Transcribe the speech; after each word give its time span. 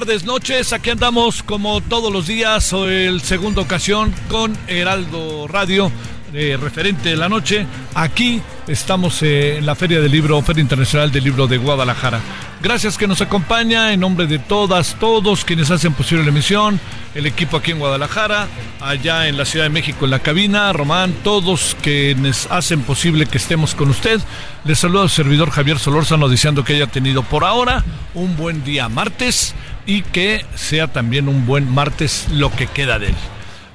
Tardes, 0.00 0.24
noches. 0.24 0.72
Aquí 0.72 0.90
andamos 0.90 1.44
como 1.44 1.80
todos 1.80 2.12
los 2.12 2.26
días, 2.26 2.72
o 2.72 2.88
el 2.88 3.20
segunda 3.20 3.62
ocasión 3.62 4.12
con 4.28 4.52
Heraldo 4.66 5.46
Radio, 5.46 5.92
referente 6.32 7.10
de 7.10 7.16
la 7.16 7.28
noche. 7.28 7.64
Aquí 7.94 8.42
estamos 8.66 9.22
eh, 9.22 9.58
en 9.58 9.66
la 9.66 9.76
Feria 9.76 10.00
del 10.00 10.10
Libro, 10.10 10.42
Feria 10.42 10.62
Internacional 10.62 11.12
del 11.12 11.22
Libro 11.22 11.46
de 11.46 11.58
Guadalajara. 11.58 12.20
Gracias 12.60 12.98
que 12.98 13.06
nos 13.06 13.20
acompaña 13.20 13.92
en 13.92 14.00
nombre 14.00 14.26
de 14.26 14.40
todas, 14.40 14.96
todos 14.98 15.44
quienes 15.44 15.70
hacen 15.70 15.92
posible 15.92 16.24
la 16.24 16.30
emisión, 16.30 16.80
el 17.14 17.26
equipo 17.26 17.56
aquí 17.56 17.70
en 17.70 17.78
Guadalajara, 17.78 18.48
allá 18.80 19.28
en 19.28 19.36
la 19.36 19.44
Ciudad 19.44 19.66
de 19.66 19.70
México 19.70 20.06
en 20.06 20.10
la 20.10 20.18
cabina, 20.18 20.72
Román, 20.72 21.14
todos 21.22 21.76
quienes 21.82 22.48
hacen 22.50 22.80
posible 22.80 23.26
que 23.26 23.38
estemos 23.38 23.76
con 23.76 23.90
usted. 23.90 24.20
Les 24.64 24.78
saluda 24.78 25.02
al 25.02 25.10
servidor 25.10 25.50
Javier 25.50 25.78
Solórzano 25.78 26.28
deseando 26.28 26.64
que 26.64 26.74
haya 26.74 26.88
tenido 26.88 27.22
por 27.22 27.44
ahora 27.44 27.84
un 28.14 28.36
buen 28.36 28.64
día 28.64 28.88
martes 28.88 29.54
y 29.86 30.02
que 30.02 30.44
sea 30.54 30.88
también 30.88 31.28
un 31.28 31.46
buen 31.46 31.72
martes 31.72 32.26
lo 32.30 32.50
que 32.50 32.66
queda 32.66 32.98
de 32.98 33.08
él. 33.08 33.14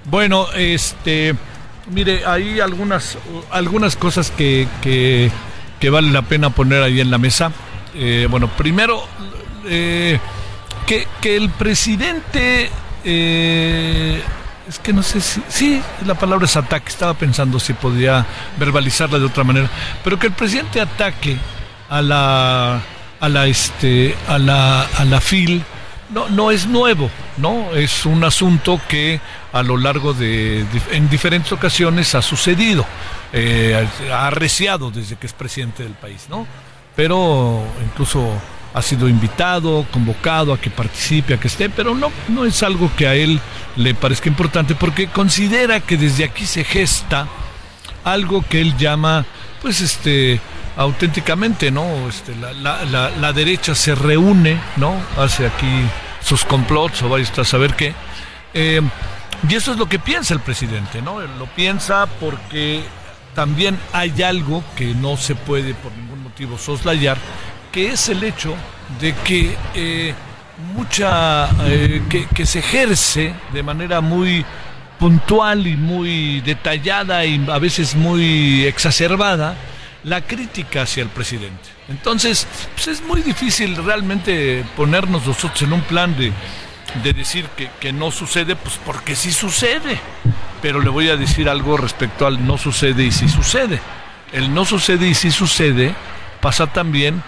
Bueno, 0.05 0.47
este, 0.55 1.35
mire, 1.91 2.25
hay 2.25 2.59
algunas, 2.59 3.17
algunas 3.51 3.95
cosas 3.95 4.31
que, 4.31 4.67
que, 4.81 5.89
vale 5.89 6.11
la 6.11 6.23
pena 6.23 6.49
poner 6.49 6.81
ahí 6.83 6.99
en 6.99 7.11
la 7.11 7.17
mesa. 7.17 7.51
Eh, 7.95 8.27
bueno, 8.29 8.47
primero, 8.47 9.03
eh, 9.67 10.19
que, 10.85 11.07
que 11.21 11.35
el 11.35 11.49
presidente 11.49 12.69
eh, 13.03 14.21
es 14.67 14.79
que 14.79 14.93
no 14.93 15.01
sé 15.01 15.19
si. 15.19 15.41
Sí, 15.49 15.81
la 16.05 16.13
palabra 16.13 16.45
es 16.45 16.55
ataque. 16.55 16.89
Estaba 16.89 17.15
pensando 17.15 17.59
si 17.59 17.73
podía 17.73 18.25
verbalizarla 18.57 19.17
de 19.17 19.25
otra 19.25 19.43
manera. 19.43 19.69
Pero 20.03 20.19
que 20.19 20.27
el 20.27 20.33
presidente 20.33 20.79
ataque 20.79 21.37
a 21.89 22.01
la. 22.01 22.81
a 23.19 23.29
la 23.29 23.47
este. 23.47 24.15
a 24.27 24.37
la. 24.37 24.83
a 24.83 25.05
la 25.05 25.21
FIL. 25.21 25.63
No, 26.09 26.27
no 26.29 26.49
es 26.49 26.65
nuevo, 26.65 27.09
¿no? 27.37 27.75
Es 27.75 28.05
un 28.05 28.23
asunto 28.23 28.81
que 28.87 29.21
a 29.53 29.61
lo 29.61 29.77
largo 29.77 30.13
de. 30.13 30.65
en 30.91 31.09
diferentes 31.09 31.51
ocasiones 31.51 32.15
ha 32.15 32.21
sucedido. 32.21 32.85
Eh, 33.31 33.87
ha 34.11 34.27
arreciado 34.27 34.89
desde 34.89 35.17
que 35.17 35.27
es 35.27 35.33
presidente 35.33 35.83
del 35.83 35.93
país, 35.93 36.25
¿no? 36.29 36.47
Pero 36.95 37.63
incluso 37.83 38.27
ha 38.73 38.81
sido 38.81 39.07
invitado, 39.07 39.85
convocado 39.91 40.53
a 40.53 40.59
que 40.59 40.69
participe, 40.69 41.33
a 41.33 41.39
que 41.39 41.47
esté, 41.47 41.69
pero 41.69 41.95
no, 41.95 42.11
no 42.27 42.45
es 42.45 42.61
algo 42.63 42.91
que 42.95 43.07
a 43.07 43.15
él 43.15 43.39
le 43.75 43.95
parezca 43.95 44.29
importante 44.29 44.75
porque 44.75 45.07
considera 45.07 45.79
que 45.79 45.97
desde 45.97 46.23
aquí 46.23 46.45
se 46.45 46.63
gesta 46.63 47.27
algo 48.03 48.43
que 48.47 48.61
él 48.61 48.77
llama, 48.77 49.25
pues 49.61 49.81
este, 49.81 50.39
auténticamente, 50.79 51.71
¿no? 51.71 52.07
Este, 52.07 52.33
la, 52.37 52.53
la, 52.53 53.09
la, 53.09 53.33
derecha 53.33 53.75
se 53.75 53.93
reúne, 53.95 54.57
¿no? 54.77 54.95
Hace 55.17 55.45
aquí 55.45 55.85
sus 56.21 56.45
complots 56.45 57.01
o 57.01 57.09
vaya 57.09 57.29
a 57.35 57.43
saber 57.43 57.75
qué. 57.75 57.93
Eh, 58.53 58.79
y 59.47 59.55
eso 59.55 59.73
es 59.73 59.77
lo 59.77 59.89
que 59.89 59.99
piensa 59.99 60.33
el 60.33 60.39
presidente, 60.39 61.01
¿no? 61.01 61.19
Lo 61.19 61.47
piensa 61.47 62.07
porque 62.21 62.81
también 63.35 63.77
hay 63.91 64.21
algo 64.21 64.63
que 64.77 64.93
no 64.95 65.17
se 65.17 65.35
puede 65.35 65.73
por 65.73 65.91
ningún 65.91 66.23
motivo 66.23 66.57
soslayar, 66.57 67.17
que 67.73 67.91
es 67.91 68.07
el 68.07 68.23
hecho 68.23 68.55
de 69.01 69.13
que 69.15 69.57
eh, 69.75 70.13
mucha 70.75 71.49
eh, 71.67 72.03
que, 72.09 72.25
que, 72.27 72.45
se 72.45 72.59
ejerce 72.59 73.33
de 73.51 73.63
manera 73.63 73.99
muy 73.99 74.45
puntual 74.97 75.67
y 75.67 75.75
muy 75.75 76.39
detallada 76.39 77.25
y 77.25 77.45
a 77.49 77.59
veces 77.59 77.95
muy 77.97 78.63
exacerbada 78.63 79.57
la 80.03 80.21
crítica 80.21 80.83
hacia 80.83 81.03
el 81.03 81.09
presidente. 81.09 81.69
Entonces, 81.89 82.47
pues 82.75 82.87
es 82.87 83.01
muy 83.03 83.21
difícil 83.21 83.75
realmente 83.83 84.63
ponernos 84.75 85.25
nosotros 85.25 85.61
en 85.61 85.73
un 85.73 85.81
plan 85.81 86.15
de, 86.17 86.31
de 87.03 87.13
decir 87.13 87.45
que, 87.57 87.69
que, 87.79 87.91
no 87.91 88.11
sucede, 88.11 88.55
pues 88.55 88.79
porque 88.85 89.15
sí 89.15 89.31
sucede. 89.31 89.99
Pero 90.61 90.81
le 90.81 90.89
voy 90.89 91.09
a 91.09 91.17
decir 91.17 91.49
algo 91.49 91.77
respecto 91.77 92.27
al 92.27 92.45
no 92.45 92.57
sucede 92.57 93.05
y 93.05 93.11
sí 93.11 93.27
sucede. 93.27 93.79
El 94.31 94.53
no 94.53 94.65
sucede 94.65 95.07
y 95.07 95.15
sí 95.15 95.31
sucede 95.31 95.93
pasa 96.41 96.67
también 96.67 97.23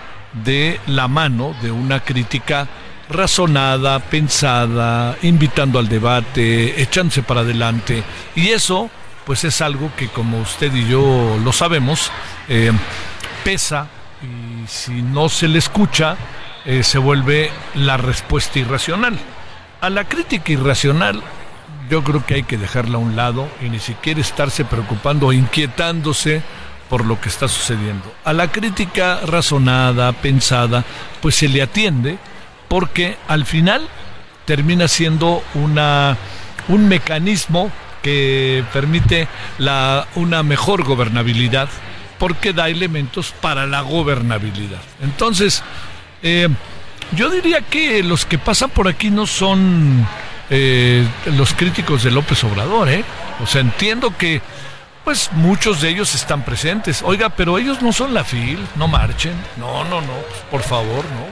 de 0.46 0.80
la 0.88 1.08
mano 1.08 1.56
de 1.62 1.72
una 1.72 2.00
crítica 2.02 2.68
razonada, 3.10 4.00
pensada, 4.00 5.18
invitando 5.22 5.80
al 5.80 5.90
debate, 5.90 6.82
echándose 6.82 7.24
para 7.24 7.42
adelante. 7.42 8.04
Y 8.36 8.50
eso, 8.50 8.90
pues 9.26 9.44
es 9.44 9.62
algo 9.62 9.92
que 9.96 10.08
como 10.08 10.40
usted 10.40 10.74
y 10.74 10.88
yo 10.88 11.38
lo 11.44 11.52
sabemos, 11.54 12.12
eh, 12.48 12.72
pesa 13.44 13.88
y 14.22 14.68
si 14.68 15.02
no 15.02 15.30
se 15.30 15.48
le 15.48 15.60
escucha, 15.60 16.16
eh, 16.66 16.84
se 16.84 16.98
vuelve 16.98 17.52
la 17.76 17.98
respuesta 17.98 18.60
irracional. 18.60 19.18
A 19.82 19.90
la 19.90 20.06
crítica 20.06 20.52
irracional 20.52 21.22
yo 21.90 22.04
creo 22.04 22.26
que 22.26 22.36
hay 22.36 22.44
que 22.44 22.58
dejarla 22.58 22.96
a 22.96 23.02
un 23.02 23.16
lado 23.16 23.50
y 23.62 23.70
ni 23.70 23.80
siquiera 23.80 24.22
estarse 24.22 24.64
preocupando 24.64 25.28
o 25.28 25.34
inquietándose 25.34 26.42
por 26.90 27.06
lo 27.06 27.20
que 27.20 27.30
está 27.30 27.48
sucediendo. 27.48 28.14
A 28.24 28.34
la 28.34 28.52
crítica 28.52 29.20
razonada, 29.26 30.12
pensada, 30.14 30.84
pues 31.22 31.36
se 31.36 31.48
le 31.48 31.62
atiende 31.62 32.18
porque 32.68 33.18
al 33.28 33.46
final 33.46 33.88
termina 34.46 34.88
siendo 34.88 35.44
una, 35.54 36.18
un 36.68 36.88
mecanismo 36.88 37.72
que 38.02 38.64
permite 38.74 39.28
la, 39.58 40.08
una 40.16 40.44
mejor 40.44 40.84
gobernabilidad 40.84 41.70
porque 42.18 42.54
da 42.54 42.70
elementos 42.70 43.34
para 43.42 43.66
la 43.66 43.82
gobernabilidad. 43.82 44.82
Entonces, 45.02 45.64
eh, 46.22 46.48
yo 47.14 47.30
diría 47.30 47.62
que 47.62 48.04
los 48.04 48.26
que 48.26 48.38
pasan 48.38 48.70
por 48.70 48.88
aquí 48.88 49.10
no 49.10 49.26
son 49.26 50.08
eh, 50.50 51.06
los 51.38 51.54
críticos 51.54 52.04
de 52.04 52.12
López 52.12 52.44
Obrador, 52.44 52.90
¿eh? 52.90 53.04
O 53.42 53.48
sea, 53.48 53.62
entiendo 53.62 54.16
que 54.18 54.42
pues 55.04 55.32
muchos 55.34 55.82
de 55.82 55.90
ellos 55.90 56.14
están 56.16 56.44
presentes. 56.44 57.02
Oiga, 57.04 57.30
pero 57.30 57.58
ellos 57.58 57.82
no 57.82 57.92
son 57.92 58.14
la 58.14 58.24
FIL, 58.24 58.60
no 58.76 58.88
marchen. 58.88 59.34
No, 59.58 59.84
no, 59.86 60.02
no, 60.02 60.14
pues, 60.30 60.42
por 60.50 60.62
favor, 60.62 61.06
no. 61.06 61.32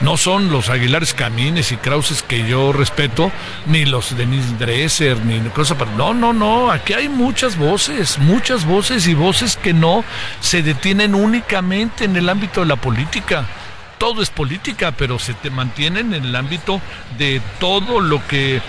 No 0.00 0.16
son 0.16 0.50
los 0.50 0.68
Aguilares 0.68 1.14
Camines 1.14 1.72
y 1.72 1.76
Krauses 1.76 2.22
que 2.22 2.46
yo 2.48 2.72
respeto, 2.72 3.30
ni 3.66 3.84
los 3.84 4.16
Denise 4.16 4.56
Dresser, 4.58 5.24
ni 5.24 5.38
cosa 5.50 5.76
para. 5.76 5.90
No, 5.92 6.14
no, 6.14 6.32
no. 6.32 6.70
Aquí 6.70 6.92
hay 6.94 7.08
muchas 7.08 7.56
voces, 7.56 8.18
muchas 8.18 8.64
voces 8.64 9.06
y 9.06 9.14
voces 9.14 9.56
que 9.56 9.72
no 9.72 10.04
se 10.40 10.62
detienen 10.62 11.14
únicamente 11.14 12.04
en 12.04 12.16
el 12.16 12.28
ámbito 12.28 12.60
de 12.60 12.66
la 12.66 12.76
política 12.76 13.46
todo 13.98 14.22
es 14.22 14.30
política, 14.30 14.92
pero 14.92 15.18
se 15.18 15.34
te 15.34 15.50
mantienen 15.50 16.12
en 16.12 16.24
el 16.24 16.36
ámbito 16.36 16.80
de 17.18 17.40
todo 17.58 18.00
lo 18.00 18.26
que 18.26 18.60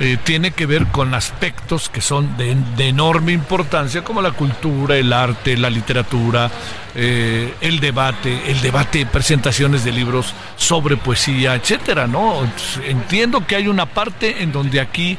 eh, 0.00 0.16
tiene 0.22 0.52
que 0.52 0.64
ver 0.64 0.86
con 0.86 1.12
aspectos 1.12 1.88
que 1.88 2.00
son 2.00 2.36
de, 2.36 2.56
enorme 2.88 3.32
importancia, 3.32 4.04
como 4.04 4.22
la 4.22 4.30
cultura, 4.30 4.96
el 4.96 5.12
arte, 5.12 5.56
la 5.56 5.70
literatura, 5.70 6.48
eh, 6.94 7.54
el 7.60 7.80
debate, 7.80 8.50
el 8.50 8.60
debate, 8.60 9.06
presentaciones 9.06 9.84
de 9.84 9.90
libros 9.90 10.34
sobre 10.56 10.96
poesía, 10.96 11.56
etcétera, 11.56 12.06
¿no? 12.06 12.48
Entiendo 12.84 13.44
que 13.44 13.56
hay 13.56 13.66
una 13.66 13.86
parte 13.86 14.40
en 14.42 14.52
donde 14.52 14.80
aquí 14.80 15.18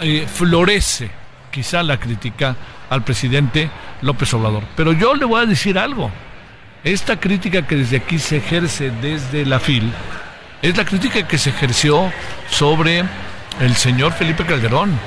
eh, 0.00 0.26
florece 0.26 1.08
quizá 1.52 1.84
la 1.84 1.98
crítica 1.98 2.56
al 2.90 3.04
presidente 3.04 3.70
López 4.00 4.34
Obrador. 4.34 4.64
Pero 4.74 4.92
yo 4.92 5.14
le 5.14 5.26
voy 5.26 5.42
a 5.42 5.46
decir 5.46 5.78
algo. 5.78 6.10
Esta 6.82 7.20
crítica 7.20 7.64
que 7.68 7.76
desde 7.76 7.98
aquí 7.98 8.18
se 8.18 8.38
ejerce 8.38 8.90
desde 8.90 9.46
la 9.46 9.60
FIL 9.60 9.92
es 10.60 10.76
la 10.76 10.84
crítica 10.84 11.28
que 11.28 11.38
se 11.38 11.50
ejerció 11.50 12.12
sobre 12.50 13.04
el 13.60 13.76
señor 13.76 14.12
Felipe 14.12 14.44
Calderón, 14.44 14.98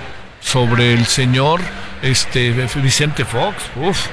sobre 0.42 0.94
el 0.94 1.06
señor 1.06 1.62
este, 2.02 2.52
Vicente 2.82 3.26
Fox, 3.26 3.56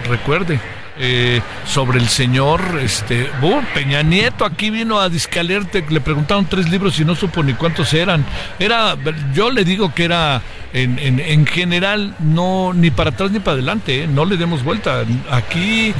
recuerde. 0.09 0.59
Eh, 0.99 1.41
sobre 1.65 1.99
el 1.99 2.07
señor 2.07 2.79
este 2.83 3.31
Peña 3.73 4.03
Nieto 4.03 4.45
aquí 4.45 4.69
vino 4.69 5.01
a 5.01 5.09
Discalerte, 5.09 5.83
le 5.89 6.03
preguntaron 6.03 6.45
tres 6.45 6.69
libros 6.69 7.01
y 7.01 7.05
no 7.07 7.15
supo 7.15 7.43
ni 7.43 7.55
cuántos 7.55 7.95
eran. 7.95 8.27
Era, 8.59 8.97
yo 9.33 9.51
le 9.51 9.65
digo 9.65 9.95
que 9.95 10.05
era 10.05 10.43
en, 10.75 10.99
en, 10.99 11.47
general 11.47 12.15
no 12.21 12.73
ni 12.75 12.91
para 12.91 13.09
atrás 13.09 13.31
ni 13.31 13.41
para 13.41 13.55
adelante, 13.55 14.03
¿eh? 14.03 14.07
no 14.07 14.27
le 14.27 14.37
demos 14.37 14.63
vuelta. 14.63 15.05
Aquí 15.31 15.95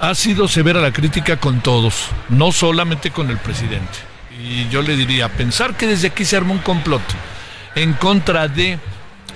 ha 0.00 0.14
sido 0.16 0.48
severa 0.48 0.80
la 0.80 0.92
crítica 0.92 1.36
con 1.36 1.60
todos, 1.60 2.08
no 2.28 2.50
solamente 2.50 3.12
con 3.12 3.30
el 3.30 3.38
presidente. 3.38 3.98
Y 4.42 4.68
yo 4.68 4.82
le 4.82 4.96
diría, 4.96 5.28
pensar 5.28 5.76
que 5.76 5.86
desde 5.86 6.08
aquí 6.08 6.24
se 6.24 6.36
armó 6.36 6.54
un 6.54 6.58
complot 6.58 7.02
en 7.74 7.92
contra 7.94 8.48
de 8.48 8.78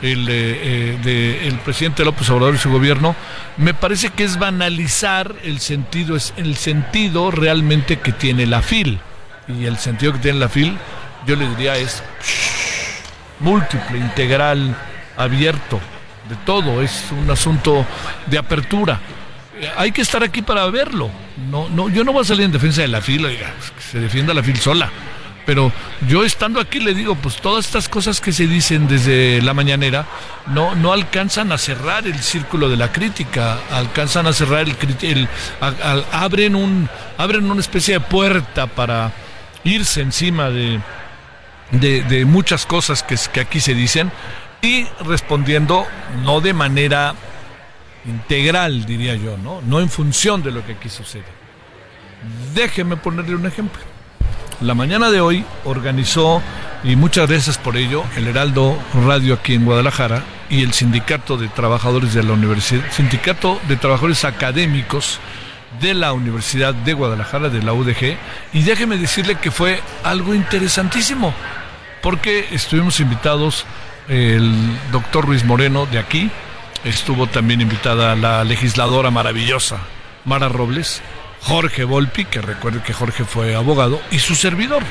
el, 0.02 0.29
eh, 0.29 0.99
eh, 1.05 1.58
presidente 1.64 2.05
López 2.05 2.29
Obrador 2.31 2.55
y 2.55 2.58
su 2.58 2.70
gobierno, 2.70 3.17
me 3.56 3.75
parece 3.75 4.11
que 4.11 4.25
es 4.25 4.38
banalizar 4.38 5.35
el 5.43 5.61
sentido, 5.61 6.17
es 6.17 6.35
el 6.37 6.56
sentido 6.56 7.31
realmente 7.31 7.99
que 7.99 8.12
tiene 8.12 8.46
la 8.46 8.62
FIL. 8.62 9.00
Y 9.49 9.64
el 9.64 9.79
sentido 9.79 10.12
que 10.12 10.19
tiene 10.19 10.38
la 10.38 10.49
FIL, 10.49 10.76
yo 11.26 11.35
le 11.35 11.49
diría, 11.49 11.76
es 11.76 12.02
múltiple, 13.40 13.99
integral, 13.99 14.76
abierto, 15.17 15.81
de 16.29 16.37
todo, 16.44 16.82
es 16.82 17.06
un 17.11 17.31
asunto 17.31 17.87
de 18.26 18.38
apertura. 18.38 19.00
Hay 19.76 19.91
que 19.91 20.02
estar 20.02 20.23
aquí 20.23 20.43
para 20.43 20.67
verlo. 20.67 21.11
No, 21.50 21.69
no, 21.69 21.88
yo 21.88 22.05
no 22.05 22.12
voy 22.12 22.23
a 22.23 22.25
salir 22.25 22.44
en 22.44 22.52
defensa 22.52 22.82
de 22.82 22.88
la 22.88 23.00
FIL, 23.00 23.25
oiga, 23.25 23.52
se 23.91 23.99
defienda 23.99 24.32
la 24.34 24.43
FIL 24.43 24.58
sola 24.58 24.91
pero 25.48 25.72
yo 26.06 26.24
estando 26.24 26.60
aquí 26.60 26.78
le 26.78 26.92
digo, 26.92 27.14
pues 27.14 27.36
todas 27.36 27.64
estas 27.64 27.88
cosas 27.88 28.20
que 28.20 28.32
se 28.32 28.46
dicen 28.46 28.86
desde 28.86 29.40
la 29.40 29.54
mañanera 29.54 30.04
no, 30.48 30.74
no 30.74 30.92
alcanzan 30.92 31.52
a 31.52 31.56
cerrar 31.56 32.06
el 32.06 32.18
círculo 32.18 32.68
de 32.68 32.76
la 32.76 32.92
crítica, 32.92 33.58
alcanzan 33.70 34.26
a 34.26 34.34
cerrar 34.34 34.68
el, 34.68 34.76
el 35.00 35.26
abren 36.12 36.54
un 36.54 36.90
abren 37.16 37.50
una 37.50 37.62
especie 37.62 37.94
de 37.94 38.00
puerta 38.00 38.66
para 38.66 39.10
irse 39.64 40.02
encima 40.02 40.50
de, 40.50 40.82
de, 41.70 42.24
muchas 42.26 42.66
cosas 42.66 43.02
que, 43.02 43.16
que 43.32 43.40
aquí 43.40 43.60
se 43.60 43.72
dicen 43.72 44.12
y 44.60 44.84
respondiendo 45.06 45.86
no 46.24 46.42
de 46.42 46.52
manera 46.52 47.14
integral, 48.04 48.84
diría 48.84 49.14
yo, 49.14 49.38
¿no? 49.38 49.62
No 49.62 49.80
en 49.80 49.88
función 49.88 50.42
de 50.42 50.50
lo 50.50 50.66
que 50.66 50.72
aquí 50.72 50.90
sucede. 50.90 51.24
Déjeme 52.54 52.98
ponerle 52.98 53.34
un 53.34 53.46
ejemplo. 53.46 53.80
La 54.60 54.75
mañana 54.75 55.12
de 55.12 55.20
hoy 55.20 55.44
organizó, 55.64 56.43
y 56.82 56.96
muchas 56.96 57.28
gracias 57.28 57.56
por 57.56 57.76
ello, 57.76 58.02
el 58.16 58.26
Heraldo 58.26 58.76
Radio 59.06 59.34
aquí 59.34 59.55
en 59.55 59.64
Guadalajara 59.64 60.25
y 60.50 60.64
el 60.64 60.72
Sindicato 60.72 61.37
de 61.37 61.46
Trabajadores 61.46 62.12
de 62.12 62.25
la 62.25 62.32
Universidad, 62.32 62.82
Sindicato 62.90 63.60
de 63.69 63.76
Trabajadores 63.76 64.25
Académicos 64.25 65.20
de 65.81 65.94
la 65.94 66.12
Universidad 66.12 66.75
de 66.75 66.93
Guadalajara, 66.93 67.50
de 67.50 67.62
la 67.62 67.72
UDG, 67.72 68.16
y 68.52 68.62
déjeme 68.64 68.96
decirle 68.96 69.37
que 69.37 69.52
fue 69.52 69.81
algo 70.02 70.34
interesantísimo, 70.34 71.32
porque 72.02 72.49
estuvimos 72.50 72.99
invitados 72.99 73.64
el 74.08 74.52
doctor 74.90 75.28
Luis 75.28 75.44
Moreno 75.44 75.87
de 75.87 76.00
aquí, 76.00 76.32
estuvo 76.82 77.28
también 77.28 77.60
invitada 77.60 78.16
la 78.16 78.43
legisladora 78.43 79.12
maravillosa, 79.12 79.78
Mara 80.25 80.49
Robles, 80.49 81.00
Jorge 81.43 81.85
Volpi, 81.85 82.25
que 82.25 82.40
recuerde 82.40 82.82
que 82.82 82.93
Jorge 82.93 83.25
fue 83.25 83.55
abogado, 83.55 84.00
y 84.11 84.19
su 84.19 84.35
servidor. 84.35 84.82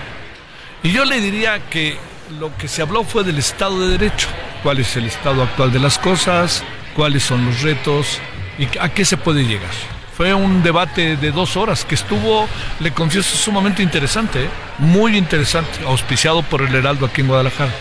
Y 0.83 0.91
yo 0.91 1.05
le 1.05 1.19
diría 1.19 1.59
que 1.69 1.97
lo 2.39 2.55
que 2.57 2.67
se 2.67 2.81
habló 2.81 3.03
fue 3.03 3.23
del 3.23 3.37
Estado 3.37 3.79
de 3.81 3.97
Derecho, 3.97 4.27
cuál 4.63 4.79
es 4.79 4.95
el 4.97 5.05
estado 5.05 5.43
actual 5.43 5.71
de 5.71 5.79
las 5.79 5.97
cosas, 5.97 6.63
cuáles 6.95 7.23
son 7.23 7.45
los 7.45 7.61
retos 7.61 8.19
y 8.57 8.67
a 8.79 8.89
qué 8.89 9.05
se 9.05 9.17
puede 9.17 9.43
llegar. 9.43 9.71
Fue 10.15 10.33
un 10.33 10.63
debate 10.63 11.15
de 11.15 11.31
dos 11.31 11.55
horas 11.57 11.85
que 11.85 11.95
estuvo, 11.95 12.47
le 12.79 12.91
confieso, 12.91 13.37
sumamente 13.37 13.83
interesante, 13.83 14.45
¿eh? 14.45 14.49
muy 14.79 15.15
interesante, 15.15 15.79
auspiciado 15.85 16.41
por 16.41 16.63
el 16.63 16.73
Heraldo 16.73 17.05
aquí 17.05 17.21
en 17.21 17.27
Guadalajara. 17.27 17.71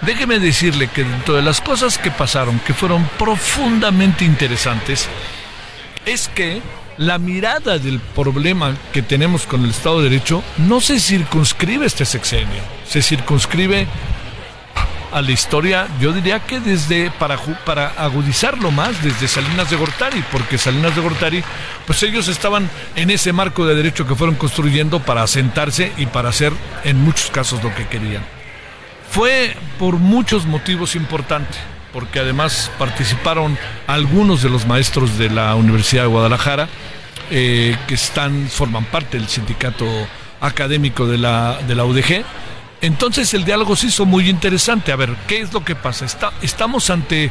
Déjeme 0.00 0.38
decirle 0.38 0.88
que 0.88 1.04
dentro 1.04 1.34
de 1.34 1.42
las 1.42 1.60
cosas 1.60 1.98
que 1.98 2.10
pasaron, 2.10 2.58
que 2.60 2.74
fueron 2.74 3.06
profundamente 3.18 4.24
interesantes, 4.24 5.08
es 6.06 6.28
que 6.28 6.62
la 6.98 7.18
mirada 7.18 7.78
del 7.78 8.00
problema 8.00 8.76
que 8.92 9.02
tenemos 9.02 9.46
con 9.46 9.64
el 9.64 9.70
Estado 9.70 9.98
de 9.98 10.10
Derecho 10.10 10.42
no 10.58 10.80
se 10.80 11.00
circunscribe 11.00 11.86
este 11.86 12.04
sexenio, 12.04 12.62
se 12.86 13.02
circunscribe 13.02 13.86
a 15.12 15.22
la 15.22 15.30
historia, 15.30 15.86
yo 16.00 16.12
diría 16.12 16.40
que 16.40 16.58
desde, 16.58 17.08
para, 17.12 17.38
para 17.64 17.86
agudizarlo 17.90 18.72
más, 18.72 19.00
desde 19.00 19.28
Salinas 19.28 19.70
de 19.70 19.76
Gortari, 19.76 20.24
porque 20.32 20.58
Salinas 20.58 20.96
de 20.96 21.02
Gortari, 21.02 21.44
pues 21.86 22.02
ellos 22.02 22.26
estaban 22.26 22.68
en 22.96 23.10
ese 23.10 23.32
marco 23.32 23.64
de 23.64 23.76
derecho 23.76 24.08
que 24.08 24.16
fueron 24.16 24.34
construyendo 24.34 24.98
para 25.00 25.22
asentarse 25.22 25.92
y 25.98 26.06
para 26.06 26.30
hacer 26.30 26.52
en 26.82 27.00
muchos 27.00 27.30
casos 27.30 27.62
lo 27.62 27.72
que 27.74 27.86
querían. 27.86 28.24
Fue 29.08 29.54
por 29.78 29.98
muchos 29.98 30.46
motivos 30.46 30.96
importante 30.96 31.73
porque 31.94 32.18
además 32.18 32.72
participaron 32.76 33.56
algunos 33.86 34.42
de 34.42 34.50
los 34.50 34.66
maestros 34.66 35.16
de 35.16 35.30
la 35.30 35.54
Universidad 35.54 36.02
de 36.02 36.08
Guadalajara, 36.08 36.68
eh, 37.30 37.76
que 37.86 37.94
están, 37.94 38.48
forman 38.48 38.84
parte 38.86 39.16
del 39.16 39.28
sindicato 39.28 39.86
académico 40.40 41.06
de 41.06 41.18
la, 41.18 41.56
de 41.68 41.74
la 41.76 41.84
UDG. 41.84 42.24
Entonces 42.80 43.32
el 43.32 43.44
diálogo 43.44 43.76
se 43.76 43.86
hizo 43.86 44.06
muy 44.06 44.28
interesante. 44.28 44.90
A 44.90 44.96
ver, 44.96 45.14
¿qué 45.28 45.40
es 45.40 45.52
lo 45.52 45.64
que 45.64 45.76
pasa? 45.76 46.04
Estamos 46.42 46.90
ante, 46.90 47.30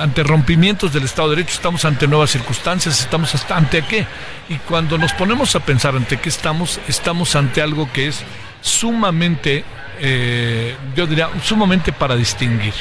ante 0.00 0.22
rompimientos 0.22 0.92
del 0.92 1.02
Estado 1.02 1.30
de 1.30 1.36
Derecho, 1.36 1.56
estamos 1.56 1.84
ante 1.84 2.06
nuevas 2.06 2.30
circunstancias, 2.30 3.00
estamos 3.00 3.34
ante 3.50 3.82
qué. 3.82 4.06
Y 4.48 4.58
cuando 4.58 4.96
nos 4.96 5.12
ponemos 5.12 5.56
a 5.56 5.60
pensar 5.60 5.96
ante 5.96 6.18
qué 6.18 6.28
estamos, 6.28 6.78
estamos 6.86 7.34
ante 7.34 7.60
algo 7.60 7.90
que 7.92 8.06
es 8.06 8.22
sumamente, 8.60 9.64
eh, 9.98 10.76
yo 10.94 11.04
diría, 11.08 11.30
sumamente 11.42 11.92
para 11.92 12.14
distinguir 12.14 12.74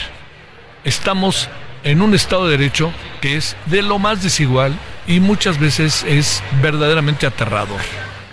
estamos 0.84 1.50
en 1.84 2.02
un 2.02 2.14
Estado 2.14 2.46
de 2.46 2.58
Derecho 2.58 2.92
que 3.22 3.38
es 3.38 3.56
de 3.66 3.82
lo 3.82 4.00
más 4.00 4.24
desigual 4.24 4.74
y 5.08 5.20
muchas 5.20 5.60
veces 5.60 6.04
es 6.08 6.42
verdaderamente 6.62 7.26
aterrador, 7.26 7.82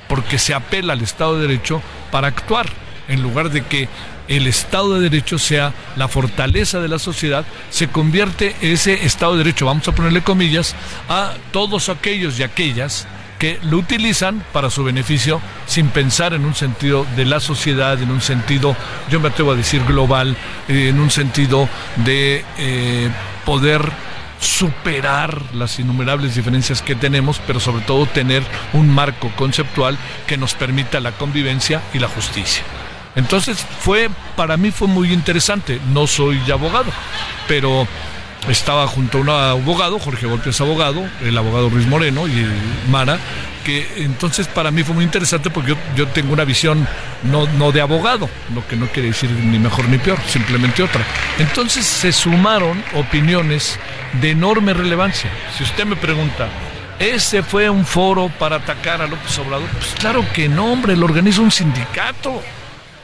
porque 0.09 0.39
se 0.39 0.55
apela 0.55 0.93
al 0.93 1.03
Estado 1.03 1.37
de 1.37 1.49
Derecho 1.49 1.83
para 2.11 2.29
actuar, 2.29 2.67
en 3.09 3.23
lugar 3.23 3.51
de 3.51 3.63
que 3.63 3.89
el 4.29 4.47
Estado 4.47 4.95
de 4.95 5.11
Derecho 5.11 5.39
sea 5.39 5.75
la 5.97 6.07
fortaleza 6.07 6.81
de 6.81 6.89
la 6.89 7.01
sociedad, 7.01 7.45
se 7.71 7.89
convierte 7.89 8.55
ese 8.61 9.05
Estado 9.05 9.33
de 9.33 9.39
Derecho, 9.39 9.67
vamos 9.67 9.89
a 9.89 9.93
ponerle 9.93 10.23
comillas, 10.23 10.77
a 11.09 11.33
todos 11.53 11.89
aquellos 11.89 12.39
y 12.39 12.45
aquellas 12.45 13.09
que 13.41 13.59
lo 13.63 13.79
utilizan 13.79 14.45
para 14.53 14.69
su 14.69 14.85
beneficio 14.85 15.41
sin 15.67 15.89
pensar 15.89 16.35
en 16.35 16.45
un 16.45 16.55
sentido 16.55 17.07
de 17.17 17.25
la 17.25 17.41
sociedad, 17.41 18.01
en 18.01 18.11
un 18.11 18.21
sentido, 18.21 18.77
yo 19.11 19.19
me 19.19 19.29
atrevo 19.29 19.53
a 19.53 19.57
decir 19.57 19.83
global, 19.87 20.37
eh, 20.69 20.89
en 20.91 21.01
un 21.01 21.11
sentido 21.11 21.67
de 22.05 22.45
eh, 22.59 23.09
poder 23.47 23.91
superar 24.39 25.41
las 25.55 25.79
innumerables 25.79 26.35
diferencias 26.35 26.83
que 26.83 26.95
tenemos, 26.95 27.41
pero 27.47 27.61
sobre 27.61 27.83
todo 27.83 28.05
tener 28.05 28.43
un 28.75 28.91
marco 28.91 29.33
conceptual 29.37 29.97
que 30.27 30.37
nos 30.37 30.53
permita 30.53 31.01
la 31.01 31.13
convivencia 31.13 31.81
y 31.95 31.99
la 31.99 32.09
justicia. 32.09 32.63
Entonces 33.17 33.65
fue, 33.81 34.11
para 34.37 34.59
mí 34.59 34.71
fue 34.71 34.87
muy 34.87 35.15
interesante, 35.15 35.81
no 35.95 36.07
soy 36.07 36.39
abogado, 36.51 36.93
pero 37.49 37.89
estaba 38.49 38.87
junto 38.87 39.19
a 39.19 39.21
un 39.21 39.29
abogado, 39.29 39.99
Jorge 39.99 40.27
Golpe 40.27 40.51
es 40.51 40.61
abogado, 40.61 41.07
el 41.23 41.37
abogado 41.37 41.69
Ruiz 41.69 41.87
Moreno 41.87 42.27
y 42.27 42.47
Mara, 42.89 43.19
que 43.65 44.05
entonces 44.05 44.47
para 44.49 44.71
mí 44.71 44.83
fue 44.83 44.95
muy 44.95 45.05
interesante 45.05 45.51
porque 45.51 45.77
yo, 45.95 46.09
tengo 46.09 46.33
una 46.33 46.45
visión 46.45 46.87
no, 47.25 47.47
no 47.47 47.73
de 47.73 47.81
abogado, 47.81 48.29
lo 48.55 48.67
que 48.67 48.77
no 48.77 48.87
quiere 48.87 49.09
decir 49.09 49.31
ni 49.31 49.59
mejor 49.59 49.89
ni 49.89 49.99
peor, 49.99 50.19
simplemente 50.27 50.83
otra. 50.83 51.05
Entonces 51.39 51.85
se 51.85 52.13
sumaron 52.13 52.83
opiniones 52.95 53.79
de 54.21 54.31
enorme 54.31 54.73
relevancia. 54.73 55.31
Si 55.57 55.63
usted 55.63 55.85
me 55.85 55.97
pregunta, 55.97 56.49
¿ese 56.99 57.43
fue 57.43 57.69
un 57.69 57.85
foro 57.85 58.31
para 58.39 58.57
atacar 58.57 59.03
a 59.03 59.07
López 59.07 59.39
Obrador? 59.39 59.69
Pues 59.69 59.95
claro 59.99 60.25
que 60.33 60.49
no, 60.49 60.73
hombre, 60.73 60.97
lo 60.97 61.05
organiza 61.05 61.43
un 61.43 61.51
sindicato. 61.51 62.43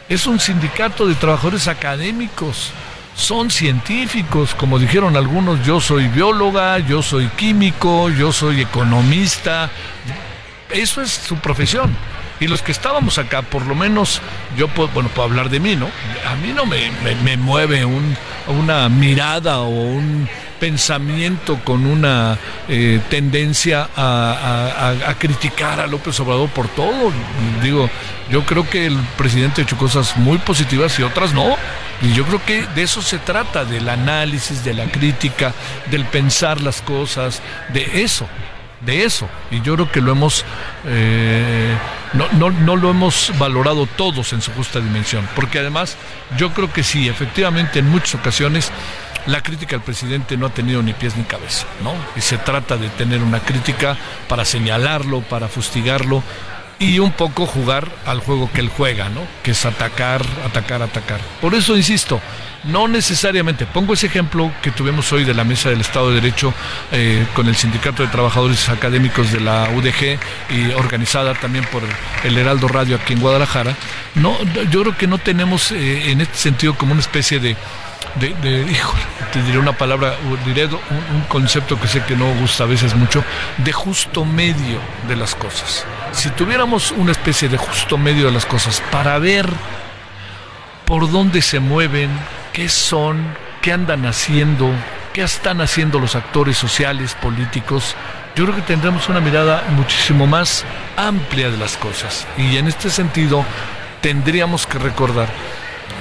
Es 0.09 0.27
un 0.27 0.39
sindicato 0.39 1.07
de 1.07 1.17
trabajadores 1.17 1.67
académicos 1.67 2.73
son 3.17 3.51
científicos, 3.51 4.55
como 4.55 4.79
dijeron 4.79 5.17
algunos, 5.17 5.65
yo 5.65 5.81
soy 5.81 6.07
bióloga, 6.09 6.79
yo 6.79 7.03
soy 7.03 7.29
químico, 7.29 8.11
yo 8.11 8.31
soy 8.31 8.61
economista, 8.61 9.71
eso 10.71 11.01
es 11.01 11.11
su 11.11 11.37
profesión. 11.37 11.97
Y 12.39 12.49
los 12.49 12.61
que 12.61 12.71
estábamos 12.73 13.17
acá, 13.17 13.41
por 13.41 13.65
lo 13.65 13.75
menos, 13.75 14.21
yo 14.59 14.69
puedo, 14.69 14.91
bueno, 14.91 15.09
puedo 15.09 15.27
hablar 15.27 15.49
de 15.49 15.59
mí, 15.59 15.75
¿no? 15.75 15.89
A 16.31 16.35
mí 16.37 16.53
no 16.55 16.67
me, 16.67 16.91
me, 17.25 17.39
mueve 17.39 17.87
un, 17.87 18.15
una 18.47 18.91
mirada 18.91 19.61
o 19.61 19.69
un 19.69 20.29
pensamiento 20.59 21.59
con 21.65 21.87
una 21.87 22.39
eh, 22.69 23.01
tendencia 23.09 23.89
a, 23.97 25.15
criticar 25.19 25.81
a 25.81 25.87
López 25.87 26.19
Obrador 26.21 26.49
por 26.51 26.69
todo. 26.69 27.13
Digo, 27.63 27.89
yo 28.31 28.45
creo 28.45 28.69
que 28.69 28.87
el 28.87 28.97
presidente 29.17 29.61
ha 29.61 29.65
hecho 29.65 29.77
cosas 29.77 30.17
muy 30.17 30.39
positivas 30.39 30.99
y 30.99 31.03
otras 31.03 31.33
no. 31.33 31.57
Y 32.03 32.13
yo 32.13 32.25
creo 32.25 32.45
que 32.45 32.67
de 32.75 32.83
eso 32.83 33.01
se 33.01 33.19
trata, 33.19 33.65
del 33.65 33.89
análisis, 33.89 34.65
de 34.65 34.75
la 34.75 34.87
crítica, 34.87 35.53
del 35.91 36.05
pensar 36.05 36.61
las 36.61 36.83
cosas, 36.83 37.41
de 37.73 38.03
eso 38.03 38.27
de 38.81 39.05
eso. 39.05 39.29
Y 39.51 39.61
yo 39.63 39.75
creo 39.75 39.91
que 39.91 40.01
lo 40.01 40.13
hemos, 40.13 40.45
eh, 40.87 41.77
no, 42.13 42.29
no, 42.33 42.51
no, 42.51 42.77
lo 42.77 42.91
hemos 42.91 43.33
valorado 43.39 43.87
todos 43.87 44.33
en 44.33 44.43
su 44.43 44.53
justa 44.53 44.81
dimensión. 44.81 45.29
Porque 45.35 45.59
además, 45.59 45.97
yo 46.37 46.53
creo 46.53 46.73
que 46.73 46.83
sí, 46.83 47.09
efectivamente, 47.09 47.79
en 47.79 47.89
muchas 47.89 48.15
ocasiones 48.15 48.71
la 49.27 49.43
crítica 49.43 49.77
al 49.77 49.83
presidente 49.83 50.37
no 50.37 50.47
ha 50.47 50.51
tenido 50.51 50.83
ni 50.83 50.93
pies 50.93 51.17
ni 51.17 51.25
cabeza, 51.25 51.67
¿no? 51.83 51.93
Y 52.17 52.21
se 52.21 52.39
trata 52.39 52.77
de 52.77 52.89
tener 52.91 53.23
una 53.23 53.41
crítica 53.41 53.97
para 54.29 54.45
señalarlo, 54.45 55.21
para 55.23 55.49
fustigarlo 55.49 56.23
y 56.79 56.99
un 56.99 57.11
poco 57.13 57.47
jugar 57.47 57.91
al 58.05 58.21
juego 58.21 58.51
que 58.53 58.61
él 58.61 58.69
juega, 58.69 59.09
¿no? 59.09 59.23
Que 59.43 59.53
es 59.53 59.65
atacar, 59.65 60.23
atacar, 60.45 60.83
atacar. 60.83 61.21
Por 61.41 61.55
eso 61.55 61.77
insisto, 61.77 62.21
no 62.65 62.87
necesariamente. 62.89 63.67
Pongo 63.67 63.95
ese 63.95 64.07
ejemplo 64.07 64.53
que 64.63 64.71
tuvimos 64.71 65.11
hoy 65.13 65.25
de 65.25 65.35
la 65.35 65.45
Mesa 65.45 65.71
del 65.71 65.81
Estado 65.81 66.11
de 66.11 66.17
Derecho 66.17 66.53
eh, 66.93 67.27
con 67.35 67.49
el 67.49 67.57
Sindicato 67.57 68.03
de 68.03 68.09
Trabajadores 68.09 68.69
Académicos 68.69 69.33
de 69.33 69.41
la 69.41 69.71
UDG 69.71 70.19
y 70.51 70.73
organizada 70.75 71.35
también 71.35 71.65
por 71.73 71.83
el 72.25 72.37
Heraldo 72.37 72.69
Radio 72.69 72.97
aquí 72.97 73.15
en 73.15 73.21
Guadalajara. 73.21 73.75
No, 74.15 74.37
yo 74.71 74.83
creo 74.83 74.97
que 74.97 75.07
no 75.07 75.19
tenemos 75.19 75.73
eh, 75.73 76.11
en 76.11 76.21
este 76.21 76.37
sentido 76.37 76.75
como 76.75 76.93
una 76.93 77.01
especie 77.01 77.41
de 77.41 77.57
de, 78.21 78.67
te 79.33 79.43
diré 79.43 79.59
una 79.59 79.73
palabra, 79.73 80.15
diré 80.45 80.67
un, 80.67 80.75
un, 81.15 81.23
concepto 81.29 81.79
que 81.79 81.87
sé 81.87 82.03
que 82.05 82.17
no 82.17 82.33
gusta 82.35 82.65
a 82.65 82.67
veces 82.67 82.95
mucho, 82.95 83.23
de 83.59 83.73
justo 83.73 84.25
medio 84.25 84.81
de 85.09 85.17
las 85.17 85.35
cosas. 85.35 85.85
Si 86.13 86.31
tuviéramos 86.31 86.93
una 86.93 87.13
especie 87.13 87.49
de 87.49 87.59
justo 87.59 87.99
medio 87.99 88.27
de 88.27 88.33
las 88.33 88.47
cosas 88.47 88.83
para 88.91 89.19
ver 89.19 89.49
por 90.85 91.11
dónde 91.11 91.43
se 91.43 91.61
mueven, 91.61 92.11
qué 92.53 92.69
son, 92.69 93.35
qué 93.61 93.73
andan 93.73 94.07
haciendo, 94.07 94.71
qué 95.13 95.23
están 95.23 95.61
haciendo 95.61 95.99
los 95.99 96.15
actores 96.15 96.57
sociales, 96.57 97.15
políticos, 97.15 97.97
yo 98.37 98.45
creo 98.45 98.57
que 98.57 98.63
tendremos 98.63 99.09
una 99.09 99.21
mirada 99.21 99.65
muchísimo 99.71 100.27
más 100.27 100.65
amplia 100.97 101.51
de 101.51 101.57
las 101.57 101.77
cosas. 101.77 102.27
Y 102.37 102.57
en 102.57 102.69
este 102.69 102.91
sentido, 102.91 103.45
tendríamos 104.01 104.67
que 104.67 104.79
recordar 104.79 105.29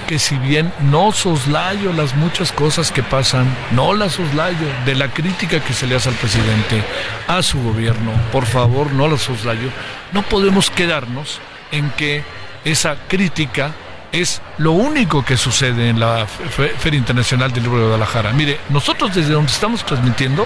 que 0.08 0.20
si 0.20 0.38
bien 0.38 0.72
no 0.82 1.12
soslayo 1.12 1.92
las 1.94 2.15
muchas 2.15 2.51
cosas 2.51 2.92
que 2.92 3.04
pasan, 3.04 3.48
no 3.72 3.94
las 3.94 4.13
soslayo 4.13 4.68
de 4.86 4.96
la 4.96 5.10
crítica 5.10 5.60
que 5.60 5.74
se 5.74 5.88
le 5.88 5.96
hace 5.96 6.10
al 6.10 6.15
presidente, 6.15 6.84
a 7.27 7.42
su 7.42 7.62
gobierno, 7.62 8.12
por 8.32 8.46
favor, 8.46 8.92
no 8.92 9.08
las 9.08 9.22
soslayo, 9.22 9.70
no 10.12 10.22
podemos 10.24 10.70
quedarnos 10.70 11.39
en 11.72 11.89
que 11.92 12.24
esa 12.63 12.96
crítica 13.08 13.72
es 14.12 14.42
lo 14.58 14.72
único 14.72 15.25
que 15.25 15.38
sucede 15.38 15.89
en 15.89 16.00
la 16.00 16.25
Feria 16.25 16.98
Internacional 16.98 17.51
del 17.51 17.63
Libro 17.63 17.80
de 17.80 17.86
Guadalajara. 17.86 18.32
Mire, 18.32 18.60
nosotros 18.70 19.13
desde 19.13 19.34
donde 19.34 19.51
estamos 19.51 19.86
transmitiendo, 19.86 20.46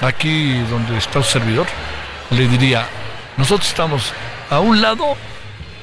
aquí 0.00 0.58
donde 0.70 0.98
está 0.98 1.22
su 1.22 1.30
servidor, 1.30 1.66
le 2.30 2.48
diría, 2.48 2.86
nosotros 3.36 3.68
estamos 3.68 4.12
a 4.50 4.58
un 4.58 4.80
lado 4.82 5.16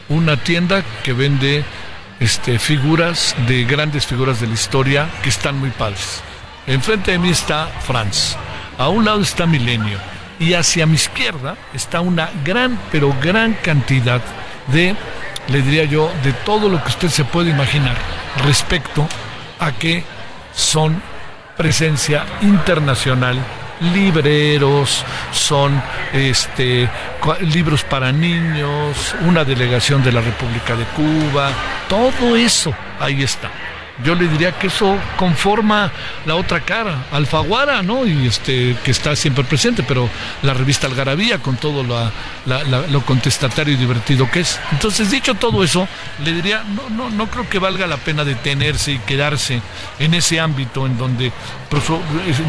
una 0.10 0.38
tienda 0.38 0.84
que 1.04 1.14
vende 1.14 1.64
este, 2.24 2.58
figuras 2.58 3.36
de 3.48 3.66
grandes 3.66 4.08
figuras 4.08 4.40
de 4.40 4.48
la 4.48 4.54
historia 4.54 5.10
que 5.22 5.28
están 5.28 5.60
muy 5.60 5.72
padres. 5.72 6.22
Enfrente 6.66 7.12
de 7.12 7.20
mí 7.20 7.30
está 7.30 7.68
Franz, 7.68 8.38
a 8.78 8.88
un 8.88 9.04
lado 9.04 9.22
está 9.22 9.46
Milenio 9.46 9.98
y 10.40 10.54
hacia 10.54 10.86
mi 10.86 10.96
izquierda 10.96 11.58
está 11.74 12.00
una 12.00 12.30
gran, 12.46 12.80
pero 12.94 13.14
gran 13.22 13.56
cantidad 13.56 14.22
de 14.68 14.96
le 15.50 15.62
diría 15.62 15.84
yo, 15.84 16.10
de 16.24 16.32
todo 16.32 16.70
lo 16.70 16.82
que 16.82 16.88
usted 16.88 17.10
se 17.10 17.26
puede 17.26 17.50
imaginar 17.50 17.98
respecto 18.46 19.06
a 19.60 19.74
que 19.74 20.06
son 20.54 21.02
presencia 21.58 22.26
internacional 22.42 23.38
libreros, 23.92 25.06
son 25.32 25.82
este, 26.14 26.90
libros 27.42 27.84
para 27.84 28.12
niños, 28.12 29.16
una 29.26 29.44
delegación 29.44 30.04
de 30.04 30.12
la 30.12 30.22
República 30.22 30.76
de 30.76 30.86
Cuba, 30.86 31.52
todo 31.90 32.36
eso 32.36 32.74
ahí 33.00 33.24
está 33.24 33.50
yo 34.04 34.16
le 34.16 34.28
diría 34.28 34.58
que 34.58 34.68
eso 34.68 34.98
conforma 35.18 35.92
la 36.26 36.36
otra 36.36 36.62
cara, 36.62 37.06
Alfaguara, 37.12 37.84
¿no? 37.84 38.06
Y 38.08 38.26
este, 38.26 38.76
que 38.84 38.92
está 38.92 39.16
siempre 39.16 39.44
presente, 39.44 39.84
pero 39.84 40.10
la 40.42 40.54
revista 40.54 40.88
Algarabía 40.88 41.40
con 41.40 41.58
todo 41.58 41.84
lo 41.84 43.02
contestatario 43.06 43.74
y 43.74 43.78
divertido 43.78 44.30
que 44.32 44.40
es. 44.40 44.60
Entonces, 44.72 45.12
dicho 45.12 45.36
todo 45.36 45.64
eso, 45.64 45.88
le 46.24 46.34
diría, 46.34 46.64
no, 46.64 46.90
no, 46.90 47.10
no 47.10 47.28
creo 47.28 47.48
que 47.48 47.60
valga 47.60 47.86
la 47.86 47.98
pena 47.98 48.24
detenerse 48.24 48.94
y 48.94 49.00
quedarse 49.00 49.62
en 50.00 50.14
ese 50.14 50.40
ámbito 50.40 50.86
en 50.88 50.98
donde 50.98 51.32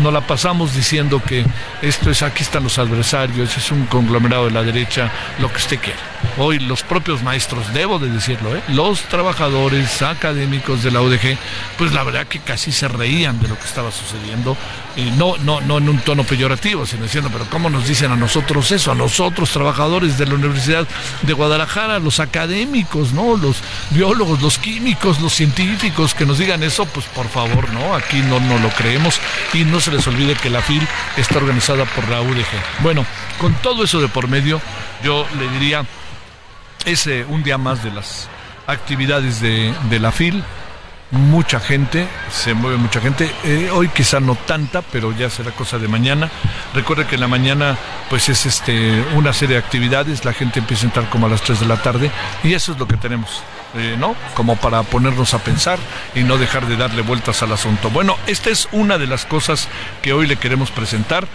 nos 0.00 0.12
la 0.12 0.26
pasamos 0.26 0.74
diciendo 0.74 1.22
que 1.22 1.44
esto 1.82 2.10
es, 2.10 2.22
aquí 2.22 2.42
están 2.42 2.64
los 2.64 2.78
adversarios, 2.78 3.56
es 3.56 3.70
un 3.70 3.86
conglomerado 3.86 4.46
de 4.46 4.52
la 4.52 4.62
derecha, 4.62 5.10
lo 5.38 5.50
que 5.50 5.56
usted 5.56 5.78
quiera. 5.78 6.13
Hoy 6.38 6.58
los 6.58 6.82
propios 6.82 7.22
maestros, 7.22 7.72
debo 7.72 7.98
de 7.98 8.08
decirlo, 8.08 8.56
¿eh? 8.56 8.62
los 8.68 9.02
trabajadores 9.02 10.02
académicos 10.02 10.82
de 10.82 10.90
la 10.90 11.00
UDG, 11.00 11.38
pues 11.78 11.92
la 11.92 12.02
verdad 12.02 12.26
que 12.26 12.40
casi 12.40 12.72
se 12.72 12.88
reían 12.88 13.40
de 13.40 13.48
lo 13.48 13.58
que 13.58 13.64
estaba 13.64 13.90
sucediendo, 13.92 14.56
y 14.96 15.10
no, 15.12 15.36
no, 15.38 15.60
no 15.60 15.78
en 15.78 15.88
un 15.88 15.98
tono 15.98 16.24
peyorativo, 16.24 16.86
sino 16.86 17.04
diciendo, 17.04 17.30
pero 17.32 17.46
¿cómo 17.50 17.70
nos 17.70 17.86
dicen 17.86 18.12
a 18.12 18.16
nosotros 18.16 18.70
eso? 18.70 18.92
A 18.92 18.94
nosotros, 18.94 19.50
trabajadores 19.50 20.18
de 20.18 20.26
la 20.26 20.34
Universidad 20.34 20.86
de 21.22 21.32
Guadalajara, 21.32 21.98
los 21.98 22.20
académicos, 22.20 23.12
¿no? 23.12 23.36
Los 23.36 23.56
biólogos, 23.90 24.40
los 24.40 24.58
químicos, 24.58 25.20
los 25.20 25.32
científicos, 25.32 26.14
que 26.14 26.26
nos 26.26 26.38
digan 26.38 26.62
eso, 26.62 26.86
pues 26.86 27.06
por 27.06 27.28
favor, 27.28 27.72
¿no? 27.72 27.94
Aquí 27.94 28.18
no, 28.18 28.40
no 28.40 28.58
lo 28.58 28.68
creemos 28.70 29.20
y 29.52 29.64
no 29.64 29.80
se 29.80 29.90
les 29.90 30.06
olvide 30.06 30.34
que 30.34 30.50
la 30.50 30.62
FIL 30.62 30.86
está 31.16 31.38
organizada 31.38 31.84
por 31.84 32.08
la 32.08 32.20
UDG. 32.20 32.82
Bueno, 32.82 33.04
con 33.40 33.54
todo 33.54 33.84
eso 33.84 34.00
de 34.00 34.08
por 34.08 34.28
medio, 34.28 34.60
yo 35.02 35.26
le 35.38 35.48
diría, 35.48 35.84
es 36.84 37.08
un 37.28 37.42
día 37.42 37.58
más 37.58 37.82
de 37.82 37.90
las 37.90 38.28
actividades 38.66 39.40
de, 39.40 39.74
la 40.00 40.12
FIL. 40.12 40.42
Mucha 41.10 41.60
gente, 41.60 42.08
se 42.30 42.54
mueve 42.54 42.76
mucha 42.76 43.00
gente. 43.00 43.30
Eh, 43.44 43.70
hoy 43.72 43.88
quizá 43.88 44.18
no 44.18 44.34
tanta, 44.34 44.82
pero 44.82 45.12
ya 45.12 45.30
será 45.30 45.52
cosa 45.52 45.78
de 45.78 45.86
mañana. 45.86 46.28
Recuerde 46.74 47.06
que 47.06 47.14
en 47.14 47.20
la 47.20 47.28
mañana 47.28 47.76
pues 48.10 48.28
es 48.28 48.46
este 48.46 49.04
una 49.14 49.32
serie 49.32 49.54
de 49.56 49.62
actividades, 49.62 50.24
la 50.24 50.32
gente 50.32 50.58
empieza 50.58 50.84
a 50.84 50.86
entrar 50.86 51.10
como 51.10 51.26
a 51.26 51.28
las 51.28 51.42
3 51.42 51.60
de 51.60 51.66
la 51.66 51.76
tarde 51.76 52.10
y 52.42 52.54
eso 52.54 52.72
es 52.72 52.78
lo 52.78 52.88
que 52.88 52.96
tenemos. 52.96 53.42
Eh, 53.76 53.96
¿no? 53.98 54.14
Como 54.34 54.54
para 54.54 54.84
ponernos 54.84 55.34
a 55.34 55.40
pensar 55.40 55.80
y 56.14 56.22
no 56.22 56.38
dejar 56.38 56.66
de 56.66 56.76
darle 56.76 57.02
vueltas 57.02 57.42
al 57.42 57.52
asunto. 57.52 57.90
Bueno, 57.90 58.16
esta 58.28 58.50
es 58.50 58.68
una 58.70 58.98
de 58.98 59.08
las 59.08 59.24
cosas 59.26 59.68
que 60.00 60.12
hoy 60.12 60.28
le 60.28 60.36
queremos 60.36 60.70
presentar, 60.70 61.26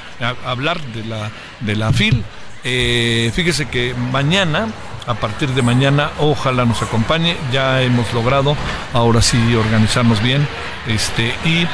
hablar 0.46 0.82
de 0.82 1.04
la, 1.04 1.32
de 1.60 1.76
la 1.76 1.92
FIL. 1.92 2.24
Eh, 2.64 3.32
fíjese 3.34 3.68
que 3.68 3.94
mañana 3.94 4.68
a 5.10 5.16
partir 5.16 5.50
de 5.50 5.64
mañana. 5.64 6.12
Ojalá 6.20 6.66
nos 6.66 6.82
acompañe. 6.84 7.36
Ya 7.52 7.82
hemos 7.82 8.14
logrado 8.14 8.56
ahora 8.94 9.22
sí 9.22 9.56
organizarnos 9.56 10.22
bien. 10.22 10.48
Este, 10.88 11.34
y 11.44 11.68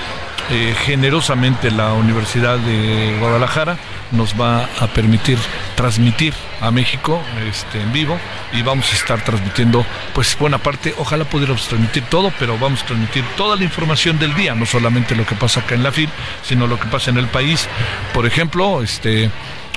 eh, 0.51 0.75
generosamente 0.85 1.69
la 1.69 1.93
Universidad 1.93 2.57
de 2.57 3.17
Guadalajara 3.19 3.77
nos 4.11 4.39
va 4.39 4.69
a 4.79 4.87
permitir 4.87 5.37
transmitir 5.75 6.33
a 6.61 6.71
México 6.71 7.21
este, 7.49 7.81
en 7.81 7.91
vivo 7.91 8.17
y 8.53 8.61
vamos 8.61 8.89
a 8.91 8.95
estar 8.95 9.21
transmitiendo 9.23 9.83
pues 10.13 10.37
buena 10.37 10.59
parte, 10.59 10.93
ojalá 10.99 11.25
pudiéramos 11.25 11.67
transmitir 11.67 12.03
todo, 12.03 12.31
pero 12.39 12.57
vamos 12.59 12.83
a 12.83 12.85
transmitir 12.85 13.25
toda 13.35 13.55
la 13.55 13.63
información 13.63 14.19
del 14.19 14.35
día, 14.35 14.53
no 14.53 14.67
solamente 14.67 15.15
lo 15.15 15.25
que 15.25 15.33
pasa 15.33 15.61
acá 15.61 15.73
en 15.73 15.81
la 15.81 15.91
FIL, 15.91 16.09
sino 16.43 16.67
lo 16.67 16.79
que 16.79 16.85
pasa 16.85 17.09
en 17.09 17.17
el 17.17 17.27
país. 17.27 17.67
Por 18.13 18.27
ejemplo, 18.27 18.83
este 18.83 19.31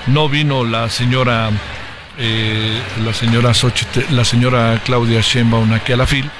no 0.06 0.28
vino 0.28 0.64
la 0.64 0.90
señora 0.90 1.50
eh, 2.18 2.80
la 3.04 3.14
señora 3.14 3.52
la 4.10 4.24
señora 4.24 4.80
Claudia 4.84 5.20
Sheinbaum 5.20 5.72
aquí 5.72 5.92
a 5.92 5.96
la 5.96 6.06
FIL, 6.06 6.30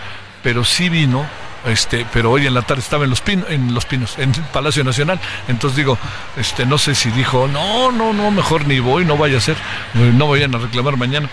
pero 0.43 0.65
sí 0.65 0.89
vino 0.89 1.27
este, 1.67 2.07
pero 2.13 2.31
hoy 2.31 2.47
en 2.47 2.55
la 2.55 2.63
tarde 2.63 2.81
estaba 2.81 3.05
en 3.05 3.11
los 3.11 3.21
pinos, 3.21 3.47
en 3.51 3.75
los 3.75 3.85
pinos, 3.85 4.19
en 4.19 4.35
el 4.35 4.43
Palacio 4.53 4.85
Nacional. 4.85 5.19
Entonces 5.49 5.77
digo, 5.77 5.99
este, 6.37 6.65
no 6.67 6.79
sé 6.79 6.95
si 6.95 7.11
dijo, 7.11 7.49
no, 7.49 7.91
no, 7.91 8.13
no, 8.13 8.31
mejor 8.31 8.67
ni 8.67 8.79
voy, 8.79 9.05
no 9.05 9.17
vaya 9.17 9.39
a 9.39 9.41
ser, 9.41 9.57
no 9.95 10.29
vayan 10.29 10.55
a 10.55 10.59
reclamar 10.59 10.97
mañana, 10.97 11.29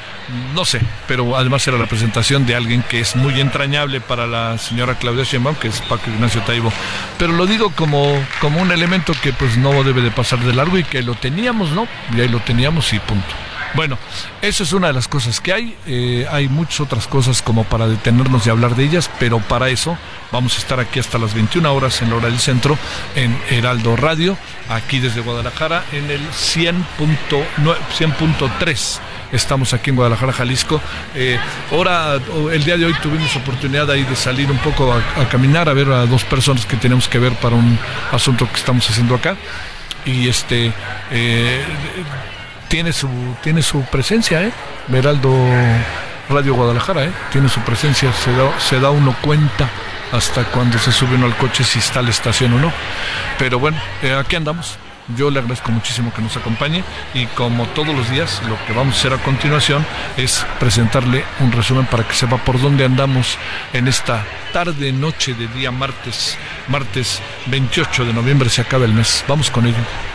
no 0.54 0.66
sé, 0.66 0.82
pero 1.08 1.38
además 1.38 1.68
era 1.68 1.78
la 1.78 1.86
presentación 1.86 2.46
de 2.46 2.56
alguien 2.56 2.84
que 2.84 3.00
es 3.00 3.16
muy 3.16 3.40
entrañable 3.40 4.02
para 4.02 4.25
la 4.25 4.58
señora 4.58 4.96
Claudia 4.96 5.24
Sheinbaum, 5.24 5.56
que 5.56 5.68
es 5.68 5.82
Paco 5.82 6.10
Ignacio 6.10 6.42
Taibo. 6.42 6.72
Pero 7.18 7.34
lo 7.34 7.46
digo 7.46 7.72
como, 7.72 8.25
como 8.42 8.62
un 8.62 8.72
elemento 8.72 9.14
que 9.22 9.32
pues 9.32 9.58
no 9.58 9.84
debe 9.84 10.02
de 10.02 10.12
pasar 10.12 10.40
de 10.40 10.54
largo 10.54 10.78
y 10.78 10.84
que 10.84 11.04
lo 11.04 11.16
teníamos, 11.16 11.72
¿no? 11.72 11.88
Y 12.16 12.22
ahí 12.22 12.28
lo 12.28 12.40
teníamos 12.40 12.92
y 12.94 13.00
punto. 13.00 13.36
Bueno, 13.75 13.98
eso 14.41 14.63
es 14.63 14.72
una 14.72 14.88
de 14.88 14.94
las 14.94 15.10
cosas 15.10 15.41
que 15.41 15.51
hay. 15.51 15.75
Eh, 15.86 16.25
hay 16.32 16.48
muchas 16.48 16.79
otras 16.79 17.08
cosas 17.08 17.41
como 17.41 17.65
para 17.65 17.88
detenernos 17.88 18.48
y 18.48 18.50
hablar 18.50 18.74
de 18.75 18.86
ellas, 18.86 19.10
pero 19.20 19.39
para 19.39 19.67
eso 19.70 19.98
vamos 20.32 20.55
a 20.55 20.60
estar 20.60 20.79
aquí 20.79 21.00
hasta 21.00 21.17
las 21.17 21.34
21 21.34 21.74
horas 21.74 22.01
en 22.01 22.10
la 22.10 22.15
hora 22.15 22.29
del 22.29 22.39
centro 22.39 22.77
en 23.15 23.38
Heraldo 23.50 23.98
Radio, 23.98 24.38
aquí 24.70 25.00
desde 25.00 25.20
Guadalajara 25.22 25.84
en 25.91 26.10
el 26.10 26.22
100.3. 26.29 29.00
Estamos 29.34 29.74
aquí 29.74 29.89
en 29.89 29.98
Guadalajara, 29.98 30.32
Jalisco. 30.32 30.79
Eh, 31.13 31.38
ahora, 31.72 32.17
el 32.53 32.63
día 32.63 32.77
de 32.77 32.86
hoy 32.86 32.94
tuvimos 33.01 33.36
oportunidad 33.36 33.91
ahí 33.91 34.03
de 34.03 34.15
salir 34.15 34.50
un 34.50 34.60
poco 34.60 34.94
a, 34.94 35.01
caminar, 35.27 35.67
a 35.67 35.74
ver 35.74 35.91
a 35.91 36.05
dos 36.05 36.24
personas 36.24 36.65
que 36.65 36.77
tenemos 36.77 37.10
que 37.10 37.20
ver 37.20 37.34
para 37.34 37.58
un 37.58 37.77
asunto 38.13 38.48
que 38.48 38.55
estamos 38.55 38.89
haciendo 38.89 39.15
acá. 39.15 39.36
Y 40.05 40.29
este, 40.29 40.72
eh, 41.12 41.62
tiene 42.67 42.93
su, 42.93 43.10
tiene 43.43 43.62
su 43.62 43.81
presencia, 43.84 44.43
¿eh? 44.43 44.51
Heraldo 44.91 45.34
Radio 46.29 46.55
Guadalajara, 46.55 47.05
¿eh? 47.05 47.12
Tiene 47.31 47.50
su 47.50 47.60
presencia, 47.62 48.12
se 48.13 48.31
da, 48.31 48.60
se 48.60 48.79
da 48.79 48.89
uno 48.89 49.15
cuenta 49.22 49.69
hasta 50.12 50.43
cuando 50.45 50.77
se 50.77 50.91
sube 50.91 51.15
uno 51.15 51.25
al 51.25 51.36
coche 51.38 51.63
si 51.63 51.79
está 51.79 52.01
la 52.01 52.10
estación 52.10 52.53
o 52.53 52.60
no. 52.60 52.72
Pero 53.38 53.60
bueno, 53.60 53.77
eh, 54.01 54.13
aquí 54.13 54.36
andamos. 54.36 54.77
Yo 55.15 55.29
le 55.29 55.38
agradezco 55.38 55.72
muchísimo 55.72 56.12
que 56.12 56.22
nos 56.24 56.36
acompañe 56.36 56.84
y 57.13 57.27
como 57.27 57.67
todos 57.67 57.95
los 57.95 58.10
días 58.10 58.41
lo 58.50 58.57
que 58.65 58.74
vamos 58.74 58.95
a 58.95 58.98
hacer 58.98 59.13
a 59.13 59.17
continuación 59.24 59.86
es 60.17 60.43
presentarle 60.60 61.24
un 61.41 61.51
resumen 61.51 61.86
para 61.86 62.07
que 62.07 62.15
sepa 62.15 62.38
por 62.38 62.60
dónde 62.60 62.86
andamos 62.86 63.38
en 63.74 63.88
esta 63.88 64.25
tarde 64.51 64.91
noche 64.91 65.36
de 65.36 65.48
día 65.50 65.69
martes, 65.69 66.39
martes 66.69 67.22
28 67.45 68.05
de 68.05 68.13
noviembre 68.13 68.50
se 68.50 68.62
acaba 68.62 68.86
el 68.86 68.93
mes. 68.93 69.24
Vamos 69.27 69.51
con 69.51 69.67
ello. 69.67 70.14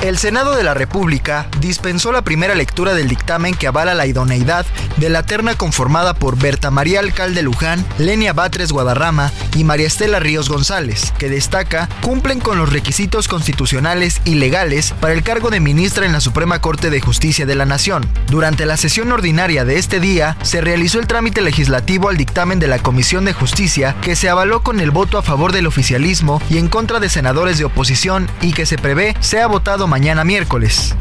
El 0.00 0.16
Senado 0.16 0.54
de 0.54 0.62
la 0.62 0.74
República 0.74 1.48
dispensó 1.60 2.12
la 2.12 2.22
primera 2.22 2.54
lectura 2.54 2.94
del 2.94 3.08
dictamen 3.08 3.54
que 3.54 3.66
avala 3.66 3.94
la 3.94 4.06
idoneidad 4.06 4.64
de 4.96 5.10
la 5.10 5.24
terna 5.24 5.56
conformada 5.56 6.14
por 6.14 6.38
Berta 6.38 6.70
María 6.70 7.00
Alcalde 7.00 7.42
Luján, 7.42 7.84
Lenia 7.98 8.32
Batres 8.32 8.70
Guadarrama 8.70 9.32
y 9.56 9.64
María 9.64 9.88
Estela 9.88 10.20
Ríos 10.20 10.48
González, 10.48 11.12
que 11.18 11.28
destaca 11.28 11.88
cumplen 12.00 12.38
con 12.38 12.58
los 12.58 12.72
requisitos 12.72 13.26
constitucionales 13.26 14.20
y 14.24 14.36
legales 14.36 14.94
para 15.00 15.14
el 15.14 15.24
cargo 15.24 15.50
de 15.50 15.58
ministra 15.58 16.06
en 16.06 16.12
la 16.12 16.20
Suprema 16.20 16.60
Corte 16.60 16.90
de 16.90 17.00
Justicia 17.00 17.44
de 17.44 17.56
la 17.56 17.66
Nación. 17.66 18.08
Durante 18.28 18.66
la 18.66 18.76
sesión 18.76 19.10
ordinaria 19.10 19.64
de 19.64 19.78
este 19.78 19.98
día, 19.98 20.36
se 20.42 20.60
realizó 20.60 21.00
el 21.00 21.08
trámite 21.08 21.40
legislativo 21.42 22.08
al 22.08 22.16
dictamen 22.16 22.60
de 22.60 22.68
la 22.68 22.78
Comisión 22.78 23.24
de 23.24 23.32
Justicia, 23.32 23.96
que 24.00 24.14
se 24.14 24.28
avaló 24.28 24.62
con 24.62 24.78
el 24.78 24.92
voto 24.92 25.18
a 25.18 25.22
favor 25.22 25.52
del 25.52 25.66
oficialismo 25.66 26.40
y 26.48 26.58
en 26.58 26.68
contra 26.68 27.00
de 27.00 27.08
senadores 27.08 27.58
de 27.58 27.64
oposición 27.64 28.30
y 28.40 28.52
que 28.52 28.64
se 28.64 28.78
prevé 28.78 29.16
sea 29.18 29.48
votado 29.48 29.87
mañana 29.88 30.24
miércoles. 30.24 30.94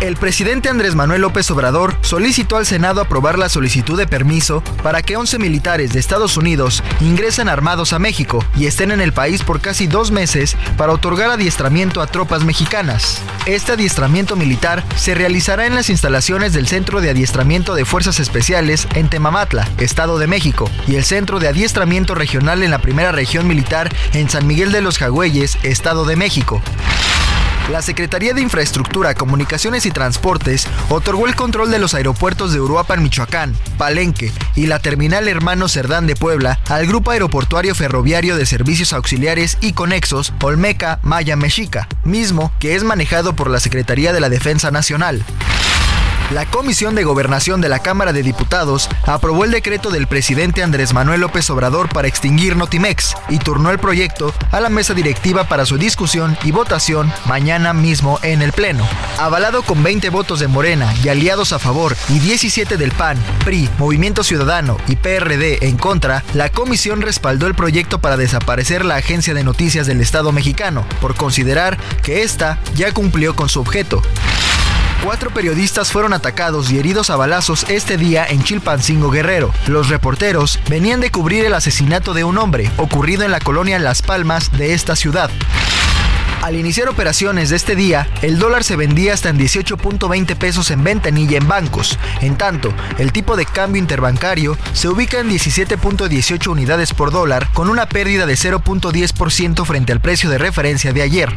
El 0.00 0.16
presidente 0.16 0.68
Andrés 0.68 0.94
Manuel 0.94 1.22
López 1.22 1.50
Obrador 1.50 1.96
solicitó 2.02 2.58
al 2.58 2.66
Senado 2.66 3.00
aprobar 3.00 3.38
la 3.38 3.48
solicitud 3.48 3.96
de 3.96 4.06
permiso 4.06 4.62
para 4.82 5.00
que 5.00 5.16
11 5.16 5.38
militares 5.38 5.94
de 5.94 6.00
Estados 6.00 6.36
Unidos 6.36 6.82
ingresen 7.00 7.48
armados 7.48 7.94
a 7.94 7.98
México 7.98 8.44
y 8.54 8.66
estén 8.66 8.90
en 8.90 9.00
el 9.00 9.14
país 9.14 9.42
por 9.42 9.62
casi 9.62 9.86
dos 9.86 10.10
meses 10.10 10.54
para 10.76 10.92
otorgar 10.92 11.30
adiestramiento 11.30 12.02
a 12.02 12.06
tropas 12.08 12.44
mexicanas. 12.44 13.22
Este 13.46 13.72
adiestramiento 13.72 14.36
militar 14.36 14.84
se 14.96 15.14
realizará 15.14 15.64
en 15.64 15.74
las 15.74 15.88
instalaciones 15.88 16.52
del 16.52 16.68
Centro 16.68 17.00
de 17.00 17.08
Adiestramiento 17.08 17.74
de 17.74 17.86
Fuerzas 17.86 18.20
Especiales 18.20 18.86
en 18.94 19.08
Temamatla, 19.08 19.66
Estado 19.78 20.18
de 20.18 20.26
México, 20.26 20.70
y 20.86 20.96
el 20.96 21.04
Centro 21.04 21.38
de 21.38 21.48
Adiestramiento 21.48 22.14
Regional 22.14 22.62
en 22.62 22.70
la 22.70 22.80
Primera 22.80 23.12
Región 23.12 23.46
Militar 23.46 23.88
en 24.12 24.28
San 24.28 24.46
Miguel 24.46 24.72
de 24.72 24.82
los 24.82 24.98
Jagüeyes, 24.98 25.56
Estado 25.62 26.04
de 26.04 26.16
México. 26.16 26.60
La 27.70 27.82
Secretaría 27.82 28.32
de 28.32 28.42
Infraestructura, 28.42 29.14
Comunicaciones 29.14 29.86
y 29.86 29.90
Transportes 29.90 30.68
otorgó 30.88 31.26
el 31.26 31.34
control 31.34 31.70
de 31.72 31.80
los 31.80 31.94
aeropuertos 31.94 32.52
de 32.52 32.60
Uruapan, 32.60 33.02
Michoacán, 33.02 33.56
Palenque 33.76 34.32
y 34.54 34.66
la 34.66 34.78
terminal 34.78 35.26
Hermano 35.26 35.68
Cerdán 35.68 36.06
de 36.06 36.14
Puebla 36.14 36.60
al 36.68 36.86
Grupo 36.86 37.10
Aeroportuario 37.10 37.74
Ferroviario 37.74 38.36
de 38.36 38.46
Servicios 38.46 38.92
Auxiliares 38.92 39.58
y 39.60 39.72
Conexos 39.72 40.32
Olmeca 40.42 41.00
Maya 41.02 41.34
Mexica, 41.34 41.88
mismo 42.04 42.52
que 42.60 42.76
es 42.76 42.84
manejado 42.84 43.34
por 43.34 43.50
la 43.50 43.58
Secretaría 43.58 44.12
de 44.12 44.20
la 44.20 44.28
Defensa 44.28 44.70
Nacional. 44.70 45.24
La 46.32 46.44
Comisión 46.44 46.96
de 46.96 47.04
Gobernación 47.04 47.60
de 47.60 47.68
la 47.68 47.78
Cámara 47.78 48.12
de 48.12 48.24
Diputados 48.24 48.88
aprobó 49.06 49.44
el 49.44 49.52
decreto 49.52 49.90
del 49.90 50.08
presidente 50.08 50.64
Andrés 50.64 50.92
Manuel 50.92 51.20
López 51.20 51.48
Obrador 51.50 51.88
para 51.88 52.08
extinguir 52.08 52.56
Notimex 52.56 53.14
y 53.28 53.38
turnó 53.38 53.70
el 53.70 53.78
proyecto 53.78 54.34
a 54.50 54.58
la 54.58 54.68
mesa 54.68 54.92
directiva 54.92 55.44
para 55.44 55.64
su 55.66 55.78
discusión 55.78 56.36
y 56.42 56.50
votación 56.50 57.12
mañana 57.26 57.72
mismo 57.72 58.18
en 58.22 58.42
el 58.42 58.52
Pleno. 58.52 58.84
Avalado 59.18 59.62
con 59.62 59.84
20 59.84 60.10
votos 60.10 60.40
de 60.40 60.48
Morena 60.48 60.92
y 61.04 61.10
aliados 61.10 61.52
a 61.52 61.60
favor 61.60 61.96
y 62.08 62.18
17 62.18 62.76
del 62.76 62.90
PAN, 62.90 63.16
PRI, 63.44 63.70
Movimiento 63.78 64.24
Ciudadano 64.24 64.78
y 64.88 64.96
PRD 64.96 65.68
en 65.68 65.76
contra, 65.76 66.24
la 66.34 66.48
comisión 66.48 67.02
respaldó 67.02 67.46
el 67.46 67.54
proyecto 67.54 68.00
para 68.00 68.16
desaparecer 68.16 68.84
la 68.84 68.96
Agencia 68.96 69.32
de 69.32 69.44
Noticias 69.44 69.86
del 69.86 70.00
Estado 70.00 70.32
mexicano, 70.32 70.84
por 71.00 71.14
considerar 71.14 71.78
que 72.02 72.24
ésta 72.24 72.58
ya 72.74 72.90
cumplió 72.90 73.36
con 73.36 73.48
su 73.48 73.60
objeto. 73.60 74.02
Cuatro 75.02 75.30
periodistas 75.30 75.92
fueron 75.92 76.12
atacados 76.12 76.70
y 76.70 76.78
heridos 76.78 77.10
a 77.10 77.16
balazos 77.16 77.66
este 77.68 77.96
día 77.96 78.26
en 78.26 78.42
Chilpancingo 78.42 79.10
Guerrero. 79.10 79.52
Los 79.66 79.88
reporteros 79.88 80.58
venían 80.68 81.00
de 81.00 81.10
cubrir 81.10 81.44
el 81.44 81.54
asesinato 81.54 82.12
de 82.14 82.24
un 82.24 82.38
hombre 82.38 82.70
ocurrido 82.76 83.22
en 83.22 83.30
la 83.30 83.40
colonia 83.40 83.78
Las 83.78 84.02
Palmas 84.02 84.50
de 84.52 84.74
esta 84.74 84.96
ciudad. 84.96 85.30
Al 86.42 86.54
iniciar 86.54 86.88
operaciones 86.88 87.50
de 87.50 87.56
este 87.56 87.74
día, 87.74 88.08
el 88.22 88.38
dólar 88.38 88.62
se 88.62 88.76
vendía 88.76 89.14
hasta 89.14 89.30
en 89.30 89.38
18.20 89.38 90.36
pesos 90.36 90.70
en 90.70 90.84
ventanilla 90.84 91.38
en 91.38 91.48
bancos. 91.48 91.98
En 92.20 92.36
tanto, 92.36 92.72
el 92.98 93.12
tipo 93.12 93.36
de 93.36 93.46
cambio 93.46 93.80
interbancario 93.80 94.56
se 94.72 94.88
ubica 94.88 95.18
en 95.18 95.28
17.18 95.28 96.46
unidades 96.46 96.94
por 96.94 97.10
dólar, 97.10 97.48
con 97.52 97.68
una 97.68 97.88
pérdida 97.88 98.26
de 98.26 98.34
0.10% 98.34 99.64
frente 99.64 99.92
al 99.92 100.00
precio 100.00 100.30
de 100.30 100.38
referencia 100.38 100.92
de 100.92 101.02
ayer. 101.02 101.36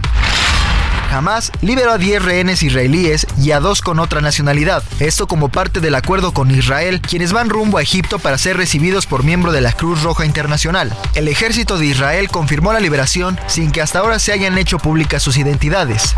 Hamas 1.10 1.52
liberó 1.62 1.92
a 1.92 1.98
10 1.98 2.24
rehenes 2.24 2.64
israelíes 2.64 3.26
y 3.38 3.52
a 3.52 3.60
dos 3.60 3.82
con 3.82 4.00
otra 4.00 4.22
nacionalidad. 4.22 4.84
Esto 5.00 5.28
como 5.28 5.50
parte 5.50 5.80
del 5.80 5.96
acuerdo 5.96 6.34
con 6.34 6.52
Israel, 6.52 7.02
quienes 7.02 7.34
van 7.34 7.50
rumbo 7.50 7.78
a 7.78 7.82
Egipto 7.82 8.20
para 8.20 8.38
ser 8.38 8.58
recibidos 8.58 9.06
por 9.06 9.24
miembro 9.24 9.52
de 9.52 9.62
la 9.62 9.72
Cruz 9.72 10.04
Roja 10.04 10.26
Internacional. 10.26 10.96
El 11.16 11.28
ejército 11.28 11.78
de 11.78 11.88
Israel 11.88 12.30
confirmó 12.30 12.74
la 12.74 12.80
liberación 12.80 13.40
sin 13.48 13.72
que 13.72 13.82
hasta 13.82 14.00
ahora 14.00 14.20
se 14.20 14.32
hayan 14.32 14.58
hecho 14.58 14.78
públicas 14.78 15.24
sus 15.24 15.38
identidades. 15.38 16.16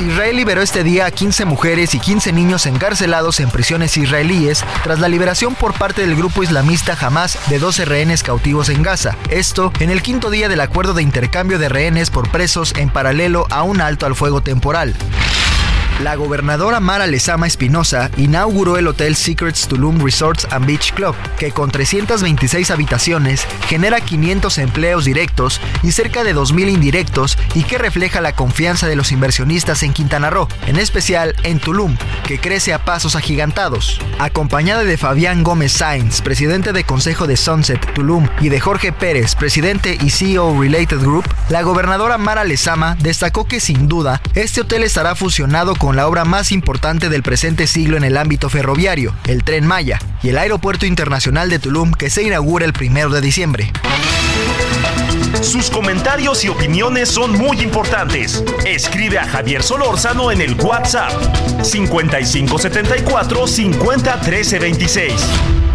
Israel 0.00 0.36
liberó 0.36 0.62
este 0.62 0.82
día 0.82 1.06
a 1.06 1.10
15 1.10 1.44
mujeres 1.44 1.94
y 1.94 2.00
15 2.00 2.32
niños 2.32 2.66
encarcelados 2.66 3.40
en 3.40 3.50
prisiones 3.50 3.96
israelíes 3.96 4.64
tras 4.82 4.98
la 4.98 5.08
liberación 5.08 5.54
por 5.54 5.74
parte 5.74 6.02
del 6.02 6.16
grupo 6.16 6.42
islamista 6.42 6.96
Hamas 7.00 7.38
de 7.48 7.58
12 7.58 7.84
rehenes 7.84 8.22
cautivos 8.22 8.68
en 8.68 8.82
Gaza. 8.82 9.16
Esto 9.28 9.72
en 9.80 9.90
el 9.90 10.02
quinto 10.02 10.30
día 10.30 10.48
del 10.48 10.60
acuerdo 10.60 10.94
de 10.94 11.02
intercambio 11.02 11.58
de 11.58 11.68
rehenes 11.68 12.10
por 12.10 12.30
presos 12.30 12.72
en 12.76 12.88
paralelo 12.88 13.46
a 13.50 13.62
un 13.62 13.80
alto 13.80 14.06
al 14.06 14.14
fuego 14.14 14.40
temporal. 14.40 14.94
La 16.02 16.14
gobernadora 16.14 16.80
Mara 16.80 17.06
Lezama 17.06 17.46
Espinosa 17.46 18.10
inauguró 18.16 18.78
el 18.78 18.88
Hotel 18.88 19.14
Secrets 19.16 19.68
Tulum 19.68 20.02
Resorts 20.02 20.46
and 20.50 20.64
Beach 20.64 20.94
Club, 20.94 21.14
que 21.38 21.52
con 21.52 21.70
326 21.70 22.70
habitaciones 22.70 23.46
genera 23.68 24.00
500 24.00 24.56
empleos 24.58 25.04
directos 25.04 25.60
y 25.82 25.92
cerca 25.92 26.24
de 26.24 26.34
2.000 26.34 26.70
indirectos 26.70 27.36
y 27.54 27.64
que 27.64 27.76
refleja 27.76 28.22
la 28.22 28.34
confianza 28.34 28.88
de 28.88 28.96
los 28.96 29.12
inversionistas 29.12 29.82
en 29.82 29.92
Quintana 29.92 30.30
Roo, 30.30 30.48
en 30.66 30.78
especial 30.78 31.34
en 31.42 31.60
Tulum, 31.60 31.98
que 32.26 32.40
crece 32.40 32.72
a 32.72 32.82
pasos 32.82 33.14
agigantados. 33.14 34.00
Acompañada 34.18 34.84
de 34.84 34.96
Fabián 34.96 35.42
Gómez 35.42 35.72
Sainz, 35.72 36.22
presidente 36.22 36.72
de 36.72 36.84
Consejo 36.84 37.26
de 37.26 37.36
Sunset 37.36 37.92
Tulum, 37.92 38.26
y 38.40 38.48
de 38.48 38.58
Jorge 38.58 38.92
Pérez, 38.92 39.34
presidente 39.34 39.98
y 40.00 40.08
CEO 40.08 40.58
Related 40.58 41.00
Group, 41.00 41.28
la 41.50 41.60
gobernadora 41.60 42.16
Mara 42.16 42.44
Lezama 42.44 42.96
destacó 43.00 43.46
que 43.46 43.60
sin 43.60 43.86
duda 43.86 44.22
este 44.34 44.62
hotel 44.62 44.82
estará 44.82 45.14
fusionado 45.14 45.74
con 45.74 45.89
la 45.96 46.06
obra 46.06 46.24
más 46.24 46.52
importante 46.52 47.08
del 47.08 47.22
presente 47.22 47.66
siglo 47.66 47.96
en 47.96 48.04
el 48.04 48.16
ámbito 48.16 48.48
ferroviario, 48.48 49.14
el 49.26 49.44
Tren 49.44 49.66
Maya, 49.66 49.98
y 50.22 50.28
el 50.28 50.38
Aeropuerto 50.38 50.86
Internacional 50.86 51.50
de 51.50 51.58
Tulum 51.58 51.92
que 51.92 52.10
se 52.10 52.22
inaugura 52.22 52.66
el 52.66 52.72
primero 52.72 53.10
de 53.10 53.20
diciembre. 53.20 53.72
Sus 55.42 55.70
comentarios 55.70 56.44
y 56.44 56.48
opiniones 56.48 57.08
son 57.08 57.32
muy 57.32 57.60
importantes. 57.60 58.44
Escribe 58.66 59.18
a 59.18 59.26
Javier 59.26 59.62
Solórzano 59.62 60.30
en 60.30 60.42
el 60.42 60.54
WhatsApp 60.54 61.12
5574 61.62 63.46
50 63.46 64.20
13 64.20 64.58
26. 64.58 65.69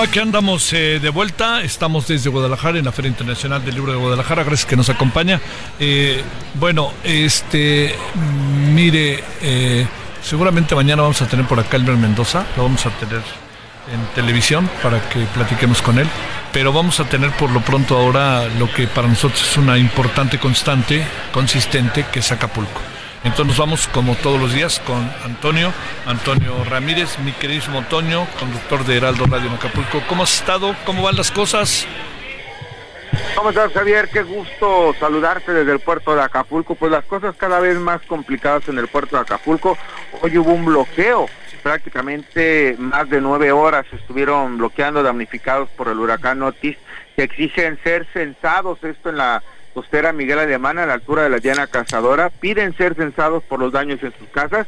Bueno, 0.00 0.12
aquí 0.12 0.18
andamos 0.18 0.72
eh, 0.72 0.98
de 0.98 1.10
vuelta. 1.10 1.60
Estamos 1.60 2.08
desde 2.08 2.30
Guadalajara 2.30 2.78
en 2.78 2.86
la 2.86 2.90
Feria 2.90 3.10
Internacional 3.10 3.62
del 3.62 3.74
Libro 3.74 3.92
de 3.92 3.98
Guadalajara. 3.98 4.44
Gracias 4.44 4.64
que 4.64 4.74
nos 4.74 4.88
acompaña. 4.88 5.42
Eh, 5.78 6.22
bueno, 6.54 6.94
este, 7.04 7.94
mire, 8.72 9.22
eh, 9.42 9.86
seguramente 10.22 10.74
mañana 10.74 11.02
vamos 11.02 11.20
a 11.20 11.28
tener 11.28 11.46
por 11.46 11.60
acá 11.60 11.76
Elmer 11.76 11.98
Mendoza. 11.98 12.46
Lo 12.56 12.62
vamos 12.62 12.86
a 12.86 12.90
tener 12.92 13.20
en 13.92 14.14
televisión 14.14 14.70
para 14.82 15.06
que 15.10 15.20
platiquemos 15.34 15.82
con 15.82 15.98
él. 15.98 16.08
Pero 16.50 16.72
vamos 16.72 16.98
a 16.98 17.04
tener 17.04 17.32
por 17.32 17.50
lo 17.50 17.60
pronto 17.60 17.98
ahora 17.98 18.48
lo 18.58 18.72
que 18.72 18.86
para 18.86 19.06
nosotros 19.06 19.42
es 19.50 19.58
una 19.58 19.76
importante 19.76 20.38
constante, 20.38 21.06
consistente, 21.30 22.06
que 22.10 22.20
es 22.20 22.32
Acapulco. 22.32 22.80
Entonces 23.22 23.58
vamos 23.58 23.86
como 23.88 24.14
todos 24.16 24.40
los 24.40 24.54
días 24.54 24.80
con 24.80 24.98
Antonio, 25.24 25.72
Antonio 26.06 26.64
Ramírez, 26.64 27.18
mi 27.18 27.32
queridísimo 27.32 27.78
Antonio, 27.78 28.26
conductor 28.38 28.84
de 28.84 28.96
Heraldo 28.96 29.26
Radio 29.26 29.48
en 29.48 29.54
Acapulco. 29.54 30.02
¿Cómo 30.08 30.22
has 30.22 30.34
estado? 30.34 30.74
¿Cómo 30.86 31.02
van 31.02 31.16
las 31.16 31.30
cosas? 31.30 31.86
¿Cómo 33.36 33.50
estás, 33.50 33.72
Javier? 33.72 34.08
Qué 34.10 34.22
gusto 34.22 34.94
saludarte 34.98 35.52
desde 35.52 35.72
el 35.72 35.80
puerto 35.80 36.14
de 36.14 36.22
Acapulco. 36.22 36.74
Pues 36.74 36.90
las 36.90 37.04
cosas 37.04 37.36
cada 37.36 37.60
vez 37.60 37.78
más 37.78 38.00
complicadas 38.02 38.68
en 38.68 38.78
el 38.78 38.88
puerto 38.88 39.16
de 39.16 39.22
Acapulco. 39.22 39.76
Hoy 40.22 40.38
hubo 40.38 40.52
un 40.52 40.64
bloqueo. 40.64 41.28
Prácticamente 41.62 42.74
más 42.78 43.10
de 43.10 43.20
nueve 43.20 43.52
horas 43.52 43.84
estuvieron 43.92 44.56
bloqueando, 44.56 45.02
damnificados 45.02 45.68
por 45.70 45.88
el 45.88 45.98
huracán 45.98 46.42
Otis, 46.42 46.78
que 47.16 47.24
exigen 47.24 47.78
ser 47.84 48.06
censados. 48.14 48.82
Esto 48.82 49.10
en 49.10 49.18
la 49.18 49.42
costera 49.74 50.12
Miguel 50.12 50.38
Alemán 50.38 50.78
a 50.78 50.86
la 50.86 50.94
altura 50.94 51.22
de 51.22 51.30
la 51.30 51.38
Diana 51.38 51.66
Cazadora, 51.66 52.30
piden 52.30 52.76
ser 52.76 52.94
censados 52.94 53.42
por 53.44 53.60
los 53.60 53.72
daños 53.72 54.02
en 54.02 54.12
sus 54.18 54.28
casas, 54.28 54.66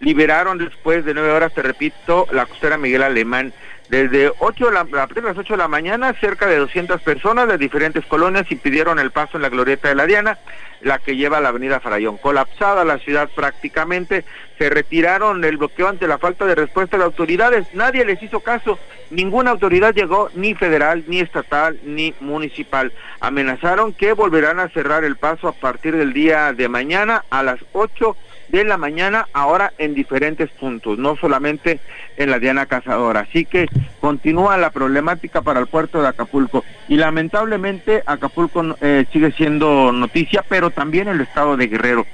liberaron 0.00 0.58
después 0.58 1.04
de 1.04 1.14
nueve 1.14 1.30
horas, 1.30 1.54
te 1.54 1.62
repito, 1.62 2.26
la 2.32 2.46
costera 2.46 2.76
Miguel 2.76 3.02
Alemán. 3.02 3.52
Desde 3.88 4.32
8 4.38 4.66
de 4.66 4.72
las 4.72 5.36
8 5.36 5.52
de 5.52 5.58
la 5.58 5.68
mañana, 5.68 6.14
cerca 6.18 6.46
de 6.46 6.56
200 6.56 7.02
personas 7.02 7.46
de 7.48 7.58
diferentes 7.58 8.04
colonias 8.06 8.50
impidieron 8.50 8.98
el 8.98 9.10
paso 9.10 9.36
en 9.36 9.42
la 9.42 9.50
glorieta 9.50 9.88
de 9.88 9.94
la 9.94 10.06
Diana, 10.06 10.38
la 10.80 10.98
que 10.98 11.16
lleva 11.16 11.36
a 11.38 11.40
la 11.42 11.50
avenida 11.50 11.80
Farallón. 11.80 12.16
Colapsada 12.16 12.84
la 12.84 12.98
ciudad 12.98 13.28
prácticamente, 13.34 14.24
se 14.58 14.70
retiraron 14.70 15.42
del 15.42 15.58
bloqueo 15.58 15.88
ante 15.88 16.06
la 16.06 16.18
falta 16.18 16.46
de 16.46 16.54
respuesta 16.54 16.96
de 16.96 17.04
autoridades. 17.04 17.66
Nadie 17.74 18.06
les 18.06 18.22
hizo 18.22 18.40
caso, 18.40 18.78
ninguna 19.10 19.50
autoridad 19.50 19.94
llegó, 19.94 20.30
ni 20.34 20.54
federal, 20.54 21.04
ni 21.06 21.20
estatal, 21.20 21.78
ni 21.84 22.14
municipal. 22.20 22.90
Amenazaron 23.20 23.92
que 23.92 24.14
volverán 24.14 24.60
a 24.60 24.70
cerrar 24.70 25.04
el 25.04 25.16
paso 25.16 25.46
a 25.46 25.52
partir 25.52 25.94
del 25.94 26.14
día 26.14 26.54
de 26.54 26.68
mañana 26.68 27.24
a 27.28 27.42
las 27.42 27.60
8 27.72 28.16
de 28.58 28.64
la 28.64 28.76
mañana, 28.76 29.26
ahora 29.32 29.72
en 29.78 29.94
diferentes 29.94 30.50
puntos, 30.50 30.98
no 30.98 31.16
solamente 31.16 31.80
en 32.16 32.30
la 32.30 32.38
Diana 32.38 32.66
Cazadora. 32.66 33.20
Así 33.20 33.44
que 33.44 33.66
continúa 34.00 34.56
la 34.56 34.70
problemática 34.70 35.42
para 35.42 35.60
el 35.60 35.66
puerto 35.66 36.02
de 36.02 36.08
Acapulco. 36.08 36.64
Y 36.88 36.96
lamentablemente 36.96 38.02
Acapulco 38.06 38.76
eh, 38.80 39.06
sigue 39.12 39.32
siendo 39.32 39.92
noticia, 39.92 40.44
pero 40.48 40.70
también 40.70 41.08
el 41.08 41.20
estado 41.20 41.56
de 41.56 41.66
Guerrero. 41.66 42.06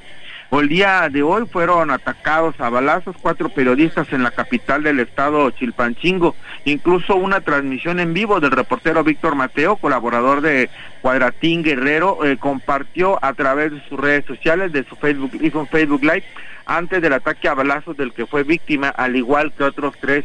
El 0.51 0.69
día 0.69 1.09
de 1.09 1.23
hoy 1.23 1.47
fueron 1.47 1.93
atacados 1.93 2.61
a 2.61 2.69
balazos 2.69 3.17
cuatro 3.23 3.49
periodistas 3.51 4.13
en 4.13 4.25
la 4.25 4.33
capital 4.33 4.83
del 4.83 4.99
estado 4.99 5.49
Chilpanchingo. 5.53 6.35
Incluso 6.65 7.15
una 7.15 7.41
transmisión 7.41 8.01
en 8.01 8.13
vivo 8.13 8.41
del 8.41 8.51
reportero 8.51 9.05
Víctor 9.05 9.37
Mateo, 9.37 9.77
colaborador 9.77 10.41
de 10.41 10.69
Cuadratín 11.03 11.63
Guerrero, 11.63 12.25
eh, 12.25 12.37
compartió 12.37 13.25
a 13.25 13.33
través 13.33 13.73
de 13.73 13.81
sus 13.89 13.99
redes 13.99 14.27
sociales, 14.27 14.73
de 14.73 14.85
su 14.85 14.97
Facebook, 14.97 15.31
hizo 15.41 15.61
un 15.61 15.69
Facebook 15.69 16.03
Live, 16.03 16.25
antes 16.67 17.01
del 17.01 17.13
ataque 17.13 17.49
a 17.49 17.55
balazos 17.55 17.97
del 17.97 18.13
que 18.13 18.27
fue 18.27 18.43
víctima, 18.43 18.89
al 18.89 19.17
igual 19.17 19.53
que 19.53 19.65
otros 19.65 19.95
tres 20.01 20.25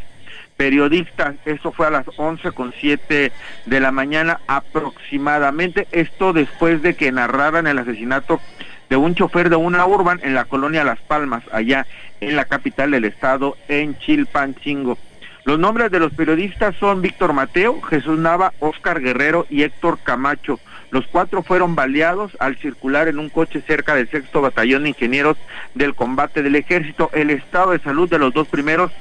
periodistas. 0.57 1.35
Eso 1.45 1.71
fue 1.71 1.87
a 1.87 1.91
las 1.91 2.05
once 2.17 2.51
con 2.51 2.73
siete 2.73 3.31
de 3.65 3.79
la 3.79 3.91
mañana 3.91 4.39
aproximadamente. 4.47 5.87
Esto 5.91 6.33
después 6.33 6.81
de 6.81 6.95
que 6.95 7.11
narraran 7.11 7.67
el 7.67 7.77
asesinato 7.77 8.41
de 8.89 8.95
un 8.95 9.15
chofer 9.15 9.49
de 9.49 9.55
una 9.55 9.85
urban 9.85 10.19
en 10.23 10.33
la 10.33 10.45
colonia 10.45 10.83
Las 10.83 10.99
Palmas, 10.99 11.43
allá 11.51 11.85
en 12.21 12.35
la 12.35 12.45
capital 12.45 12.91
del 12.91 13.05
estado, 13.05 13.57
en 13.67 13.97
Chilpancingo. 13.97 14.97
Los 15.45 15.59
nombres 15.59 15.91
de 15.91 15.99
los 15.99 16.11
periodistas 16.13 16.75
son 16.77 17.01
Víctor 17.01 17.33
Mateo, 17.33 17.79
Jesús 17.83 18.17
Nava, 18.17 18.53
Óscar 18.59 18.99
Guerrero 18.99 19.45
y 19.49 19.61
Héctor 19.61 19.99
Camacho. 20.03 20.59
Los 20.89 21.05
cuatro 21.07 21.43
fueron 21.43 21.75
baleados 21.75 22.35
al 22.39 22.57
circular 22.57 23.07
en 23.07 23.19
un 23.19 23.29
coche 23.29 23.61
cerca 23.61 23.93
del 23.93 24.09
sexto 24.09 24.41
batallón 24.41 24.83
de 24.83 24.89
ingenieros 24.89 25.37
del 25.75 25.93
combate 25.93 26.41
del 26.41 26.55
ejército. 26.55 27.11
El 27.13 27.29
estado 27.29 27.71
de 27.71 27.79
salud 27.79 28.09
de 28.09 28.17
los 28.17 28.33
dos 28.33 28.47
primeros 28.47 28.91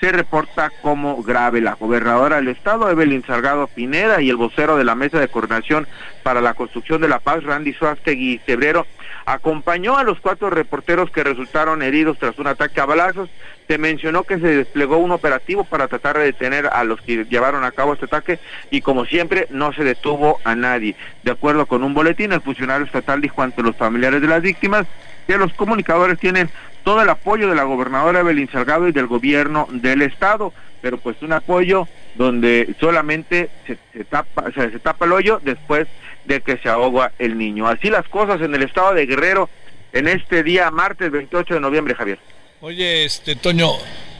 se 0.00 0.10
reporta 0.10 0.72
como 0.82 1.22
grave. 1.22 1.60
La 1.60 1.74
gobernadora 1.74 2.36
del 2.36 2.48
estado, 2.48 2.90
Evelyn 2.90 3.24
Salgado 3.24 3.68
Pineda, 3.68 4.20
y 4.20 4.30
el 4.30 4.36
vocero 4.36 4.76
de 4.76 4.82
la 4.82 4.96
Mesa 4.96 5.20
de 5.20 5.28
Coordinación 5.28 5.86
para 6.24 6.40
la 6.40 6.54
Construcción 6.54 7.00
de 7.00 7.08
la 7.08 7.20
Paz, 7.20 7.44
Randy 7.44 7.72
Suástegui 7.72 8.40
Cebrero, 8.44 8.86
acompañó 9.26 9.96
a 9.96 10.04
los 10.04 10.20
cuatro 10.20 10.50
reporteros 10.50 11.10
que 11.10 11.24
resultaron 11.24 11.82
heridos 11.82 12.18
tras 12.18 12.38
un 12.38 12.46
ataque 12.46 12.80
a 12.80 12.86
balazos. 12.86 13.30
Se 13.68 13.78
mencionó 13.78 14.24
que 14.24 14.38
se 14.38 14.56
desplegó 14.56 14.98
un 14.98 15.12
operativo 15.12 15.64
para 15.64 15.88
tratar 15.88 16.18
de 16.18 16.24
detener 16.24 16.66
a 16.66 16.84
los 16.84 17.00
que 17.00 17.24
llevaron 17.24 17.64
a 17.64 17.70
cabo 17.70 17.94
este 17.94 18.06
ataque 18.06 18.38
y 18.70 18.80
como 18.80 19.04
siempre 19.06 19.46
no 19.50 19.72
se 19.72 19.84
detuvo 19.84 20.40
a 20.44 20.54
nadie. 20.54 20.96
De 21.22 21.30
acuerdo 21.30 21.66
con 21.66 21.82
un 21.82 21.94
boletín, 21.94 22.32
el 22.32 22.40
funcionario 22.40 22.86
estatal 22.86 23.20
dijo 23.20 23.42
ante 23.42 23.62
los 23.62 23.76
familiares 23.76 24.20
de 24.20 24.26
las 24.26 24.42
víctimas 24.42 24.86
que 25.26 25.38
los 25.38 25.52
comunicadores 25.54 26.18
tienen 26.18 26.50
todo 26.82 27.02
el 27.02 27.08
apoyo 27.08 27.48
de 27.48 27.54
la 27.54 27.62
gobernadora 27.62 28.20
Evelyn 28.20 28.50
Salgado 28.50 28.88
y 28.88 28.92
del 28.92 29.06
gobierno 29.06 29.68
del 29.70 30.02
estado, 30.02 30.52
pero 30.80 30.98
pues 30.98 31.22
un 31.22 31.32
apoyo 31.32 31.86
donde 32.16 32.74
solamente 32.80 33.48
se, 33.66 33.78
se 33.92 34.04
tapa 34.04 35.04
el 35.04 35.12
hoyo 35.12 35.40
después 35.42 35.86
de 36.24 36.40
que 36.40 36.58
se 36.58 36.68
ahoga 36.68 37.12
el 37.18 37.36
niño. 37.36 37.66
Así 37.66 37.90
las 37.90 38.08
cosas 38.08 38.40
en 38.40 38.54
el 38.54 38.62
estado 38.62 38.94
de 38.94 39.06
Guerrero 39.06 39.48
en 39.92 40.08
este 40.08 40.42
día 40.42 40.70
martes 40.70 41.10
28 41.10 41.54
de 41.54 41.60
noviembre, 41.60 41.94
Javier. 41.94 42.18
Oye, 42.60 43.04
este 43.04 43.36
Toño, 43.36 43.70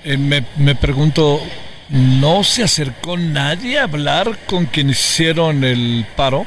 eh, 0.05 0.17
me, 0.17 0.45
me 0.57 0.75
pregunto, 0.75 1.41
¿no 1.89 2.43
se 2.45 2.65
acercó 2.65 3.17
nadie 3.17 3.79
a 3.79 3.85
hablar 3.85 4.37
con 4.47 4.67
quienes 4.67 4.99
hicieron 4.99 5.65
el 5.65 6.07
paro? 6.17 6.47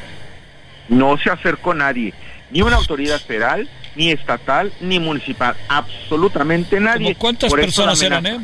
No 0.89 1.17
se 1.17 1.29
acercó 1.29 1.73
nadie, 1.73 2.13
ni 2.51 2.61
una 2.61 2.75
autoridad 2.75 3.19
federal, 3.19 3.67
ni 3.95 4.11
estatal, 4.11 4.71
ni 4.81 4.99
municipal. 4.99 5.55
Absolutamente 5.67 6.79
nadie. 6.79 7.15
¿Cuántas 7.15 7.51
personas 7.51 8.01
eran, 8.01 8.25
eh? 8.25 8.39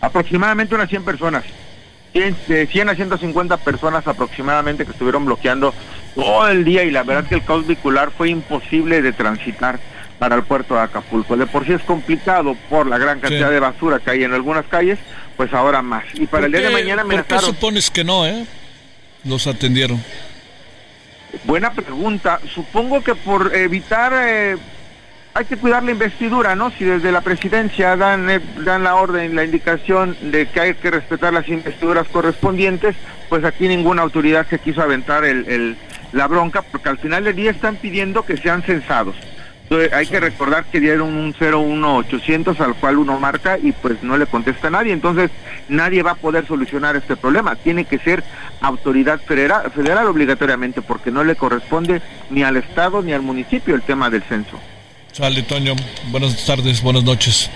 Aproximadamente 0.00 0.74
unas 0.74 0.88
100 0.88 1.04
personas. 1.04 1.44
100, 2.12 2.36
de 2.48 2.66
100 2.66 2.88
a 2.88 2.94
150 2.94 3.56
personas 3.58 4.06
aproximadamente 4.06 4.84
que 4.84 4.92
estuvieron 4.92 5.24
bloqueando 5.24 5.74
todo 6.14 6.48
el 6.48 6.64
día 6.64 6.84
y 6.84 6.90
la 6.90 7.02
verdad 7.02 7.28
que 7.28 7.36
el 7.36 7.44
caos 7.44 7.66
vehicular 7.66 8.10
fue 8.16 8.30
imposible 8.30 9.02
de 9.02 9.12
transitar 9.12 9.78
para 10.18 10.36
el 10.36 10.42
puerto 10.42 10.74
de 10.74 10.80
Acapulco. 10.80 11.36
De 11.36 11.46
por 11.46 11.64
sí 11.64 11.72
es 11.72 11.82
complicado 11.82 12.54
por 12.68 12.86
la 12.86 12.98
gran 12.98 13.20
cantidad 13.20 13.50
de 13.50 13.58
basura 13.58 14.00
que 14.00 14.10
hay 14.10 14.24
en 14.24 14.34
algunas 14.34 14.66
calles, 14.66 14.98
pues 15.36 15.52
ahora 15.54 15.82
más. 15.82 16.04
Y 16.14 16.26
para 16.26 16.46
el 16.46 16.52
día 16.52 16.62
de 16.62 16.70
mañana 16.70 17.04
¿Por 17.04 17.24
qué 17.24 17.38
supones 17.38 17.90
que 17.90 18.04
no, 18.04 18.26
eh? 18.26 18.44
Los 19.24 19.46
atendieron. 19.46 20.02
Buena 21.44 21.72
pregunta. 21.72 22.40
Supongo 22.54 23.02
que 23.02 23.14
por 23.14 23.54
evitar 23.54 24.12
eh, 24.14 24.56
hay 25.40 25.46
que 25.46 25.56
cuidar 25.56 25.82
la 25.82 25.92
investidura, 25.92 26.54
¿no? 26.54 26.70
Si 26.70 26.84
desde 26.84 27.10
la 27.10 27.22
presidencia 27.22 27.96
dan, 27.96 28.28
eh, 28.28 28.40
dan 28.62 28.84
la 28.84 28.96
orden, 28.96 29.34
la 29.34 29.42
indicación 29.42 30.14
de 30.20 30.46
que 30.46 30.60
hay 30.60 30.74
que 30.74 30.90
respetar 30.90 31.32
las 31.32 31.48
investiduras 31.48 32.06
correspondientes, 32.08 32.94
pues 33.30 33.42
aquí 33.44 33.66
ninguna 33.66 34.02
autoridad 34.02 34.46
se 34.48 34.58
quiso 34.58 34.82
aventar 34.82 35.24
la 36.12 36.26
bronca, 36.28 36.60
porque 36.60 36.90
al 36.90 36.98
final 36.98 37.24
del 37.24 37.36
día 37.36 37.52
están 37.52 37.76
pidiendo 37.76 38.22
que 38.22 38.36
sean 38.36 38.62
censados. 38.62 39.16
Entonces, 39.62 39.92
hay 39.94 40.06
que 40.08 40.20
recordar 40.20 40.64
que 40.64 40.78
dieron 40.78 41.14
un 41.14 41.32
01800 41.32 42.60
al 42.60 42.74
cual 42.74 42.98
uno 42.98 43.18
marca 43.18 43.56
y 43.56 43.72
pues 43.72 44.02
no 44.02 44.18
le 44.18 44.26
contesta 44.26 44.68
a 44.68 44.70
nadie. 44.70 44.92
Entonces, 44.92 45.30
nadie 45.70 46.02
va 46.02 46.10
a 46.10 46.16
poder 46.16 46.46
solucionar 46.46 46.96
este 46.96 47.16
problema. 47.16 47.56
Tiene 47.56 47.86
que 47.86 47.98
ser 47.98 48.22
autoridad 48.60 49.20
federal 49.20 50.06
obligatoriamente, 50.06 50.82
porque 50.82 51.10
no 51.10 51.24
le 51.24 51.34
corresponde 51.34 52.02
ni 52.28 52.42
al 52.42 52.58
Estado 52.58 53.00
ni 53.00 53.14
al 53.14 53.22
municipio 53.22 53.74
el 53.74 53.82
tema 53.82 54.10
del 54.10 54.22
censo. 54.24 54.60
Sale, 55.12 55.42
Toño. 55.42 55.74
Buenas 56.10 56.44
tardes, 56.44 56.82
buenas 56.82 57.04
noches. 57.04 57.50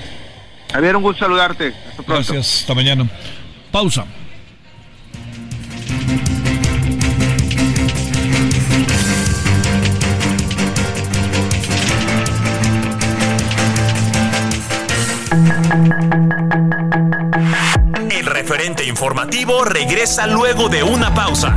Javier, 0.72 0.96
un 0.96 1.02
gusto 1.02 1.24
saludarte. 1.24 1.68
Hasta 1.68 2.02
pronto. 2.02 2.32
Gracias, 2.32 2.60
hasta 2.60 2.74
mañana. 2.74 3.08
Pausa. 3.70 4.06
El 18.10 18.26
referente 18.26 18.84
informativo 18.84 19.64
regresa 19.64 20.26
luego 20.26 20.68
de 20.68 20.82
una 20.82 21.14
pausa. 21.14 21.56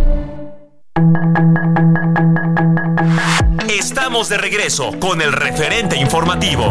Regreso 4.41 4.91
con 4.99 5.21
el 5.21 5.31
referente 5.31 5.95
informativo. 5.95 6.67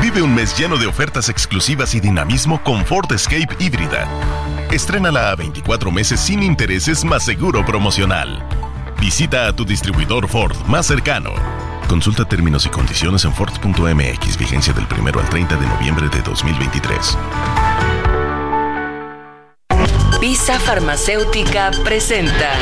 Vive 0.00 0.22
un 0.22 0.34
mes 0.34 0.56
lleno 0.56 0.78
de 0.78 0.86
ofertas 0.86 1.28
exclusivas 1.28 1.94
y 1.94 2.00
dinamismo 2.00 2.62
con 2.64 2.86
Ford 2.86 3.12
Escape 3.12 3.48
híbrida. 3.58 4.08
Estrénala 4.70 5.30
a 5.30 5.36
24 5.36 5.90
meses 5.90 6.20
sin 6.20 6.42
intereses 6.42 7.04
más 7.04 7.22
seguro 7.24 7.66
promocional. 7.66 8.42
Visita 8.98 9.46
a 9.46 9.52
tu 9.54 9.66
distribuidor 9.66 10.26
Ford 10.26 10.56
más 10.66 10.86
cercano. 10.86 11.34
Consulta 11.88 12.24
términos 12.24 12.66
y 12.66 12.68
condiciones 12.68 13.24
en 13.24 13.32
Ford.mx, 13.32 14.38
vigencia 14.38 14.72
del 14.72 14.86
1 14.90 15.20
al 15.20 15.28
30 15.28 15.56
de 15.56 15.66
noviembre 15.66 16.08
de 16.08 16.20
2023. 16.22 17.16
Pisa 20.20 20.58
Farmacéutica 20.58 21.70
presenta. 21.84 22.52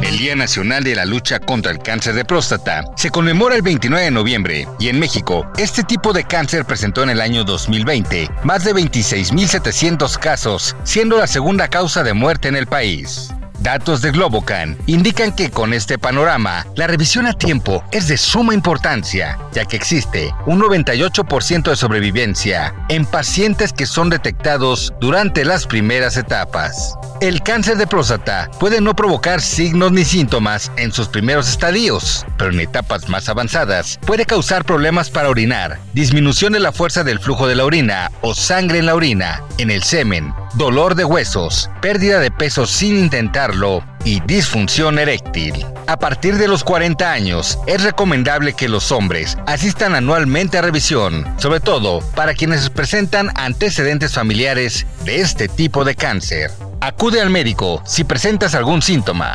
El 0.00 0.16
Día 0.18 0.36
Nacional 0.36 0.84
de 0.84 0.94
la 0.94 1.04
Lucha 1.04 1.40
contra 1.40 1.72
el 1.72 1.78
Cáncer 1.78 2.14
de 2.14 2.24
Próstata 2.24 2.84
se 2.96 3.10
conmemora 3.10 3.56
el 3.56 3.62
29 3.62 4.04
de 4.04 4.10
noviembre 4.10 4.68
y 4.78 4.88
en 4.88 4.98
México 4.98 5.46
este 5.58 5.82
tipo 5.82 6.12
de 6.12 6.24
cáncer 6.24 6.64
presentó 6.64 7.02
en 7.02 7.10
el 7.10 7.20
año 7.20 7.44
2020 7.44 8.30
más 8.44 8.64
de 8.64 8.74
26.700 8.74 10.18
casos, 10.18 10.76
siendo 10.84 11.18
la 11.18 11.26
segunda 11.26 11.68
causa 11.68 12.02
de 12.02 12.14
muerte 12.14 12.48
en 12.48 12.56
el 12.56 12.66
país. 12.66 13.34
Datos 13.60 14.02
de 14.02 14.10
Globocan 14.10 14.76
indican 14.86 15.34
que 15.34 15.50
con 15.50 15.72
este 15.72 15.98
panorama, 15.98 16.66
la 16.76 16.86
revisión 16.86 17.26
a 17.26 17.32
tiempo 17.32 17.82
es 17.90 18.08
de 18.08 18.16
suma 18.16 18.54
importancia, 18.54 19.38
ya 19.52 19.64
que 19.64 19.76
existe 19.76 20.34
un 20.46 20.60
98% 20.60 21.70
de 21.70 21.76
sobrevivencia 21.76 22.74
en 22.88 23.06
pacientes 23.06 23.72
que 23.72 23.86
son 23.86 24.10
detectados 24.10 24.92
durante 25.00 25.44
las 25.44 25.66
primeras 25.66 26.16
etapas. 26.16 26.96
El 27.20 27.42
cáncer 27.42 27.78
de 27.78 27.86
próstata 27.86 28.50
puede 28.60 28.80
no 28.80 28.94
provocar 28.94 29.40
signos 29.40 29.90
ni 29.90 30.04
síntomas 30.04 30.70
en 30.76 30.92
sus 30.92 31.08
primeros 31.08 31.48
estadios, 31.48 32.26
pero 32.36 32.52
en 32.52 32.60
etapas 32.60 33.08
más 33.08 33.28
avanzadas 33.28 33.98
puede 34.06 34.26
causar 34.26 34.64
problemas 34.64 35.08
para 35.10 35.30
orinar, 35.30 35.78
disminución 35.94 36.52
de 36.52 36.60
la 36.60 36.72
fuerza 36.72 37.04
del 37.04 37.18
flujo 37.18 37.46
de 37.46 37.54
la 37.54 37.64
orina 37.64 38.10
o 38.20 38.34
sangre 38.34 38.78
en 38.78 38.86
la 38.86 38.94
orina, 38.94 39.42
en 39.56 39.70
el 39.70 39.82
semen, 39.82 40.34
dolor 40.56 40.94
de 40.94 41.04
huesos, 41.04 41.70
pérdida 41.82 42.18
de 42.18 42.30
peso 42.30 42.66
sin 42.66 42.98
intentarlo 42.98 43.84
y 44.04 44.20
disfunción 44.20 44.98
eréctil. 44.98 45.66
A 45.86 45.98
partir 45.98 46.36
de 46.36 46.48
los 46.48 46.64
40 46.64 47.12
años, 47.12 47.58
es 47.66 47.82
recomendable 47.82 48.54
que 48.54 48.68
los 48.68 48.90
hombres 48.90 49.36
asistan 49.46 49.94
anualmente 49.94 50.56
a 50.56 50.62
revisión, 50.62 51.26
sobre 51.38 51.60
todo 51.60 52.00
para 52.14 52.34
quienes 52.34 52.70
presentan 52.70 53.30
antecedentes 53.34 54.14
familiares 54.14 54.86
de 55.04 55.20
este 55.20 55.48
tipo 55.48 55.84
de 55.84 55.94
cáncer. 55.94 56.50
Acude 56.80 57.20
al 57.20 57.30
médico 57.30 57.82
si 57.84 58.04
presentas 58.04 58.54
algún 58.54 58.80
síntoma. 58.80 59.34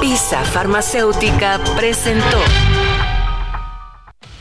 Pisa 0.00 0.44
Farmacéutica 0.44 1.58
presentó. 1.76 2.38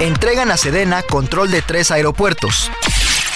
Entregan 0.00 0.50
a 0.50 0.56
Sedena 0.56 1.02
control 1.02 1.50
de 1.50 1.60
tres 1.60 1.90
aeropuertos. 1.90 2.70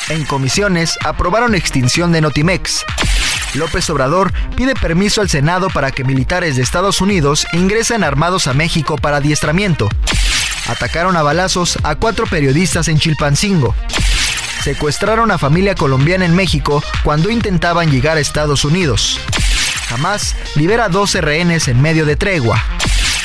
En 0.08 0.24
comisiones 0.24 0.98
aprobaron 1.04 1.54
extinción 1.54 2.10
de 2.10 2.22
Notimex. 2.22 2.86
López 3.52 3.90
Obrador 3.90 4.32
pide 4.56 4.74
permiso 4.74 5.20
al 5.20 5.28
Senado 5.28 5.68
para 5.68 5.90
que 5.90 6.04
militares 6.04 6.56
de 6.56 6.62
Estados 6.62 7.02
Unidos 7.02 7.46
ingresen 7.52 8.02
armados 8.02 8.46
a 8.46 8.54
México 8.54 8.96
para 8.96 9.18
adiestramiento. 9.18 9.90
Atacaron 10.66 11.18
a 11.18 11.22
balazos 11.22 11.78
a 11.82 11.96
cuatro 11.96 12.26
periodistas 12.26 12.88
en 12.88 12.98
Chilpancingo. 12.98 13.74
Secuestraron 14.62 15.30
a 15.32 15.36
familia 15.36 15.74
colombiana 15.74 16.24
en 16.24 16.34
México 16.34 16.82
cuando 17.02 17.28
intentaban 17.28 17.90
llegar 17.90 18.16
a 18.16 18.20
Estados 18.20 18.64
Unidos. 18.64 19.20
Jamás 19.90 20.34
libera 20.54 20.88
12 20.88 21.20
rehenes 21.20 21.68
en 21.68 21.82
medio 21.82 22.06
de 22.06 22.16
tregua. 22.16 22.64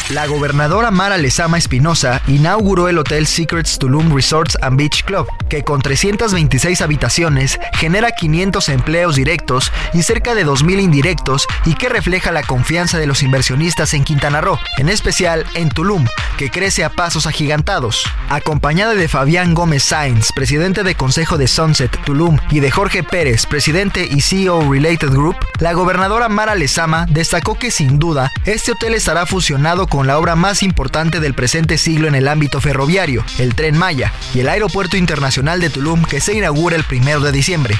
La 0.09 0.25
gobernadora 0.25 0.89
Mara 0.89 1.17
Lezama 1.17 1.59
Espinosa 1.59 2.23
inauguró 2.25 2.89
el 2.89 2.97
Hotel 2.97 3.27
Secrets 3.27 3.77
Tulum 3.77 4.11
Resorts 4.11 4.57
and 4.63 4.75
Beach 4.75 5.03
Club, 5.03 5.27
que 5.49 5.63
con 5.63 5.83
326 5.83 6.81
habitaciones 6.81 7.59
genera 7.73 8.09
500 8.09 8.69
empleos 8.69 9.15
directos 9.15 9.71
y 9.93 10.01
cerca 10.01 10.33
de 10.33 10.47
2.000 10.47 10.81
indirectos 10.81 11.45
y 11.63 11.75
que 11.75 11.89
refleja 11.89 12.31
la 12.31 12.41
confianza 12.41 12.97
de 12.97 13.05
los 13.05 13.21
inversionistas 13.21 13.93
en 13.93 14.03
Quintana 14.03 14.41
Roo, 14.41 14.57
en 14.79 14.89
especial 14.89 15.45
en 15.53 15.69
Tulum, 15.69 16.07
que 16.39 16.49
crece 16.49 16.83
a 16.83 16.89
pasos 16.89 17.27
agigantados. 17.27 18.03
Acompañada 18.29 18.95
de 18.95 19.07
Fabián 19.07 19.53
Gómez 19.53 19.83
Sainz, 19.83 20.31
presidente 20.33 20.81
de 20.81 20.95
Consejo 20.95 21.37
de 21.37 21.47
Sunset 21.47 21.95
Tulum, 22.03 22.39
y 22.49 22.61
de 22.61 22.71
Jorge 22.71 23.03
Pérez, 23.03 23.45
presidente 23.45 24.07
y 24.09 24.21
CEO 24.21 24.71
Related 24.71 25.11
Group, 25.11 25.35
la 25.59 25.73
gobernadora 25.73 26.29
Mara 26.29 26.55
Lezama 26.55 27.05
destacó 27.11 27.59
que 27.59 27.69
sin 27.69 27.99
duda 27.99 28.31
este 28.45 28.71
hotel 28.71 28.95
estará 28.95 29.27
fusionado 29.27 29.85
con 29.85 29.98
la 30.07 30.17
obra 30.17 30.35
más 30.35 30.63
importante 30.63 31.19
del 31.19 31.33
presente 31.33 31.77
siglo 31.77 32.07
en 32.07 32.15
el 32.15 32.27
ámbito 32.27 32.61
ferroviario, 32.61 33.23
el 33.37 33.55
Tren 33.55 33.77
Maya, 33.77 34.13
y 34.33 34.39
el 34.39 34.49
Aeropuerto 34.49 34.97
Internacional 34.97 35.59
de 35.59 35.69
Tulum 35.69 36.03
que 36.03 36.19
se 36.19 36.33
inaugura 36.33 36.75
el 36.75 36.85
1 36.89 37.19
de 37.19 37.31
diciembre. 37.31 37.75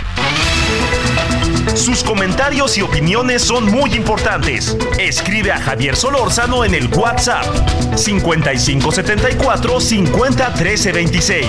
Sus 1.76 2.04
comentarios 2.04 2.78
y 2.78 2.82
opiniones 2.82 3.42
son 3.42 3.66
muy 3.66 3.94
importantes. 3.94 4.76
Escribe 4.98 5.52
a 5.52 5.60
Javier 5.60 5.96
Solórzano 5.96 6.66
en 6.66 6.74
el 6.74 6.88
WhatsApp 6.88 7.46
5574 7.96 9.80
50 9.80 10.54
13 10.54 10.92
26. 10.92 11.46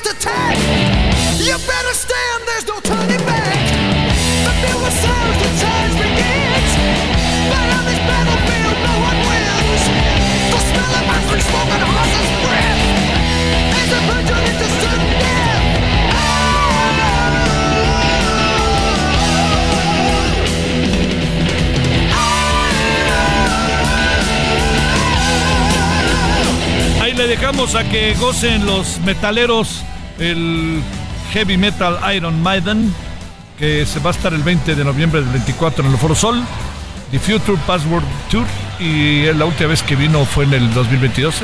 to 0.00 0.14
take. 0.14 0.58
You 1.46 1.56
better 1.66 1.94
stand. 1.94 2.37
Dejamos 27.26 27.74
a 27.74 27.82
que 27.82 28.14
gocen 28.14 28.64
los 28.64 29.00
metaleros 29.00 29.82
el 30.18 30.80
Heavy 31.32 31.56
Metal 31.56 31.98
Iron 32.14 32.40
Maiden, 32.42 32.94
que 33.58 33.84
se 33.86 33.98
va 33.98 34.10
a 34.10 34.12
estar 34.12 34.32
el 34.32 34.42
20 34.42 34.76
de 34.76 34.84
noviembre 34.84 35.20
del 35.20 35.30
24 35.30 35.84
en 35.84 35.90
el 35.90 35.98
Foro 35.98 36.14
Sol, 36.14 36.40
The 37.10 37.18
Future 37.18 37.58
Password 37.66 38.04
Tour, 38.30 38.44
y 38.78 39.24
la 39.32 39.46
última 39.46 39.70
vez 39.70 39.82
que 39.82 39.96
vino 39.96 40.24
fue 40.24 40.44
en 40.44 40.54
el 40.54 40.72
2022. 40.72 41.42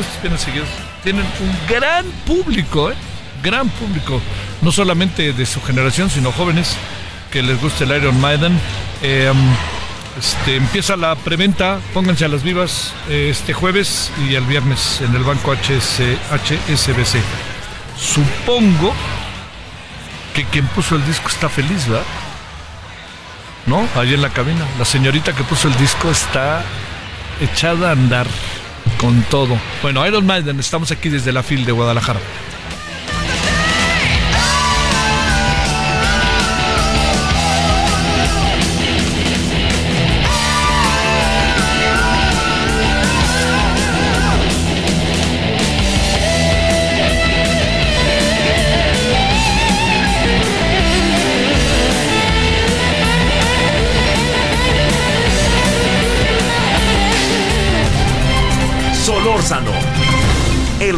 Tienen 1.02 1.24
un 1.40 1.68
gran 1.68 2.06
público, 2.24 2.92
¿eh? 2.92 2.94
gran 3.42 3.68
público, 3.70 4.20
no 4.62 4.70
solamente 4.70 5.32
de 5.32 5.46
su 5.46 5.60
generación, 5.60 6.08
sino 6.08 6.30
jóvenes 6.30 6.76
que 7.32 7.42
les 7.42 7.60
gusta 7.60 7.84
el 7.84 7.96
Iron 7.96 8.20
Maiden. 8.20 8.56
Eh, 9.02 9.32
este, 10.18 10.56
empieza 10.56 10.96
la 10.96 11.14
preventa, 11.16 11.80
pónganse 11.92 12.24
a 12.24 12.28
las 12.28 12.42
vivas 12.42 12.92
eh, 13.08 13.28
este 13.30 13.52
jueves 13.52 14.12
y 14.28 14.34
el 14.34 14.44
viernes 14.44 15.00
en 15.00 15.14
el 15.14 15.24
banco 15.24 15.52
HS, 15.52 16.00
HSBC. 16.30 17.18
Supongo 17.98 18.94
que 20.34 20.44
quien 20.44 20.66
puso 20.68 20.96
el 20.96 21.06
disco 21.06 21.28
está 21.28 21.48
feliz, 21.48 21.88
¿verdad? 21.88 22.04
¿No? 23.66 23.86
Ahí 23.96 24.14
en 24.14 24.22
la 24.22 24.30
cabina. 24.30 24.64
La 24.78 24.84
señorita 24.84 25.32
que 25.32 25.42
puso 25.44 25.68
el 25.68 25.76
disco 25.76 26.10
está 26.10 26.62
echada 27.40 27.88
a 27.88 27.92
andar 27.92 28.26
con 28.98 29.22
todo. 29.22 29.58
Bueno, 29.82 30.06
Iron 30.06 30.26
Maiden, 30.26 30.60
estamos 30.60 30.90
aquí 30.90 31.08
desde 31.08 31.32
la 31.32 31.42
FIL 31.42 31.64
de 31.64 31.72
Guadalajara. 31.72 32.20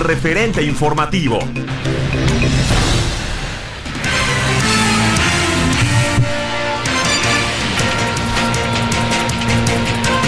Referente 0.06 0.62
informativo. 0.62 1.38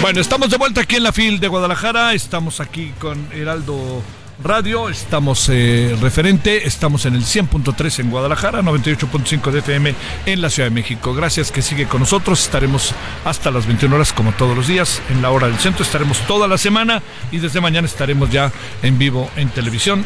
Bueno, 0.01 0.21
estamos 0.21 0.49
de 0.49 0.57
vuelta 0.57 0.81
aquí 0.81 0.95
en 0.95 1.03
la 1.03 1.11
FIL 1.11 1.41
de 1.41 1.49
Guadalajara. 1.49 2.13
Estamos 2.13 2.61
aquí 2.61 2.93
con 2.99 3.27
Heraldo 3.33 4.01
Radio, 4.41 4.87
estamos 4.87 5.49
eh, 5.49 5.97
referente, 5.99 6.65
estamos 6.65 7.05
en 7.05 7.15
el 7.15 7.23
100.3 7.23 7.99
en 7.99 8.09
Guadalajara, 8.09 8.61
98.5 8.61 9.51
de 9.51 9.59
FM 9.59 9.93
en 10.25 10.41
la 10.41 10.49
Ciudad 10.49 10.69
de 10.69 10.73
México. 10.73 11.13
Gracias 11.13 11.51
que 11.51 11.61
sigue 11.61 11.85
con 11.87 11.99
nosotros, 11.99 12.41
estaremos 12.41 12.93
hasta 13.25 13.51
las 13.51 13.67
21 13.67 13.93
horas 13.93 14.13
como 14.13 14.31
todos 14.31 14.55
los 14.55 14.67
días 14.67 15.01
en 15.09 15.21
la 15.21 15.31
hora 15.31 15.47
del 15.47 15.57
centro, 15.57 15.83
estaremos 15.83 16.25
toda 16.25 16.47
la 16.47 16.57
semana 16.57 17.03
y 17.33 17.39
desde 17.39 17.59
mañana 17.59 17.85
estaremos 17.85 18.29
ya 18.29 18.53
en 18.81 18.97
vivo 18.97 19.29
en 19.35 19.49
televisión. 19.49 20.05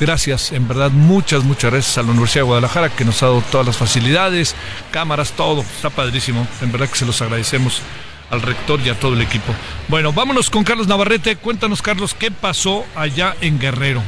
gracias, 0.00 0.52
en 0.52 0.66
verdad, 0.66 0.90
muchas, 0.90 1.44
muchas 1.44 1.70
gracias 1.70 1.98
a 1.98 2.02
la 2.02 2.12
Universidad 2.12 2.44
de 2.44 2.46
Guadalajara 2.46 2.88
que 2.88 3.04
nos 3.04 3.22
ha 3.22 3.26
dado 3.26 3.42
todas 3.52 3.66
las 3.66 3.76
facilidades, 3.76 4.54
cámaras, 4.90 5.32
todo, 5.32 5.60
está 5.60 5.90
padrísimo, 5.90 6.46
en 6.62 6.72
verdad 6.72 6.88
que 6.88 6.96
se 6.96 7.04
los 7.04 7.20
agradecemos 7.20 7.82
al 8.30 8.42
rector 8.42 8.80
y 8.84 8.90
a 8.90 8.98
todo 8.98 9.14
el 9.14 9.22
equipo. 9.22 9.52
Bueno, 9.88 10.12
vámonos 10.12 10.50
con 10.50 10.64
Carlos 10.64 10.88
Navarrete. 10.88 11.36
Cuéntanos, 11.36 11.82
Carlos, 11.82 12.14
¿qué 12.14 12.30
pasó 12.30 12.84
allá 12.94 13.34
en 13.40 13.58
Guerrero? 13.58 14.02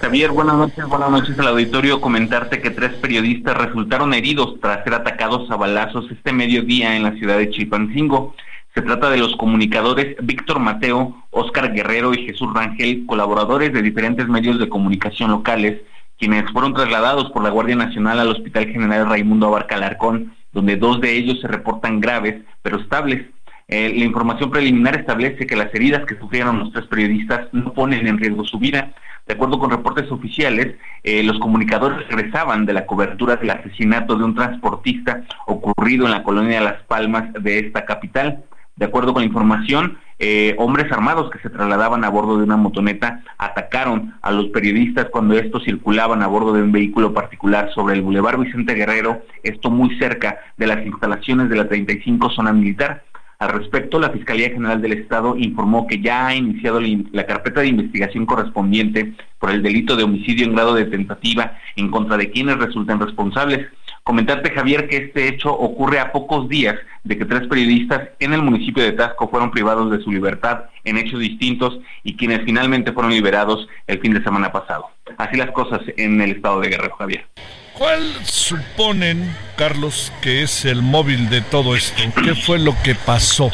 Javier, 0.00 0.30
buenas 0.30 0.54
noches, 0.54 0.86
buenas 0.86 1.10
noches 1.10 1.38
al 1.40 1.48
auditorio. 1.48 2.00
Comentarte 2.00 2.60
que 2.60 2.70
tres 2.70 2.92
periodistas 2.94 3.56
resultaron 3.56 4.14
heridos 4.14 4.54
tras 4.60 4.84
ser 4.84 4.94
atacados 4.94 5.50
a 5.50 5.56
balazos 5.56 6.08
este 6.10 6.32
mediodía 6.32 6.94
en 6.96 7.02
la 7.02 7.12
ciudad 7.12 7.36
de 7.36 7.50
Chilpancingo. 7.50 8.34
Se 8.74 8.82
trata 8.82 9.10
de 9.10 9.16
los 9.16 9.34
comunicadores 9.36 10.16
Víctor 10.22 10.60
Mateo, 10.60 11.24
Óscar 11.30 11.72
Guerrero 11.72 12.14
y 12.14 12.24
Jesús 12.26 12.48
Rangel, 12.54 13.06
colaboradores 13.06 13.72
de 13.72 13.82
diferentes 13.82 14.28
medios 14.28 14.60
de 14.60 14.68
comunicación 14.68 15.32
locales, 15.32 15.80
quienes 16.16 16.48
fueron 16.52 16.74
trasladados 16.74 17.30
por 17.32 17.42
la 17.42 17.50
Guardia 17.50 17.74
Nacional 17.74 18.20
al 18.20 18.28
Hospital 18.28 18.66
General 18.66 19.08
Raimundo 19.08 19.48
Abarca 19.48 19.74
Alarcón 19.74 20.32
donde 20.52 20.76
dos 20.76 21.00
de 21.00 21.16
ellos 21.16 21.40
se 21.40 21.48
reportan 21.48 22.00
graves, 22.00 22.42
pero 22.62 22.78
estables. 22.78 23.26
Eh, 23.68 23.92
la 23.94 24.04
información 24.04 24.50
preliminar 24.50 24.96
establece 24.96 25.46
que 25.46 25.56
las 25.56 25.74
heridas 25.74 26.06
que 26.06 26.18
sufrieron 26.18 26.58
los 26.58 26.72
tres 26.72 26.86
periodistas 26.86 27.48
no 27.52 27.74
ponen 27.74 28.06
en 28.06 28.18
riesgo 28.18 28.44
su 28.44 28.58
vida. 28.58 28.94
De 29.26 29.34
acuerdo 29.34 29.58
con 29.58 29.70
reportes 29.70 30.10
oficiales, 30.10 30.76
eh, 31.02 31.22
los 31.22 31.38
comunicadores 31.38 32.08
regresaban 32.08 32.64
de 32.64 32.72
la 32.72 32.86
cobertura 32.86 33.36
del 33.36 33.50
asesinato 33.50 34.16
de 34.16 34.24
un 34.24 34.34
transportista 34.34 35.22
ocurrido 35.46 36.06
en 36.06 36.12
la 36.12 36.22
colonia 36.22 36.62
Las 36.62 36.82
Palmas 36.84 37.30
de 37.34 37.58
esta 37.58 37.84
capital. 37.84 38.44
De 38.76 38.86
acuerdo 38.86 39.12
con 39.12 39.20
la 39.20 39.26
información, 39.26 39.98
eh, 40.20 40.56
hombres 40.58 40.90
armados 40.90 41.30
que 41.30 41.38
se 41.38 41.50
trasladaban 41.50 42.04
a 42.04 42.08
bordo 42.08 42.38
de 42.38 42.44
una 42.44 42.56
motoneta 42.56 43.22
atacaron 43.38 44.14
a 44.20 44.32
los 44.32 44.46
periodistas 44.46 45.06
cuando 45.10 45.38
estos 45.38 45.62
circulaban 45.64 46.22
a 46.22 46.26
bordo 46.26 46.52
de 46.52 46.62
un 46.62 46.72
vehículo 46.72 47.14
particular 47.14 47.70
sobre 47.72 47.94
el 47.94 48.02
Boulevard 48.02 48.40
Vicente 48.40 48.74
Guerrero, 48.74 49.22
esto 49.44 49.70
muy 49.70 49.96
cerca 49.98 50.38
de 50.56 50.66
las 50.66 50.84
instalaciones 50.84 51.48
de 51.48 51.56
la 51.56 51.68
35 51.68 52.30
zona 52.30 52.52
militar. 52.52 53.04
Al 53.38 53.50
respecto, 53.50 54.00
la 54.00 54.10
Fiscalía 54.10 54.50
General 54.50 54.82
del 54.82 54.94
Estado 54.94 55.36
informó 55.36 55.86
que 55.86 56.00
ya 56.00 56.26
ha 56.26 56.34
iniciado 56.34 56.80
la 56.80 57.24
carpeta 57.24 57.60
de 57.60 57.68
investigación 57.68 58.26
correspondiente 58.26 59.14
por 59.38 59.52
el 59.52 59.62
delito 59.62 59.94
de 59.94 60.02
homicidio 60.02 60.44
en 60.44 60.54
grado 60.54 60.74
de 60.74 60.86
tentativa 60.86 61.56
en 61.76 61.92
contra 61.92 62.16
de 62.16 62.32
quienes 62.32 62.58
resulten 62.58 62.98
responsables. 62.98 63.68
Comentarte, 64.08 64.52
Javier, 64.52 64.88
que 64.88 64.96
este 64.96 65.28
hecho 65.28 65.52
ocurre 65.52 66.00
a 66.00 66.12
pocos 66.12 66.48
días 66.48 66.76
de 67.04 67.18
que 67.18 67.26
tres 67.26 67.46
periodistas 67.46 68.08
en 68.20 68.32
el 68.32 68.40
municipio 68.40 68.82
de 68.82 68.92
Tasco 68.92 69.28
fueron 69.28 69.50
privados 69.50 69.90
de 69.90 70.02
su 70.02 70.10
libertad 70.10 70.64
en 70.84 70.96
hechos 70.96 71.20
distintos 71.20 71.78
y 72.04 72.16
quienes 72.16 72.42
finalmente 72.46 72.92
fueron 72.92 73.12
liberados 73.12 73.68
el 73.86 74.00
fin 74.00 74.14
de 74.14 74.22
semana 74.22 74.50
pasado. 74.50 74.86
Así 75.18 75.36
las 75.36 75.50
cosas 75.50 75.82
en 75.98 76.22
el 76.22 76.30
estado 76.30 76.60
de 76.60 76.70
Guerrero, 76.70 76.96
Javier. 76.96 77.26
¿Cuál 77.74 78.00
suponen, 78.24 79.30
Carlos, 79.58 80.10
que 80.22 80.42
es 80.42 80.64
el 80.64 80.80
móvil 80.80 81.28
de 81.28 81.42
todo 81.42 81.76
esto? 81.76 82.02
¿Qué 82.24 82.34
fue 82.34 82.58
lo 82.58 82.74
que 82.82 82.94
pasó? 82.94 83.50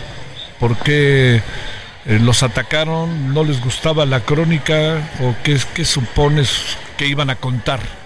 ¿Por 0.60 0.78
qué 0.78 1.42
eh, 2.06 2.18
los 2.20 2.44
atacaron? 2.44 3.34
¿No 3.34 3.42
les 3.42 3.60
gustaba 3.60 4.06
la 4.06 4.20
crónica? 4.20 5.02
¿O 5.20 5.34
qué, 5.42 5.56
qué 5.74 5.84
supones 5.84 6.78
que 6.96 7.08
iban 7.08 7.28
a 7.28 7.34
contar? 7.34 8.03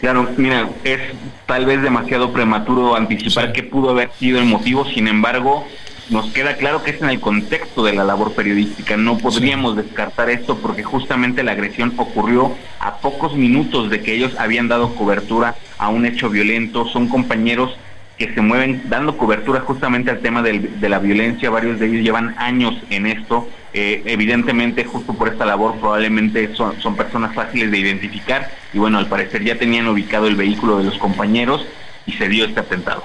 Claro, 0.00 0.28
mira, 0.38 0.68
es 0.84 0.98
tal 1.46 1.66
vez 1.66 1.82
demasiado 1.82 2.32
prematuro 2.32 2.96
anticipar 2.96 3.52
qué 3.52 3.62
pudo 3.62 3.90
haber 3.90 4.10
sido 4.18 4.38
el 4.38 4.46
motivo, 4.46 4.86
sin 4.86 5.08
embargo, 5.08 5.66
nos 6.08 6.32
queda 6.32 6.56
claro 6.56 6.82
que 6.82 6.90
es 6.92 7.02
en 7.02 7.10
el 7.10 7.20
contexto 7.20 7.84
de 7.84 7.92
la 7.92 8.02
labor 8.02 8.32
periodística. 8.32 8.96
No 8.96 9.18
podríamos 9.18 9.76
descartar 9.76 10.30
esto 10.30 10.56
porque 10.58 10.82
justamente 10.82 11.42
la 11.42 11.52
agresión 11.52 11.92
ocurrió 11.98 12.52
a 12.80 12.96
pocos 12.96 13.36
minutos 13.36 13.90
de 13.90 14.00
que 14.00 14.14
ellos 14.14 14.32
habían 14.38 14.68
dado 14.68 14.94
cobertura 14.94 15.54
a 15.78 15.88
un 15.88 16.06
hecho 16.06 16.30
violento. 16.30 16.86
Son 16.88 17.06
compañeros 17.06 17.76
que 18.18 18.34
se 18.34 18.40
mueven 18.40 18.82
dando 18.88 19.16
cobertura 19.16 19.60
justamente 19.60 20.10
al 20.10 20.20
tema 20.20 20.42
de 20.42 20.88
la 20.88 20.98
violencia. 20.98 21.48
Varios 21.48 21.78
de 21.78 21.86
ellos 21.86 22.02
llevan 22.02 22.34
años 22.38 22.74
en 22.90 23.06
esto. 23.06 23.48
Eh, 23.72 24.02
evidentemente, 24.06 24.84
justo 24.84 25.14
por 25.14 25.28
esta 25.28 25.44
labor, 25.44 25.76
probablemente 25.78 26.54
son, 26.56 26.80
son 26.80 26.96
personas 26.96 27.34
fáciles 27.34 27.70
de 27.70 27.78
identificar. 27.78 28.50
Y 28.72 28.78
bueno, 28.78 28.98
al 28.98 29.06
parecer 29.06 29.44
ya 29.44 29.56
tenían 29.56 29.86
ubicado 29.88 30.26
el 30.26 30.36
vehículo 30.36 30.78
de 30.78 30.84
los 30.84 30.98
compañeros 30.98 31.64
y 32.06 32.12
se 32.12 32.28
dio 32.28 32.44
este 32.44 32.60
atentado. 32.60 33.04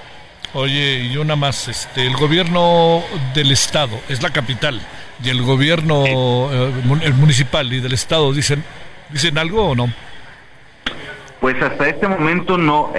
Oye, 0.53 1.03
y 1.03 1.17
una 1.17 1.35
más, 1.35 1.67
este, 1.67 2.07
el 2.07 2.15
gobierno 2.15 3.03
del 3.33 3.51
estado 3.51 3.99
es 4.09 4.23
la 4.23 4.31
capital 4.31 4.81
y 5.23 5.29
el 5.29 5.41
gobierno 5.43 6.03
eh, 6.05 6.71
el 7.03 7.13
municipal 7.13 7.71
y 7.71 7.79
del 7.79 7.93
estado 7.93 8.33
dicen 8.33 8.63
dicen 9.09 9.37
algo 9.37 9.69
o 9.69 9.75
no? 9.75 9.91
Pues 11.39 11.61
hasta 11.61 11.87
este 11.87 12.07
momento 12.07 12.57
no. 12.57 12.91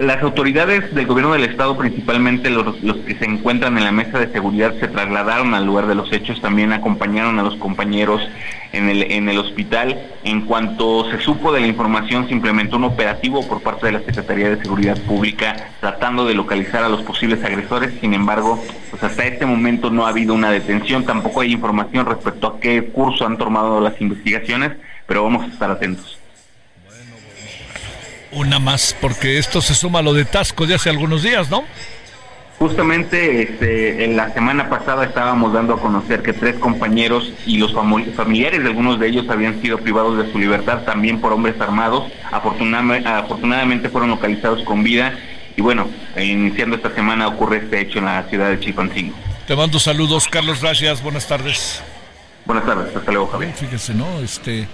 Las 0.00 0.22
autoridades 0.22 0.94
del 0.94 1.06
gobierno 1.06 1.34
del 1.34 1.44
estado, 1.44 1.76
principalmente 1.76 2.48
los, 2.48 2.82
los, 2.82 2.96
que 3.00 3.16
se 3.16 3.26
encuentran 3.26 3.76
en 3.76 3.84
la 3.84 3.92
mesa 3.92 4.18
de 4.18 4.32
seguridad, 4.32 4.72
se 4.80 4.88
trasladaron 4.88 5.52
al 5.52 5.66
lugar 5.66 5.88
de 5.88 5.94
los 5.94 6.10
hechos, 6.10 6.40
también 6.40 6.72
acompañaron 6.72 7.38
a 7.38 7.42
los 7.42 7.56
compañeros 7.56 8.26
en 8.72 8.88
el, 8.88 9.12
en 9.12 9.28
el 9.28 9.36
hospital. 9.36 10.00
En 10.24 10.46
cuanto 10.46 11.10
se 11.10 11.20
supo 11.20 11.52
de 11.52 11.60
la 11.60 11.66
información, 11.66 12.26
se 12.26 12.32
implementó 12.32 12.78
un 12.78 12.84
operativo 12.84 13.46
por 13.46 13.60
parte 13.60 13.88
de 13.88 13.92
la 13.92 14.00
Secretaría 14.00 14.48
de 14.48 14.62
Seguridad 14.62 14.96
Pública 15.02 15.68
tratando 15.80 16.24
de 16.24 16.32
localizar 16.32 16.82
a 16.82 16.88
los 16.88 17.02
posibles 17.02 17.44
agresores. 17.44 17.92
Sin 18.00 18.14
embargo, 18.14 18.58
pues 18.88 19.02
hasta 19.02 19.26
este 19.26 19.44
momento 19.44 19.90
no 19.90 20.06
ha 20.06 20.08
habido 20.08 20.32
una 20.32 20.50
detención, 20.50 21.04
tampoco 21.04 21.42
hay 21.42 21.52
información 21.52 22.06
respecto 22.06 22.46
a 22.46 22.58
qué 22.58 22.84
curso 22.84 23.26
han 23.26 23.36
tomado 23.36 23.82
las 23.82 24.00
investigaciones, 24.00 24.72
pero 25.06 25.24
vamos 25.24 25.44
a 25.44 25.48
estar 25.48 25.70
atentos. 25.70 26.19
Una 28.32 28.58
más, 28.58 28.96
porque 29.00 29.38
esto 29.38 29.60
se 29.60 29.74
suma 29.74 29.98
a 29.98 30.02
lo 30.02 30.14
de 30.14 30.24
Tasco 30.24 30.66
de 30.66 30.74
hace 30.74 30.90
algunos 30.90 31.22
días, 31.22 31.50
¿no? 31.50 31.64
Justamente 32.58 33.42
este, 33.42 34.04
en 34.04 34.16
la 34.16 34.34
semana 34.34 34.68
pasada 34.68 35.04
estábamos 35.04 35.54
dando 35.54 35.74
a 35.74 35.80
conocer 35.80 36.22
que 36.22 36.34
tres 36.34 36.56
compañeros 36.56 37.32
y 37.46 37.56
los 37.56 37.72
familiares 38.14 38.62
de 38.62 38.68
algunos 38.68 39.00
de 39.00 39.08
ellos 39.08 39.30
habían 39.30 39.62
sido 39.62 39.78
privados 39.78 40.18
de 40.18 40.30
su 40.30 40.38
libertad 40.38 40.82
también 40.84 41.20
por 41.22 41.32
hombres 41.32 41.58
armados. 41.58 42.12
afortunadamente 42.30 43.88
fueron 43.88 44.10
localizados 44.10 44.62
con 44.64 44.84
vida 44.84 45.18
y 45.56 45.62
bueno, 45.62 45.88
iniciando 46.16 46.76
esta 46.76 46.94
semana 46.94 47.28
ocurre 47.28 47.58
este 47.58 47.80
hecho 47.80 47.98
en 47.98 48.04
la 48.04 48.24
ciudad 48.24 48.50
de 48.50 48.60
Chilpancingo. 48.60 49.14
Te 49.46 49.56
mando 49.56 49.80
saludos, 49.80 50.28
Carlos 50.28 50.60
Gracias, 50.60 51.02
buenas 51.02 51.26
tardes. 51.26 51.82
Buenas 52.44 52.66
tardes, 52.66 52.94
hasta 52.94 53.10
luego, 53.10 53.26
Javier. 53.28 53.52
Fíjese, 53.54 53.94
¿no? 53.94 54.20
Este, 54.20 54.68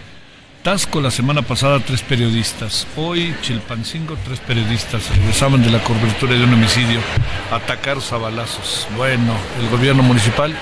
Tasco 0.66 1.00
la 1.00 1.12
semana 1.12 1.42
pasada 1.42 1.78
tres 1.78 2.02
periodistas. 2.02 2.88
Hoy 2.96 3.32
Chilpancingo 3.40 4.18
tres 4.24 4.40
periodistas. 4.40 5.08
Regresaban 5.16 5.62
de 5.62 5.70
la 5.70 5.78
cobertura 5.78 6.34
de 6.34 6.42
un 6.42 6.54
homicidio. 6.54 6.98
Atacar 7.52 7.98
a 8.10 8.16
balazos. 8.16 8.88
Bueno, 8.96 9.32
el 9.60 9.68
gobierno 9.68 10.02
municipal. 10.02 10.52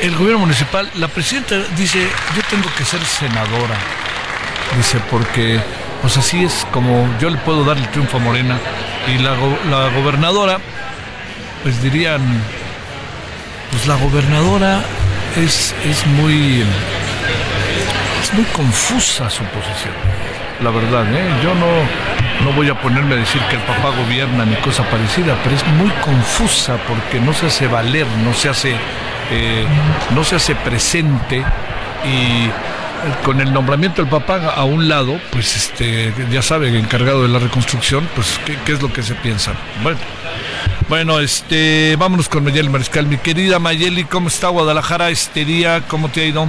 El 0.00 0.14
gobierno 0.14 0.38
municipal, 0.38 0.88
la 0.94 1.08
presidenta 1.08 1.56
dice, 1.76 2.06
yo 2.36 2.42
tengo 2.48 2.72
que 2.78 2.84
ser 2.84 3.04
senadora. 3.04 3.74
Dice, 4.76 5.00
porque 5.10 5.60
pues 6.02 6.16
así 6.16 6.44
es 6.44 6.64
como 6.70 7.12
yo 7.18 7.28
le 7.28 7.38
puedo 7.38 7.64
dar 7.64 7.78
el 7.78 7.88
triunfo 7.88 8.18
a 8.18 8.20
Morena. 8.20 8.60
Y 9.12 9.18
la, 9.18 9.32
la 9.68 9.88
gobernadora, 9.88 10.60
pues 11.64 11.82
dirían, 11.82 12.22
pues 13.72 13.88
la 13.88 13.96
gobernadora 13.96 14.84
es, 15.34 15.74
es 15.84 16.06
muy 16.06 16.62
es 18.20 18.34
muy 18.34 18.44
confusa 18.46 19.28
su 19.30 19.42
posición, 19.44 19.94
la 20.62 20.70
verdad. 20.70 21.04
¿eh? 21.12 21.28
Yo 21.42 21.54
no, 21.54 22.44
no 22.44 22.56
voy 22.56 22.68
a 22.68 22.80
ponerme 22.80 23.14
a 23.14 23.18
decir 23.18 23.40
que 23.50 23.56
el 23.56 23.62
papá 23.62 23.90
gobierna 23.90 24.44
ni 24.44 24.56
cosa 24.56 24.82
parecida, 24.84 25.36
pero 25.42 25.56
es 25.56 25.66
muy 25.68 25.90
confusa 26.02 26.76
porque 26.88 27.20
no 27.20 27.32
se 27.32 27.46
hace 27.46 27.66
valer, 27.66 28.06
no 28.24 28.32
se 28.34 28.48
hace, 28.48 28.74
eh, 29.30 29.66
no 30.14 30.24
se 30.24 30.36
hace 30.36 30.54
presente 30.54 31.44
y 32.04 32.50
con 33.24 33.40
el 33.40 33.52
nombramiento 33.52 34.02
del 34.02 34.10
papá 34.10 34.52
a 34.54 34.64
un 34.64 34.88
lado, 34.88 35.20
pues 35.30 35.54
este, 35.56 36.12
ya 36.30 36.42
sabe, 36.42 36.76
encargado 36.78 37.22
de 37.22 37.28
la 37.28 37.38
reconstrucción, 37.38 38.08
pues 38.14 38.40
¿qué, 38.44 38.58
qué 38.64 38.72
es 38.72 38.82
lo 38.82 38.92
que 38.92 39.02
se 39.02 39.14
piensa. 39.14 39.52
Bueno. 39.82 39.98
Bueno, 40.88 41.18
este, 41.18 41.96
vámonos 41.96 42.28
con 42.28 42.44
Mayeli 42.44 42.68
Mariscal. 42.68 43.06
Mi 43.06 43.18
querida 43.18 43.58
Mayeli, 43.58 44.04
¿cómo 44.04 44.28
está 44.28 44.48
Guadalajara 44.48 45.10
este 45.10 45.44
día? 45.44 45.82
¿Cómo 45.88 46.08
te 46.08 46.22
ha 46.22 46.24
ido? 46.26 46.46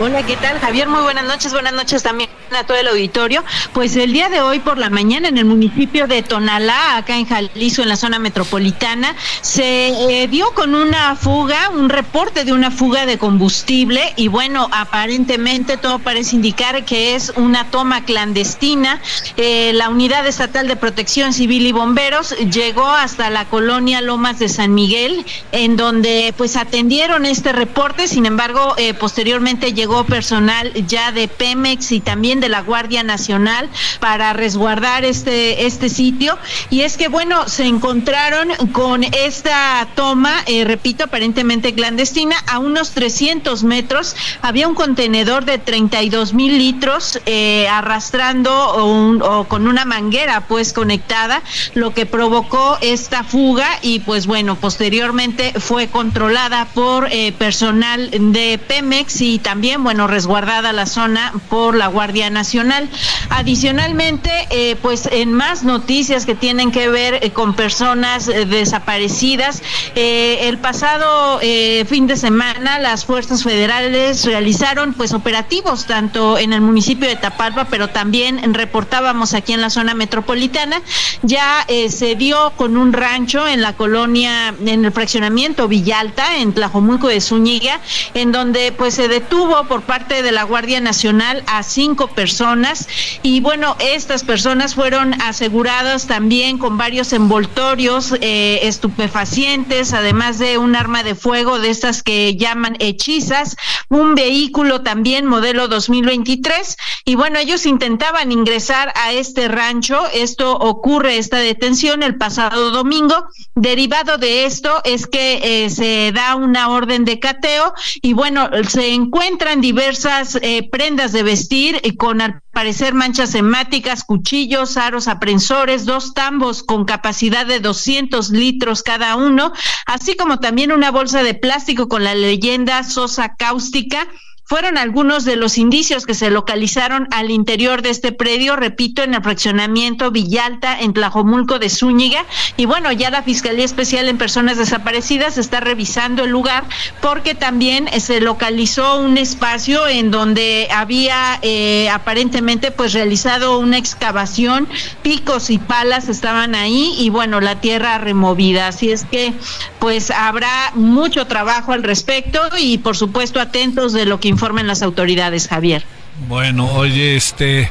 Hola, 0.00 0.24
¿qué 0.24 0.36
tal 0.36 0.58
Javier? 0.58 0.88
Muy 0.88 1.02
buenas 1.02 1.24
noches, 1.24 1.52
buenas 1.52 1.72
noches 1.72 2.02
también 2.02 2.28
a 2.56 2.64
todo 2.64 2.76
el 2.76 2.88
auditorio. 2.88 3.44
Pues 3.72 3.96
el 3.96 4.12
día 4.12 4.28
de 4.28 4.40
hoy 4.40 4.60
por 4.60 4.78
la 4.78 4.90
mañana 4.90 5.28
en 5.28 5.38
el 5.38 5.44
municipio 5.44 6.06
de 6.06 6.22
Tonalá, 6.22 6.96
acá 6.96 7.16
en 7.16 7.26
Jalisco, 7.26 7.82
en 7.82 7.88
la 7.88 7.96
zona 7.96 8.18
metropolitana, 8.18 9.14
se 9.40 10.22
eh, 10.22 10.28
dio 10.28 10.52
con 10.54 10.74
una 10.74 11.16
fuga, 11.16 11.70
un 11.70 11.88
reporte 11.88 12.44
de 12.44 12.52
una 12.52 12.70
fuga 12.70 13.06
de 13.06 13.18
combustible 13.18 14.12
y 14.16 14.28
bueno, 14.28 14.68
aparentemente 14.72 15.76
todo 15.76 15.98
parece 15.98 16.36
indicar 16.36 16.84
que 16.84 17.14
es 17.14 17.32
una 17.36 17.70
toma 17.70 18.04
clandestina. 18.04 19.00
Eh, 19.36 19.72
la 19.74 19.88
Unidad 19.88 20.26
Estatal 20.26 20.68
de 20.68 20.76
Protección 20.76 21.32
Civil 21.32 21.66
y 21.66 21.72
Bomberos 21.72 22.36
llegó 22.38 22.86
hasta 22.86 23.30
la 23.30 23.44
colonia 23.46 24.00
Lomas 24.00 24.38
de 24.38 24.48
San 24.48 24.74
Miguel, 24.74 25.24
en 25.52 25.76
donde 25.76 26.34
pues 26.36 26.56
atendieron 26.56 27.26
este 27.26 27.52
reporte, 27.52 28.08
sin 28.08 28.26
embargo, 28.26 28.74
eh, 28.76 28.94
posteriormente 28.94 29.72
llegó 29.72 30.04
personal 30.04 30.72
ya 30.86 31.12
de 31.12 31.28
Pemex 31.28 31.92
y 31.92 32.00
también 32.00 32.40
de 32.40 32.43
la 32.48 32.62
Guardia 32.62 33.02
Nacional 33.02 33.68
para 34.00 34.32
resguardar 34.32 35.04
este, 35.04 35.66
este 35.66 35.88
sitio. 35.88 36.38
Y 36.70 36.82
es 36.82 36.96
que, 36.96 37.08
bueno, 37.08 37.48
se 37.48 37.66
encontraron 37.66 38.48
con 38.72 39.04
esta 39.04 39.86
toma, 39.94 40.32
eh, 40.46 40.64
repito, 40.64 41.04
aparentemente 41.04 41.74
clandestina, 41.74 42.36
a 42.46 42.58
unos 42.58 42.92
300 42.92 43.64
metros. 43.64 44.16
Había 44.42 44.68
un 44.68 44.74
contenedor 44.74 45.44
de 45.44 45.58
32 45.58 46.34
mil 46.34 46.58
litros 46.58 47.20
eh, 47.26 47.66
arrastrando 47.68 48.52
o, 48.52 49.44
con 49.44 49.66
una 49.66 49.84
manguera 49.84 50.42
pues 50.42 50.72
conectada, 50.72 51.42
lo 51.74 51.94
que 51.94 52.06
provocó 52.06 52.78
esta 52.80 53.24
fuga 53.24 53.66
y 53.82 54.00
pues 54.00 54.26
bueno, 54.26 54.56
posteriormente 54.56 55.52
fue 55.58 55.88
controlada 55.88 56.66
por 56.74 57.08
eh, 57.10 57.32
personal 57.32 58.10
de 58.10 58.58
Pemex 58.58 59.20
y 59.20 59.38
también, 59.38 59.82
bueno, 59.84 60.06
resguardada 60.06 60.72
la 60.72 60.86
zona 60.86 61.32
por 61.48 61.74
la 61.76 61.86
Guardia 61.88 62.23
Nacional. 62.30 62.88
Adicionalmente, 63.30 64.30
eh, 64.50 64.76
pues 64.80 65.08
en 65.10 65.32
más 65.32 65.64
noticias 65.64 66.26
que 66.26 66.34
tienen 66.34 66.70
que 66.70 66.88
ver 66.88 67.14
eh, 67.14 67.30
con 67.30 67.54
personas 67.54 68.28
eh, 68.28 68.46
desaparecidas, 68.46 69.62
el 69.94 70.58
pasado 70.58 71.40
fin 71.86 72.06
de 72.06 72.16
semana 72.16 72.78
las 72.78 73.04
fuerzas 73.04 73.42
federales 73.42 74.24
realizaron 74.24 74.92
pues 74.92 75.12
operativos 75.12 75.86
tanto 75.86 76.38
en 76.38 76.52
el 76.52 76.60
municipio 76.60 77.08
de 77.08 77.16
Tapalpa, 77.16 77.66
pero 77.66 77.88
también 77.88 78.54
reportábamos 78.54 79.34
aquí 79.34 79.52
en 79.52 79.60
la 79.60 79.70
zona 79.70 79.94
metropolitana, 79.94 80.80
ya 81.22 81.66
se 81.88 82.16
dio 82.16 82.52
con 82.56 82.76
un 82.76 82.92
rancho 82.92 83.46
en 83.46 83.62
la 83.62 83.74
colonia, 83.74 84.54
en 84.64 84.84
el 84.84 84.92
fraccionamiento 84.92 85.68
Villalta, 85.68 86.36
en 86.36 86.52
Tlajomulco 86.52 87.08
de 87.08 87.20
Zúñiga, 87.20 87.80
en 88.14 88.32
donde 88.32 88.72
pues 88.72 88.94
se 88.94 89.08
detuvo 89.08 89.64
por 89.64 89.82
parte 89.82 90.22
de 90.22 90.32
la 90.32 90.44
Guardia 90.44 90.80
Nacional 90.80 91.42
a 91.46 91.62
cinco 91.62 92.08
personas. 92.14 92.88
Y 93.22 93.40
bueno, 93.40 93.76
estas 93.80 94.24
personas 94.24 94.74
fueron 94.74 95.20
aseguradas 95.22 96.06
también 96.06 96.58
con 96.58 96.78
varios 96.78 97.12
envoltorios 97.12 98.14
eh, 98.20 98.60
estupefacientes, 98.62 99.92
además 99.92 100.38
de 100.38 100.58
un 100.58 100.76
arma 100.76 101.02
de 101.02 101.14
fuego 101.14 101.58
de 101.58 101.70
estas 101.70 102.02
que 102.02 102.36
llaman 102.36 102.76
hechizas, 102.78 103.56
un 103.88 104.14
vehículo 104.14 104.82
también 104.82 105.26
modelo 105.26 105.68
2023 105.68 106.76
y 107.04 107.14
bueno, 107.16 107.38
ellos 107.38 107.66
intentaban 107.66 108.32
ingresar 108.32 108.92
a 108.96 109.12
este 109.12 109.48
rancho, 109.48 110.06
esto 110.12 110.52
ocurre 110.52 111.18
esta 111.18 111.38
detención 111.38 112.02
el 112.02 112.16
pasado 112.16 112.70
domingo, 112.70 113.28
derivado 113.54 114.18
de 114.18 114.46
esto 114.46 114.80
es 114.84 115.06
que 115.06 115.64
eh, 115.64 115.70
se 115.70 116.12
da 116.12 116.36
una 116.36 116.68
orden 116.68 117.04
de 117.04 117.18
cateo 117.20 117.74
y 118.00 118.12
bueno, 118.12 118.48
se 118.68 118.94
encuentran 118.94 119.60
diversas 119.60 120.38
eh, 120.40 120.68
prendas 120.70 121.12
de 121.12 121.22
vestir 121.22 121.80
y 121.82 121.96
con 122.04 122.20
al 122.20 122.42
parecer 122.52 122.92
manchas 122.92 123.34
hemáticas, 123.34 124.04
cuchillos, 124.04 124.76
aros 124.76 125.08
aprensores, 125.08 125.86
dos 125.86 126.12
tambos 126.12 126.62
con 126.62 126.84
capacidad 126.84 127.46
de 127.46 127.60
200 127.60 128.28
litros 128.28 128.82
cada 128.82 129.16
uno, 129.16 129.54
así 129.86 130.14
como 130.14 130.38
también 130.38 130.70
una 130.70 130.90
bolsa 130.90 131.22
de 131.22 131.32
plástico 131.32 131.88
con 131.88 132.04
la 132.04 132.14
leyenda 132.14 132.84
Sosa 132.84 133.36
Cáustica 133.38 134.06
fueron 134.44 134.76
algunos 134.76 135.24
de 135.24 135.36
los 135.36 135.56
indicios 135.56 136.04
que 136.04 136.14
se 136.14 136.30
localizaron 136.30 137.08
al 137.10 137.30
interior 137.30 137.80
de 137.80 137.90
este 137.90 138.12
predio, 138.12 138.56
repito, 138.56 139.02
en 139.02 139.14
el 139.14 139.22
fraccionamiento 139.22 140.10
Villalta, 140.10 140.78
en 140.80 140.92
Tlajomulco 140.92 141.58
de 141.58 141.70
Zúñiga. 141.70 142.24
Y 142.58 142.66
bueno, 142.66 142.92
ya 142.92 143.10
la 143.10 143.22
Fiscalía 143.22 143.64
Especial 143.64 144.08
en 144.08 144.18
Personas 144.18 144.58
Desaparecidas 144.58 145.38
está 145.38 145.60
revisando 145.60 146.24
el 146.24 146.30
lugar 146.30 146.64
porque 147.00 147.34
también 147.34 147.88
eh, 147.88 148.00
se 148.00 148.20
localizó 148.20 148.98
un 148.98 149.16
espacio 149.16 149.88
en 149.88 150.10
donde 150.10 150.68
había 150.70 151.38
eh, 151.40 151.88
aparentemente 151.90 152.70
pues 152.70 152.92
realizado 152.92 153.58
una 153.58 153.78
excavación, 153.78 154.68
picos 155.02 155.48
y 155.48 155.58
palas 155.58 156.08
estaban 156.08 156.54
ahí 156.54 156.94
y 156.98 157.08
bueno, 157.08 157.40
la 157.40 157.60
tierra 157.60 157.96
removida. 157.96 158.68
Así 158.68 158.90
es 158.90 159.04
que 159.04 159.32
pues 159.78 160.10
habrá 160.10 160.72
mucho 160.74 161.26
trabajo 161.26 161.72
al 161.72 161.82
respecto 161.82 162.40
y 162.58 162.78
por 162.78 162.96
supuesto 162.96 163.40
atentos 163.40 163.92
de 163.92 164.04
lo 164.04 164.20
que 164.20 164.33
informen 164.34 164.66
las 164.66 164.82
autoridades, 164.82 165.48
Javier. 165.48 165.84
Bueno, 166.28 166.70
oye, 166.72 167.16
este, 167.16 167.70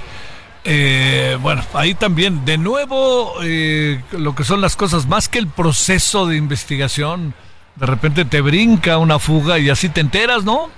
eh, 0.64 1.38
bueno, 1.42 1.64
ahí 1.74 1.94
también, 1.94 2.46
de 2.46 2.58
nuevo, 2.58 3.36
eh, 3.44 4.02
lo 4.12 4.36
que 4.36 4.44
son 4.44 4.62
las 4.62 4.76
cosas, 4.76 5.08
más 5.08 5.30
que 5.30 5.40
el 5.40 5.48
proceso 5.48 6.26
de 6.26 6.38
investigación, 6.38 7.34
de 7.76 7.86
repente 7.86 8.26
te 8.26 8.42
brinca 8.42 8.98
una 8.98 9.20
fuga 9.20 9.60
y 9.60 9.70
así 9.70 9.90
te 9.90 10.02
enteras, 10.02 10.44
¿no? 10.44 10.70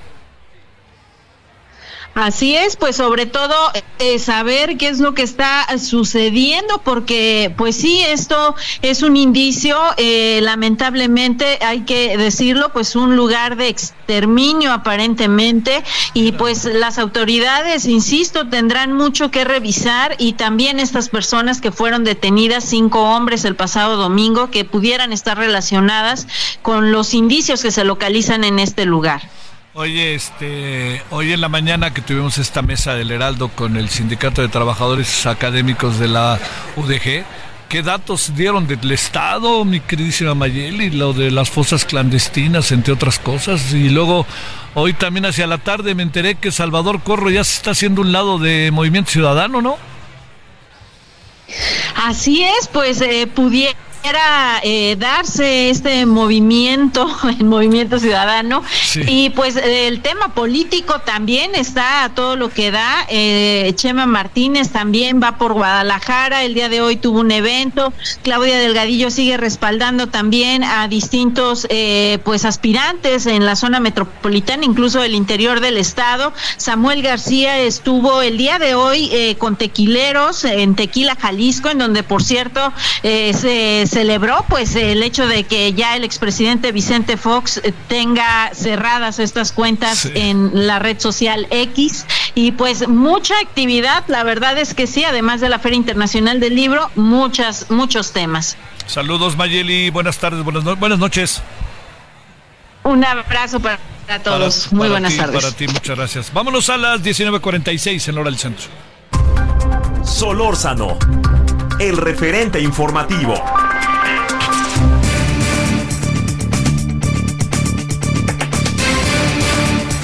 Así 2.16 2.55
es, 2.55 2.78
pues 2.78 2.95
sobre 2.95 3.26
todo 3.26 3.53
eh, 3.99 4.20
saber 4.20 4.78
qué 4.78 4.88
es 4.88 5.01
lo 5.01 5.13
que 5.13 5.22
está 5.22 5.68
sucediendo, 5.78 6.80
porque 6.82 7.53
pues 7.57 7.76
sí, 7.76 7.99
esto 8.07 8.55
es 8.82 9.03
un 9.03 9.18
indicio, 9.18 9.78
eh, 9.97 10.39
lamentablemente 10.41 11.59
hay 11.61 11.82
que 11.82 12.18
decirlo, 12.18 12.72
pues 12.72 12.95
un 12.95 13.18
lugar 13.18 13.57
de 13.57 13.68
exterminio 13.68 14.72
aparentemente, 14.72 15.84
y 16.13 16.32
pues 16.32 16.63
las 16.63 16.99
autoridades, 16.99 17.86
insisto, 17.86 18.47
tendrán 18.47 18.93
mucho 18.93 19.30
que 19.30 19.43
revisar 19.43 20.16
y 20.18 20.34
también 20.34 20.80
estas 20.80 21.09
personas 21.09 21.59
que 21.59 21.74
fueron 21.74 22.05
detenidas, 22.05 22.63
cinco 22.63 23.01
hombres 23.13 23.43
el 23.43 23.57
pasado 23.57 23.97
domingo, 23.97 24.49
que 24.51 24.63
pudieran 24.63 25.11
estar 25.11 25.38
relacionadas 25.38 26.28
con 26.61 26.93
los 26.93 27.13
indicios 27.13 27.61
que 27.61 27.72
se 27.72 27.84
localizan 27.84 28.45
en 28.45 28.59
este 28.59 28.86
lugar. 28.86 29.22
Oye, 29.78 30.15
este, 30.15 31.01
hoy 31.09 31.34
en 31.34 31.41
la 31.41 31.49
mañana 31.49 31.93
que 31.93 31.99
tuvimos 31.99 32.38
esta 32.38 32.61
mesa 32.61 32.95
del 32.95 33.11
Heraldo 33.11 33.49
con 33.49 33.76
el 33.76 33.89
Sindicato 33.89 34.41
de 34.41 34.47
Trabajadores 34.47 35.26
Académicos 35.26 35.99
de 35.99 36.07
la 36.07 36.39
UDG, 36.78 37.26
¿qué 37.67 37.84
datos 37.84 38.38
dieron 38.38 38.67
del 38.67 38.89
Estado, 38.93 39.65
mi 39.65 39.82
queridísima 39.82 40.34
Mayeli? 40.34 40.91
Lo 40.91 41.11
de 41.11 41.30
las 41.30 41.49
fosas 41.49 41.84
clandestinas, 41.84 42.71
entre 42.71 42.93
otras 42.93 43.19
cosas. 43.19 43.73
Y 43.73 43.89
luego, 43.89 44.26
hoy 44.76 44.93
también 44.93 45.26
hacia 45.26 45.45
la 45.45 45.57
tarde 45.57 45.93
me 45.93 46.03
enteré 46.03 46.36
que 46.36 46.53
Salvador 46.53 47.01
Corro 47.03 47.30
ya 47.30 47.43
se 47.43 47.57
está 47.57 47.71
haciendo 47.71 47.99
un 47.99 48.13
lado 48.13 48.39
de 48.39 48.71
Movimiento 48.71 49.11
Ciudadano, 49.11 49.61
¿no? 49.61 49.78
Así 51.97 52.45
es, 52.45 52.69
pues 52.69 53.01
eh, 53.01 53.28
pudiera 53.28 53.76
eh, 54.63 54.95
darse 54.97 55.69
este 55.69 56.05
movimiento, 56.05 57.07
el 57.39 57.45
movimiento 57.45 57.99
ciudadano, 57.99 58.63
y 59.07 59.29
pues 59.31 59.55
el 59.55 60.01
tema 60.01 60.33
político 60.33 60.99
también 60.99 61.55
está 61.55 62.03
a 62.03 62.09
todo 62.09 62.35
lo 62.35 62.49
que 62.49 62.71
da. 62.71 63.05
Eh, 63.09 63.71
Chema 63.75 64.05
Martínez 64.05 64.71
también 64.71 65.21
va 65.21 65.37
por 65.37 65.53
Guadalajara, 65.53 66.43
el 66.43 66.53
día 66.53 66.69
de 66.69 66.81
hoy 66.81 66.97
tuvo 66.97 67.19
un 67.19 67.31
evento, 67.31 67.93
Claudia 68.23 68.57
Delgadillo 68.57 69.09
sigue 69.09 69.37
respaldando 69.37 70.07
también 70.07 70.63
a 70.63 70.87
distintos 70.87 71.67
eh, 71.69 72.19
pues 72.23 72.45
aspirantes 72.45 73.25
en 73.25 73.45
la 73.45 73.55
zona 73.55 73.79
metropolitana, 73.79 74.65
incluso 74.65 75.03
el 75.03 75.15
interior 75.15 75.59
del 75.59 75.77
estado. 75.77 76.33
Samuel 76.57 77.01
García 77.01 77.59
estuvo 77.59 78.21
el 78.21 78.37
día 78.37 78.59
de 78.59 78.75
hoy 78.75 79.09
eh, 79.11 79.35
con 79.37 79.55
tequileros 79.55 80.43
en 80.45 80.75
Tequila, 80.75 81.15
Jalisco, 81.15 81.69
en 81.69 81.79
donde 81.79 82.03
por 82.03 82.23
cierto 82.23 82.73
se 83.01 83.85
celebró 83.95 84.43
pues 84.49 84.75
el 84.75 85.01
hecho 85.03 85.25
de 85.25 85.45
que 85.45 85.71
ya 85.71 85.95
el 85.95 86.03
expresidente 86.03 86.73
Vicente 86.73 87.15
Fox 87.15 87.61
eh, 87.63 87.73
tenga 87.87 88.51
cerradas 88.53 89.19
estas 89.19 89.53
cuentas 89.53 90.09
en 90.15 90.67
la 90.67 90.79
red 90.79 90.99
social 90.99 91.47
X 91.49 92.05
y 92.33 92.51
pues 92.51 92.89
mucha 92.89 93.35
actividad, 93.39 94.03
la 94.09 94.25
verdad 94.25 94.57
es 94.57 94.73
que 94.73 94.85
sí, 94.85 95.05
además 95.05 95.39
de 95.39 95.47
la 95.47 95.59
Feria 95.59 95.77
Internacional 95.77 96.41
del 96.41 96.55
Libro, 96.55 96.91
muchas 96.95 97.71
muchos 97.71 98.11
temas. 98.11 98.57
Saludos 98.85 99.37
Mayeli, 99.37 99.91
buenas 99.91 100.17
tardes, 100.17 100.43
buenas, 100.43 100.65
buenas 100.77 100.99
noches. 100.99 101.41
Un 102.83 103.05
abrazo 103.05 103.61
para 103.61 103.79
todos, 104.21 104.73
muy 104.73 104.89
buenas 104.89 105.15
tardes. 105.15 105.41
Para 105.41 105.55
ti, 105.55 105.69
muchas 105.69 105.95
gracias. 105.95 106.33
Vámonos 106.33 106.69
a 106.69 106.75
las 106.75 107.01
19:46 107.01 108.09
en 108.09 108.17
hora 108.17 108.29
del 108.29 108.39
centro. 108.39 108.65
Solórzano, 110.03 110.97
el 111.79 111.95
referente 111.95 112.59
informativo. 112.59 113.41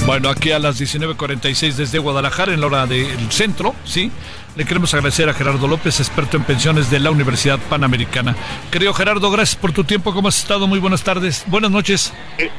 Bueno, 0.06 0.30
aquí 0.30 0.52
a 0.52 0.60
las 0.60 0.82
19.46 0.82 1.74
desde 1.76 2.00
Guadalajara, 2.00 2.54
en 2.54 2.60
la 2.60 2.68
hora 2.68 2.88
del 2.88 3.32
centro, 3.32 3.76
¿sí? 3.86 4.12
Le 4.56 4.66
queremos 4.66 4.94
agradecer 4.94 5.30
a 5.30 5.34
Gerardo 5.34 5.68
López, 5.68 6.00
experto 6.00 6.38
en 6.38 6.44
pensiones 6.44 6.90
de 6.90 7.00
la 7.00 7.12
Universidad 7.12 7.60
Panamericana. 7.70 8.36
Querido 8.72 8.94
Gerardo, 8.94 9.30
gracias 9.30 9.56
por 9.56 9.72
tu 9.72 9.84
tiempo. 9.84 10.14
¿Cómo 10.14 10.28
has 10.28 10.40
estado? 10.40 10.68
Muy 10.68 10.80
buenas 10.80 11.04
tardes. 11.04 11.44
Buenas 11.48 11.72
noches. 11.72 12.12
Eh, 12.40 12.50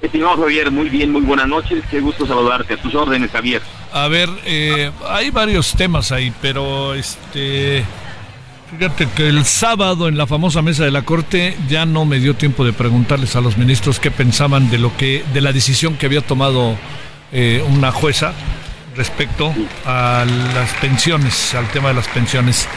estimado 0.00 0.38
Javier, 0.38 0.70
muy 0.70 0.88
bien, 0.88 1.12
muy 1.12 1.20
buenas 1.20 1.46
noches. 1.46 1.84
Qué 1.90 2.00
gusto 2.00 2.26
saludarte. 2.26 2.74
A 2.74 2.76
tus 2.78 2.94
órdenes, 2.94 3.30
Javier. 3.30 3.62
A 3.92 4.08
ver, 4.08 4.30
eh, 4.44 4.90
hay 5.08 5.30
varios 5.30 5.72
temas 5.74 6.10
ahí, 6.10 6.32
pero 6.40 6.94
este 6.94 7.84
Fíjate 8.70 9.08
que 9.08 9.28
el 9.28 9.46
sábado 9.46 10.08
en 10.08 10.18
la 10.18 10.26
famosa 10.26 10.60
mesa 10.60 10.84
de 10.84 10.90
la 10.90 11.02
Corte 11.02 11.56
ya 11.68 11.86
no 11.86 12.04
me 12.04 12.18
dio 12.18 12.36
tiempo 12.36 12.66
de 12.66 12.74
preguntarles 12.74 13.34
a 13.34 13.40
los 13.40 13.56
ministros 13.56 13.98
qué 13.98 14.10
pensaban 14.10 14.70
de 14.70 14.78
lo 14.78 14.94
que 14.96 15.24
de 15.32 15.40
la 15.40 15.52
decisión 15.52 15.96
que 15.96 16.04
había 16.04 16.20
tomado 16.20 16.76
eh, 17.32 17.64
una 17.70 17.92
jueza 17.92 18.34
respecto 18.94 19.54
a 19.86 20.26
las 20.54 20.70
pensiones, 20.74 21.54
al 21.54 21.68
tema 21.68 21.88
de 21.88 21.94
las 21.94 22.08
pensiones. 22.08 22.68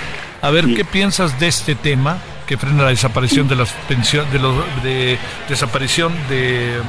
A 0.41 0.49
ver, 0.49 0.73
¿qué 0.73 0.85
piensas 0.85 1.39
de 1.39 1.47
este 1.47 1.75
tema 1.75 2.19
que 2.47 2.57
frena 2.57 2.83
la 2.83 2.89
desaparición 2.89 3.49
de 3.49 3.57
las 3.57 3.71
pensiones 3.89 4.31
de 4.31 4.39
los 4.39 4.55
de 4.83 5.19
desaparición 5.49 6.13
de 6.29 6.79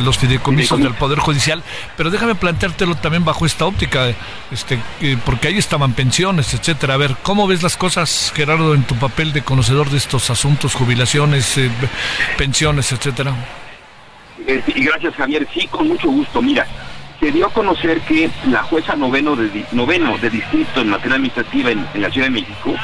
los 0.00 0.18
fideicomisos 0.18 0.78
del 0.78 0.94
Poder 0.94 1.18
Judicial, 1.18 1.62
pero 1.96 2.10
déjame 2.10 2.34
planteártelo 2.34 2.94
también 2.94 3.24
bajo 3.24 3.44
esta 3.44 3.66
óptica, 3.66 4.12
este, 4.50 4.78
porque 5.24 5.48
ahí 5.48 5.58
estaban 5.58 5.92
pensiones, 5.92 6.54
etcétera. 6.54 6.94
A 6.94 6.96
ver, 6.96 7.16
¿cómo 7.22 7.46
ves 7.46 7.62
las 7.62 7.76
cosas, 7.76 8.32
Gerardo, 8.34 8.74
en 8.74 8.84
tu 8.84 8.94
papel 8.96 9.32
de 9.32 9.42
conocedor 9.42 9.90
de 9.90 9.98
estos 9.98 10.30
asuntos, 10.30 10.74
jubilaciones, 10.74 11.58
eh, 11.58 11.70
pensiones, 12.38 12.90
etcétera? 12.92 13.34
Eh, 14.46 14.62
y 14.66 14.84
gracias, 14.84 15.14
Javier. 15.14 15.46
Sí, 15.52 15.66
con 15.68 15.88
mucho 15.88 16.08
gusto. 16.08 16.40
Mira, 16.40 16.66
se 17.20 17.30
dio 17.30 17.46
a 17.46 17.52
conocer 17.52 18.00
que 18.00 18.30
la 18.48 18.62
jueza 18.64 18.96
noveno 18.96 19.36
de, 19.36 19.64
noveno 19.72 20.16
de 20.18 20.30
distrito 20.30 20.80
en 20.80 20.88
materia 20.88 21.16
administrativa 21.16 21.70
en, 21.70 21.86
la 21.94 22.10
Ciudad 22.10 22.26
de 22.26 22.32
México, 22.32 22.74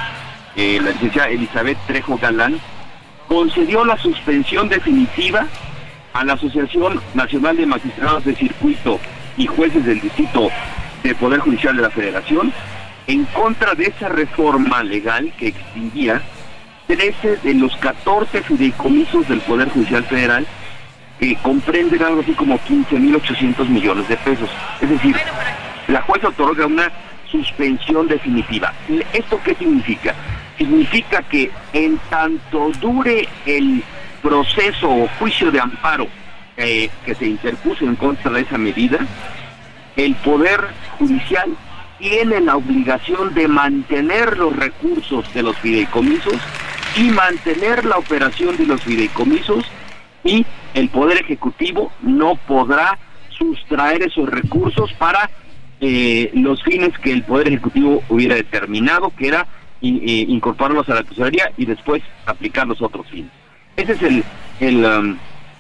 eh, 0.57 0.79
la 0.83 0.91
licenciada 0.91 1.29
Elizabeth 1.29 1.79
Trejo 1.87 2.19
Galán, 2.19 2.61
concedió 3.27 3.85
la 3.85 3.97
suspensión 3.99 4.69
definitiva 4.69 5.47
a 6.13 6.25
la 6.25 6.35
Asociación 6.35 7.01
Nacional 7.15 7.57
de 7.57 7.67
Magistrados 7.67 8.25
de 8.25 8.35
Circuito 8.35 8.99
y 9.37 9.47
Jueces 9.47 9.85
del 9.85 10.01
Distrito 10.01 10.51
del 11.03 11.15
Poder 11.17 11.41
Judicial 11.41 11.77
de 11.77 11.83
la 11.83 11.91
Federación 11.91 12.53
en 13.07 13.25
contra 13.27 13.75
de 13.75 13.87
esa 13.87 14.09
reforma 14.09 14.83
legal 14.83 15.33
que 15.39 15.49
extinguía 15.49 16.21
13 16.89 17.39
de 17.39 17.55
los 17.55 17.75
14 17.77 18.43
fideicomisos 18.43 19.29
del 19.29 19.41
Poder 19.41 19.69
Judicial 19.71 20.05
Federal 20.05 20.47
que 21.19 21.37
comprenden 21.37 22.03
algo 22.03 22.21
así 22.21 22.33
como 22.33 22.59
15.800 22.59 23.69
millones 23.69 24.09
de 24.09 24.17
pesos. 24.19 24.49
Es 24.81 24.89
decir, 24.89 25.17
la 25.89 26.03
jueza 26.03 26.29
otorga 26.29 26.67
una 26.67 26.91
suspensión 27.31 28.09
definitiva. 28.09 28.73
¿Esto 29.13 29.41
qué 29.45 29.55
significa? 29.55 30.15
Significa 30.57 31.23
que 31.23 31.51
en 31.73 31.99
tanto 32.11 32.71
dure 32.81 33.29
el 33.47 33.83
proceso 34.23 34.89
o 34.89 35.09
juicio 35.19 35.51
de 35.51 35.61
amparo 35.61 36.07
eh, 36.57 36.91
que 37.05 37.15
se 37.15 37.27
interpuso 37.27 37.85
en 37.85 37.97
contra 37.97 38.31
de 38.33 38.43
esa 38.43 38.59
medida, 38.59 38.99
el 39.97 40.15
Poder 40.17 40.61
Judicial 40.99 41.57
tiene 41.99 42.41
la 42.41 42.57
obligación 42.57 43.35
de 43.35 43.49
mantener 43.49 44.39
los 44.39 44.55
recursos 44.55 45.33
de 45.35 45.43
los 45.43 45.57
fideicomisos 45.59 46.37
y 46.97 47.11
mantener 47.11 47.85
la 47.85 47.99
operación 47.99 48.57
de 48.57 48.67
los 48.67 48.81
fideicomisos 48.83 49.65
y 50.25 50.47
el 50.75 50.89
Poder 50.89 51.19
Ejecutivo 51.19 51.93
no 52.03 52.37
podrá 52.37 52.99
sustraer 53.31 54.03
esos 54.03 54.29
recursos 54.29 54.93
para 54.95 55.31
eh, 55.81 56.31
los 56.35 56.63
fines 56.63 56.97
que 56.99 57.13
el 57.13 57.23
Poder 57.23 57.49
Ejecutivo 57.49 58.03
hubiera 58.09 58.35
determinado, 58.35 59.13
que 59.17 59.29
era 59.29 59.47
eh, 59.81 60.25
incorporarlos 60.29 60.89
a 60.89 60.95
la 60.95 61.03
tesorería 61.05 61.53
y 61.57 61.67
después 61.67 62.03
aplicar 62.27 62.67
los 62.67 62.83
otros 62.83 63.07
fines. 63.09 63.31
Ese 63.79 63.93
es 63.93 64.03
el, 64.03 64.25
el, 64.59 64.85
um, 64.85 65.17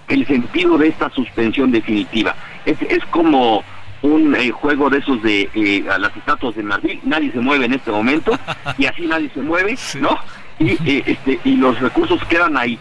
el 0.08 0.26
sentido 0.26 0.76
de 0.76 0.88
esta 0.88 1.08
suspensión 1.10 1.70
definitiva. 1.70 2.34
Es, 2.66 2.76
es 2.82 3.04
como 3.12 3.62
un 4.02 4.34
eh, 4.34 4.50
juego 4.50 4.90
de 4.90 4.98
esos 4.98 5.22
de 5.22 5.48
eh, 5.54 5.84
a 5.88 5.98
las 5.98 6.16
estatuas 6.16 6.56
de 6.56 6.64
Madrid, 6.64 6.98
nadie 7.04 7.30
se 7.30 7.38
mueve 7.38 7.66
en 7.66 7.74
este 7.74 7.92
momento 7.92 8.36
y 8.76 8.86
así 8.86 9.06
nadie 9.06 9.30
se 9.32 9.40
mueve, 9.40 9.78
¿no? 10.00 10.18
Y, 10.58 10.70
eh, 10.84 11.04
este, 11.06 11.38
y 11.44 11.54
los 11.56 11.78
recursos 11.80 12.20
quedan 12.24 12.56
ahí. 12.56 12.76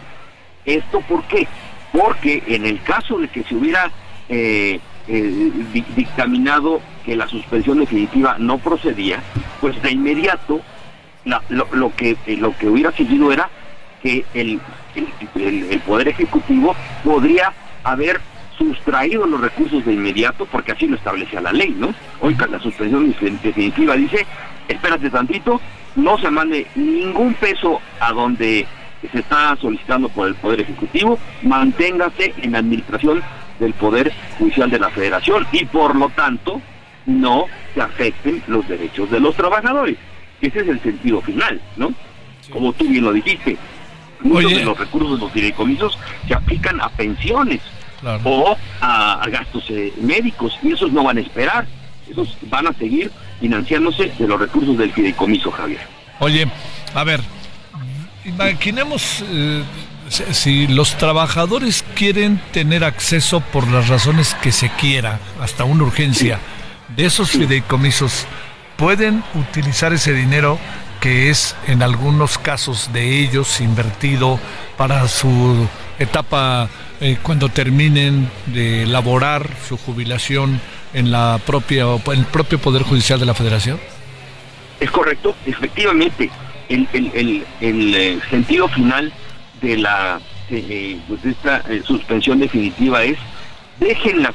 ¿Esto 0.64 1.00
por 1.02 1.22
qué? 1.28 1.46
Porque 1.92 2.42
en 2.48 2.66
el 2.66 2.82
caso 2.82 3.18
de 3.18 3.28
que 3.28 3.44
se 3.44 3.54
hubiera 3.54 3.92
dictaminado 5.96 6.82
que 7.06 7.16
la 7.16 7.28
suspensión 7.28 7.78
definitiva 7.78 8.36
no 8.38 8.58
procedía, 8.58 9.22
pues 9.60 9.80
de 9.82 9.92
inmediato 9.92 10.60
lo, 11.24 11.66
lo, 11.72 11.94
que 11.94 12.16
lo 12.26 12.54
que 12.58 12.68
hubiera 12.68 12.92
seguido 12.92 13.32
era 13.32 13.48
que 14.02 14.24
el, 14.34 14.60
el, 15.34 15.80
Poder 15.80 16.08
Ejecutivo 16.08 16.74
podría 17.04 17.52
haber 17.84 18.20
sustraído 18.56 19.26
los 19.26 19.40
recursos 19.40 19.84
de 19.84 19.92
inmediato, 19.92 20.46
porque 20.46 20.72
así 20.72 20.86
lo 20.86 20.96
establecía 20.96 21.40
la 21.40 21.52
ley, 21.52 21.74
¿no? 21.78 21.94
Hoy 22.20 22.36
la 22.50 22.58
suspensión 22.58 23.14
definitiva 23.42 23.94
dice, 23.94 24.26
espérate 24.66 25.10
tantito, 25.10 25.60
no 25.96 26.18
se 26.18 26.30
mande 26.30 26.66
ningún 26.74 27.34
peso 27.34 27.80
a 28.00 28.12
donde 28.12 28.66
se 29.12 29.18
está 29.20 29.56
solicitando 29.56 30.08
por 30.08 30.28
el 30.28 30.34
Poder 30.34 30.60
Ejecutivo, 30.60 31.18
manténgase 31.42 32.34
en 32.42 32.52
la 32.52 32.58
administración 32.58 33.22
del 33.60 33.74
Poder 33.74 34.12
Judicial 34.38 34.70
de 34.70 34.78
la 34.78 34.90
Federación 34.90 35.46
y 35.52 35.64
por 35.64 35.94
lo 35.96 36.08
tanto 36.10 36.60
no 37.06 37.46
se 37.74 37.80
afecten 37.80 38.42
los 38.48 38.66
derechos 38.68 39.10
de 39.10 39.20
los 39.20 39.34
trabajadores. 39.36 39.96
Ese 40.40 40.60
es 40.60 40.68
el 40.68 40.80
sentido 40.80 41.20
final, 41.20 41.60
¿no? 41.76 41.92
Como 42.52 42.72
tú 42.72 42.86
bien 42.86 43.04
lo 43.04 43.12
dijiste, 43.12 43.56
Muchos 44.20 44.50
de 44.52 44.64
los 44.64 44.78
recursos 44.78 45.18
de 45.18 45.24
los 45.24 45.32
fideicomisos 45.32 45.98
se 46.26 46.34
aplican 46.34 46.80
a 46.80 46.88
pensiones 46.90 47.60
o 48.24 48.56
a, 48.80 49.26
gastos 49.30 49.64
eh, 49.70 49.92
médicos 50.00 50.58
y 50.62 50.72
esos 50.72 50.92
no 50.92 51.04
van 51.04 51.18
a 51.18 51.20
esperar. 51.20 51.66
Esos 52.10 52.36
van 52.42 52.66
a 52.66 52.72
seguir 52.72 53.10
financiándose 53.40 54.12
de 54.18 54.26
los 54.26 54.40
recursos 54.40 54.76
del 54.78 54.92
fideicomiso, 54.92 55.50
Javier. 55.50 55.80
Oye, 56.20 56.48
a 56.94 57.04
ver, 57.04 57.20
imaginemos 58.24 59.24
eh, 59.28 59.62
si 60.08 60.66
los 60.66 60.96
trabajadores 60.96 61.84
quieren 61.94 62.40
tener 62.52 62.84
acceso 62.84 63.40
por 63.40 63.68
las 63.68 63.88
razones 63.88 64.34
que 64.42 64.52
se 64.52 64.70
quiera, 64.70 65.20
hasta 65.40 65.64
una 65.64 65.84
urgencia, 65.84 66.38
de 66.96 67.04
esos 67.04 67.30
fideicomisos, 67.30 68.26
¿pueden 68.76 69.22
utilizar 69.34 69.92
ese 69.92 70.12
dinero 70.12 70.58
que 71.00 71.30
es 71.30 71.56
en 71.66 71.82
algunos 71.82 72.38
casos 72.38 72.92
de 72.92 73.20
ellos 73.20 73.60
invertido 73.60 74.38
para 74.76 75.06
su 75.08 75.68
etapa 75.98 76.68
eh, 77.00 77.16
cuando 77.22 77.48
terminen 77.48 78.30
de 78.46 78.86
laborar 78.86 79.48
su 79.68 79.76
jubilación 79.76 80.60
en 80.94 81.10
la 81.10 81.40
propia 81.44 81.84
en 82.06 82.18
el 82.18 82.24
propio 82.26 82.58
poder 82.58 82.82
judicial 82.82 83.20
de 83.20 83.26
la 83.26 83.34
Federación? 83.34 83.78
Es 84.80 84.90
correcto, 84.90 85.34
efectivamente, 85.46 86.30
el, 86.68 86.88
el, 86.92 87.44
el, 87.60 87.94
eh, 87.94 88.18
sentido 88.30 88.68
final 88.68 89.12
de 89.60 89.76
la 89.76 90.20
eh, 90.50 90.98
pues 91.08 91.24
esta 91.24 91.62
suspensión 91.84 92.38
definitiva 92.38 93.02
es 93.04 93.18
déjenla, 93.80 94.32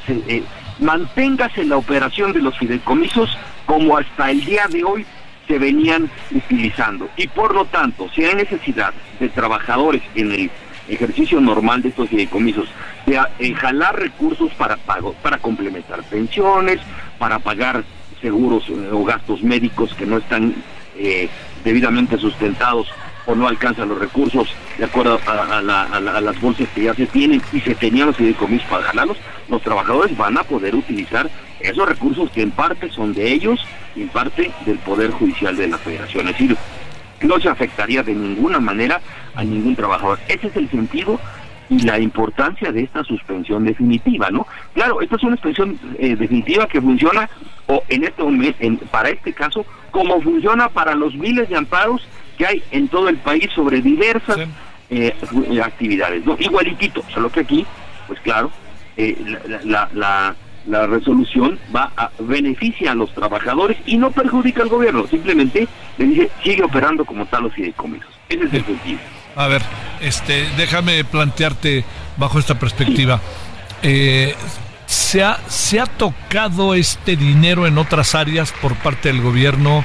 manténgase 0.79 1.65
la 1.65 1.77
operación 1.77 2.33
de 2.33 2.39
los 2.39 2.57
fideicomisos 2.57 3.37
como 3.65 3.97
hasta 3.97 4.31
el 4.31 4.43
día 4.45 4.67
de 4.67 4.83
hoy 4.83 5.05
se 5.47 5.59
venían 5.59 6.09
utilizando. 6.31 7.09
Y 7.17 7.27
por 7.27 7.53
lo 7.53 7.65
tanto, 7.65 8.09
si 8.15 8.23
hay 8.23 8.35
necesidad 8.35 8.93
de 9.19 9.29
trabajadores 9.29 10.01
en 10.15 10.31
el 10.31 10.51
ejercicio 10.87 11.39
normal 11.39 11.81
de 11.81 11.89
estos 11.89 12.09
fideicomisos, 12.09 12.67
de 13.05 13.19
eh, 13.39 13.53
jalar 13.53 13.99
recursos 13.99 14.53
para 14.53 14.77
pago, 14.77 15.13
para 15.21 15.37
complementar 15.37 16.03
pensiones, 16.03 16.79
para 17.17 17.39
pagar 17.39 17.83
seguros 18.21 18.67
eh, 18.69 18.89
o 18.91 19.03
gastos 19.03 19.43
médicos 19.43 19.93
que 19.93 20.05
no 20.05 20.17
están 20.17 20.55
eh, 20.97 21.29
debidamente 21.63 22.17
sustentados 22.17 22.87
o 23.25 23.35
no 23.35 23.47
alcanzan 23.47 23.89
los 23.89 23.99
recursos 23.99 24.49
de 24.77 24.85
acuerdo 24.85 25.19
a, 25.25 25.61
las 25.61 26.41
bolsas 26.41 26.67
que 26.75 26.83
ya 26.83 26.93
se 26.93 27.05
tienen 27.05 27.41
y 27.53 27.61
se 27.61 27.75
tenían 27.75 28.07
los 28.07 28.17
fideicomisos 28.17 28.67
para 28.67 28.83
jalarlos, 28.83 29.17
los 29.47 29.61
trabajadores 29.61 30.15
van 30.17 30.37
a 30.37 30.43
poder 30.43 30.75
utilizar 30.75 31.29
esos 31.63 31.87
recursos 31.87 32.29
que 32.31 32.41
en 32.41 32.51
parte 32.51 32.89
son 32.91 33.13
de 33.13 33.31
ellos 33.31 33.65
y 33.95 34.03
en 34.03 34.09
parte 34.09 34.51
del 34.65 34.77
Poder 34.79 35.11
Judicial 35.11 35.55
de 35.55 35.67
la 35.67 35.77
Federación. 35.77 36.27
Es 36.27 36.33
decir, 36.33 36.57
no 37.21 37.39
se 37.39 37.49
afectaría 37.49 38.03
de 38.03 38.13
ninguna 38.13 38.59
manera 38.59 39.01
a 39.35 39.43
ningún 39.43 39.75
trabajador. 39.75 40.19
Ese 40.27 40.47
es 40.47 40.55
el 40.55 40.69
sentido 40.69 41.19
y 41.69 41.79
la 41.79 41.97
importancia 41.99 42.71
de 42.71 42.81
esta 42.81 43.03
suspensión 43.03 43.65
definitiva, 43.65 44.29
¿no? 44.29 44.45
Claro, 44.73 45.01
esta 45.01 45.15
es 45.15 45.23
una 45.23 45.35
suspensión 45.35 45.79
eh, 45.97 46.15
definitiva 46.15 46.67
que 46.67 46.81
funciona, 46.81 47.29
o 47.67 47.83
en 47.87 48.03
este 48.03 48.21
momento, 48.21 48.85
para 48.91 49.09
este 49.09 49.33
caso, 49.33 49.65
como 49.91 50.21
funciona 50.21 50.69
para 50.69 50.93
los 50.93 51.15
miles 51.15 51.49
de 51.49 51.55
amparos 51.55 52.05
que 52.37 52.45
hay 52.45 52.63
en 52.71 52.89
todo 52.89 53.09
el 53.09 53.17
país 53.17 53.49
sobre 53.55 53.81
diversas 53.81 54.39
eh, 54.89 55.15
actividades, 55.63 56.25
¿no? 56.25 56.35
Igualitito, 56.37 57.01
solo 57.13 57.31
que 57.31 57.39
aquí, 57.39 57.65
pues 58.07 58.19
claro, 58.19 58.51
eh, 58.97 59.17
la, 59.47 59.61
la, 59.63 59.89
la 59.93 60.35
resolución 60.87 61.59
va 61.75 61.91
a 61.97 62.09
beneficia 62.19 62.91
a 62.91 62.95
los 62.95 63.13
trabajadores 63.13 63.77
y 63.85 63.97
no 63.97 64.11
perjudica 64.11 64.61
al 64.63 64.69
gobierno, 64.69 65.07
simplemente 65.07 65.67
le 65.97 66.05
dice 66.05 66.29
sigue 66.43 66.63
operando 66.63 67.05
como 67.05 67.25
tal 67.25 67.43
los 67.43 67.53
fideicomisos. 67.53 68.09
Ese 68.29 68.45
es 68.45 68.53
el 68.53 68.65
sentido. 68.65 68.99
A 69.35 69.47
ver, 69.47 69.61
este, 70.01 70.47
déjame 70.57 71.03
plantearte 71.03 71.83
bajo 72.17 72.39
esta 72.39 72.57
perspectiva. 72.57 73.19
Eh, 73.81 74.33
¿se, 74.85 75.23
ha, 75.23 75.39
¿Se 75.47 75.79
ha 75.79 75.85
tocado 75.85 76.73
este 76.75 77.15
dinero 77.15 77.67
en 77.67 77.77
otras 77.77 78.15
áreas 78.15 78.53
por 78.61 78.75
parte 78.75 79.09
del 79.09 79.21
gobierno? 79.21 79.83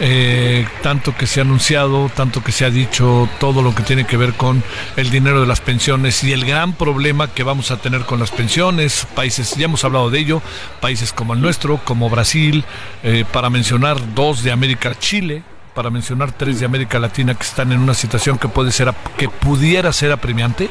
Eh, 0.00 0.66
tanto 0.82 1.16
que 1.16 1.26
se 1.26 1.40
ha 1.40 1.42
anunciado, 1.42 2.10
tanto 2.14 2.44
que 2.44 2.52
se 2.52 2.66
ha 2.66 2.70
dicho, 2.70 3.28
todo 3.40 3.62
lo 3.62 3.74
que 3.74 3.82
tiene 3.82 4.04
que 4.04 4.18
ver 4.18 4.34
con 4.34 4.62
el 4.96 5.08
dinero 5.08 5.40
de 5.40 5.46
las 5.46 5.60
pensiones 5.60 6.22
y 6.22 6.32
el 6.32 6.44
gran 6.44 6.74
problema 6.74 7.28
que 7.28 7.42
vamos 7.42 7.70
a 7.70 7.78
tener 7.78 8.02
con 8.02 8.20
las 8.20 8.30
pensiones, 8.30 9.06
países, 9.14 9.56
ya 9.56 9.64
hemos 9.64 9.84
hablado 9.84 10.10
de 10.10 10.18
ello, 10.18 10.42
países 10.80 11.12
como 11.12 11.32
el 11.32 11.40
nuestro, 11.40 11.78
como 11.78 12.10
Brasil, 12.10 12.64
eh, 13.02 13.24
para 13.32 13.48
mencionar 13.48 14.14
dos 14.14 14.42
de 14.42 14.52
América, 14.52 14.94
Chile, 14.98 15.42
para 15.74 15.88
mencionar 15.88 16.32
tres 16.32 16.60
de 16.60 16.66
América 16.66 16.98
Latina 16.98 17.34
que 17.34 17.44
están 17.44 17.72
en 17.72 17.78
una 17.78 17.94
situación 17.94 18.38
que 18.38 18.48
puede 18.48 18.72
ser, 18.72 18.92
que 19.16 19.28
pudiera 19.28 19.92
ser 19.92 20.12
apremiante. 20.12 20.68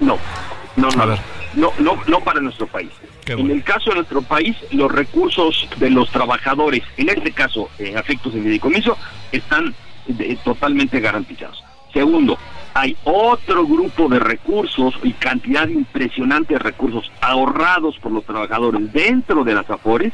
No, 0.00 0.18
no, 0.76 0.88
no. 0.90 1.02
A 1.02 1.06
ver. 1.06 1.33
No, 1.56 1.72
no, 1.78 1.98
no 2.06 2.20
para 2.20 2.40
nuestro 2.40 2.66
país. 2.66 2.90
En 3.26 3.50
el 3.50 3.62
caso 3.62 3.90
de 3.90 3.96
nuestro 3.96 4.22
país, 4.22 4.56
los 4.70 4.90
recursos 4.90 5.68
de 5.76 5.90
los 5.90 6.10
trabajadores, 6.10 6.82
en 6.96 7.08
este 7.08 7.32
caso, 7.32 7.70
en 7.78 7.96
afectos 7.96 8.34
de 8.34 8.42
fideicomiso, 8.42 8.96
están 9.32 9.74
totalmente 10.44 11.00
garantizados. 11.00 11.62
Segundo, 11.92 12.36
hay 12.74 12.96
otro 13.04 13.66
grupo 13.66 14.08
de 14.08 14.18
recursos 14.18 14.94
y 15.02 15.12
cantidad 15.12 15.68
impresionante 15.68 16.54
de 16.54 16.58
recursos 16.58 17.10
ahorrados 17.20 17.98
por 18.00 18.12
los 18.12 18.24
trabajadores 18.24 18.92
dentro 18.92 19.44
de 19.44 19.54
las 19.54 19.70
AFORES 19.70 20.12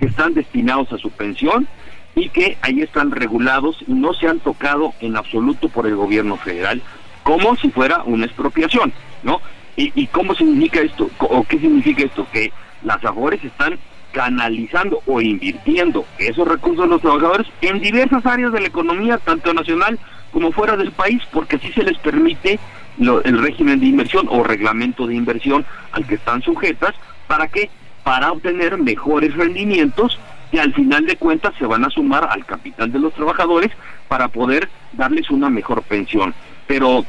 que 0.00 0.06
están 0.06 0.34
destinados 0.34 0.92
a 0.92 0.98
su 0.98 1.10
pensión 1.10 1.68
y 2.16 2.28
que 2.30 2.58
ahí 2.62 2.80
están 2.80 3.12
regulados 3.12 3.76
y 3.86 3.92
no 3.92 4.12
se 4.14 4.26
han 4.26 4.40
tocado 4.40 4.92
en 5.00 5.16
absoluto 5.16 5.68
por 5.68 5.86
el 5.86 5.94
gobierno 5.94 6.36
federal 6.36 6.82
como 7.22 7.54
si 7.56 7.70
fuera 7.70 8.02
una 8.04 8.26
expropiación, 8.26 8.92
¿no? 9.22 9.40
¿Y, 9.76 9.92
y 9.94 10.06
cómo 10.08 10.34
significa 10.34 10.80
esto? 10.80 11.10
¿O 11.18 11.44
qué 11.44 11.58
significa 11.58 12.04
esto? 12.04 12.26
Que 12.32 12.52
las 12.82 13.04
AFORES 13.04 13.44
están 13.44 13.78
canalizando 14.12 15.02
o 15.06 15.20
invirtiendo 15.20 16.04
esos 16.18 16.46
recursos 16.46 16.84
de 16.84 16.90
los 16.90 17.00
trabajadores 17.00 17.46
en 17.60 17.80
diversas 17.80 18.24
áreas 18.26 18.52
de 18.52 18.60
la 18.60 18.68
economía, 18.68 19.18
tanto 19.18 19.54
nacional 19.54 19.98
como 20.32 20.52
fuera 20.52 20.76
del 20.76 20.92
país, 20.92 21.22
porque 21.32 21.56
así 21.56 21.72
se 21.72 21.84
les 21.84 21.98
permite 21.98 22.58
el 22.98 23.38
régimen 23.38 23.80
de 23.80 23.86
inversión 23.86 24.26
o 24.28 24.42
reglamento 24.42 25.06
de 25.06 25.14
inversión 25.14 25.64
al 25.92 26.06
que 26.06 26.16
están 26.16 26.42
sujetas, 26.42 26.94
¿para 27.26 27.48
qué? 27.48 27.70
Para 28.04 28.32
obtener 28.32 28.76
mejores 28.78 29.34
rendimientos 29.34 30.18
que 30.50 30.60
al 30.60 30.74
final 30.74 31.06
de 31.06 31.16
cuentas 31.16 31.54
se 31.58 31.66
van 31.66 31.84
a 31.84 31.90
sumar 31.90 32.28
al 32.30 32.44
capital 32.44 32.90
de 32.90 32.98
los 32.98 33.14
trabajadores 33.14 33.70
para 34.08 34.28
poder 34.28 34.68
darles 34.92 35.30
una 35.30 35.48
mejor 35.48 35.82
pensión. 35.82 36.34
Pero 36.66 37.04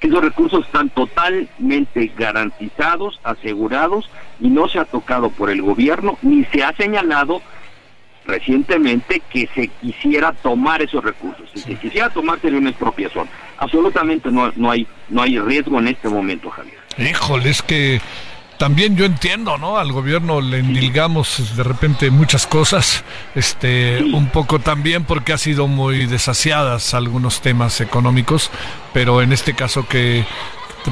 esos 0.00 0.22
recursos 0.22 0.66
están 0.66 0.90
totalmente 0.90 2.12
garantizados, 2.16 3.18
asegurados 3.24 4.08
y 4.40 4.48
no 4.48 4.68
se 4.68 4.78
ha 4.78 4.84
tocado 4.84 5.30
por 5.30 5.50
el 5.50 5.62
gobierno 5.62 6.18
ni 6.22 6.44
se 6.46 6.62
ha 6.62 6.72
señalado 6.76 7.40
recientemente 8.26 9.22
que 9.30 9.48
se 9.54 9.68
quisiera 9.68 10.32
tomar 10.32 10.82
esos 10.82 11.02
recursos. 11.02 11.48
Si 11.54 11.60
se 11.60 11.74
quisiera 11.76 12.10
tomar 12.10 12.40
sería 12.40 12.58
una 12.58 12.70
expropiación. 12.70 13.28
Absolutamente 13.58 14.30
no, 14.30 14.52
no, 14.56 14.70
hay, 14.70 14.86
no 15.08 15.22
hay 15.22 15.38
riesgo 15.38 15.78
en 15.78 15.88
este 15.88 16.08
momento, 16.08 16.50
Javier. 16.50 16.78
Híjole, 16.98 17.50
es 17.50 17.62
que 17.62 18.00
también 18.58 18.96
yo 18.96 19.04
entiendo, 19.04 19.58
¿no? 19.58 19.78
Al 19.78 19.92
gobierno 19.92 20.40
le 20.40 20.58
endilgamos 20.58 21.56
de 21.56 21.62
repente 21.62 22.10
muchas 22.10 22.46
cosas, 22.46 23.04
este, 23.34 24.02
un 24.02 24.28
poco 24.28 24.58
también 24.58 25.04
porque 25.04 25.32
ha 25.32 25.38
sido 25.38 25.66
muy 25.66 26.06
desasiadas 26.06 26.94
algunos 26.94 27.40
temas 27.40 27.80
económicos, 27.80 28.50
pero 28.92 29.22
en 29.22 29.32
este 29.32 29.54
caso 29.54 29.86
que 29.86 30.24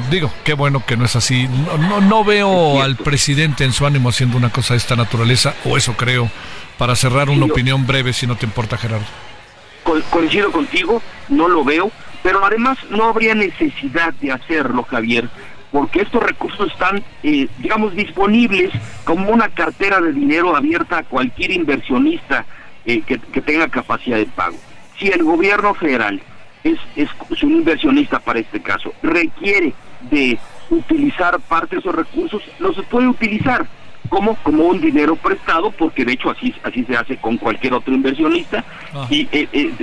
digo, 0.09 0.31
qué 0.43 0.53
bueno 0.53 0.85
que 0.85 0.97
no 0.97 1.05
es 1.05 1.15
así. 1.15 1.47
No, 1.79 2.01
no, 2.01 2.23
veo 2.23 2.81
al 2.81 2.95
presidente 2.97 3.63
en 3.63 3.73
su 3.73 3.85
ánimo 3.85 4.09
haciendo 4.09 4.37
una 4.37 4.49
cosa 4.49 4.73
de 4.73 4.77
esta 4.77 4.95
naturaleza, 4.95 5.55
o 5.65 5.77
eso 5.77 5.93
creo, 5.93 6.29
para 6.77 6.95
cerrar 6.95 7.29
una 7.29 7.45
opinión 7.45 7.87
breve, 7.87 8.13
si 8.13 8.27
no 8.27 8.35
te 8.35 8.45
importa, 8.45 8.77
Gerardo. 8.77 9.05
coincido 10.11 10.51
contigo, 10.51 11.01
no 11.29 11.47
lo 11.47 11.63
veo, 11.63 11.91
pero 12.21 12.45
además 12.45 12.77
no 12.89 13.05
habría 13.05 13.33
necesidad 13.33 14.13
de 14.15 14.31
hacerlo, 14.31 14.83
Javier 14.83 15.29
porque 15.75 16.03
estos 16.03 16.23
recursos 16.23 16.71
están, 16.71 17.03
eh, 17.21 17.49
digamos, 17.57 17.93
disponibles 17.93 18.71
como 19.03 19.29
una 19.29 19.49
cartera 19.49 19.99
de 19.99 20.13
dinero 20.13 20.55
abierta 20.55 20.99
a 20.99 21.03
cualquier 21.03 21.51
inversionista 21.51 22.45
eh, 22.85 23.01
que, 23.01 23.17
tenga 23.41 23.67
capacidad 23.67 24.15
de 24.15 24.25
pago. 24.25 24.55
Si 24.97 25.09
el 25.09 25.21
gobierno 25.21 25.73
federal 25.73 26.21
es, 26.63 26.79
es, 26.95 27.09
un 27.43 27.55
inversionista 27.55 28.19
para 28.19 28.39
este 28.39 28.61
caso, 28.61 28.93
requiere 29.03 29.73
de 30.09 30.39
utilizar 30.69 31.41
parte 31.41 31.75
de 31.75 31.81
esos 31.81 31.93
recursos, 31.93 32.41
los 32.59 32.77
puede 32.85 33.09
utilizar 33.09 33.65
como 34.07 34.35
como 34.35 34.65
un 34.65 34.79
dinero 34.79 35.17
prestado 35.17 35.71
porque 35.71 36.05
de 36.05 36.13
hecho 36.13 36.29
así 36.29 36.53
así 36.63 36.85
se 36.85 36.95
hace 36.95 37.17
con 37.17 37.37
cualquier 37.37 37.73
otro 37.73 37.91
inversionista 37.91 38.63
ah. 38.93 39.07
y 39.09 39.27
eh, 39.31 39.73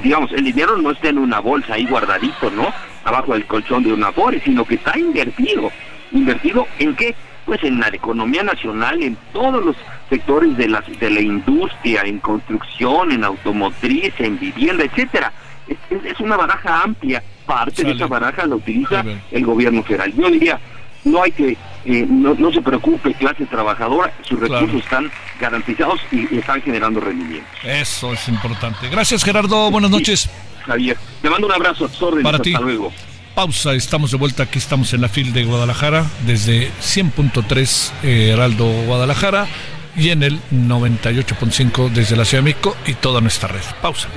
digamos 0.00 0.30
el 0.30 0.44
dinero 0.44 0.78
no 0.78 0.92
está 0.92 1.08
en 1.08 1.18
una 1.18 1.40
bolsa 1.40 1.74
ahí 1.74 1.84
guardadito 1.84 2.52
no 2.52 2.72
abajo 3.04 3.34
del 3.34 3.46
colchón 3.46 3.82
de 3.84 3.92
una 3.92 4.08
Afore, 4.08 4.40
sino 4.44 4.64
que 4.64 4.76
está 4.76 4.98
invertido. 4.98 5.70
¿Invertido 6.12 6.66
en 6.78 6.94
qué? 6.94 7.14
Pues 7.44 7.62
en 7.62 7.78
la 7.78 7.88
economía 7.88 8.42
nacional, 8.42 9.02
en 9.02 9.16
todos 9.32 9.64
los 9.64 9.76
sectores 10.08 10.56
de 10.56 10.68
la, 10.68 10.82
de 11.00 11.10
la 11.10 11.20
industria, 11.20 12.02
en 12.02 12.18
construcción, 12.18 13.12
en 13.12 13.24
automotriz, 13.24 14.14
en 14.18 14.38
vivienda, 14.38 14.84
etcétera. 14.84 15.32
Es, 15.66 16.20
una 16.20 16.36
baraja 16.36 16.82
amplia, 16.82 17.22
parte 17.46 17.84
de 17.84 17.92
esa 17.92 18.06
baraja 18.06 18.46
la 18.46 18.56
utiliza 18.56 19.04
el 19.30 19.44
gobierno 19.44 19.82
federal. 19.82 20.12
Yo 20.14 20.30
diría, 20.30 20.58
no 21.04 21.22
hay 21.22 21.32
que, 21.32 21.56
eh, 21.84 22.06
no, 22.08 22.34
no, 22.34 22.52
se 22.52 22.62
preocupe, 22.62 23.14
clase 23.14 23.46
trabajadora, 23.46 24.12
sus 24.22 24.40
recursos 24.40 24.82
están 24.82 25.10
garantizados 25.40 26.00
y, 26.10 26.36
están 26.36 26.62
generando 26.62 27.00
rendimientos. 27.00 27.50
Eso 27.62 28.12
es 28.12 28.28
importante. 28.28 28.88
Gracias 28.88 29.22
Gerardo, 29.24 29.70
buenas 29.70 29.90
noches. 29.90 30.30
Javier. 30.66 30.96
Te 31.22 31.30
mando 31.30 31.46
un 31.46 31.52
abrazo, 31.52 31.88
Para 32.22 32.38
ti. 32.38 32.52
luego. 32.52 32.92
Pausa, 33.34 33.72
estamos 33.72 34.12
de 34.12 34.16
vuelta, 34.16 34.44
aquí 34.44 34.58
estamos 34.58 34.92
en 34.94 35.00
la 35.00 35.08
FIL 35.08 35.32
de 35.32 35.44
Guadalajara, 35.44 36.06
desde 36.24 36.70
100.3 36.80 37.90
eh, 38.04 38.30
Heraldo 38.32 38.64
Guadalajara 38.86 39.48
y 39.96 40.10
en 40.10 40.22
el 40.22 40.40
98.5 40.52 41.90
desde 41.90 42.16
la 42.16 42.24
Ciudad 42.24 42.44
de 42.44 42.50
México 42.50 42.76
y 42.86 42.94
toda 42.94 43.20
nuestra 43.20 43.48
red. 43.48 43.62
Pausa. 43.82 44.08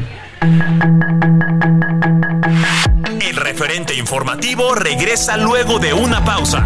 El 3.21 3.35
referente 3.35 3.95
informativo 3.95 4.75
regresa 4.75 5.35
luego 5.37 5.79
de 5.79 5.93
una 5.93 6.23
pausa. 6.23 6.65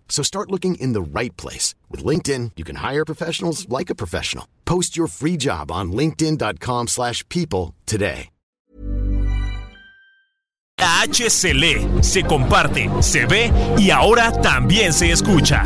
So 0.11 0.21
start 0.23 0.51
looking 0.51 0.75
in 0.75 0.93
the 0.93 1.01
right 1.01 1.35
place. 1.37 1.73
With 1.89 2.03
LinkedIn, 2.03 2.51
you 2.57 2.63
can 2.63 2.75
hire 2.75 3.05
professionals 3.05 3.67
like 3.69 3.89
a 3.89 3.95
professional. 3.95 4.45
Post 4.65 4.95
your 4.95 5.07
free 5.07 5.37
job 5.37 5.71
on 5.71 5.91
linkedin.com 5.93 6.87
slash 6.87 7.27
people 7.29 7.73
today. 7.87 8.29
La 10.81 11.05
se 12.01 12.23
comparte, 12.23 12.89
se 13.03 13.25
ve 13.27 13.51
y 13.77 13.91
ahora 13.91 14.31
también 14.41 14.93
se 14.93 15.11
escucha. 15.11 15.63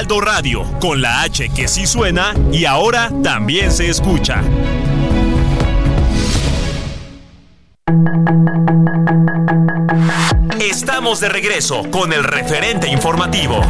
Heraldo 0.00 0.20
Radio, 0.22 0.62
con 0.80 1.02
la 1.02 1.20
H 1.20 1.50
que 1.50 1.68
sí 1.68 1.86
suena 1.86 2.32
y 2.50 2.64
ahora 2.64 3.10
también 3.22 3.70
se 3.70 3.90
escucha. 3.90 4.42
Estamos 10.58 11.20
de 11.20 11.28
regreso 11.28 11.82
con 11.90 12.14
el 12.14 12.24
referente 12.24 12.88
informativo. 12.88 13.60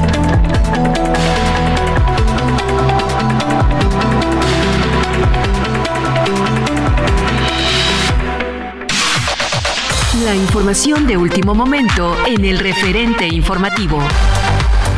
La 10.24 10.36
información 10.36 11.08
de 11.08 11.16
último 11.16 11.56
momento 11.56 12.16
en 12.24 12.44
el 12.44 12.60
referente 12.60 13.26
informativo. 13.26 14.00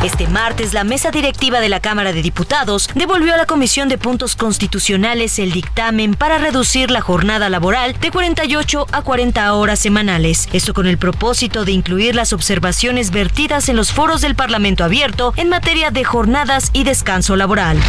Este 0.03 0.27
martes, 0.27 0.73
la 0.73 0.83
mesa 0.83 1.11
directiva 1.11 1.61
de 1.61 1.69
la 1.69 1.79
Cámara 1.79 2.11
de 2.11 2.21
Diputados 2.21 2.89
devolvió 2.93 3.33
a 3.33 3.37
la 3.37 3.45
Comisión 3.45 3.87
de 3.87 3.97
Puntos 3.97 4.35
Constitucionales 4.35 5.39
el 5.39 5.53
dictamen 5.53 6.13
para 6.13 6.39
reducir 6.39 6.91
la 6.91 6.99
jornada 6.99 7.49
laboral 7.49 7.97
de 7.97 8.11
48 8.11 8.85
a 8.91 9.01
40 9.01 9.53
horas 9.53 9.79
semanales. 9.79 10.49
Esto 10.51 10.73
con 10.73 10.87
el 10.87 10.97
propósito 10.97 11.63
de 11.63 11.71
incluir 11.71 12.15
las 12.15 12.33
observaciones 12.33 13.11
vertidas 13.11 13.69
en 13.69 13.77
los 13.77 13.93
foros 13.93 14.19
del 14.19 14.35
Parlamento 14.35 14.83
abierto 14.83 15.33
en 15.37 15.47
materia 15.47 15.89
de 15.89 16.03
jornadas 16.03 16.71
y 16.73 16.83
descanso 16.83 17.37
laboral. 17.37 17.79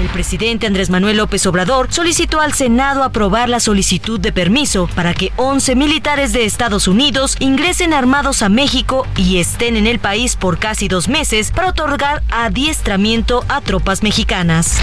El 0.00 0.08
presidente 0.08 0.66
Andrés 0.66 0.90
Manuel 0.90 1.16
López 1.16 1.46
Obrador 1.46 1.90
solicitó 1.90 2.40
al 2.40 2.52
Senado 2.52 3.02
aprobar 3.02 3.48
la 3.48 3.60
solicitud 3.60 4.20
de 4.20 4.30
permiso 4.30 4.90
para 4.94 5.14
que 5.14 5.32
11 5.36 5.74
militares 5.74 6.34
de 6.34 6.44
Estados 6.44 6.86
Unidos 6.86 7.36
ingresen 7.40 7.94
armados 7.94 8.42
a 8.42 8.50
México 8.50 9.06
y 9.16 9.38
estén 9.38 9.74
en 9.74 9.86
el 9.86 9.98
país 9.98 10.36
por 10.36 10.58
casi 10.58 10.88
dos 10.88 11.08
meses 11.08 11.50
para 11.50 11.70
otorgar 11.70 12.22
adiestramiento 12.30 13.42
a 13.48 13.62
tropas 13.62 14.02
mexicanas. 14.02 14.78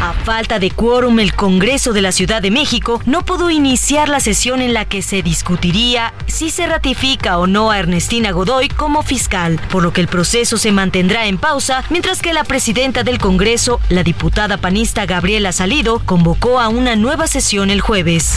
A 0.00 0.14
falta 0.14 0.58
de 0.58 0.70
quórum, 0.70 1.20
el 1.20 1.34
Congreso 1.34 1.92
de 1.92 2.00
la 2.00 2.10
Ciudad 2.10 2.40
de 2.40 2.50
México 2.50 3.02
no 3.04 3.22
pudo 3.22 3.50
iniciar 3.50 4.08
la 4.08 4.18
sesión 4.20 4.62
en 4.62 4.72
la 4.72 4.86
que 4.86 5.02
se 5.02 5.22
discutiría 5.22 6.14
si 6.26 6.48
se 6.48 6.66
ratifica 6.66 7.36
o 7.36 7.46
no 7.46 7.70
a 7.70 7.78
Ernestina 7.78 8.30
Godoy 8.30 8.68
como 8.68 9.02
fiscal, 9.02 9.60
por 9.70 9.82
lo 9.82 9.92
que 9.92 10.00
el 10.00 10.08
proceso 10.08 10.56
se 10.56 10.72
mantendrá 10.72 11.26
en 11.26 11.36
pausa, 11.36 11.84
mientras 11.90 12.22
que 12.22 12.32
la 12.32 12.44
presidenta 12.44 13.02
del 13.02 13.18
Congreso, 13.18 13.78
la 13.90 14.02
diputada 14.02 14.56
panista 14.56 15.04
Gabriela 15.04 15.52
Salido, 15.52 16.00
convocó 16.06 16.60
a 16.60 16.68
una 16.68 16.96
nueva 16.96 17.26
sesión 17.26 17.68
el 17.68 17.82
jueves. 17.82 18.36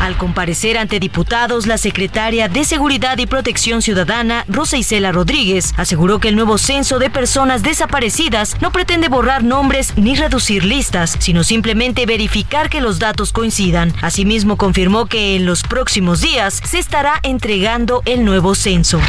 Al 0.00 0.16
comparecer 0.16 0.76
ante 0.76 1.00
diputados, 1.00 1.66
la 1.66 1.78
secretaria 1.78 2.48
de 2.48 2.64
Seguridad 2.64 3.16
y 3.18 3.26
Protección 3.26 3.82
Ciudadana, 3.82 4.44
Rosa 4.48 4.76
Isela 4.76 5.12
Rodríguez, 5.12 5.72
aseguró 5.76 6.18
que 6.18 6.28
el 6.28 6.36
nuevo 6.36 6.58
censo 6.58 6.98
de 6.98 7.10
personas 7.10 7.62
desaparecidas 7.62 8.60
no 8.60 8.70
pretende 8.70 9.08
borrar 9.08 9.44
nombres 9.44 9.96
ni 9.96 10.14
reducir 10.14 10.64
listas, 10.64 11.16
sino 11.20 11.44
simplemente 11.44 12.06
verificar 12.06 12.68
que 12.68 12.80
los 12.80 12.98
datos 12.98 13.32
coincidan. 13.32 13.94
Asimismo, 14.02 14.56
confirmó 14.56 15.06
que 15.06 15.36
en 15.36 15.46
los 15.46 15.62
próximos 15.62 16.20
días 16.20 16.60
se 16.64 16.78
estará 16.78 17.20
entregando 17.22 18.02
el 18.04 18.24
nuevo 18.24 18.54
censo. 18.54 19.00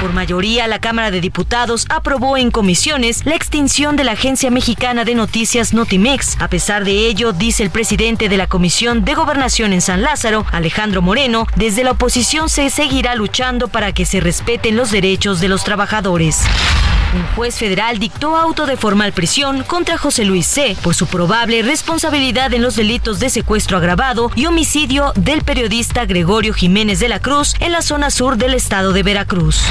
Por 0.00 0.14
mayoría, 0.14 0.66
la 0.66 0.78
Cámara 0.78 1.10
de 1.10 1.20
Diputados 1.20 1.84
aprobó 1.90 2.38
en 2.38 2.50
comisiones 2.50 3.26
la 3.26 3.34
extinción 3.34 3.96
de 3.96 4.04
la 4.04 4.12
Agencia 4.12 4.50
Mexicana 4.50 5.04
de 5.04 5.14
Noticias 5.14 5.74
Notimex. 5.74 6.40
A 6.40 6.48
pesar 6.48 6.86
de 6.86 7.06
ello, 7.06 7.34
dice 7.34 7.62
el 7.62 7.68
presidente 7.68 8.30
de 8.30 8.38
la 8.38 8.46
Comisión 8.46 9.04
de 9.04 9.12
Gobernación 9.12 9.74
en 9.74 9.82
San 9.82 10.00
Lázaro, 10.00 10.09
Alejandro 10.50 11.02
Moreno, 11.02 11.46
desde 11.54 11.84
la 11.84 11.92
oposición 11.92 12.48
se 12.48 12.68
seguirá 12.70 13.14
luchando 13.14 13.68
para 13.68 13.92
que 13.92 14.04
se 14.04 14.18
respeten 14.18 14.76
los 14.76 14.90
derechos 14.90 15.40
de 15.40 15.46
los 15.46 15.62
trabajadores. 15.62 16.42
Un 17.14 17.24
juez 17.36 17.56
federal 17.56 18.00
dictó 18.00 18.36
auto 18.36 18.66
de 18.66 18.76
formal 18.76 19.12
prisión 19.12 19.62
contra 19.62 19.98
José 19.98 20.24
Luis 20.24 20.46
C. 20.46 20.76
por 20.82 20.96
su 20.96 21.06
probable 21.06 21.62
responsabilidad 21.62 22.52
en 22.52 22.62
los 22.62 22.74
delitos 22.74 23.20
de 23.20 23.30
secuestro 23.30 23.76
agravado 23.76 24.32
y 24.34 24.46
homicidio 24.46 25.12
del 25.14 25.42
periodista 25.42 26.06
Gregorio 26.06 26.54
Jiménez 26.54 26.98
de 26.98 27.08
la 27.08 27.20
Cruz 27.20 27.54
en 27.60 27.70
la 27.70 27.82
zona 27.82 28.10
sur 28.10 28.36
del 28.36 28.54
estado 28.54 28.92
de 28.92 29.04
Veracruz. 29.04 29.62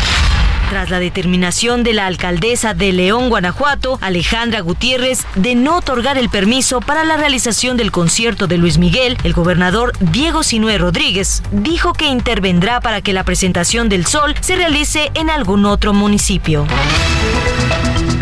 Tras 0.69 0.89
la 0.91 0.99
determinación 0.99 1.81
de 1.83 1.93
la 1.93 2.05
alcaldesa 2.05 2.75
de 2.75 2.93
León, 2.93 3.29
Guanajuato, 3.29 3.97
Alejandra 4.01 4.59
Gutiérrez, 4.61 5.25
de 5.33 5.55
no 5.55 5.77
otorgar 5.77 6.19
el 6.19 6.29
permiso 6.29 6.79
para 6.79 7.03
la 7.03 7.17
realización 7.17 7.75
del 7.75 7.91
concierto 7.91 8.45
de 8.45 8.59
Luis 8.59 8.77
Miguel, 8.77 9.17
el 9.23 9.33
gobernador 9.33 9.93
Diego 9.99 10.43
Sinué 10.43 10.77
Rodríguez 10.77 11.41
dijo 11.51 11.93
que 11.93 12.05
intervendrá 12.05 12.81
para 12.81 13.01
que 13.01 13.13
la 13.13 13.23
presentación 13.23 13.89
del 13.89 14.05
Sol 14.05 14.35
se 14.41 14.57
realice 14.57 15.09
en 15.15 15.31
algún 15.31 15.65
otro 15.65 15.91
municipio. 15.91 16.67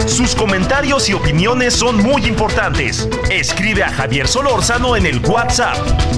Sus 0.06 0.34
comentarios 0.34 1.10
y 1.10 1.14
opiniones 1.14 1.74
son 1.74 2.02
muy 2.02 2.24
importantes. 2.28 3.10
Escribe 3.30 3.84
a 3.84 3.90
Javier 3.90 4.26
Solórzano 4.26 4.96
en 4.96 5.06
el 5.06 5.20
WhatsApp 5.20 5.76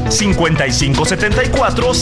5574 0.09 1.93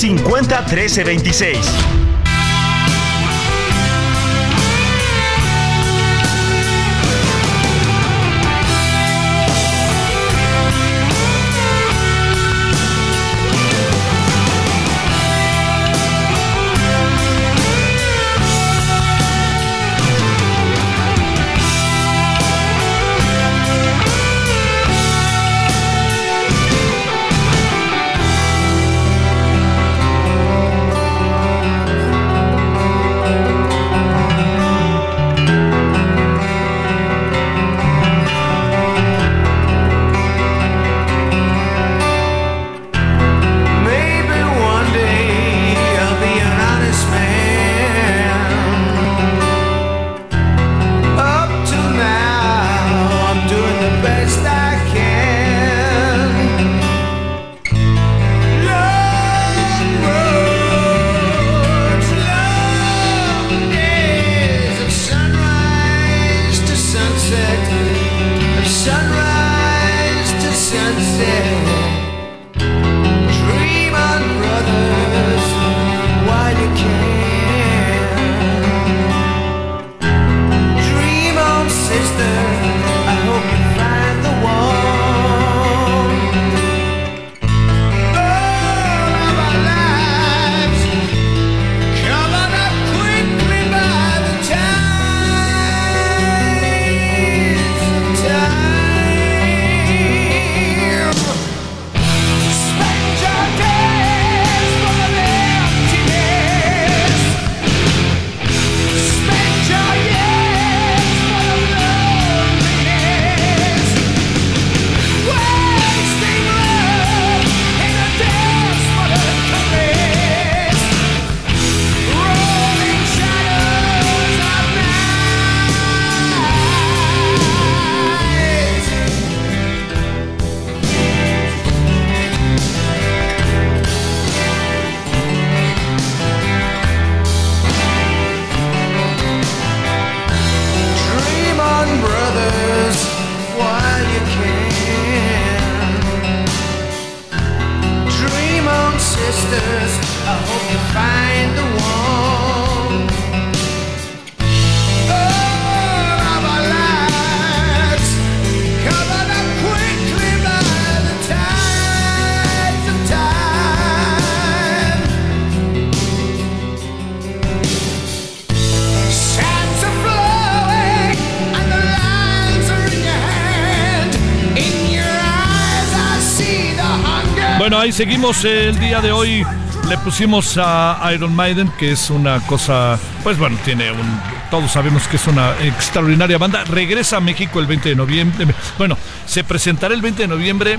501326. 177.58 177.91
seguimos 177.91 178.45
el 178.45 178.80
día 178.80 179.01
de 179.01 179.12
hoy. 179.12 179.45
Le 179.89 179.97
pusimos 179.99 180.58
a 180.58 181.10
Iron 181.14 181.34
Maiden, 181.36 181.72
que 181.80 181.91
es 181.91 182.10
una 182.10 182.39
cosa, 182.41 182.99
pues 183.24 183.38
bueno, 183.38 183.58
tiene 183.64 183.89
un, 183.89 184.22
todos 184.51 184.72
sabemos 184.72 185.08
que 185.08 185.16
es 185.16 185.28
una 185.28 185.58
extraordinaria 185.62 186.38
banda. 186.38 186.64
Regresa 186.66 187.18
a 187.18 187.20
México 187.20 187.60
el 187.60 187.68
20 187.68 187.89
de 187.89 187.95
noviembre. 187.95 188.47
Bueno, 188.78 188.97
se 189.26 189.43
presentará 189.43 189.93
el 189.93 190.01
20 190.01 190.24
de 190.24 190.28
noviembre 190.28 190.78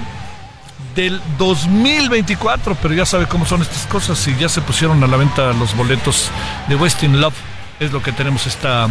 del 0.95 1.21
2024, 1.39 2.77
pero 2.81 2.95
ya 2.95 3.07
sabe 3.07 3.27
cómo 3.27 3.47
son 3.47 3.63
estas 3.63 3.87
cosas 3.87 4.27
y 4.29 4.37
ya 4.37 4.49
se 4.49 4.61
pusieron 4.61 5.03
a 5.03 5.07
la 5.07 5.17
venta 5.17 5.53
los 5.55 5.75
boletos 5.75 6.31
de 6.69 6.77
Westin 6.77 7.21
Love. 7.21 7.35
Es 7.81 7.93
lo 7.93 8.03
que 8.03 8.13
tenemos 8.13 8.47
esta, 8.47 8.89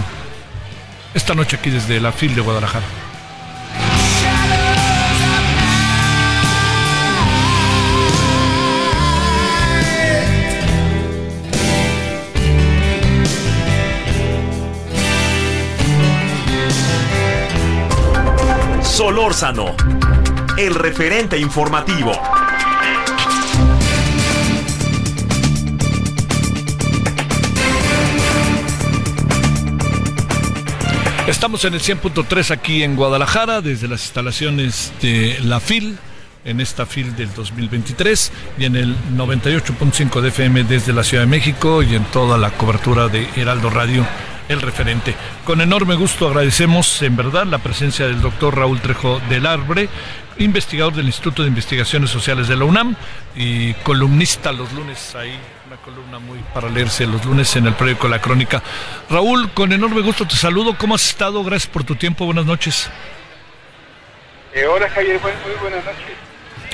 esta 1.14 1.36
noche 1.36 1.58
aquí 1.58 1.70
desde 1.70 2.00
la 2.00 2.12
FIL 2.12 2.36
de 2.36 2.42
Guadalajara. 2.42 3.07
Solórzano, 18.98 19.76
el 20.58 20.74
referente 20.74 21.38
informativo. 21.38 22.14
Estamos 31.28 31.64
en 31.66 31.76
el 31.76 31.80
100.3 31.80 32.50
aquí 32.50 32.82
en 32.82 32.96
Guadalajara, 32.96 33.62
desde 33.62 33.88
las 33.88 34.02
instalaciones 34.02 34.92
de 35.00 35.38
la 35.44 35.60
FIL, 35.60 36.00
en 36.44 36.60
esta 36.60 36.88
FIL 36.88 37.16
del 37.16 37.32
2023, 37.36 38.32
y 38.58 38.66
en 38.66 38.76
el 38.78 38.96
98.5 39.16 40.22
de 40.22 40.30
FM 40.30 40.64
desde 40.64 40.92
la 40.92 41.04
Ciudad 41.04 41.22
de 41.22 41.30
México 41.30 41.84
y 41.84 41.94
en 41.94 42.04
toda 42.06 42.40
la 42.40 42.50
cobertura 42.50 43.10
de 43.10 43.30
Heraldo 43.36 43.70
Radio, 43.70 44.08
el 44.50 44.62
referente. 44.62 45.16
Con 45.44 45.62
enorme 45.62 45.96
gusto 45.96 46.28
agradecemos 46.28 47.02
en 47.02 47.16
verdad 47.16 47.46
la 47.46 47.58
presencia 47.58 48.08
del 48.08 48.22
doctor 48.22 48.56
Raúl 48.56 48.82
Trejo 48.82 49.20
del 49.30 49.46
Arbre, 49.46 49.90
investigador 50.40 50.94
del 50.94 51.08
Instituto 51.08 51.42
de 51.42 51.50
Investigaciones 51.50 52.10
Sociales 52.10 52.48
de 52.48 52.56
la 52.56 52.66
UNAM 52.66 52.96
y 53.36 53.74
columnista 53.76 54.52
los 54.52 54.72
lunes 54.74 55.16
ahí 55.16 55.38
una 55.68 55.78
columna 55.78 56.20
muy 56.20 56.40
para 56.54 56.70
leerse 56.70 57.06
los 57.06 57.26
lunes 57.26 57.54
en 57.58 57.68
el 57.68 57.74
periódico 57.74 58.08
La 58.08 58.22
Crónica. 58.22 58.64
Raúl, 59.10 59.52
con 59.52 59.74
enorme 59.74 60.02
gusto 60.02 60.26
te 60.26 60.36
saludo. 60.36 60.78
¿Cómo 60.78 60.96
has 60.96 61.06
estado? 61.06 61.44
Gracias 61.44 61.70
por 61.70 61.84
tu 61.84 61.96
tiempo. 61.96 62.26
Buenas 62.26 62.46
noches. 62.46 62.90
Eh, 64.54 64.66
hola 64.66 64.90
Javier, 64.90 65.20
muy, 65.22 65.32
buenas 65.62 65.84
noches. 65.84 66.16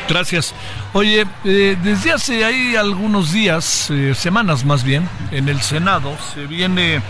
Gracias. 0.08 0.54
Oye, 0.94 1.26
eh, 1.44 1.76
desde 1.82 2.12
hace 2.12 2.46
ahí 2.46 2.76
algunos 2.76 3.32
días, 3.32 3.90
eh, 3.90 4.14
semanas 4.14 4.64
más 4.64 4.84
bien, 4.84 5.10
en 5.32 5.50
el 5.50 5.62
Senado 5.62 6.16
se 6.34 6.46
viene 6.46 7.02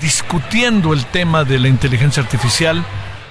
discutiendo 0.00 0.92
el 0.92 1.04
tema 1.06 1.44
de 1.44 1.58
la 1.58 1.68
inteligencia 1.68 2.22
artificial. 2.22 2.84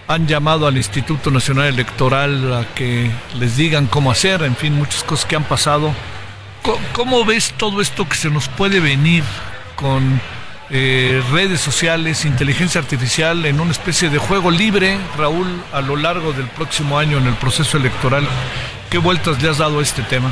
Han 0.08 0.28
llamado 0.28 0.68
al 0.68 0.78
Instituto 0.78 1.32
Nacional 1.32 1.68
Electoral 1.68 2.54
a 2.54 2.66
que 2.76 3.10
les 3.40 3.58
digan 3.58 3.88
cómo 3.88 4.12
hacer, 4.12 4.44
en 4.44 4.56
fin, 4.56 4.76
muchas 4.76 5.04
cosas 5.04 5.26
que 5.26 5.36
han 5.36 5.44
pasado 5.44 5.94
¿Cómo 6.94 7.24
ves 7.26 7.54
todo 7.58 7.80
esto 7.80 8.10
que 8.10 8.16
se 8.16 8.32
nos 8.32 8.48
puede 8.50 8.80
venir 8.80 9.24
con 9.76 10.20
eh, 10.72 11.22
redes 11.32 11.62
sociales, 11.62 12.26
inteligencia 12.26 12.82
artificial 12.82 13.46
en 13.46 13.60
una 13.60 13.72
especie 13.72 14.10
de 14.10 14.18
juego 14.18 14.50
libre, 14.50 14.98
Raúl, 15.16 15.62
a 15.72 15.82
lo 15.82 15.96
largo 15.96 16.34
del 16.34 16.48
próximo 16.48 16.98
año 16.98 17.20
en 17.20 17.28
el 17.28 17.36
proceso 17.36 17.78
electoral? 17.78 18.28
¿Qué 18.90 18.98
vueltas 18.98 19.44
le 19.44 19.50
has 19.50 19.60
dado 19.60 19.80
a 19.80 19.84
este 19.84 20.02
tema? 20.02 20.32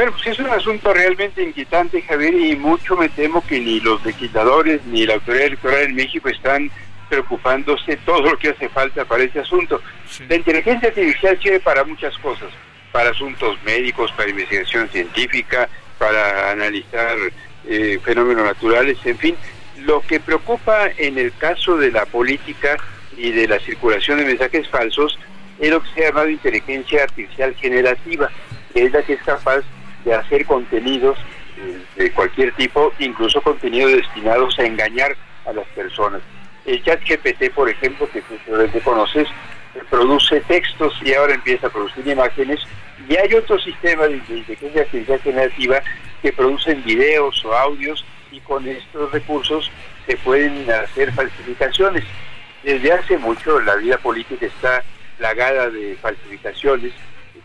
Bueno, 0.00 0.14
pues 0.14 0.28
es 0.28 0.38
un 0.38 0.46
asunto 0.46 0.94
realmente 0.94 1.42
inquietante, 1.42 2.00
Javier, 2.00 2.32
y 2.32 2.56
mucho 2.56 2.96
me 2.96 3.10
temo 3.10 3.46
que 3.46 3.60
ni 3.60 3.80
los 3.80 4.02
legisladores 4.02 4.80
ni 4.86 5.04
la 5.04 5.12
autoridad 5.12 5.48
electoral 5.48 5.82
en 5.82 5.94
México 5.94 6.30
están 6.30 6.70
preocupándose 7.10 7.98
todo 7.98 8.22
lo 8.22 8.38
que 8.38 8.48
hace 8.48 8.70
falta 8.70 9.04
para 9.04 9.24
este 9.24 9.40
asunto. 9.40 9.82
La 10.26 10.36
inteligencia 10.36 10.88
artificial 10.88 11.38
sirve 11.42 11.60
para 11.60 11.84
muchas 11.84 12.16
cosas 12.16 12.48
para 12.92 13.10
asuntos 13.10 13.62
médicos, 13.62 14.10
para 14.12 14.30
investigación 14.30 14.88
científica, 14.88 15.68
para 15.98 16.50
analizar 16.50 17.18
eh, 17.66 18.00
fenómenos 18.02 18.46
naturales, 18.46 18.96
en 19.04 19.18
fin. 19.18 19.36
Lo 19.80 20.00
que 20.00 20.18
preocupa 20.18 20.88
en 20.96 21.18
el 21.18 21.36
caso 21.36 21.76
de 21.76 21.92
la 21.92 22.06
política 22.06 22.78
y 23.18 23.32
de 23.32 23.46
la 23.46 23.60
circulación 23.60 24.16
de 24.16 24.24
mensajes 24.24 24.66
falsos 24.70 25.18
es 25.58 25.68
lo 25.68 25.82
que 25.82 25.90
se 25.90 26.04
ha 26.04 26.08
llamado 26.08 26.30
inteligencia 26.30 27.02
artificial 27.02 27.54
generativa, 27.56 28.30
que 28.72 28.84
es 28.84 28.92
la 28.92 29.02
que 29.02 29.12
es 29.12 29.22
capaz 29.24 29.62
de 30.04 30.14
hacer 30.14 30.46
contenidos 30.46 31.18
eh, 31.58 31.78
de 31.96 32.12
cualquier 32.12 32.52
tipo, 32.54 32.92
incluso 32.98 33.40
contenidos 33.42 33.92
destinados 33.92 34.58
a 34.58 34.64
engañar 34.64 35.16
a 35.46 35.52
las 35.52 35.66
personas. 35.68 36.22
El 36.64 36.82
chat 36.84 37.00
GPT, 37.02 37.52
por 37.54 37.68
ejemplo, 37.68 38.08
que 38.10 38.22
tú 38.22 38.80
conoces, 38.82 39.28
produce 39.88 40.40
textos 40.42 40.94
y 41.04 41.14
ahora 41.14 41.34
empieza 41.34 41.66
a 41.66 41.70
producir 41.70 42.06
imágenes. 42.06 42.60
Y 43.08 43.16
hay 43.16 43.32
otro 43.34 43.58
sistema 43.58 44.06
de 44.06 44.16
inteligencia 44.16 44.82
artificial 44.82 45.20
generativa 45.20 45.82
que 46.22 46.32
producen 46.32 46.84
videos 46.84 47.44
o 47.44 47.54
audios 47.54 48.04
y 48.30 48.40
con 48.40 48.66
estos 48.66 49.10
recursos 49.10 49.70
se 50.06 50.16
pueden 50.18 50.70
hacer 50.70 51.12
falsificaciones. 51.12 52.04
Desde 52.62 52.92
hace 52.92 53.16
mucho 53.18 53.60
la 53.60 53.76
vida 53.76 53.96
política 53.98 54.46
está 54.46 54.84
plagada 55.18 55.70
de 55.70 55.96
falsificaciones, 56.00 56.92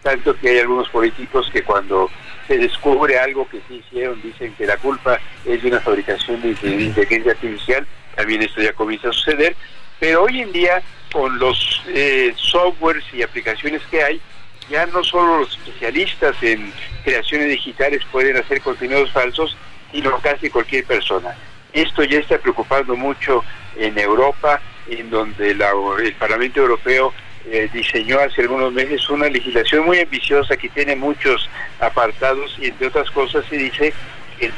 tanto 0.01 0.35
que 0.37 0.49
hay 0.49 0.59
algunos 0.59 0.89
políticos 0.89 1.49
que 1.51 1.63
cuando 1.63 2.09
se 2.47 2.57
descubre 2.57 3.17
algo 3.17 3.47
que 3.49 3.59
sí 3.67 3.83
hicieron 3.85 4.21
dicen 4.21 4.53
que 4.55 4.65
la 4.65 4.77
culpa 4.77 5.19
es 5.45 5.61
de 5.61 5.69
una 5.69 5.79
fabricación 5.79 6.41
de 6.41 6.49
inteligencia 6.49 7.31
artificial, 7.31 7.87
también 8.15 8.41
esto 8.41 8.61
ya 8.61 8.73
comienza 8.73 9.09
a 9.09 9.13
suceder, 9.13 9.55
pero 9.99 10.23
hoy 10.23 10.41
en 10.41 10.51
día 10.51 10.81
con 11.11 11.37
los 11.39 11.81
eh, 11.87 12.33
softwares 12.35 13.03
y 13.13 13.23
aplicaciones 13.23 13.81
que 13.89 14.03
hay, 14.03 14.21
ya 14.69 14.85
no 14.87 15.03
solo 15.03 15.39
los 15.39 15.57
especialistas 15.57 16.35
en 16.41 16.73
creaciones 17.03 17.49
digitales 17.49 18.01
pueden 18.11 18.37
hacer 18.37 18.61
contenidos 18.61 19.11
falsos, 19.11 19.55
sino 19.91 20.17
casi 20.19 20.49
cualquier 20.49 20.85
persona. 20.85 21.35
Esto 21.71 22.03
ya 22.03 22.19
está 22.19 22.37
preocupando 22.37 22.95
mucho 22.95 23.43
en 23.77 23.97
Europa, 23.97 24.59
en 24.89 25.09
donde 25.09 25.51
el 25.51 26.13
Parlamento 26.15 26.61
Europeo 26.61 27.13
eh, 27.51 27.69
diseñó 27.71 28.19
hace 28.19 28.41
algunos 28.41 28.73
meses 28.73 29.09
una 29.09 29.27
legislación 29.27 29.85
muy 29.85 29.99
ambiciosa 29.99 30.57
que 30.57 30.69
tiene 30.69 30.95
muchos 30.95 31.49
apartados 31.79 32.57
y 32.59 32.67
entre 32.67 32.87
otras 32.87 33.09
cosas 33.11 33.45
se 33.49 33.57
dice 33.57 33.93
que 34.39 34.51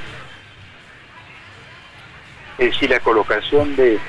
si 2.79 2.87
la 2.87 2.99
colocación 2.99 3.75
de 3.75 3.99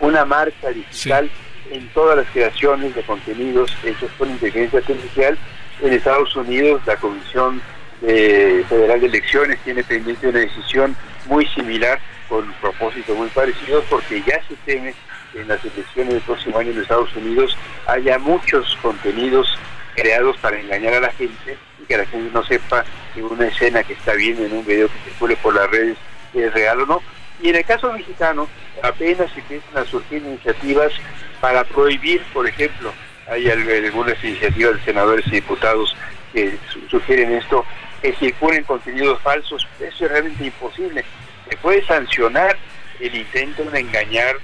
una 0.00 0.24
marca 0.24 0.70
digital 0.70 1.30
en 1.70 1.88
todas 1.88 2.16
las 2.16 2.26
creaciones 2.28 2.94
de 2.94 3.02
contenidos 3.02 3.76
hechos 3.84 4.10
con 4.18 4.30
inteligencia 4.30 4.78
artificial. 4.78 5.38
En 5.82 5.92
Estados 5.92 6.34
Unidos, 6.34 6.82
la 6.86 6.96
Comisión 6.96 7.60
Federal 8.00 9.00
de 9.00 9.06
Elecciones 9.06 9.58
tiene 9.64 9.82
pendiente 9.84 10.28
una 10.28 10.40
decisión 10.40 10.96
muy 11.26 11.46
similar 11.48 12.00
con 12.28 12.52
propósitos 12.54 13.16
muy 13.16 13.28
parecidos 13.28 13.84
porque 13.88 14.22
ya 14.26 14.40
se 14.48 14.54
teme 14.64 14.94
en 15.40 15.48
las 15.48 15.64
elecciones 15.64 16.14
del 16.14 16.22
próximo 16.22 16.58
año 16.58 16.70
en 16.72 16.82
Estados 16.82 17.14
Unidos 17.16 17.56
haya 17.86 18.18
muchos 18.18 18.76
contenidos 18.82 19.58
creados 19.94 20.36
para 20.38 20.58
engañar 20.58 20.94
a 20.94 21.00
la 21.00 21.12
gente 21.12 21.58
y 21.80 21.84
que 21.84 21.96
la 21.96 22.06
gente 22.06 22.30
no 22.32 22.44
sepa 22.44 22.84
que 23.14 23.22
una 23.22 23.46
escena 23.46 23.82
que 23.82 23.94
está 23.94 24.14
viendo 24.14 24.44
en 24.44 24.52
un 24.52 24.64
video 24.64 24.88
que 24.88 25.10
circule 25.10 25.36
por 25.36 25.54
las 25.54 25.70
redes 25.70 25.96
es 26.34 26.52
real 26.52 26.82
o 26.82 26.86
no. 26.86 27.02
Y 27.40 27.50
en 27.50 27.56
el 27.56 27.64
caso 27.64 27.92
mexicano, 27.92 28.48
apenas 28.82 29.30
empiezan 29.36 29.76
a 29.76 29.84
surgir 29.84 30.22
iniciativas 30.22 30.92
para 31.40 31.64
prohibir, 31.64 32.22
por 32.32 32.46
ejemplo, 32.48 32.92
hay 33.28 33.48
algunas 33.50 34.22
iniciativas 34.24 34.76
de 34.76 34.84
senadores 34.84 35.26
y 35.26 35.32
diputados 35.32 35.94
que 36.32 36.56
sugieren 36.88 37.32
esto, 37.32 37.64
que 38.00 38.12
circulen 38.14 38.64
contenidos 38.64 39.20
falsos. 39.22 39.66
Eso 39.80 40.04
es 40.04 40.10
realmente 40.10 40.46
imposible. 40.46 41.04
Se 41.48 41.56
puede 41.58 41.84
sancionar 41.86 42.56
el 43.00 43.14
intento 43.14 43.64
de 43.64 43.80
engañar 43.80 44.36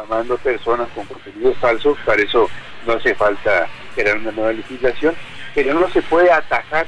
difamando 0.00 0.36
personas 0.38 0.88
con 0.94 1.04
contenidos 1.06 1.56
falsos, 1.58 1.98
para 2.04 2.22
eso 2.22 2.48
no 2.86 2.94
hace 2.94 3.14
falta 3.14 3.68
crear 3.94 4.16
una 4.16 4.32
nueva 4.32 4.52
legislación, 4.52 5.14
pero 5.54 5.74
no 5.74 5.88
se 5.90 6.02
puede 6.02 6.30
atajar 6.30 6.86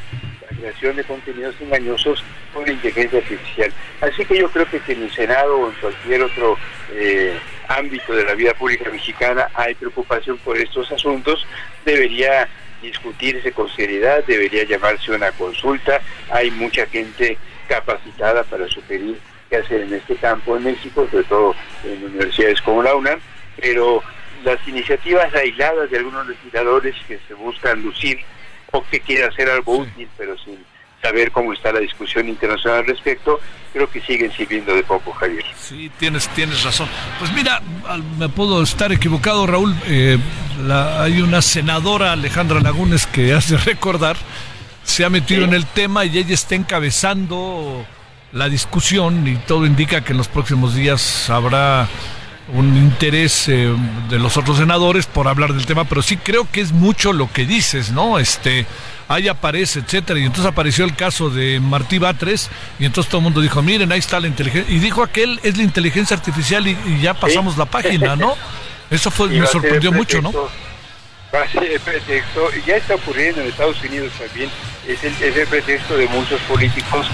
creación 0.49 0.97
de 0.97 1.05
contenidos 1.05 1.55
engañosos 1.61 2.23
con 2.55 2.65
la 2.65 2.73
inteligencia 2.73 3.19
artificial. 3.19 3.73
Así 4.01 4.25
que 4.25 4.39
yo 4.39 4.51
creo 4.51 4.69
que 4.69 4.81
si 4.81 4.93
en 4.93 5.03
el 5.03 5.11
Senado 5.11 5.59
o 5.59 5.69
en 5.69 5.75
cualquier 5.77 6.23
otro 6.23 6.57
eh, 6.93 7.37
ámbito 7.69 8.15
de 8.15 8.25
la 8.25 8.35
vida 8.35 8.55
pública 8.55 8.89
mexicana 8.91 9.49
hay 9.55 9.75
preocupación 9.75 10.39
por 10.39 10.57
estos 10.59 10.93
asuntos, 10.93 11.45
debería 11.85 12.49
discutirse 12.81 13.51
con 13.53 13.69
seriedad, 13.71 14.23
debería 14.25 14.65
llamarse 14.65 15.11
una 15.11 15.33
consulta. 15.33 16.01
Hay 16.31 16.51
mucha 16.53 16.87
gente 16.87 17.39
capacitada 17.67 18.45
para 18.45 18.69
sugerir 18.69 19.19
qué 19.53 19.59
hacer 19.59 19.83
en 19.83 19.93
este 19.93 20.17
campo 20.17 20.57
en 20.57 20.65
México, 20.65 21.07
sobre 21.11 21.25
todo 21.25 21.55
en 21.85 22.05
universidades 22.05 22.63
como 22.63 22.83
la 22.83 22.95
UNAM, 22.95 23.21
pero 23.61 24.03
las 24.45 24.67
iniciativas 24.67 25.33
aisladas 25.35 25.91
de 25.91 25.99
algunos 25.99 26.27
legisladores 26.27 26.97
que 27.07 27.21
se 27.29 27.35
buscan 27.35 27.83
lucir 27.83 28.19
o 28.71 28.83
que 28.91 29.01
quiere 29.01 29.25
hacer 29.27 29.51
algo 29.51 29.77
útil, 29.77 30.09
pero 30.17 30.39
sin 30.39 30.57
saber 31.03 31.31
cómo 31.33 31.53
está 31.53 31.71
la 31.71 31.81
discusión 31.81 32.29
internacional 32.31 32.79
al 32.79 32.87
respecto, 32.87 33.41
creo 33.75 33.91
que 33.91 34.01
siguen 34.01 34.33
sirviendo 34.33 34.75
de 34.75 34.85
poco, 34.85 35.13
Javier. 35.13 35.45
Sí, 35.55 35.91
tienes, 35.99 36.29
tienes 36.29 36.65
razón. 36.65 36.89
Pues 37.19 37.31
mira, 37.35 37.61
me 38.19 38.31
puedo 38.31 38.63
estar 38.63 38.91
equivocado, 38.91 39.47
Raúl. 39.47 39.75
Eh, 39.87 40.17
hay 40.71 41.21
una 41.21 41.43
senadora, 41.43 42.13
Alejandra 42.13 42.61
Lagunes, 42.61 43.07
que 43.07 43.35
hace 43.35 43.57
recordar, 43.67 44.17
se 44.83 45.05
ha 45.05 45.11
metido 45.11 45.45
en 45.45 45.53
el 45.53 45.67
tema 45.67 46.07
y 46.07 46.17
ella 46.17 46.35
está 46.35 46.55
encabezando 46.55 47.85
la 48.33 48.49
discusión 48.49 49.27
y 49.27 49.37
todo 49.37 49.67
indica 49.67 50.03
que 50.03 50.13
en 50.13 50.19
los 50.19 50.29
próximos 50.29 50.75
días 50.75 51.29
habrá 51.29 51.89
un 52.53 52.77
interés 52.77 53.49
eh, 53.49 53.75
de 54.11 54.19
los 54.19 54.37
otros 54.37 54.59
senadores 54.59 55.07
por 55.07 55.29
hablar 55.29 55.53
del 55.53 55.65
tema, 55.65 55.85
pero 55.85 56.03
sí 56.03 56.17
creo 56.17 56.47
que 56.51 56.61
es 56.61 56.73
mucho 56.73 57.13
lo 57.13 57.31
que 57.31 57.47
dices, 57.47 57.93
¿no? 57.93 58.19
Este, 58.19 58.67
ahí 59.09 59.29
aparece, 59.29 59.81
etcétera, 59.81 60.19
y 60.19 60.25
entonces 60.25 60.47
apareció 60.47 60.85
el 60.85 60.95
caso 60.95 61.31
de 61.31 61.61
Martí 61.61 61.99
Batres, 61.99 62.51
y 62.79 62.85
entonces 62.85 63.11
todo 63.11 63.21
el 63.21 63.25
mundo 63.25 63.41
dijo, 63.41 63.63
miren, 63.63 63.93
ahí 63.93 64.01
está 64.01 64.19
la 64.19 64.27
inteligencia, 64.27 64.75
y 64.75 64.81
dijo 64.81 65.03
aquel, 65.03 65.41
es 65.43 65.57
la 65.57 65.63
inteligencia 65.63 66.17
artificial 66.17 66.67
y, 66.67 66.77
ya 67.01 67.15
pasamos 67.15 67.57
la 67.57 67.67
página, 67.67 68.17
¿no? 68.17 68.37
Eso 68.91 69.11
fue, 69.11 69.29
me 69.29 69.47
sorprendió 69.47 69.93
mucho, 69.93 70.21
¿no? 70.21 70.33
Va 71.35 71.43
a 71.43 71.49
ser 71.49 71.65
el 71.65 71.81
pretexto, 71.81 72.51
ya 72.67 72.77
está 72.77 72.97
ocurriendo 72.97 73.41
en 73.41 73.49
Estados 73.49 73.83
Unidos 73.83 74.13
también, 74.19 74.51
es 74.87 75.03
el, 75.03 75.15
es 75.23 75.37
el 75.37 75.47
pretexto 75.47 75.97
de 75.97 76.07
muchos 76.09 76.39
políticos 76.43 77.07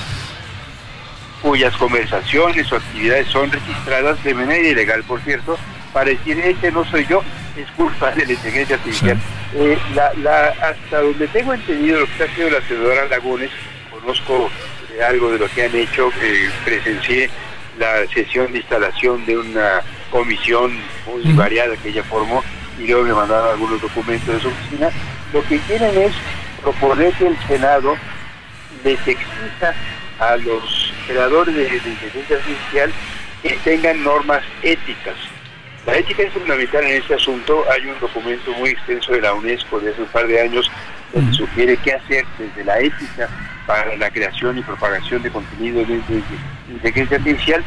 cuyas 1.42 1.76
conversaciones 1.76 2.70
o 2.72 2.76
actividades 2.76 3.28
son 3.28 3.50
registradas 3.50 4.22
de 4.24 4.34
manera 4.34 4.68
ilegal, 4.68 5.02
por 5.04 5.20
cierto, 5.20 5.58
para 5.92 6.10
decir, 6.10 6.38
este 6.38 6.70
no 6.70 6.84
soy 6.84 7.06
yo, 7.06 7.22
es 7.56 7.68
culpa 7.72 8.10
de 8.12 8.26
la 8.26 8.32
inteligencia 8.32 8.76
artificial. 8.76 9.18
Eh, 9.54 9.78
la, 9.94 10.54
hasta 10.62 11.00
donde 11.00 11.26
tengo 11.28 11.54
entendido 11.54 12.00
lo 12.00 12.06
que 12.06 12.24
ha 12.24 12.34
sido 12.34 12.50
la 12.50 12.60
senadora 12.62 13.06
Lagunes, 13.06 13.50
conozco 13.90 14.50
eh, 14.92 15.02
algo 15.02 15.32
de 15.32 15.38
lo 15.38 15.48
que 15.48 15.64
han 15.64 15.74
hecho, 15.74 16.10
eh, 16.22 16.50
presencié 16.64 17.30
la 17.78 18.06
sesión 18.12 18.52
de 18.52 18.58
instalación 18.58 19.24
de 19.24 19.38
una 19.38 19.80
comisión 20.10 20.78
muy 21.06 21.32
variada 21.34 21.76
que 21.76 21.90
ella 21.90 22.02
formó 22.02 22.42
y 22.78 22.86
luego 22.86 23.04
me 23.04 23.14
mandaron 23.14 23.50
algunos 23.50 23.80
documentos 23.80 24.34
de 24.34 24.40
su 24.40 24.48
oficina. 24.48 24.90
Lo 25.32 25.42
que 25.44 25.58
quieren 25.60 25.96
es 25.96 26.12
proponer 26.62 27.12
que 27.14 27.28
el 27.28 27.38
Senado 27.46 27.96
les 28.84 28.98
exija 29.06 29.74
a 30.18 30.36
los 30.36 30.92
creadores 31.08 31.54
de, 31.54 31.64
de 31.64 31.76
inteligencia 31.76 32.36
artificial 32.36 32.92
que 33.42 33.50
tengan 33.64 34.04
normas 34.04 34.42
éticas. 34.62 35.16
La 35.86 35.96
ética 35.96 36.22
es 36.22 36.32
fundamental 36.32 36.84
en 36.84 37.00
este 37.00 37.14
asunto. 37.14 37.64
Hay 37.72 37.86
un 37.86 37.98
documento 37.98 38.52
muy 38.52 38.70
extenso 38.70 39.12
de 39.12 39.22
la 39.22 39.32
UNESCO 39.32 39.80
de 39.80 39.90
hace 39.90 40.02
un 40.02 40.08
par 40.08 40.26
de 40.26 40.40
años 40.40 40.70
donde 41.14 41.32
sugiere 41.32 41.78
qué 41.78 41.94
hacer 41.94 42.26
desde 42.38 42.64
la 42.64 42.78
ética 42.80 43.28
para 43.66 43.96
la 43.96 44.10
creación 44.10 44.58
y 44.58 44.62
propagación 44.62 45.22
de 45.22 45.30
contenido 45.30 45.84
de, 45.84 46.00
inteligencia 46.70 47.16
artificial. 47.16 47.64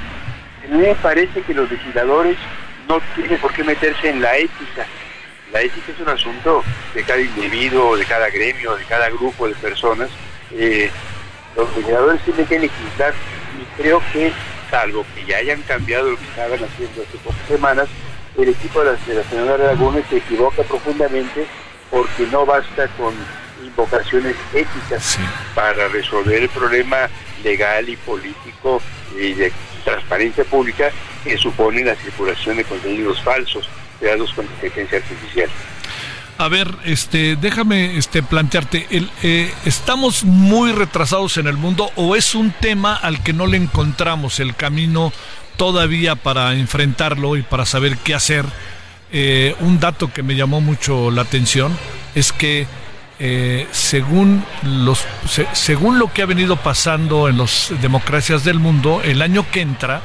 Me 0.69 0.93
parece 0.95 1.41
que 1.41 1.53
los 1.53 1.69
legisladores 1.71 2.37
no 2.87 3.01
tienen 3.15 3.39
por 3.39 3.53
qué 3.53 3.63
meterse 3.63 4.09
en 4.09 4.21
la 4.21 4.37
ética. 4.37 4.85
La 5.51 5.61
ética 5.61 5.91
es 5.91 5.99
un 5.99 6.09
asunto 6.09 6.63
de 6.93 7.03
cada 7.03 7.19
individuo, 7.19 7.97
de 7.97 8.05
cada 8.05 8.29
gremio, 8.29 8.75
de 8.75 8.85
cada 8.85 9.09
grupo 9.09 9.47
de 9.47 9.55
personas. 9.55 10.09
Eh, 10.51 10.91
los 11.55 11.75
legisladores 11.75 12.21
tienen 12.23 12.45
que 12.45 12.59
legislar 12.59 13.13
y 13.59 13.81
creo 13.81 14.01
que, 14.13 14.31
salvo 14.69 15.05
que 15.13 15.25
ya 15.25 15.37
hayan 15.37 15.61
cambiado 15.63 16.11
lo 16.11 16.17
que 16.17 16.25
estaban 16.25 16.59
haciendo 16.63 17.01
hace 17.01 17.17
pocas 17.17 17.47
semanas, 17.47 17.87
el 18.37 18.49
equipo 18.49 18.79
de 18.79 18.93
la, 18.93 18.97
de 19.05 19.13
la 19.15 19.23
senadora 19.23 19.75
se 20.09 20.17
equivoca 20.17 20.63
profundamente 20.63 21.45
porque 21.89 22.25
no 22.31 22.45
basta 22.45 22.87
con 22.97 23.13
invocaciones 23.63 24.35
éticas 24.53 25.17
para 25.53 25.87
resolver 25.89 26.43
el 26.43 26.49
problema 26.49 27.09
legal 27.43 27.89
y 27.89 27.97
político 27.97 28.81
y 29.17 29.33
de 29.33 29.51
transparencia 29.83 30.43
pública 30.45 30.91
que 31.23 31.37
supone 31.37 31.83
la 31.83 31.95
circulación 31.95 32.57
de 32.57 32.63
contenidos 32.63 33.21
falsos 33.21 33.69
creados 33.99 34.33
con 34.33 34.45
inteligencia 34.45 34.97
artificial. 34.97 35.49
A 36.41 36.47
ver, 36.47 36.75
este, 36.85 37.35
déjame 37.35 37.97
este, 37.97 38.23
plantearte, 38.23 38.87
eh, 39.21 39.53
¿estamos 39.63 40.23
muy 40.23 40.71
retrasados 40.71 41.37
en 41.37 41.45
el 41.45 41.55
mundo 41.55 41.91
o 41.95 42.15
es 42.15 42.33
un 42.33 42.49
tema 42.49 42.95
al 42.95 43.21
que 43.21 43.31
no 43.31 43.45
le 43.45 43.57
encontramos 43.57 44.39
el 44.39 44.55
camino 44.55 45.13
todavía 45.55 46.15
para 46.15 46.55
enfrentarlo 46.55 47.37
y 47.37 47.43
para 47.43 47.67
saber 47.67 47.95
qué 47.97 48.15
hacer? 48.15 48.47
Eh, 49.11 49.55
un 49.59 49.79
dato 49.79 50.11
que 50.11 50.23
me 50.23 50.35
llamó 50.35 50.61
mucho 50.61 51.11
la 51.11 51.21
atención 51.21 51.77
es 52.15 52.33
que 52.33 52.65
eh, 53.19 53.67
según 53.71 54.43
los 54.63 55.05
según 55.53 55.99
lo 55.99 56.11
que 56.11 56.23
ha 56.23 56.25
venido 56.25 56.55
pasando 56.55 57.29
en 57.29 57.37
las 57.37 57.71
democracias 57.83 58.43
del 58.43 58.57
mundo, 58.57 59.01
el 59.03 59.21
año 59.21 59.45
que 59.51 59.61
entra 59.61 60.01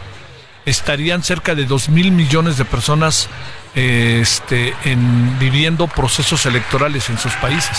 estarían 0.66 1.22
cerca 1.22 1.54
de 1.54 1.64
dos 1.64 1.88
mil 1.88 2.12
millones 2.12 2.58
de 2.58 2.66
personas 2.66 3.30
este, 3.76 4.74
en, 4.84 5.38
viviendo 5.38 5.86
procesos 5.86 6.44
electorales 6.46 7.08
en 7.08 7.18
sus 7.18 7.32
países. 7.34 7.78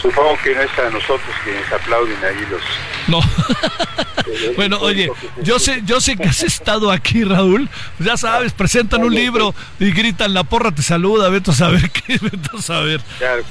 Supongo 0.00 0.38
que 0.44 0.54
no 0.54 0.60
es 0.60 0.78
a 0.78 0.90
nosotros 0.90 1.34
quienes 1.42 1.72
aplauden 1.72 2.18
ahí 2.22 2.46
los... 2.50 2.62
No. 3.08 3.20
bueno, 4.56 4.78
oye, 4.80 5.10
yo 5.42 5.58
sé, 5.58 5.82
yo 5.84 6.00
sé 6.00 6.16
que 6.16 6.28
has 6.28 6.42
estado 6.42 6.90
aquí, 6.90 7.24
Raúl. 7.24 7.68
Ya 7.98 8.16
sabes, 8.16 8.52
presentan 8.52 9.04
un 9.04 9.14
libro 9.14 9.54
y 9.78 9.90
gritan 9.92 10.34
la 10.34 10.44
porra 10.44 10.72
te 10.72 10.82
saluda, 10.82 11.28
vete 11.28 11.50
a 11.50 11.54
saber 11.54 11.90
qué, 11.90 12.18
vete 12.22 12.50
a 12.56 12.62
saber. 12.62 13.00
Claro. 13.18 13.42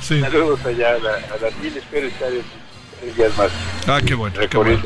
Saludos 0.00 0.60
allá 0.64 0.90
a 0.90 0.98
la, 0.98 1.10
a 1.10 1.38
la 1.40 1.48
espero 1.48 2.06
estar 2.06 2.28
en 2.32 3.16
días 3.16 3.36
más. 3.36 3.50
Ah, 3.86 4.00
qué 4.04 4.14
bueno, 4.14 4.38
qué 4.48 4.56
bueno. 4.56 4.80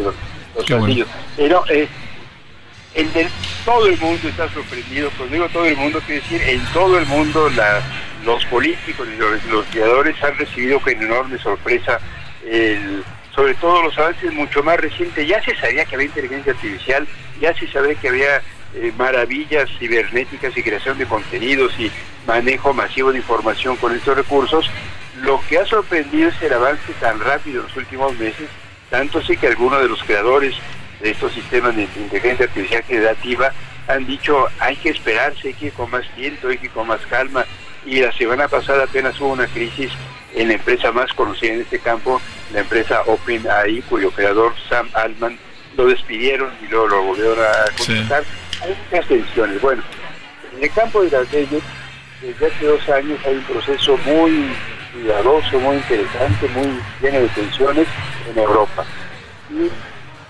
Los, 0.57 0.64
qué 0.64 0.74
bueno. 0.74 1.07
Eh, 1.68 1.88
el 2.97 3.28
todo 3.64 3.86
el 3.86 3.99
mundo 3.99 4.28
está 4.28 4.49
sorprendido, 4.51 5.11
cuando 5.16 5.34
digo 5.34 5.49
todo 5.49 5.66
el 5.66 5.76
mundo, 5.76 6.01
quiere 6.07 6.20
decir 6.20 6.42
en 6.42 6.64
todo 6.72 6.99
el 6.99 7.07
mundo 7.07 7.51
los 8.24 8.44
políticos 8.47 9.09
y 9.12 9.18
los, 9.18 9.44
los 9.47 9.70
guiadores 9.72 10.22
han 10.22 10.36
recibido 10.38 10.80
con 10.80 10.92
enorme 10.92 11.38
sorpresa 11.38 12.01
sobre 13.34 13.55
todo 13.55 13.82
los 13.82 13.97
avances 13.99 14.32
mucho 14.32 14.62
más 14.62 14.80
recientes. 14.80 15.28
Ya 15.28 15.42
se 15.42 15.55
sabía 15.57 15.84
que 15.84 15.94
había 15.94 16.07
inteligencia 16.07 16.53
artificial, 16.53 17.07
ya 17.40 17.55
se 17.55 17.68
sabía 17.68 17.94
que 17.94 18.09
había 18.09 18.42
eh, 18.74 18.92
maravillas 18.97 19.68
cibernéticas 19.78 20.57
y 20.57 20.62
creación 20.62 20.97
de 20.97 21.07
contenidos 21.07 21.78
y 21.78 21.90
manejo 22.26 22.72
masivo 22.72 23.12
de 23.12 23.18
información 23.18 23.76
con 23.76 23.94
estos 23.94 24.16
recursos. 24.16 24.70
Lo 25.20 25.40
que 25.49 25.59
ha 25.59 25.66
sorprendido 25.66 26.30
es 26.30 26.42
el 26.42 26.55
avance 26.55 26.92
tan 26.99 27.20
rápido 27.20 27.61
en 27.61 27.66
los 27.66 27.76
últimos 27.76 28.18
meses, 28.18 28.49
tanto 28.90 29.18
así 29.18 29.36
que 29.36 29.49
algunos 29.49 29.82
de 29.82 29.88
los 29.88 30.03
creadores 30.03 30.55
estos 31.11 31.32
sistemas 31.32 31.76
de 31.76 31.82
inteligencia 31.82 32.46
artificial 32.46 32.82
generativa 32.84 33.52
han 33.88 34.07
dicho 34.07 34.46
hay 34.59 34.76
que 34.76 34.90
esperarse, 34.90 35.48
hay 35.48 35.54
que 35.54 35.66
ir 35.66 35.72
con 35.72 35.90
más 35.90 36.09
tiempo, 36.14 36.48
hay 36.48 36.59
que 36.59 36.66
ir 36.66 36.72
con 36.72 36.86
más 36.86 37.00
calma. 37.07 37.44
Y 37.84 38.00
la 38.00 38.12
semana 38.12 38.48
pasada 38.48 38.84
apenas 38.84 39.20
hubo 39.20 39.32
una 39.32 39.46
crisis 39.46 39.92
en 40.34 40.48
la 40.48 40.54
empresa 40.54 40.90
más 40.92 41.12
conocida 41.12 41.52
en 41.52 41.61
este 41.62 41.78
campo, 41.78 42.20
la 42.52 42.61
empresa 42.61 43.02
OpenAI, 43.07 43.82
cuyo 43.82 44.11
creador 44.11 44.54
Sam 44.68 44.88
Altman 44.92 45.38
lo 45.76 45.86
despidieron 45.86 46.50
y 46.62 46.66
luego 46.68 46.88
lo 46.88 47.02
volvieron 47.02 47.38
a 47.38 47.76
contratar. 47.76 48.24
Hay 48.62 48.76
muchas 48.84 49.07
tensiones. 49.09 49.61
Bueno, 49.61 49.82
en 50.57 50.64
el 50.64 50.70
campo 50.72 51.02
de 51.02 51.11
las 51.11 51.32
leyes, 51.32 51.62
desde 52.20 52.46
hace 52.46 52.66
dos 52.66 52.88
años 52.88 53.20
hay 53.26 53.36
un 53.36 53.42
proceso 53.42 53.96
muy 53.98 54.52
cuidadoso, 54.92 55.61
muy 55.61 55.76
interesante, 55.76 56.48
muy 56.48 56.80
lleno 57.00 57.20
de 57.20 57.28
tensiones 57.28 57.86
en 58.30 58.38
Europa. 58.38 58.84
Y 59.50 59.70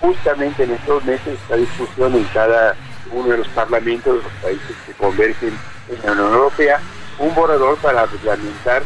justamente 0.01 0.65
en 0.65 0.73
estos 0.73 1.05
meses 1.05 1.39
esta 1.43 1.57
discusión 1.57 2.15
en 2.15 2.25
cada 2.25 2.77
uno 3.13 3.29
de 3.29 3.39
los 3.39 3.49
parlamentos 3.49 4.17
de 4.17 4.23
los 4.23 4.33
países 4.43 4.77
que 4.87 4.93
convergen 4.95 5.57
en 5.89 6.07
la 6.07 6.13
Unión 6.13 6.33
Europea, 6.35 6.81
un 7.19 7.35
borrador 7.35 7.77
para 7.79 8.07
reglamentar 8.07 8.83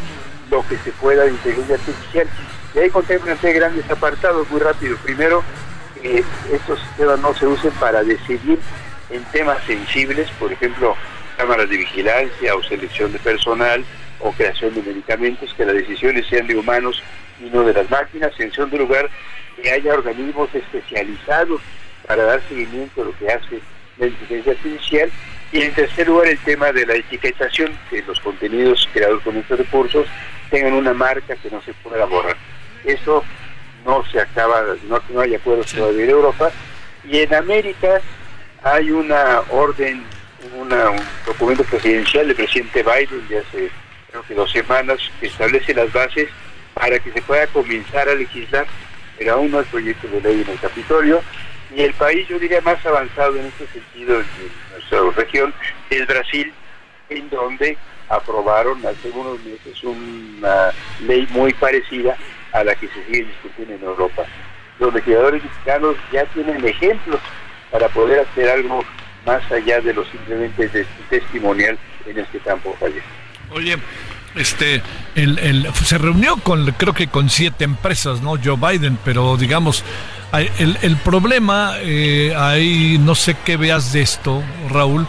lo 0.51 0.67
que 0.69 0.77
se 0.79 0.93
pueda 0.93 1.25
de 1.25 1.31
inteligencia 1.31 1.77
artificial. 1.77 2.29
Y 2.75 2.79
ahí 2.79 2.91
contemplan 2.91 3.39
tres 3.41 3.55
grandes 3.55 3.91
apartados 3.91 4.49
muy 4.51 4.61
rápido. 4.61 4.97
Primero, 4.99 5.43
que 6.01 6.25
estos 6.53 6.81
sistemas 6.81 7.19
no 7.21 7.35
se 7.35 7.47
usen 7.47 7.73
para 7.73 8.03
decidir 8.03 8.59
en 9.11 9.25
temas 9.25 9.59
sensibles, 9.65 10.31
por 10.39 10.53
ejemplo, 10.53 10.95
cámaras 11.37 11.69
de 11.69 11.79
vigilancia 11.79 12.55
o 12.55 12.63
selección 12.63 13.13
de 13.13 13.19
personal 13.19 13.85
o 14.21 14.33
creación 14.33 14.75
de 14.75 14.83
medicamentos, 14.83 15.53
que 15.55 15.65
las 15.65 15.75
decisiones 15.75 16.27
sean 16.29 16.47
de 16.47 16.57
humanos 16.57 17.03
y 17.41 17.45
no 17.51 17.63
de 17.63 17.73
las 17.73 17.91
máquinas. 17.91 18.33
En 18.39 18.53
segundo 18.53 18.77
lugar, 18.79 19.09
que 19.61 19.71
haya 19.71 19.95
organismos 19.95 20.49
especializados 20.55 21.61
para 22.07 22.25
dar 22.25 22.43
seguimiento 22.49 23.03
a 23.03 23.05
lo 23.07 23.19
que 23.19 23.29
hace 23.29 23.61
la 23.99 24.07
inteligencia 24.07 24.53
artificial. 24.53 25.11
Y 25.53 25.63
en 25.63 25.75
tercer 25.75 26.09
lugar, 26.09 26.29
el 26.29 26.39
tema 26.39 26.73
de 26.73 26.87
la 26.87 26.95
etiquetación, 26.95 27.77
que 27.89 28.03
los 28.03 28.21
contenidos 28.21 28.89
creados 28.93 29.23
con 29.23 29.37
estos 29.37 29.59
recursos 29.59 30.07
tengan 30.51 30.75
una 30.75 30.95
marca 30.95 31.37
que 31.37 31.51
no 31.51 31.61
se 31.63 31.73
pueda 31.75 32.05
borrar. 32.05 32.37
Eso 32.85 33.25
no 33.85 34.05
se 34.11 34.21
acaba, 34.21 34.63
no, 34.89 35.01
no 35.11 35.21
hay 35.21 35.35
acuerdo 35.35 35.65
todavía 35.65 36.05
en 36.05 36.11
Europa. 36.11 36.51
Y 37.05 37.19
en 37.19 37.35
América 37.35 38.01
hay 38.63 38.91
una 38.91 39.41
orden, 39.51 40.05
una, 40.57 40.91
un 40.91 41.01
documento 41.27 41.65
presidencial 41.65 42.27
del 42.27 42.37
presidente 42.37 42.83
Biden 42.83 43.29
de 43.29 43.39
hace 43.39 43.71
creo 44.11 44.23
que 44.25 44.35
dos 44.35 44.51
semanas 44.51 44.99
que 45.21 45.27
establece 45.27 45.73
las 45.73 45.93
bases 45.93 46.29
para 46.75 46.99
que 46.99 47.13
se 47.13 47.23
pueda 47.23 47.47
comenzar 47.49 48.09
a 48.09 48.15
legislar 48.15 48.67
pero 49.21 49.35
aún 49.35 49.51
no 49.51 49.59
hay 49.59 49.67
proyecto 49.67 50.09
de 50.09 50.23
ley 50.23 50.41
en 50.41 50.51
el 50.51 50.59
Capitolio. 50.59 51.21
Y 51.77 51.83
el 51.83 51.93
país, 51.93 52.27
yo 52.27 52.39
diría, 52.39 52.63
más 52.63 52.85
avanzado 52.87 53.37
en 53.37 53.45
este 53.47 53.67
sentido 53.67 54.19
en 54.19 54.27
nuestra 54.73 55.23
región 55.23 55.53
es 55.91 56.07
Brasil, 56.07 56.51
en 57.11 57.29
donde 57.29 57.77
aprobaron 58.09 58.85
hace 58.87 59.11
unos 59.11 59.39
meses 59.45 59.85
una 59.85 60.71
ley 61.07 61.29
muy 61.33 61.53
parecida 61.53 62.17
a 62.53 62.65
la 62.65 62.75
que 62.75 62.89
se 62.89 63.05
sigue 63.05 63.25
discutiendo 63.25 63.75
en 63.75 63.83
Europa. 63.83 64.25
Los 64.79 64.95
legisladores 64.95 65.45
mexicanos 65.45 65.97
ya 66.11 66.25
tienen 66.25 66.67
ejemplos 66.67 67.21
para 67.71 67.91
poder 67.91 68.21
hacer 68.21 68.49
algo 68.49 68.83
más 69.27 69.53
allá 69.53 69.83
de 69.83 69.93
lo 69.93 70.03
simplemente 70.07 70.87
testimonial 71.11 71.79
en 72.07 72.19
este 72.19 72.39
campo, 72.39 72.75
Oye, 73.51 73.77
este 74.37 74.83
el, 75.15 75.39
el, 75.39 75.69
se 75.85 75.99
reunió 75.99 76.37
con 76.37 76.65
creo 76.73 76.95
que 76.95 77.09
con 77.09 77.31
siete 77.31 77.65
empresas 77.65 78.21
no 78.21 78.37
Joe 78.43 78.57
Biden 78.57 78.99
pero 79.05 79.37
digamos 79.37 79.83
el, 80.59 80.79
el 80.83 80.97
problema 80.97 81.75
eh, 81.81 82.35
ahí 82.37 82.99
no 83.01 83.15
sé 83.15 83.37
qué 83.45 83.57
veas 83.57 83.93
de 83.93 84.03
esto 84.03 84.43
Raúl 84.71 85.07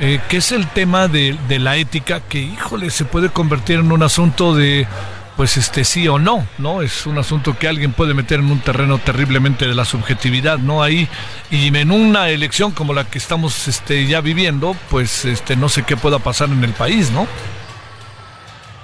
eh, 0.00 0.20
que 0.28 0.38
es 0.38 0.50
el 0.50 0.66
tema 0.66 1.06
de, 1.06 1.38
de 1.48 1.60
la 1.60 1.76
ética, 1.76 2.20
que 2.20 2.40
híjole, 2.40 2.90
se 2.90 3.04
puede 3.04 3.28
convertir 3.28 3.78
en 3.78 3.92
un 3.92 4.02
asunto 4.02 4.54
de 4.54 4.88
pues 5.36 5.56
este 5.56 5.84
sí 5.84 6.06
o 6.06 6.18
no, 6.18 6.46
¿no? 6.58 6.82
Es 6.82 7.06
un 7.06 7.18
asunto 7.18 7.56
que 7.58 7.68
alguien 7.68 7.92
puede 7.92 8.14
meter 8.14 8.40
en 8.40 8.50
un 8.50 8.60
terreno 8.60 8.98
terriblemente 8.98 9.66
de 9.66 9.74
la 9.74 9.84
subjetividad, 9.84 10.58
¿no? 10.58 10.82
Ahí 10.82 11.08
y 11.50 11.76
en 11.76 11.90
una 11.90 12.28
elección 12.28 12.72
como 12.72 12.92
la 12.92 13.04
que 13.04 13.18
estamos 13.18 13.68
este 13.68 14.06
ya 14.06 14.20
viviendo, 14.20 14.76
pues 14.90 15.24
este 15.24 15.56
no 15.56 15.68
sé 15.68 15.82
qué 15.84 15.96
pueda 15.96 16.18
pasar 16.18 16.50
en 16.50 16.62
el 16.64 16.72
país, 16.72 17.10
¿no? 17.10 17.26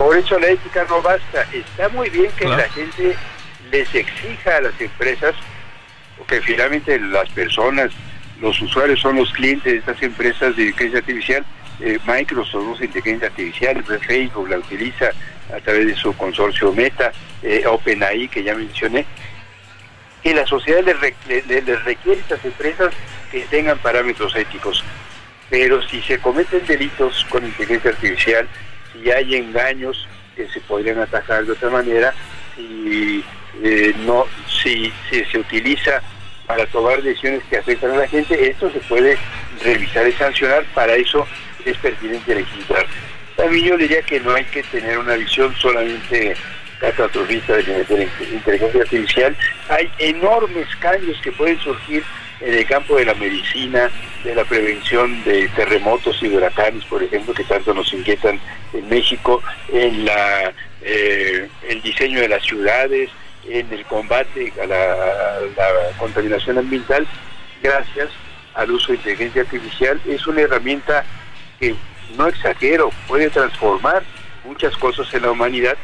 Por 0.01 0.17
eso 0.17 0.39
la 0.39 0.49
ética 0.49 0.87
no 0.89 1.03
basta. 1.03 1.47
Está 1.53 1.91
muy 1.91 2.09
bien 2.09 2.33
que 2.33 2.47
la 2.47 2.67
gente 2.71 3.15
les 3.71 3.95
exija 3.95 4.57
a 4.57 4.63
las 4.63 4.81
empresas, 4.81 5.35
porque 6.17 6.41
finalmente 6.41 6.99
las 6.99 7.29
personas, 7.29 7.93
los 8.41 8.59
usuarios 8.63 8.99
son 8.99 9.17
los 9.17 9.31
clientes 9.31 9.71
de 9.71 9.79
estas 9.81 10.03
empresas 10.03 10.57
de 10.57 10.63
inteligencia 10.63 11.01
artificial. 11.01 11.45
Eh, 11.81 11.99
Microsoft 12.07 12.67
usa 12.67 12.87
inteligencia 12.87 13.29
artificial, 13.29 13.85
Facebook 13.85 14.49
la 14.49 14.57
utiliza, 14.57 15.11
a 15.55 15.61
través 15.61 15.89
de 15.89 15.95
su 15.95 16.17
consorcio 16.17 16.73
Meta, 16.73 17.13
eh, 17.43 17.67
OpenAI, 17.67 18.27
que 18.29 18.43
ya 18.43 18.55
mencioné, 18.55 19.05
que 20.23 20.33
la 20.33 20.47
sociedad 20.47 20.83
les, 20.83 20.99
requiere 21.85 22.21
a 22.21 22.23
estas 22.23 22.43
empresas 22.47 22.95
que 23.31 23.41
tengan 23.51 23.77
parámetros 23.77 24.35
éticos. 24.35 24.83
Pero 25.51 25.83
si 25.83 26.01
se 26.01 26.19
cometen 26.21 26.65
delitos 26.67 27.27
con 27.29 27.45
inteligencia 27.45 27.91
artificial, 27.91 28.49
si 28.93 29.11
hay 29.11 29.37
engaños 29.37 30.09
que 30.37 30.49
se 30.49 30.61
podrían 30.61 30.99
atajar 30.99 31.45
de 31.45 31.53
otra 31.53 31.71
manera, 31.71 32.15
si, 32.57 33.25
eh, 33.63 33.95
no, 34.07 34.25
si, 34.49 34.93
si 35.11 35.25
se 35.25 35.39
utiliza 35.39 36.03
para 36.47 36.67
tomar 36.67 37.03
decisiones 37.03 37.43
que 37.49 37.59
afectan 37.59 37.93
a 37.93 37.99
la 37.99 38.09
gente, 38.09 38.51
esto 38.51 38.71
se 38.71 38.81
puede 38.81 39.17
revisar 39.63 40.09
y 40.09 40.13
sancionar, 40.13 40.65
para 40.75 40.95
eso 40.95 41.27
es 41.65 41.77
pertinente 41.79 42.35
legislar. 42.35 42.87
También 43.37 43.67
yo 43.67 43.77
diría 43.77 44.03
que 44.03 44.21
no 44.21 44.35
hay 44.35 44.45
que 44.45 44.63
tener 44.65 44.99
una 44.99 45.15
visión 45.15 45.55
solamente 45.57 46.35
catastrofista 46.81 47.57
de 47.57 47.63
la 47.63 48.35
inteligencia 48.35 48.83
artificial. 48.83 49.37
Hay 49.69 49.91
enormes 49.99 50.67
cambios 50.77 51.21
que 51.23 51.31
pueden 51.33 51.59
surgir 51.61 52.03
en 52.41 52.55
el 52.55 52.67
campo 52.67 52.97
de 52.97 53.05
la 53.05 53.15
medicina, 53.15 53.91
de 54.25 54.35
la 54.35 54.45
prevención 54.45 55.23
de 55.25 55.49
terremotos 55.49 56.23
y 56.23 56.29
huracanes, 56.29 56.85
por 56.85 57.03
ejemplo, 57.03 57.35
que 57.35 57.45
tanto 57.45 57.75
nos 57.75 57.93
inquietan 57.93 58.41
en 58.73 58.89
México, 58.89 59.43
en 59.73 60.05
la, 60.05 60.53
eh, 60.83 61.49
el 61.69 61.83
diseño 61.83 62.21
de 62.21 62.29
las 62.29 62.43
ciudades, 62.43 63.11
en 63.47 63.73
el 63.73 63.85
combate 63.87 64.53
a 64.63 64.67
la, 64.67 65.39
contaminación 65.99 66.59
ambiental, 66.59 67.07
gracias 67.63 68.09
al 68.55 68.71
uso 68.71 68.93
de 68.93 68.99
inteligencia 68.99 69.43
artificial. 69.43 70.01
Es 70.07 70.27
una 70.27 70.43
herramienta 70.43 71.05
que 71.59 71.75
no 72.17 72.27
exagero, 72.27 72.91
puede 73.07 73.31
transformar 73.31 74.03
muchas 74.45 74.77
cosas 74.77 75.13
en 75.15 75.23
la 75.23 75.31
humanidad, 75.31 75.77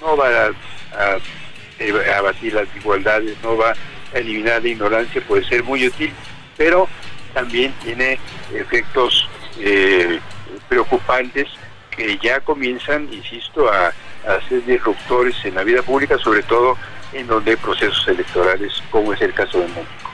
no 0.00 0.16
va 0.16 0.28
a, 0.28 0.50
a, 0.92 2.18
abatir 2.18 2.52
las 2.52 2.72
desigualdades, 2.72 3.36
no 3.42 3.56
va 3.56 3.70
a 3.70 3.93
eliminar 4.14 4.62
la 4.62 4.68
ignorancia, 4.68 5.22
puede 5.26 5.44
ser 5.44 5.64
muy 5.64 5.86
útil, 5.86 6.12
pero 6.56 6.88
también 7.32 7.72
tiene 7.82 8.18
efectos 8.54 9.28
eh, 9.58 10.20
preocupantes 10.68 11.48
que 11.90 12.18
ya 12.22 12.40
comienzan, 12.40 13.08
insisto, 13.12 13.70
a, 13.70 13.88
a, 13.88 14.48
ser 14.48 14.64
disruptores 14.64 15.36
en 15.44 15.54
la 15.54 15.64
vida 15.64 15.82
pública, 15.82 16.18
sobre 16.18 16.42
todo 16.42 16.76
en 17.12 17.26
donde 17.26 17.52
hay 17.52 17.56
procesos 17.56 18.06
electorales, 18.08 18.72
como 18.90 19.12
es 19.12 19.20
el 19.20 19.32
caso 19.32 19.58
de 19.58 19.68
México. 19.68 20.10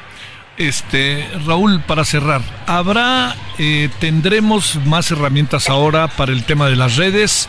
Este, 0.60 1.26
Raúl, 1.46 1.80
para 1.80 2.04
cerrar, 2.04 2.42
¿habrá, 2.66 3.34
eh, 3.58 3.88
tendremos 3.98 4.76
más 4.84 5.10
herramientas 5.10 5.70
ahora 5.70 6.08
para 6.08 6.32
el 6.32 6.44
tema 6.44 6.68
de 6.68 6.76
las 6.76 6.96
redes? 6.96 7.48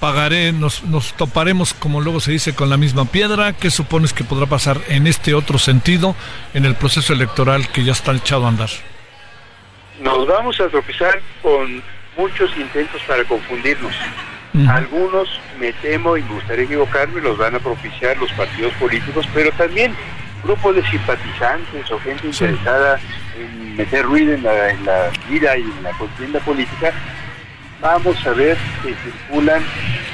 ¿Pagaré, 0.00 0.52
nos, 0.52 0.84
nos 0.84 1.14
toparemos, 1.14 1.72
como 1.72 2.00
luego 2.00 2.20
se 2.20 2.32
dice, 2.32 2.54
con 2.54 2.68
la 2.68 2.76
misma 2.76 3.06
piedra? 3.06 3.54
¿Qué 3.54 3.70
supones 3.70 4.12
que 4.12 4.24
podrá 4.24 4.46
pasar 4.46 4.78
en 4.88 5.06
este 5.06 5.34
otro 5.34 5.58
sentido 5.58 6.14
en 6.52 6.64
el 6.64 6.74
proceso 6.74 7.12
electoral 7.12 7.68
que 7.68 7.84
ya 7.84 7.92
está 7.92 8.12
echado 8.12 8.44
a 8.44 8.48
andar? 8.48 8.70
Nos 10.00 10.26
vamos 10.26 10.60
a 10.60 10.68
tropezar 10.68 11.20
con 11.42 11.82
muchos 12.16 12.54
intentos 12.56 13.00
para 13.06 13.24
confundirnos. 13.24 13.94
Algunos, 14.68 15.28
me 15.60 15.70
temo 15.74 16.16
y 16.16 16.22
me 16.22 16.34
gustaría 16.34 16.64
equivocarme, 16.64 17.20
los 17.20 17.36
van 17.36 17.54
a 17.54 17.58
propiciar 17.58 18.16
los 18.16 18.32
partidos 18.32 18.72
políticos, 18.74 19.26
pero 19.34 19.52
también 19.52 19.94
grupos 20.42 20.76
de 20.76 20.86
simpatizantes 20.88 21.90
o 21.90 21.98
gente 21.98 22.26
interesada 22.26 22.98
en 23.38 23.76
meter 23.76 24.06
ruido 24.06 24.32
en 24.32 24.42
la, 24.42 25.10
vida 25.28 25.58
y 25.58 25.62
en 25.62 25.82
la 25.82 25.90
contienda 25.90 26.40
política, 26.40 26.92
vamos 27.80 28.26
a 28.26 28.30
ver 28.32 28.56
que 28.82 28.94
circulan 28.94 29.62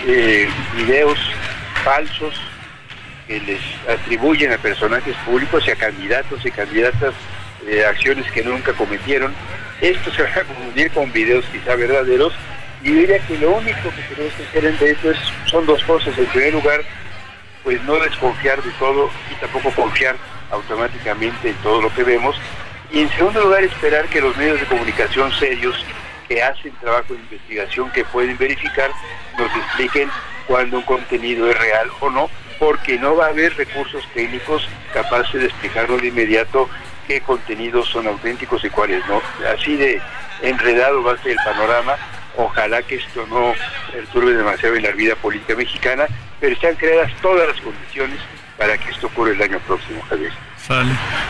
eh, 0.06 0.48
videos 0.76 1.18
falsos 1.84 2.34
que 3.26 3.40
les 3.40 3.60
atribuyen 3.89 4.52
a 4.52 4.59
personajes 4.59 5.16
públicos 5.24 5.64
y 5.66 5.70
a 5.70 5.76
candidatos 5.76 6.44
y 6.44 6.51
candidatas 6.51 7.14
eh, 7.66 7.84
acciones 7.84 8.30
que 8.32 8.43
nunca 8.43 8.72
cometieron. 8.72 9.32
Esto 9.80 10.12
se 10.12 10.22
va 10.22 10.28
a 10.28 10.44
confundir 10.44 10.90
con 10.90 11.12
videos 11.12 11.44
quizá 11.52 11.76
verdaderos 11.76 12.32
y 12.82 12.90
diría 12.90 13.18
que 13.20 13.39
lo 13.39 13.52
único 13.52 13.90
que 13.90 14.14
tenemos 14.14 14.34
que 14.34 14.43
hacer 14.44 14.78
de 14.78 14.90
esto 14.90 15.10
es, 15.10 15.18
son 15.47 15.66
dos 15.66 15.82
cosas. 15.84 16.16
En 16.18 16.26
primer 16.26 16.52
lugar, 16.55 16.80
pues 17.62 17.80
no 17.84 17.97
desconfiar 17.97 18.60
de 18.62 18.70
todo 18.72 19.09
y 19.30 19.34
tampoco 19.36 19.70
confiar 19.70 20.16
automáticamente 20.51 21.51
en 21.51 21.55
todo 21.56 21.80
lo 21.80 21.94
que 21.94 22.02
vemos. 22.02 22.36
Y 22.90 23.01
en 23.01 23.09
segundo 23.10 23.40
lugar, 23.40 23.62
esperar 23.62 24.06
que 24.06 24.20
los 24.20 24.36
medios 24.36 24.60
de 24.60 24.66
comunicación 24.66 25.32
serios 25.32 25.84
que 26.32 26.42
hacen 26.42 26.72
trabajo 26.80 27.12
de 27.12 27.20
investigación, 27.20 27.90
que 27.90 28.04
pueden 28.04 28.38
verificar, 28.38 28.90
nos 29.38 29.54
expliquen 29.54 30.09
cuándo 30.46 30.78
un 30.78 30.84
contenido 30.84 31.50
es 31.50 31.59
real 31.59 31.88
o 32.00 32.10
no, 32.10 32.30
porque 32.59 32.98
no 32.98 33.16
va 33.16 33.26
a 33.26 33.28
haber 33.28 33.54
recursos 33.56 34.02
técnicos 34.14 34.66
capaces 34.94 35.40
de 35.40 35.46
explicarnos 35.46 36.00
de 36.00 36.09
inmediato 36.09 36.68
qué 37.06 37.20
contenidos 37.20 37.88
son 37.88 38.06
auténticos 38.06 38.64
y 38.64 38.70
cuáles 38.70 39.06
no. 39.09 39.20
Así 39.54 39.76
de 39.76 40.00
enredado 40.42 41.02
va 41.02 41.12
a 41.12 41.18
ser 41.18 41.32
el 41.32 41.38
panorama. 41.44 41.96
Ojalá 42.36 42.82
que 42.82 42.94
esto 42.94 43.26
no 43.26 43.52
perturbe 43.92 44.32
demasiado 44.32 44.76
en 44.76 44.84
la 44.84 44.92
vida 44.92 45.14
política 45.16 45.54
mexicana, 45.54 46.06
pero 46.40 46.54
están 46.54 46.76
creadas 46.76 47.12
todas 47.20 47.46
las 47.48 47.60
condiciones 47.60 48.18
para 48.56 48.78
que 48.78 48.90
esto 48.90 49.09
ocurra 49.09 49.32
el 49.32 49.42
año 49.42 49.59
próximo, 49.66 50.00
Javier. 50.09 50.32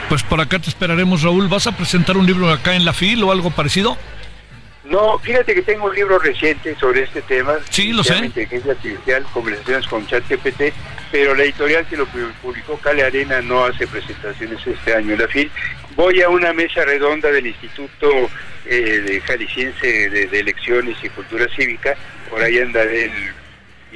Pues 0.09 0.23
por 0.23 0.41
acá 0.41 0.61
te 0.61 0.69
esperaremos, 0.69 1.23
Raúl. 1.23 1.49
¿Vas 1.49 1.67
a 1.67 1.73
presentar 1.73 2.17
un 2.17 2.27
libro 2.27 2.51
acá 2.51 2.75
en 2.75 2.85
la 2.85 2.93
FIL 2.93 3.25
o 3.25 3.33
algo 3.33 3.51
parecido? 3.51 3.97
No, 4.93 5.19
fíjate 5.19 5.55
que 5.55 5.63
tengo 5.63 5.87
un 5.87 5.95
libro 5.95 6.19
reciente 6.19 6.77
sobre 6.79 7.05
este 7.05 7.23
tema. 7.23 7.55
Sí, 7.71 7.95
lo 7.95 8.05
sé. 8.05 8.15
Inteligencia 8.19 8.73
artificial, 8.73 9.25
conversaciones 9.33 9.87
con 9.87 10.07
ChatGPT, 10.07 10.65
pero 11.11 11.35
la 11.35 11.45
editorial 11.45 11.87
que 11.87 11.97
lo 11.97 12.07
publicó 12.43 12.77
Cale 12.77 13.03
Arena 13.03 13.41
no 13.41 13.65
hace 13.65 13.87
presentaciones 13.87 14.59
este 14.67 14.95
año 14.95 15.15
en 15.15 15.21
la 15.21 15.29
FIL. 15.29 15.51
Voy 15.97 16.21
a 16.21 16.29
una 16.29 16.53
mesa 16.53 16.85
redonda 16.85 17.31
del 17.31 17.47
Instituto 17.47 18.07
eh, 18.67 19.03
de 19.07 19.21
Jalisciense 19.23 20.11
de, 20.11 20.27
de, 20.27 20.41
Elecciones 20.41 20.99
y 21.03 21.09
Cultura 21.09 21.47
Cívica. 21.57 21.97
Por 22.29 22.43
ahí 22.43 22.59
andaré 22.59 23.07
el 23.07 23.13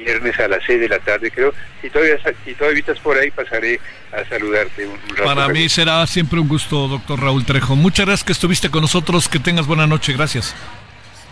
viernes 0.03 0.39
a 0.39 0.47
las 0.47 0.63
6 0.65 0.79
de 0.79 0.89
la 0.89 0.97
tarde, 0.97 1.29
creo. 1.29 1.53
Si 1.79 1.91
todavía, 1.91 2.17
si 2.43 2.55
todavía 2.55 2.79
estás 2.79 2.97
por 2.99 3.15
ahí, 3.15 3.29
pasaré 3.29 3.79
a 4.11 4.27
saludarte 4.27 4.87
un, 4.87 4.97
rato. 5.09 5.25
Para 5.25 5.47
mí 5.49 5.69
será 5.69 6.07
siempre 6.07 6.39
un 6.39 6.47
gusto, 6.47 6.87
doctor 6.87 7.21
Raúl 7.21 7.45
Trejo. 7.45 7.75
Muchas 7.75 8.07
gracias 8.07 8.23
que 8.23 8.33
estuviste 8.33 8.71
con 8.71 8.81
nosotros. 8.81 9.29
Que 9.29 9.37
tengas 9.37 9.67
buena 9.67 9.85
noche. 9.85 10.13
Gracias. 10.13 10.55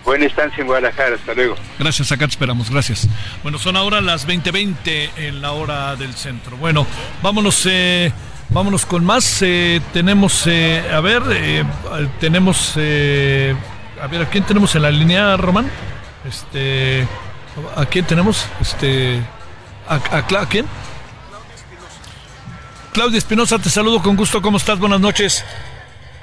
Buena 0.05 0.25
estancia 0.27 0.61
en 0.61 0.67
Guadalajara, 0.67 1.15
hasta 1.15 1.33
luego. 1.33 1.55
Gracias, 1.79 2.11
acá 2.11 2.27
te 2.27 2.31
esperamos, 2.31 2.69
gracias. 2.69 3.07
Bueno, 3.41 3.57
son 3.57 3.75
ahora 3.75 4.01
las 4.01 4.27
20:20 4.27 5.09
en 5.17 5.41
la 5.41 5.51
hora 5.53 5.95
del 5.95 6.13
centro. 6.13 6.57
Bueno, 6.57 6.85
vámonos, 7.23 7.65
eh, 7.65 8.13
vámonos 8.49 8.85
con 8.85 9.03
más. 9.03 9.41
Eh, 9.41 9.81
tenemos, 9.93 10.43
eh, 10.45 10.83
a 10.93 10.99
ver, 10.99 11.23
eh, 11.31 11.65
tenemos, 12.19 12.73
eh, 12.75 13.55
a 13.99 14.05
ver, 14.05 14.21
¿a 14.21 14.29
quién 14.29 14.43
tenemos 14.43 14.75
en 14.75 14.83
la 14.83 14.91
línea, 14.91 15.35
Román? 15.37 15.69
Este, 16.23 17.07
¿a 17.75 17.85
quién 17.87 18.05
tenemos? 18.05 18.45
Este, 18.61 19.19
¿a, 19.89 19.95
a, 19.95 20.41
a 20.41 20.47
quién? 20.47 20.67
Claudia 22.93 23.17
Espinosa, 23.17 23.57
te 23.57 23.69
saludo 23.71 24.01
con 24.03 24.15
gusto. 24.15 24.41
¿Cómo 24.41 24.57
estás? 24.57 24.77
Buenas 24.79 25.01
noches. 25.01 25.43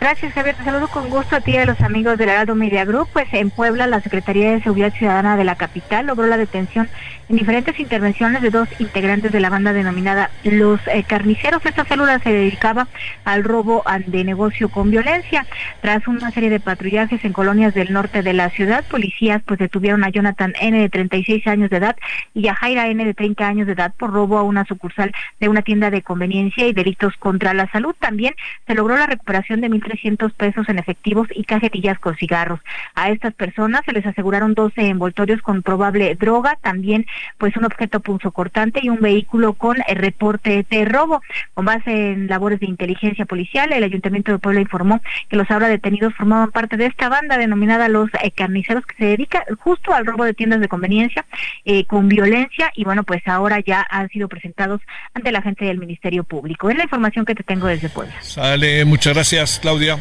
Gracias, 0.03 0.33
Javier. 0.33 0.57
Te 0.57 0.65
saludo 0.65 0.89
con 0.89 1.11
gusto 1.11 1.37
a 1.37 1.41
ti 1.41 1.53
y 1.53 1.59
a 1.59 1.65
los 1.65 1.81
amigos 1.81 2.19
del 2.19 2.29
Heraldo 2.29 2.57
Media 2.57 2.85
Group. 2.85 3.07
Pues 3.13 3.33
en 3.35 3.51
Puebla, 3.51 3.87
la 3.87 4.01
Secretaría 4.01 4.51
de 4.51 4.61
Seguridad 4.61 4.93
Ciudadana 4.93 5.37
de 5.37 5.45
la 5.45 5.55
capital 5.55 6.07
logró 6.07 6.27
la 6.27 6.37
detención 6.37 6.89
en 7.33 7.39
diferentes 7.39 7.79
intervenciones 7.81 8.43
de 8.43 8.51
dos 8.51 8.69
integrantes 8.79 9.33
de 9.33 9.41
la 9.41 9.51
banda 9.51 9.73
denominada 9.73 10.31
Los 10.45 10.81
eh, 10.87 11.05
Carniceros. 11.07 11.65
Esta 11.65 11.85
célula 11.85 12.19
se 12.19 12.33
dedicaba 12.33 12.89
al 13.25 13.43
robo 13.43 13.83
de 14.07 14.25
negocio 14.25 14.69
con 14.69 14.91
violencia. 14.91 15.47
Tras 15.81 16.07
una 16.07 16.31
serie 16.31 16.51
de 16.51 16.61
patrullajes 16.61 17.25
en 17.25 17.33
colonias 17.33 17.75
del 17.75 17.93
norte 17.93 18.23
de 18.23 18.33
la 18.33 18.51
ciudad, 18.51 18.85
policías 18.89 19.43
pues 19.47 19.59
detuvieron 19.59 20.05
a 20.05 20.11
Jonathan 20.11 20.53
N 20.61 20.79
de 20.79 20.89
36 20.89 21.47
años 21.47 21.71
de 21.71 21.79
edad 21.79 21.97
y 22.35 22.49
a 22.49 22.55
Jaira 22.55 22.89
N 22.89 23.05
de 23.05 23.15
30 23.15 23.47
años 23.47 23.67
de 23.67 23.73
edad 23.73 23.93
por 23.97 24.13
robo 24.13 24.39
a 24.39 24.43
una 24.43 24.65
sucursal 24.65 25.13
de 25.41 25.49
una 25.49 25.63
tienda 25.63 25.91
de 25.91 26.03
conveniencia 26.03 26.67
y 26.67 26.73
delitos 26.73 27.17
contra 27.17 27.55
la 27.55 27.71
salud. 27.71 27.95
También 27.99 28.35
se 28.67 28.75
logró 28.75 28.97
la 28.97 29.07
recuperación 29.07 29.61
de 29.61 29.71
1.300 29.71 30.03
1.300 30.03 30.33
pesos 30.33 30.69
en 30.69 30.79
efectivos 30.79 31.29
y 31.35 31.45
cajetillas 31.45 31.99
con 31.99 32.17
cigarros. 32.17 32.61
A 32.95 33.11
estas 33.11 33.35
personas 33.35 33.83
se 33.85 33.93
les 33.93 34.07
aseguraron 34.07 34.55
12 34.55 34.89
envoltorios 34.89 35.43
con 35.43 35.63
probable 35.63 36.15
droga, 36.15 36.59
también 36.63 37.07
pues 37.39 37.57
un 37.57 37.65
objeto 37.65 38.01
punzocortante 38.01 38.81
y 38.83 38.89
un 38.89 39.01
vehículo 39.01 39.55
con 39.55 39.77
el 39.87 39.97
reporte 39.97 40.67
de 40.69 40.85
robo. 40.85 41.23
Con 41.55 41.65
base 41.65 42.13
en 42.13 42.27
labores 42.27 42.61
de 42.61 42.67
inteligencia 42.67 43.25
policial, 43.25 43.73
el 43.73 43.85
Ayuntamiento 43.85 44.33
de 44.33 44.39
Puebla 44.39 44.61
informó 44.61 45.01
que 45.29 45.37
los 45.37 45.51
ahora 45.51 45.69
detenidos 45.69 46.15
formaban 46.15 46.51
parte 46.51 46.77
de 46.77 46.87
esta 46.87 47.09
banda 47.09 47.39
denominada 47.39 47.89
los 47.89 48.11
eh, 48.23 48.31
carniceros 48.31 48.85
que 48.87 48.97
se 48.97 49.05
dedica 49.05 49.45
justo 49.59 49.93
al 49.93 50.07
robo 50.07 50.25
de 50.25 50.35
tiendas 50.35 50.61
de 50.61 50.69
conveniencia 50.69 51.25
eh, 51.65 51.85
con 51.87 52.09
violencia 52.09 52.71
y 52.75 52.85
bueno, 52.85 53.05
pues 53.05 53.23
ahora 53.27 53.61
ya 53.61 53.87
han 53.89 54.09
sido 54.09 54.29
presentados 54.29 54.81
ante 55.15 55.33
la 55.33 55.43
gente 55.43 55.65
del 55.65 55.79
Ministerio 55.79 56.25
Público. 56.25 56.71
Es 56.71 56.77
la 56.77 56.85
información 56.85 57.25
que 57.25 57.35
te 57.35 57.43
tengo 57.43 57.67
desde 57.67 57.89
Puebla. 57.89 58.15
Sale, 58.21 58.85
muchas 58.85 59.15
gracias, 59.15 59.59
Claudia. 59.61 59.99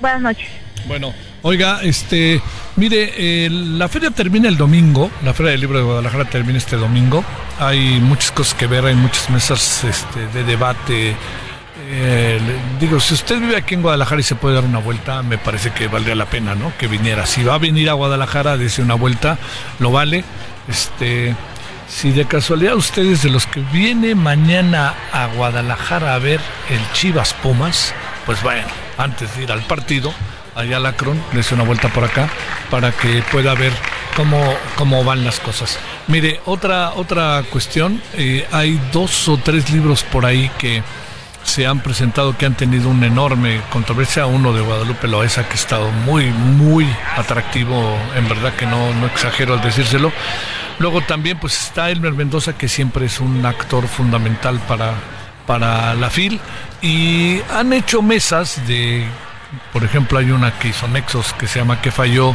Buenas 0.00 0.20
noches. 0.20 0.48
Bueno, 0.86 1.12
oiga, 1.42 1.80
este, 1.82 2.40
mire, 2.78 3.50
la 3.50 3.88
feria 3.88 4.10
termina 4.10 4.48
el 4.48 4.56
domingo, 4.56 5.10
la 5.24 5.34
Feria 5.34 5.52
del 5.52 5.60
Libro 5.60 5.78
de 5.78 5.84
Guadalajara 5.84 6.24
termina 6.24 6.58
este 6.58 6.76
domingo. 6.76 7.24
Hay 7.58 8.00
muchas 8.00 8.30
cosas 8.30 8.54
que 8.54 8.66
ver, 8.66 8.86
hay 8.86 8.94
muchas 8.94 9.28
mesas 9.30 9.84
este, 9.84 10.26
de 10.28 10.44
debate. 10.44 11.16
Eh, 11.90 12.40
digo, 12.80 13.00
si 13.00 13.14
usted 13.14 13.40
vive 13.40 13.56
aquí 13.56 13.74
en 13.74 13.82
Guadalajara 13.82 14.20
y 14.20 14.24
se 14.24 14.34
puede 14.36 14.54
dar 14.54 14.64
una 14.64 14.78
vuelta, 14.78 15.22
me 15.22 15.38
parece 15.38 15.70
que 15.72 15.88
valdría 15.88 16.14
la 16.14 16.26
pena, 16.26 16.54
¿no? 16.54 16.72
Que 16.78 16.86
viniera. 16.86 17.26
Si 17.26 17.42
va 17.42 17.54
a 17.54 17.58
venir 17.58 17.90
a 17.90 17.94
Guadalajara, 17.94 18.56
dése 18.56 18.82
una 18.82 18.94
vuelta, 18.94 19.38
lo 19.78 19.90
vale. 19.90 20.24
Este, 20.68 21.34
si 21.88 22.12
de 22.12 22.26
casualidad 22.26 22.76
ustedes 22.76 23.22
de 23.22 23.30
los 23.30 23.46
que 23.46 23.60
viene 23.72 24.14
mañana 24.14 24.94
a 25.12 25.26
Guadalajara 25.26 26.14
a 26.14 26.18
ver 26.18 26.40
el 26.70 26.80
Chivas 26.92 27.34
Pumas, 27.34 27.94
pues 28.26 28.42
bueno, 28.42 28.68
antes 28.98 29.34
de 29.36 29.44
ir 29.44 29.52
al 29.52 29.62
partido, 29.62 30.12
allá 30.58 30.78
a 30.78 30.80
Lacron, 30.80 31.22
les 31.32 31.52
una 31.52 31.62
vuelta 31.62 31.88
por 31.88 32.04
acá 32.04 32.28
para 32.70 32.90
que 32.90 33.22
pueda 33.30 33.54
ver 33.54 33.72
cómo, 34.16 34.42
cómo 34.76 35.04
van 35.04 35.24
las 35.24 35.38
cosas. 35.38 35.78
Mire, 36.08 36.40
otra, 36.46 36.92
otra 36.94 37.44
cuestión, 37.48 38.02
eh, 38.14 38.46
hay 38.50 38.80
dos 38.92 39.28
o 39.28 39.36
tres 39.36 39.70
libros 39.70 40.02
por 40.02 40.26
ahí 40.26 40.50
que 40.58 40.82
se 41.44 41.66
han 41.66 41.80
presentado 41.80 42.36
que 42.36 42.44
han 42.44 42.56
tenido 42.56 42.88
una 42.88 43.06
enorme 43.06 43.60
controversia. 43.70 44.26
Uno 44.26 44.52
de 44.52 44.60
Guadalupe 44.60 45.06
Loesa 45.06 45.46
que 45.46 45.52
ha 45.52 45.54
estado 45.54 45.90
muy, 45.92 46.26
muy 46.26 46.86
atractivo, 47.16 47.96
en 48.16 48.28
verdad 48.28 48.52
que 48.54 48.66
no, 48.66 48.92
no 48.94 49.06
exagero 49.06 49.54
al 49.54 49.62
decírselo. 49.62 50.12
Luego 50.80 51.00
también 51.02 51.38
pues 51.38 51.58
está 51.58 51.90
Elmer 51.90 52.12
Mendoza 52.12 52.58
que 52.58 52.68
siempre 52.68 53.06
es 53.06 53.20
un 53.20 53.46
actor 53.46 53.86
fundamental 53.86 54.60
para, 54.66 54.94
para 55.46 55.94
la 55.94 56.10
FIL 56.10 56.40
y 56.82 57.40
han 57.52 57.72
hecho 57.72 58.02
mesas 58.02 58.66
de, 58.66 59.06
por 59.72 59.84
ejemplo 59.84 60.18
hay 60.18 60.30
una 60.30 60.58
que 60.58 60.68
hizo 60.68 60.88
Nexos 60.88 61.32
que 61.34 61.46
se 61.46 61.58
llama 61.58 61.80
Que 61.80 61.90
falló 61.90 62.34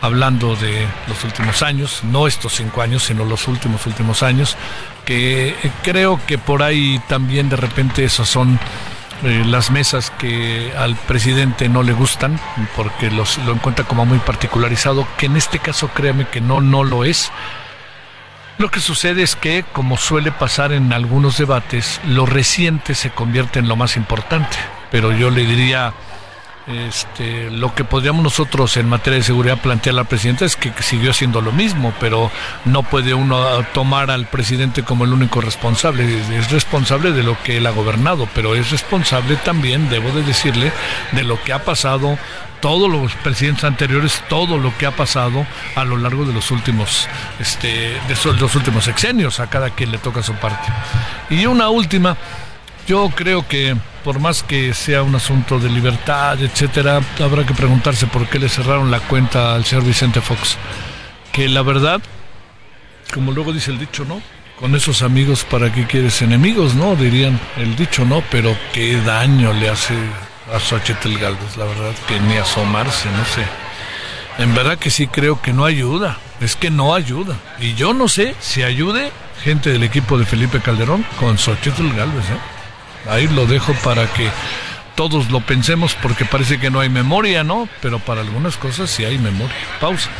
hablando 0.00 0.54
de 0.56 0.86
los 1.06 1.24
últimos 1.24 1.62
años, 1.62 2.00
no 2.04 2.26
estos 2.26 2.54
cinco 2.54 2.82
años, 2.82 3.04
sino 3.04 3.24
los 3.24 3.48
últimos 3.48 3.86
últimos 3.86 4.22
años, 4.22 4.56
que 5.04 5.54
creo 5.82 6.20
que 6.26 6.38
por 6.38 6.62
ahí 6.62 7.00
también 7.08 7.48
de 7.48 7.56
repente 7.56 8.04
esas 8.04 8.28
son 8.28 8.58
eh, 9.24 9.42
las 9.46 9.70
mesas 9.70 10.10
que 10.10 10.72
al 10.78 10.94
presidente 10.94 11.68
no 11.68 11.82
le 11.82 11.92
gustan, 11.92 12.38
porque 12.76 13.10
los, 13.10 13.38
lo 13.38 13.52
encuentra 13.52 13.84
como 13.84 14.06
muy 14.06 14.18
particularizado, 14.18 15.06
que 15.16 15.26
en 15.26 15.36
este 15.36 15.58
caso 15.58 15.88
créame 15.88 16.28
que 16.28 16.40
no, 16.40 16.60
no 16.60 16.84
lo 16.84 17.04
es. 17.04 17.32
Lo 18.58 18.70
que 18.70 18.80
sucede 18.80 19.22
es 19.22 19.36
que, 19.36 19.64
como 19.72 19.96
suele 19.96 20.32
pasar 20.32 20.72
en 20.72 20.92
algunos 20.92 21.38
debates, 21.38 22.00
lo 22.04 22.26
reciente 22.26 22.94
se 22.94 23.10
convierte 23.10 23.60
en 23.60 23.68
lo 23.68 23.76
más 23.76 23.96
importante. 23.96 24.56
Pero 24.90 25.12
yo 25.12 25.30
le 25.30 25.44
diría, 25.46 25.92
este, 26.68 27.50
lo 27.50 27.74
que 27.74 27.84
podríamos 27.84 28.22
nosotros 28.22 28.76
en 28.76 28.88
materia 28.88 29.18
de 29.18 29.24
seguridad 29.24 29.58
plantear 29.58 29.98
al 29.98 30.06
presidente 30.06 30.44
es 30.44 30.56
que 30.56 30.70
siguió 30.82 31.12
haciendo 31.12 31.40
lo 31.40 31.50
mismo, 31.50 31.94
pero 31.98 32.30
no 32.66 32.82
puede 32.82 33.14
uno 33.14 33.64
tomar 33.72 34.10
al 34.10 34.26
presidente 34.26 34.82
como 34.82 35.04
el 35.04 35.12
único 35.12 35.40
responsable. 35.40 36.04
Es 36.36 36.50
responsable 36.50 37.12
de 37.12 37.22
lo 37.22 37.40
que 37.42 37.56
él 37.56 37.66
ha 37.66 37.70
gobernado, 37.70 38.28
pero 38.34 38.54
es 38.54 38.70
responsable 38.70 39.36
también, 39.36 39.88
debo 39.88 40.10
de 40.10 40.22
decirle, 40.22 40.72
de 41.12 41.24
lo 41.24 41.42
que 41.42 41.52
ha 41.52 41.64
pasado 41.64 42.18
todos 42.60 42.90
los 42.90 43.14
presidentes 43.14 43.64
anteriores, 43.64 44.22
todo 44.28 44.58
lo 44.58 44.76
que 44.76 44.86
ha 44.86 44.90
pasado 44.90 45.46
a 45.74 45.84
lo 45.84 45.96
largo 45.96 46.24
de 46.24 46.32
los 46.32 46.50
últimos, 46.50 47.08
este, 47.38 47.68
de 48.08 48.32
los 48.38 48.54
últimos 48.54 48.84
sexenios, 48.84 49.40
a 49.40 49.48
cada 49.48 49.70
quien 49.70 49.90
le 49.92 49.98
toca 49.98 50.22
su 50.22 50.34
parte. 50.34 50.68
Y 51.30 51.46
una 51.46 51.70
última, 51.70 52.16
yo 52.86 53.10
creo 53.14 53.46
que 53.46 53.76
por 54.08 54.20
más 54.20 54.42
que 54.42 54.72
sea 54.72 55.02
un 55.02 55.14
asunto 55.14 55.58
de 55.58 55.68
libertad, 55.68 56.40
etcétera, 56.40 57.02
habrá 57.22 57.44
que 57.44 57.52
preguntarse 57.52 58.06
por 58.06 58.26
qué 58.26 58.38
le 58.38 58.48
cerraron 58.48 58.90
la 58.90 59.00
cuenta 59.00 59.54
al 59.54 59.66
señor 59.66 59.84
Vicente 59.84 60.22
Fox. 60.22 60.56
Que 61.30 61.46
la 61.46 61.60
verdad, 61.60 62.00
como 63.12 63.32
luego 63.32 63.52
dice 63.52 63.70
el 63.70 63.78
dicho, 63.78 64.06
¿no? 64.06 64.22
Con 64.58 64.74
esos 64.74 65.02
amigos, 65.02 65.44
¿para 65.44 65.70
qué 65.74 65.86
quieres 65.86 66.22
enemigos? 66.22 66.74
¿No? 66.74 66.96
Dirían 66.96 67.38
el 67.58 67.76
dicho, 67.76 68.06
¿no? 68.06 68.22
Pero 68.30 68.56
qué 68.72 68.98
daño 69.02 69.52
le 69.52 69.68
hace 69.68 69.92
a 70.54 70.58
Xochitl 70.58 71.18
Galvez, 71.18 71.58
la 71.58 71.66
verdad, 71.66 71.92
que 72.06 72.18
ni 72.18 72.38
asomarse, 72.38 73.10
no 73.10 73.26
sé. 73.26 73.44
En 74.42 74.54
verdad 74.54 74.78
que 74.78 74.88
sí 74.88 75.06
creo 75.06 75.42
que 75.42 75.52
no 75.52 75.66
ayuda, 75.66 76.16
es 76.40 76.56
que 76.56 76.70
no 76.70 76.94
ayuda. 76.94 77.36
Y 77.60 77.74
yo 77.74 77.92
no 77.92 78.08
sé 78.08 78.34
si 78.40 78.62
ayude 78.62 79.12
gente 79.44 79.68
del 79.68 79.82
equipo 79.82 80.16
de 80.16 80.24
Felipe 80.24 80.60
Calderón 80.60 81.04
con 81.20 81.36
Xochitl 81.36 81.94
Galvez, 81.94 82.24
¿eh? 82.30 82.57
Ahí 83.08 83.26
lo 83.28 83.46
dejo 83.46 83.72
para 83.84 84.06
que 84.12 84.30
todos 84.94 85.30
lo 85.30 85.40
pensemos 85.40 85.94
porque 86.02 86.24
parece 86.24 86.58
que 86.58 86.70
no 86.70 86.80
hay 86.80 86.88
memoria, 86.88 87.44
¿no? 87.44 87.68
Pero 87.80 87.98
para 87.98 88.20
algunas 88.20 88.56
cosas 88.56 88.90
sí 88.90 89.04
hay 89.04 89.18
memoria. 89.18 89.56
Pausa. 89.80 90.10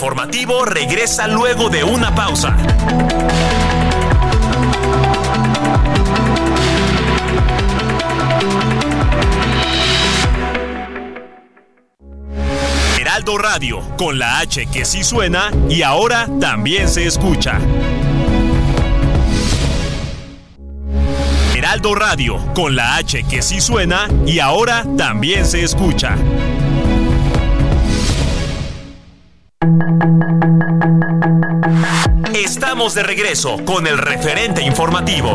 Informativo 0.00 0.64
regresa 0.64 1.28
luego 1.28 1.68
de 1.68 1.84
una 1.84 2.14
pausa. 2.14 2.56
Heraldo 12.98 13.36
Radio, 13.36 13.82
con 13.98 14.18
la 14.18 14.38
H 14.38 14.68
que 14.72 14.86
sí 14.86 15.04
suena 15.04 15.50
y 15.68 15.82
ahora 15.82 16.26
también 16.40 16.88
se 16.88 17.06
escucha. 17.06 17.58
Heraldo 21.54 21.94
Radio, 21.94 22.38
con 22.54 22.74
la 22.74 22.96
H 22.96 23.24
que 23.24 23.42
sí 23.42 23.60
suena 23.60 24.08
y 24.24 24.38
ahora 24.38 24.86
también 24.96 25.44
se 25.44 25.62
escucha. 25.62 26.16
Estamos 32.34 32.94
de 32.94 33.02
regreso 33.02 33.62
con 33.66 33.86
el 33.86 33.98
referente 33.98 34.62
informativo. 34.62 35.34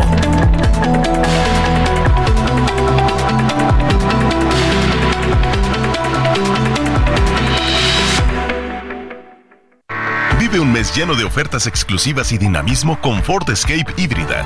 Vive 10.40 10.60
un 10.60 10.74
mes 10.74 10.96
lleno 10.96 11.14
de 11.14 11.24
ofertas 11.24 11.68
exclusivas 11.68 12.32
y 12.32 12.40
dinamismo 12.40 13.00
con 13.02 13.22
Ford 13.22 13.48
Escape 13.52 13.94
híbrida. 13.96 14.44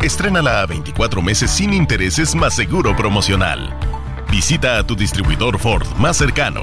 Estrénala 0.00 0.60
a 0.60 0.66
24 0.66 1.22
meses 1.22 1.50
sin 1.50 1.74
intereses 1.74 2.36
más 2.36 2.54
seguro 2.54 2.94
promocional. 2.94 3.74
Visita 4.30 4.78
a 4.78 4.86
tu 4.86 4.94
distribuidor 4.94 5.58
Ford 5.58 5.88
más 5.96 6.16
cercano. 6.16 6.62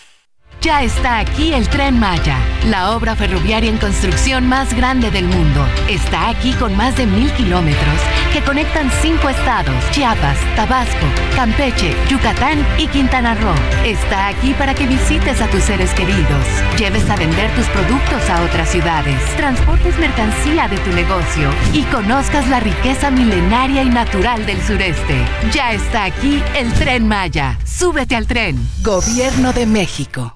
Ya 0.61 0.83
está 0.83 1.17
aquí 1.17 1.53
el 1.53 1.67
tren 1.67 1.99
Maya, 1.99 2.37
la 2.67 2.91
obra 2.91 3.15
ferroviaria 3.15 3.67
en 3.67 3.79
construcción 3.79 4.47
más 4.47 4.75
grande 4.75 5.09
del 5.09 5.25
mundo. 5.25 5.65
Está 5.89 6.29
aquí 6.29 6.53
con 6.53 6.77
más 6.77 6.95
de 6.97 7.07
mil 7.07 7.31
kilómetros 7.31 7.95
que 8.31 8.43
conectan 8.43 8.91
cinco 9.01 9.29
estados, 9.29 9.73
Chiapas, 9.89 10.37
Tabasco, 10.55 11.07
Campeche, 11.35 11.95
Yucatán 12.09 12.63
y 12.77 12.85
Quintana 12.85 13.33
Roo. 13.33 13.55
Está 13.83 14.27
aquí 14.27 14.53
para 14.53 14.75
que 14.75 14.85
visites 14.85 15.41
a 15.41 15.47
tus 15.47 15.63
seres 15.63 15.91
queridos, 15.95 16.45
lleves 16.77 17.09
a 17.09 17.15
vender 17.15 17.49
tus 17.55 17.65
productos 17.69 18.29
a 18.29 18.43
otras 18.43 18.69
ciudades, 18.69 19.19
transportes 19.37 19.97
mercancía 19.97 20.67
de 20.67 20.77
tu 20.77 20.91
negocio 20.91 21.49
y 21.73 21.81
conozcas 21.85 22.47
la 22.49 22.59
riqueza 22.59 23.09
milenaria 23.09 23.81
y 23.81 23.89
natural 23.89 24.45
del 24.45 24.61
sureste. 24.61 25.25
Ya 25.51 25.71
está 25.71 26.03
aquí 26.03 26.43
el 26.55 26.71
tren 26.73 27.07
Maya. 27.07 27.57
Súbete 27.65 28.15
al 28.15 28.27
tren. 28.27 28.59
Gobierno 28.83 29.53
de 29.53 29.65
México. 29.65 30.35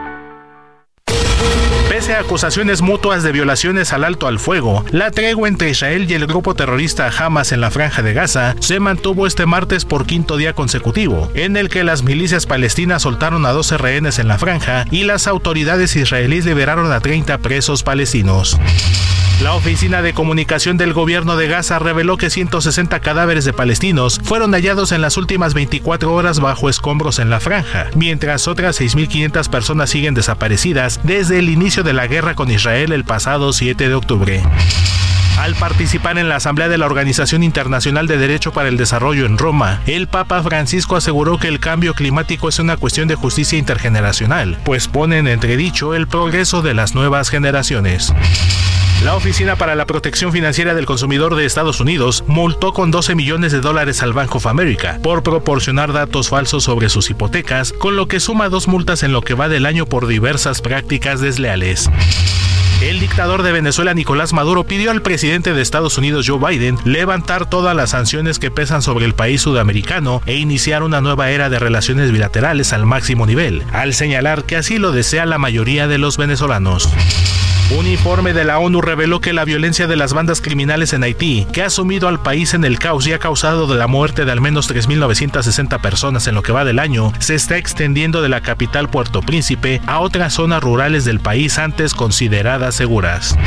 A 2.09 2.19
acusaciones 2.19 2.81
mutuas 2.81 3.23
de 3.23 3.31
violaciones 3.31 3.93
al 3.93 4.03
alto 4.03 4.27
al 4.27 4.39
fuego, 4.39 4.83
la 4.91 5.11
tregua 5.11 5.47
entre 5.47 5.69
Israel 5.69 6.07
y 6.09 6.13
el 6.13 6.27
grupo 6.27 6.55
terrorista 6.55 7.09
Hamas 7.09 7.51
en 7.51 7.61
la 7.61 7.71
franja 7.71 8.01
de 8.01 8.13
Gaza 8.13 8.55
se 8.59 8.79
mantuvo 8.79 9.27
este 9.27 9.45
martes 9.45 9.85
por 9.85 10.05
quinto 10.05 10.35
día 10.35 10.53
consecutivo, 10.53 11.31
en 11.35 11.55
el 11.55 11.69
que 11.69 11.83
las 11.85 12.03
milicias 12.03 12.47
palestinas 12.47 13.03
soltaron 13.03 13.45
a 13.45 13.51
12 13.51 13.77
rehenes 13.77 14.19
en 14.19 14.27
la 14.27 14.39
franja 14.39 14.85
y 14.91 15.03
las 15.03 15.27
autoridades 15.27 15.95
israelíes 15.95 16.45
liberaron 16.45 16.91
a 16.91 16.99
30 16.99 17.37
presos 17.37 17.83
palestinos. 17.83 18.59
La 19.41 19.55
Oficina 19.55 20.03
de 20.03 20.13
Comunicación 20.13 20.77
del 20.77 20.93
Gobierno 20.93 21.35
de 21.35 21.47
Gaza 21.47 21.79
reveló 21.79 22.15
que 22.15 22.29
160 22.29 22.99
cadáveres 22.99 23.43
de 23.43 23.53
palestinos 23.53 24.21
fueron 24.23 24.51
hallados 24.51 24.91
en 24.91 25.01
las 25.01 25.17
últimas 25.17 25.55
24 25.55 26.13
horas 26.13 26.39
bajo 26.39 26.69
escombros 26.69 27.17
en 27.17 27.31
la 27.31 27.39
franja, 27.39 27.87
mientras 27.95 28.47
otras 28.47 28.79
6.500 28.79 29.49
personas 29.49 29.89
siguen 29.89 30.13
desaparecidas 30.13 30.99
desde 31.01 31.39
el 31.39 31.49
inicio 31.49 31.81
de 31.81 31.93
la 31.93 32.05
guerra 32.05 32.35
con 32.35 32.51
Israel 32.51 32.91
el 32.91 33.03
pasado 33.03 33.51
7 33.51 33.89
de 33.89 33.95
octubre. 33.95 34.43
Al 35.39 35.55
participar 35.55 36.19
en 36.19 36.29
la 36.29 36.35
Asamblea 36.35 36.69
de 36.69 36.77
la 36.77 36.85
Organización 36.85 37.41
Internacional 37.41 38.05
de 38.05 38.17
Derecho 38.17 38.53
para 38.53 38.69
el 38.69 38.77
Desarrollo 38.77 39.25
en 39.25 39.39
Roma, 39.39 39.81
el 39.87 40.07
Papa 40.07 40.43
Francisco 40.43 40.97
aseguró 40.97 41.39
que 41.39 41.47
el 41.47 41.59
cambio 41.59 41.95
climático 41.95 42.47
es 42.47 42.59
una 42.59 42.77
cuestión 42.77 43.07
de 43.07 43.15
justicia 43.15 43.57
intergeneracional, 43.57 44.59
pues 44.63 44.87
pone 44.87 45.17
en 45.17 45.27
entredicho 45.27 45.95
el 45.95 46.07
progreso 46.07 46.61
de 46.61 46.75
las 46.75 46.93
nuevas 46.93 47.29
generaciones. 47.29 48.13
La 49.03 49.15
Oficina 49.15 49.55
para 49.55 49.73
la 49.73 49.87
Protección 49.87 50.31
Financiera 50.31 50.75
del 50.75 50.85
Consumidor 50.85 51.35
de 51.35 51.45
Estados 51.45 51.79
Unidos 51.79 52.23
multó 52.27 52.71
con 52.71 52.91
12 52.91 53.15
millones 53.15 53.51
de 53.51 53.59
dólares 53.59 54.03
al 54.03 54.13
Bank 54.13 54.35
of 54.35 54.45
America 54.45 54.99
por 55.01 55.23
proporcionar 55.23 55.91
datos 55.91 56.29
falsos 56.29 56.65
sobre 56.65 56.87
sus 56.87 57.09
hipotecas, 57.09 57.73
con 57.73 57.95
lo 57.95 58.07
que 58.07 58.19
suma 58.19 58.49
dos 58.49 58.67
multas 58.67 59.01
en 59.01 59.11
lo 59.11 59.23
que 59.23 59.33
va 59.33 59.49
del 59.49 59.65
año 59.65 59.87
por 59.87 60.05
diversas 60.05 60.61
prácticas 60.61 61.19
desleales. 61.19 61.89
El 62.81 62.99
dictador 62.99 63.41
de 63.41 63.51
Venezuela 63.51 63.95
Nicolás 63.95 64.33
Maduro 64.33 64.65
pidió 64.65 64.91
al 64.91 65.01
presidente 65.01 65.53
de 65.53 65.63
Estados 65.63 65.97
Unidos 65.97 66.27
Joe 66.27 66.37
Biden 66.39 66.77
levantar 66.85 67.49
todas 67.49 67.75
las 67.75 67.91
sanciones 67.91 68.37
que 68.37 68.51
pesan 68.51 68.83
sobre 68.83 69.05
el 69.05 69.15
país 69.15 69.41
sudamericano 69.41 70.21
e 70.27 70.35
iniciar 70.35 70.83
una 70.83 71.01
nueva 71.01 71.31
era 71.31 71.49
de 71.49 71.57
relaciones 71.57 72.11
bilaterales 72.11 72.71
al 72.71 72.85
máximo 72.85 73.25
nivel, 73.25 73.63
al 73.73 73.95
señalar 73.95 74.43
que 74.43 74.57
así 74.57 74.77
lo 74.77 74.91
desea 74.91 75.25
la 75.25 75.39
mayoría 75.39 75.87
de 75.87 75.97
los 75.97 76.17
venezolanos. 76.17 76.87
Un 77.77 77.87
informe 77.87 78.33
de 78.33 78.43
la 78.43 78.59
ONU 78.59 78.81
reveló 78.81 79.21
que 79.21 79.31
la 79.31 79.45
violencia 79.45 79.87
de 79.87 79.95
las 79.95 80.13
bandas 80.13 80.41
criminales 80.41 80.91
en 80.91 81.03
Haití, 81.03 81.47
que 81.53 81.63
ha 81.63 81.69
sumido 81.69 82.09
al 82.09 82.21
país 82.21 82.53
en 82.53 82.65
el 82.65 82.79
caos 82.79 83.07
y 83.07 83.13
ha 83.13 83.19
causado 83.19 83.73
la 83.73 83.87
muerte 83.87 84.25
de 84.25 84.31
al 84.33 84.41
menos 84.41 84.69
3.960 84.69 85.79
personas 85.79 86.27
en 86.27 86.35
lo 86.35 86.43
que 86.43 86.51
va 86.51 86.65
del 86.65 86.79
año, 86.79 87.13
se 87.19 87.33
está 87.33 87.55
extendiendo 87.55 88.21
de 88.21 88.27
la 88.27 88.41
capital 88.41 88.89
Puerto 88.89 89.21
Príncipe 89.21 89.81
a 89.87 90.01
otras 90.01 90.33
zonas 90.33 90.61
rurales 90.61 91.05
del 91.05 91.21
país 91.21 91.57
antes 91.57 91.93
consideradas 91.93 92.75
seguras. 92.75 93.37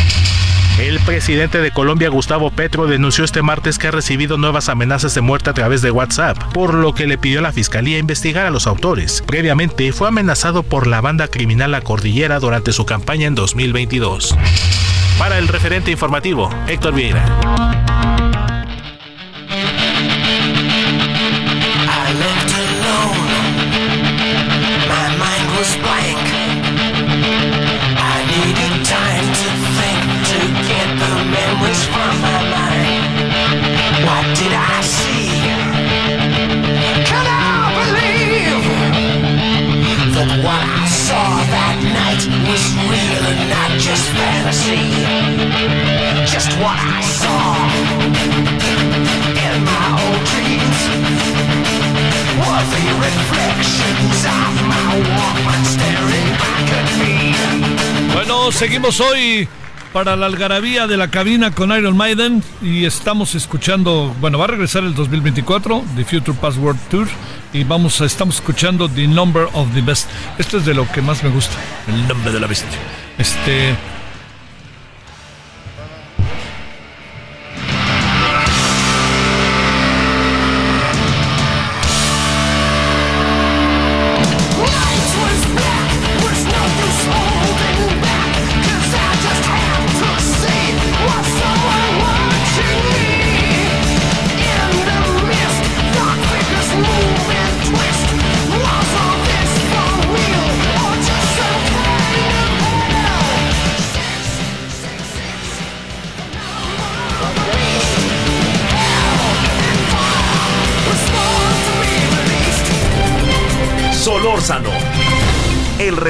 El 0.78 0.98
presidente 1.00 1.60
de 1.60 1.70
Colombia, 1.70 2.08
Gustavo 2.08 2.50
Petro, 2.50 2.86
denunció 2.86 3.24
este 3.24 3.42
martes 3.42 3.78
que 3.78 3.86
ha 3.86 3.90
recibido 3.92 4.38
nuevas 4.38 4.68
amenazas 4.68 5.14
de 5.14 5.20
muerte 5.20 5.50
a 5.50 5.54
través 5.54 5.82
de 5.82 5.92
WhatsApp, 5.92 6.36
por 6.52 6.74
lo 6.74 6.94
que 6.94 7.06
le 7.06 7.16
pidió 7.16 7.38
a 7.38 7.42
la 7.42 7.52
fiscalía 7.52 7.98
investigar 7.98 8.44
a 8.44 8.50
los 8.50 8.66
autores. 8.66 9.22
Previamente 9.24 9.92
fue 9.92 10.08
amenazado 10.08 10.64
por 10.64 10.88
la 10.88 11.00
banda 11.00 11.28
criminal 11.28 11.70
La 11.70 11.80
Cordillera 11.80 12.40
durante 12.40 12.72
su 12.72 12.84
campaña 12.86 13.28
en 13.28 13.36
2022. 13.36 14.36
Para 15.16 15.38
el 15.38 15.46
referente 15.46 15.92
informativo, 15.92 16.50
Héctor 16.66 16.94
Vieira. 16.94 17.93
Bueno, 58.14 58.52
seguimos 58.52 59.00
hoy 59.00 59.48
para 59.92 60.16
la 60.16 60.26
algarabía 60.26 60.88
de 60.88 60.96
la 60.96 61.08
cabina 61.08 61.52
con 61.52 61.70
Iron 61.70 61.96
Maiden 61.96 62.42
y 62.60 62.84
estamos 62.84 63.36
escuchando, 63.36 64.14
bueno, 64.20 64.38
va 64.38 64.46
a 64.46 64.48
regresar 64.48 64.82
el 64.82 64.92
2024, 64.94 65.84
The 65.94 66.04
Future 66.04 66.36
Password 66.40 66.76
Tour 66.90 67.06
y 67.52 67.62
vamos 67.62 68.00
a, 68.00 68.06
estamos 68.06 68.34
escuchando 68.34 68.88
The 68.88 69.06
Number 69.06 69.48
of 69.52 69.72
the 69.72 69.82
Best. 69.82 70.08
Esto 70.36 70.58
es 70.58 70.64
de 70.64 70.74
lo 70.74 70.90
que 70.90 71.00
más 71.00 71.22
me 71.22 71.30
gusta, 71.30 71.54
el 71.86 72.08
nombre 72.08 72.32
de 72.32 72.40
la 72.40 72.48
bestia. 72.48 72.78
Este, 73.18 73.76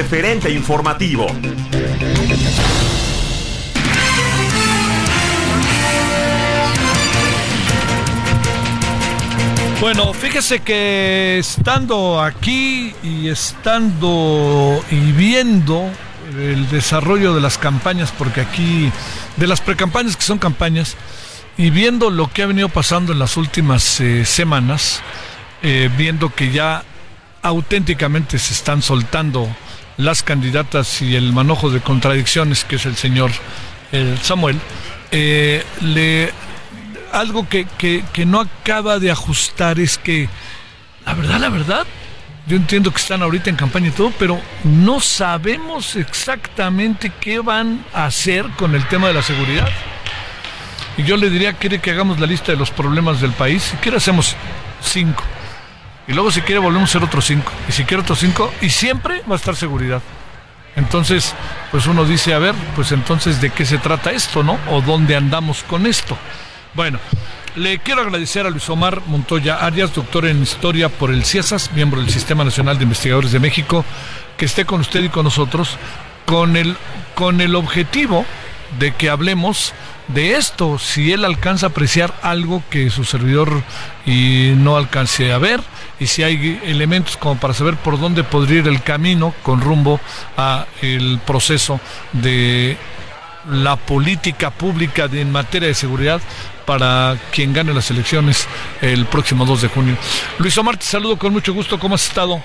referente 0.05 0.51
informativo. 0.51 1.25
Bueno, 9.81 10.13
fíjese 10.13 10.59
que 10.59 11.39
estando 11.39 12.21
aquí 12.21 12.93
y 13.01 13.29
estando 13.29 14.79
y 14.91 15.11
viendo 15.13 15.89
el 16.37 16.69
desarrollo 16.69 17.33
de 17.33 17.41
las 17.41 17.57
campañas, 17.57 18.13
porque 18.15 18.41
aquí, 18.41 18.91
de 19.37 19.47
las 19.47 19.59
precampañas 19.59 20.15
que 20.15 20.21
son 20.21 20.37
campañas, 20.37 20.95
y 21.57 21.71
viendo 21.71 22.11
lo 22.11 22.31
que 22.31 22.43
ha 22.43 22.45
venido 22.45 22.69
pasando 22.69 23.11
en 23.11 23.17
las 23.17 23.37
últimas 23.37 23.99
eh, 24.01 24.23
semanas, 24.23 25.01
eh, 25.63 25.89
viendo 25.97 26.31
que 26.31 26.51
ya 26.51 26.83
auténticamente 27.41 28.37
se 28.37 28.53
están 28.53 28.83
soltando 28.83 29.49
las 29.97 30.23
candidatas 30.23 31.01
y 31.01 31.15
el 31.15 31.33
manojo 31.33 31.69
de 31.69 31.81
contradicciones 31.81 32.63
que 32.63 32.75
es 32.75 32.85
el 32.85 32.95
señor 32.95 33.31
el 33.91 34.17
Samuel, 34.19 34.59
eh, 35.11 35.63
le 35.81 36.33
algo 37.13 37.47
que, 37.47 37.65
que 37.77 38.25
no 38.25 38.41
acaba 38.41 38.99
de 38.99 39.09
ajustar 39.09 39.79
es 39.79 39.97
que, 39.97 40.27
la 41.05 41.13
verdad, 41.13 41.39
la 41.39 41.49
verdad, 41.49 41.87
yo 42.47 42.57
entiendo 42.57 42.91
que 42.91 42.97
están 42.97 43.23
ahorita 43.23 43.49
en 43.49 43.55
campaña 43.55 43.87
y 43.87 43.91
todo, 43.91 44.11
pero 44.19 44.39
no 44.63 44.99
sabemos 44.99 45.95
exactamente 45.95 47.11
qué 47.19 47.39
van 47.39 47.83
a 47.93 48.05
hacer 48.05 48.47
con 48.57 48.75
el 48.75 48.87
tema 48.87 49.07
de 49.07 49.13
la 49.13 49.23
seguridad. 49.23 49.67
Y 50.97 51.03
yo 51.03 51.17
le 51.17 51.29
diría, 51.29 51.53
quiere 51.53 51.79
que 51.79 51.91
hagamos 51.91 52.19
la 52.19 52.27
lista 52.27 52.51
de 52.51 52.57
los 52.57 52.69
problemas 52.69 53.19
del 53.19 53.31
país. 53.31 53.63
Si 53.63 53.77
quiere, 53.77 53.97
hacemos 53.97 54.35
cinco. 54.81 55.23
Y 56.07 56.13
luego, 56.13 56.31
si 56.31 56.41
quiere, 56.41 56.59
volvemos 56.59 56.89
a 56.89 56.91
hacer 56.91 57.03
otros 57.03 57.25
cinco. 57.25 57.51
Y 57.67 57.71
si 57.71 57.83
quiere, 57.83 58.03
otros 58.03 58.19
cinco. 58.19 58.53
Y 58.61 58.69
siempre 58.69 59.21
va 59.29 59.33
a 59.33 59.37
estar 59.37 59.55
seguridad. 59.55 60.01
Entonces, 60.75 61.33
pues 61.71 61.87
uno 61.87 62.05
dice, 62.05 62.33
a 62.33 62.39
ver, 62.39 62.53
pues 62.75 62.91
entonces, 62.91 63.39
¿de 63.41 63.49
qué 63.49 63.65
se 63.65 63.77
trata 63.77 64.11
esto, 64.11 64.43
no? 64.43 64.59
¿O 64.69 64.81
dónde 64.81 65.15
andamos 65.15 65.63
con 65.63 65.85
esto? 65.85 66.17
Bueno, 66.73 66.99
le 67.55 67.79
quiero 67.79 68.01
agradecer 68.01 68.45
a 68.45 68.49
Luis 68.49 68.69
Omar 68.69 69.01
Montoya 69.07 69.55
Arias, 69.55 69.93
doctor 69.93 70.25
en 70.25 70.43
Historia 70.43 70.89
por 70.89 71.11
el 71.11 71.23
CIESAS, 71.23 71.71
miembro 71.71 72.01
del 72.01 72.09
Sistema 72.09 72.43
Nacional 72.43 72.77
de 72.77 72.83
Investigadores 72.83 73.31
de 73.31 73.39
México, 73.39 73.85
que 74.35 74.45
esté 74.45 74.65
con 74.65 74.81
usted 74.81 75.01
y 75.03 75.09
con 75.09 75.23
nosotros 75.23 75.77
con 76.25 76.57
el, 76.57 76.75
con 77.13 77.39
el 77.39 77.55
objetivo 77.55 78.25
de 78.79 78.93
que 78.93 79.09
hablemos 79.09 79.73
de 80.07 80.35
esto, 80.35 80.77
si 80.77 81.11
él 81.11 81.25
alcanza 81.25 81.67
a 81.67 81.69
apreciar 81.69 82.13
algo 82.21 82.63
que 82.69 82.89
su 82.89 83.03
servidor 83.03 83.63
y 84.05 84.53
no 84.55 84.77
alcance 84.77 85.31
a 85.31 85.37
ver, 85.37 85.61
y 85.99 86.07
si 86.07 86.23
hay 86.23 86.59
elementos 86.63 87.17
como 87.17 87.39
para 87.39 87.53
saber 87.53 87.75
por 87.77 87.99
dónde 87.99 88.23
podría 88.23 88.59
ir 88.59 88.67
el 88.67 88.83
camino 88.83 89.33
con 89.43 89.61
rumbo 89.61 89.99
a 90.37 90.65
el 90.81 91.19
proceso 91.25 91.79
de 92.13 92.77
la 93.49 93.75
política 93.75 94.51
pública 94.51 95.07
en 95.11 95.31
materia 95.31 95.67
de 95.67 95.73
seguridad 95.73 96.21
para 96.65 97.17
quien 97.31 97.53
gane 97.53 97.73
las 97.73 97.91
elecciones 97.91 98.47
el 98.81 99.05
próximo 99.05 99.45
2 99.45 99.63
de 99.63 99.67
junio. 99.67 99.97
Luis 100.39 100.57
Omar, 100.57 100.77
te 100.77 100.85
saludo 100.85 101.17
con 101.17 101.31
mucho 101.31 101.53
gusto. 101.53 101.79
¿Cómo 101.79 101.95
has 101.95 102.07
estado? 102.07 102.41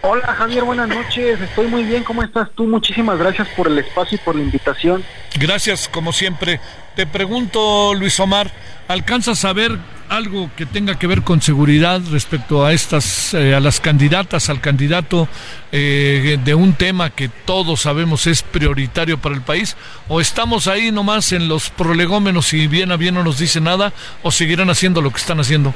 Hola 0.00 0.32
Javier, 0.32 0.62
buenas 0.62 0.88
noches. 0.88 1.40
Estoy 1.40 1.66
muy 1.66 1.82
bien. 1.82 2.04
¿Cómo 2.04 2.22
estás 2.22 2.48
tú? 2.54 2.68
Muchísimas 2.68 3.18
gracias 3.18 3.48
por 3.56 3.66
el 3.66 3.78
espacio 3.78 4.16
y 4.16 4.24
por 4.24 4.36
la 4.36 4.42
invitación. 4.42 5.02
Gracias, 5.34 5.88
como 5.88 6.12
siempre. 6.12 6.60
Te 6.94 7.04
pregunto, 7.04 7.94
Luis 7.94 8.18
Omar, 8.20 8.52
¿alcanzas 8.86 9.44
a 9.44 9.52
ver 9.52 9.76
algo 10.08 10.50
que 10.56 10.66
tenga 10.66 10.98
que 10.98 11.08
ver 11.08 11.22
con 11.22 11.42
seguridad 11.42 12.00
respecto 12.12 12.64
a 12.64 12.72
estas, 12.72 13.34
eh, 13.34 13.54
a 13.54 13.60
las 13.60 13.80
candidatas, 13.80 14.48
al 14.48 14.60
candidato 14.60 15.28
eh, 15.72 16.38
de 16.42 16.54
un 16.54 16.74
tema 16.74 17.10
que 17.10 17.28
todos 17.28 17.82
sabemos 17.82 18.28
es 18.28 18.42
prioritario 18.42 19.18
para 19.18 19.34
el 19.34 19.42
país? 19.42 19.76
¿O 20.06 20.20
estamos 20.20 20.68
ahí 20.68 20.92
nomás 20.92 21.32
en 21.32 21.48
los 21.48 21.70
prolegómenos 21.70 22.52
y 22.52 22.68
bien 22.68 22.92
a 22.92 22.96
bien 22.96 23.14
no 23.14 23.24
nos 23.24 23.38
dice 23.38 23.60
nada? 23.60 23.92
¿O 24.22 24.30
seguirán 24.30 24.70
haciendo 24.70 25.02
lo 25.02 25.10
que 25.10 25.18
están 25.18 25.40
haciendo? 25.40 25.74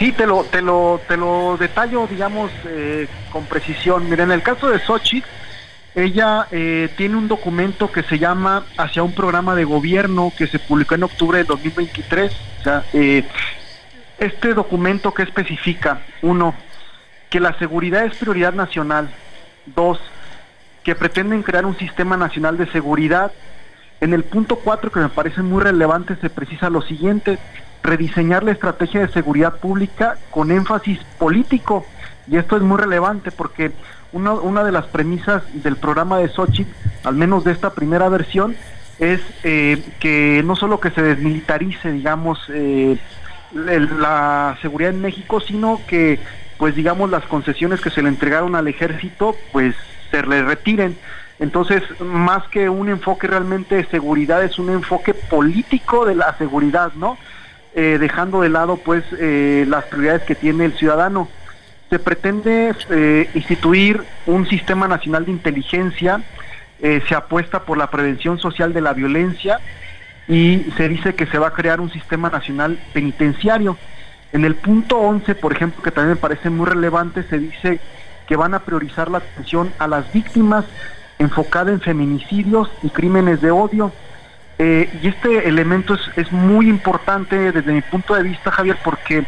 Sí, 0.00 0.12
te 0.12 0.26
lo, 0.26 0.44
te 0.44 0.62
lo, 0.62 0.98
te 1.06 1.18
lo 1.18 1.58
detallo, 1.58 2.06
digamos, 2.06 2.50
eh, 2.64 3.06
con 3.30 3.44
precisión. 3.44 4.08
Mira, 4.08 4.24
en 4.24 4.32
el 4.32 4.42
caso 4.42 4.70
de 4.70 4.78
Sochi, 4.78 5.22
ella 5.94 6.46
eh, 6.50 6.88
tiene 6.96 7.16
un 7.16 7.28
documento 7.28 7.92
que 7.92 8.02
se 8.04 8.18
llama 8.18 8.64
Hacia 8.78 9.02
un 9.02 9.12
programa 9.12 9.54
de 9.54 9.64
gobierno 9.64 10.32
que 10.38 10.46
se 10.46 10.58
publicó 10.58 10.94
en 10.94 11.02
octubre 11.02 11.36
de 11.36 11.44
2023. 11.44 12.32
O 12.32 12.62
sea, 12.62 12.84
eh, 12.94 13.26
este 14.16 14.54
documento 14.54 15.12
que 15.12 15.22
especifica, 15.22 16.00
uno, 16.22 16.54
que 17.28 17.38
la 17.38 17.52
seguridad 17.58 18.06
es 18.06 18.16
prioridad 18.16 18.54
nacional. 18.54 19.10
Dos, 19.66 20.00
que 20.82 20.94
pretenden 20.94 21.42
crear 21.42 21.66
un 21.66 21.76
sistema 21.76 22.16
nacional 22.16 22.56
de 22.56 22.72
seguridad. 22.72 23.32
En 24.00 24.14
el 24.14 24.24
punto 24.24 24.56
cuatro, 24.56 24.90
que 24.90 25.00
me 25.00 25.10
parece 25.10 25.42
muy 25.42 25.62
relevante, 25.62 26.16
se 26.22 26.30
precisa 26.30 26.70
lo 26.70 26.80
siguiente, 26.80 27.38
rediseñar 27.82 28.42
la 28.44 28.52
estrategia 28.52 29.00
de 29.00 29.12
seguridad 29.12 29.56
pública 29.56 30.18
con 30.30 30.50
énfasis 30.50 30.98
político. 31.18 31.86
Y 32.26 32.36
esto 32.36 32.56
es 32.56 32.62
muy 32.62 32.78
relevante 32.78 33.30
porque 33.30 33.72
una, 34.12 34.64
de 34.64 34.72
las 34.72 34.86
premisas 34.86 35.42
del 35.62 35.76
programa 35.76 36.18
de 36.18 36.28
Sochi, 36.28 36.66
al 37.04 37.14
menos 37.14 37.44
de 37.44 37.52
esta 37.52 37.70
primera 37.70 38.08
versión, 38.08 38.54
es 38.98 39.20
eh, 39.44 39.82
que 39.98 40.42
no 40.44 40.56
solo 40.56 40.80
que 40.80 40.90
se 40.90 41.02
desmilitarice, 41.02 41.92
digamos, 41.92 42.38
eh, 42.52 42.98
la 43.52 44.58
seguridad 44.60 44.92
en 44.92 45.00
México, 45.00 45.40
sino 45.40 45.80
que, 45.86 46.20
pues 46.58 46.74
digamos, 46.74 47.10
las 47.10 47.24
concesiones 47.24 47.80
que 47.80 47.90
se 47.90 48.02
le 48.02 48.08
entregaron 48.08 48.54
al 48.54 48.68
ejército, 48.68 49.34
pues 49.52 49.74
se 50.10 50.22
le 50.22 50.42
retiren. 50.42 50.96
Entonces, 51.38 51.82
más 52.00 52.46
que 52.48 52.68
un 52.68 52.90
enfoque 52.90 53.26
realmente 53.26 53.76
de 53.76 53.86
seguridad, 53.86 54.44
es 54.44 54.58
un 54.58 54.70
enfoque 54.70 55.14
político 55.14 56.04
de 56.04 56.14
la 56.14 56.36
seguridad, 56.36 56.92
¿no? 56.94 57.16
Eh, 57.74 57.98
dejando 58.00 58.40
de 58.40 58.48
lado, 58.48 58.76
pues, 58.76 59.04
las 59.12 59.84
prioridades 59.84 60.22
que 60.22 60.34
tiene 60.34 60.64
el 60.64 60.72
ciudadano 60.74 61.28
se 61.90 61.98
pretende 61.98 62.72
eh, 62.88 63.28
instituir 63.34 64.04
un 64.26 64.46
sistema 64.46 64.86
nacional 64.86 65.26
de 65.26 65.32
inteligencia, 65.32 66.22
eh, 66.80 67.02
se 67.08 67.16
apuesta 67.16 67.64
por 67.64 67.76
la 67.76 67.90
prevención 67.90 68.38
social 68.38 68.72
de 68.72 68.80
la 68.80 68.92
violencia 68.92 69.58
y 70.28 70.66
se 70.76 70.88
dice 70.88 71.16
que 71.16 71.26
se 71.26 71.38
va 71.38 71.48
a 71.48 71.52
crear 71.52 71.80
un 71.80 71.90
sistema 71.90 72.30
nacional 72.30 72.78
penitenciario. 72.92 73.76
En 74.32 74.44
el 74.44 74.54
punto 74.54 74.98
11, 74.98 75.34
por 75.34 75.52
ejemplo, 75.52 75.82
que 75.82 75.90
también 75.90 76.14
me 76.14 76.20
parece 76.20 76.48
muy 76.48 76.66
relevante, 76.66 77.24
se 77.24 77.40
dice 77.40 77.80
que 78.28 78.36
van 78.36 78.54
a 78.54 78.60
priorizar 78.60 79.10
la 79.10 79.18
atención 79.18 79.72
a 79.80 79.88
las 79.88 80.12
víctimas 80.12 80.64
enfocada 81.18 81.72
en 81.72 81.80
feminicidios 81.80 82.70
y 82.84 82.90
crímenes 82.90 83.40
de 83.40 83.50
odio. 83.50 83.92
Eh, 84.62 84.90
y 85.02 85.08
este 85.08 85.48
elemento 85.48 85.94
es, 85.94 86.02
es 86.16 86.30
muy 86.30 86.68
importante 86.68 87.50
desde 87.50 87.72
mi 87.72 87.80
punto 87.80 88.14
de 88.14 88.22
vista, 88.22 88.50
Javier, 88.50 88.76
porque 88.84 89.24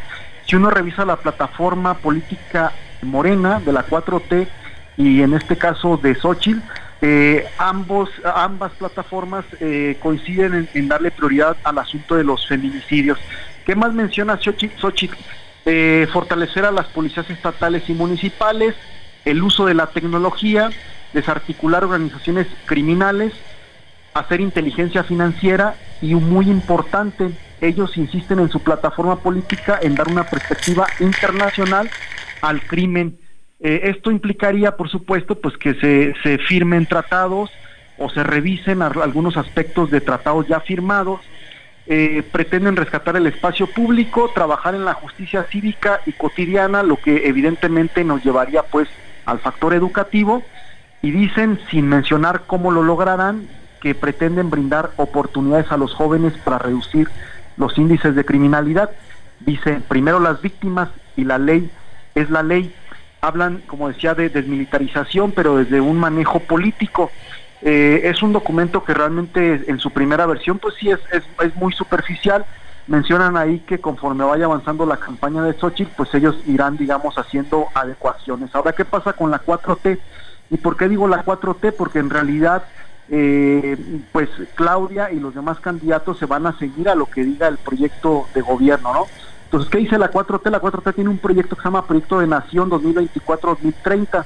si 0.46 0.56
uno 0.56 0.68
revisa 0.68 1.06
la 1.06 1.16
plataforma 1.16 1.94
política 1.94 2.70
morena 3.00 3.58
de 3.58 3.72
la 3.72 3.86
4T 3.86 4.46
y 4.98 5.22
en 5.22 5.32
este 5.32 5.56
caso 5.56 5.96
de 5.96 6.14
Xochitl, 6.14 6.60
eh, 7.00 7.46
ambos, 7.56 8.10
ambas 8.22 8.72
plataformas 8.72 9.46
eh, 9.58 9.96
coinciden 10.00 10.68
en, 10.74 10.88
darle 10.88 11.10
prioridad 11.10 11.56
al 11.64 11.78
asunto 11.78 12.14
de 12.14 12.24
los 12.24 12.46
feminicidios. 12.46 13.18
¿Qué 13.64 13.74
más 13.74 13.94
menciona 13.94 14.38
Xochitl? 14.38 15.16
Eh, 15.64 16.08
fortalecer 16.12 16.66
a 16.66 16.72
las 16.72 16.86
policías 16.88 17.30
estatales 17.30 17.88
y 17.88 17.94
municipales, 17.94 18.74
el 19.24 19.42
uso 19.42 19.64
de 19.64 19.74
la 19.74 19.86
tecnología, 19.86 20.70
desarticular 21.14 21.84
organizaciones 21.84 22.48
criminales, 22.66 23.32
hacer 24.14 24.40
inteligencia 24.40 25.04
financiera 25.04 25.74
y 26.00 26.14
muy 26.14 26.50
importante, 26.50 27.30
ellos 27.60 27.96
insisten 27.96 28.40
en 28.40 28.50
su 28.50 28.60
plataforma 28.60 29.16
política 29.16 29.78
en 29.80 29.94
dar 29.94 30.08
una 30.08 30.24
perspectiva 30.24 30.86
internacional 31.00 31.88
al 32.40 32.62
crimen. 32.62 33.16
Eh, 33.60 33.82
esto 33.84 34.10
implicaría, 34.10 34.76
por 34.76 34.90
supuesto, 34.90 35.36
pues 35.36 35.56
que 35.56 35.74
se, 35.74 36.14
se 36.22 36.38
firmen 36.38 36.86
tratados 36.86 37.50
o 37.98 38.10
se 38.10 38.24
revisen 38.24 38.82
algunos 38.82 39.36
aspectos 39.36 39.90
de 39.90 40.00
tratados 40.00 40.48
ya 40.48 40.60
firmados. 40.60 41.20
Eh, 41.86 42.22
pretenden 42.30 42.76
rescatar 42.76 43.16
el 43.16 43.26
espacio 43.26 43.66
público, 43.66 44.30
trabajar 44.34 44.74
en 44.74 44.84
la 44.84 44.94
justicia 44.94 45.44
cívica 45.44 46.00
y 46.06 46.12
cotidiana, 46.12 46.82
lo 46.82 46.96
que 46.96 47.28
evidentemente 47.28 48.04
nos 48.04 48.24
llevaría 48.24 48.62
pues 48.62 48.88
al 49.24 49.38
factor 49.38 49.74
educativo. 49.74 50.42
Y 51.00 51.10
dicen, 51.10 51.58
sin 51.70 51.88
mencionar 51.88 52.42
cómo 52.46 52.70
lo 52.70 52.82
lograrán, 52.82 53.48
que 53.82 53.96
pretenden 53.96 54.48
brindar 54.48 54.92
oportunidades 54.96 55.72
a 55.72 55.76
los 55.76 55.92
jóvenes 55.92 56.34
para 56.44 56.56
reducir 56.56 57.08
los 57.56 57.76
índices 57.76 58.14
de 58.14 58.24
criminalidad. 58.24 58.90
Dice, 59.40 59.82
primero 59.88 60.20
las 60.20 60.40
víctimas 60.40 60.88
y 61.16 61.24
la 61.24 61.38
ley 61.38 61.68
es 62.14 62.30
la 62.30 62.44
ley. 62.44 62.72
Hablan, 63.20 63.60
como 63.66 63.88
decía, 63.88 64.14
de 64.14 64.28
desmilitarización, 64.28 65.32
pero 65.32 65.56
desde 65.56 65.80
un 65.80 65.98
manejo 65.98 66.38
político. 66.38 67.10
Eh, 67.60 68.02
es 68.04 68.22
un 68.22 68.32
documento 68.32 68.84
que 68.84 68.94
realmente 68.94 69.64
en 69.66 69.80
su 69.80 69.90
primera 69.90 70.26
versión, 70.26 70.60
pues 70.60 70.76
sí, 70.76 70.88
es, 70.90 71.00
es, 71.12 71.56
muy 71.56 71.72
superficial. 71.72 72.44
Mencionan 72.86 73.36
ahí 73.36 73.60
que 73.60 73.80
conforme 73.80 74.24
vaya 74.24 74.44
avanzando 74.44 74.86
la 74.86 74.96
campaña 74.96 75.42
de 75.42 75.54
Xochitl, 75.54 75.90
pues 75.96 76.14
ellos 76.14 76.36
irán, 76.46 76.76
digamos, 76.76 77.18
haciendo 77.18 77.66
adecuaciones. 77.74 78.54
Ahora, 78.54 78.72
¿qué 78.72 78.84
pasa 78.84 79.12
con 79.12 79.32
la 79.32 79.40
4T? 79.42 79.98
¿Y 80.50 80.56
por 80.58 80.76
qué 80.76 80.88
digo 80.88 81.08
la 81.08 81.24
4T? 81.24 81.74
Porque 81.76 81.98
en 81.98 82.10
realidad 82.10 82.62
eh, 83.08 83.76
pues 84.12 84.28
Claudia 84.54 85.10
y 85.10 85.20
los 85.20 85.34
demás 85.34 85.60
candidatos 85.60 86.18
se 86.18 86.26
van 86.26 86.46
a 86.46 86.58
seguir 86.58 86.88
a 86.88 86.94
lo 86.94 87.06
que 87.06 87.24
diga 87.24 87.48
el 87.48 87.58
proyecto 87.58 88.26
de 88.34 88.40
gobierno, 88.40 88.92
¿no? 88.92 89.06
Entonces, 89.44 89.70
¿qué 89.70 89.78
dice 89.78 89.98
la 89.98 90.10
4T? 90.10 90.50
La 90.50 90.62
4T 90.62 90.94
tiene 90.94 91.10
un 91.10 91.18
proyecto 91.18 91.56
que 91.56 91.62
se 91.62 91.68
llama 91.68 91.86
Proyecto 91.86 92.20
de 92.20 92.26
Nación 92.26 92.70
2024-2030. 92.70 94.24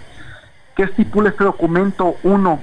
¿Qué 0.77 0.85
estipula 0.85 1.31
este 1.31 1.43
documento? 1.43 2.15
Uno, 2.23 2.61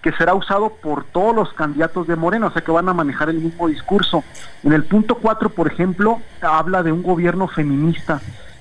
que 0.00 0.12
será 0.12 0.34
usado 0.34 0.68
por 0.68 1.04
todos 1.04 1.34
los 1.34 1.52
candidatos 1.54 2.06
de 2.06 2.14
Moreno, 2.14 2.46
o 2.48 2.50
sea 2.52 2.62
que 2.62 2.70
van 2.70 2.88
a 2.88 2.94
manejar 2.94 3.30
el 3.30 3.40
mismo 3.40 3.66
discurso. 3.66 4.22
En 4.62 4.72
el 4.74 4.84
punto 4.84 5.16
4, 5.16 5.48
por 5.50 5.66
ejemplo, 5.66 6.20
habla 6.40 6.82
de 6.82 6.92
un 6.92 7.02
gobierno 7.02 7.48
feminista 7.48 8.20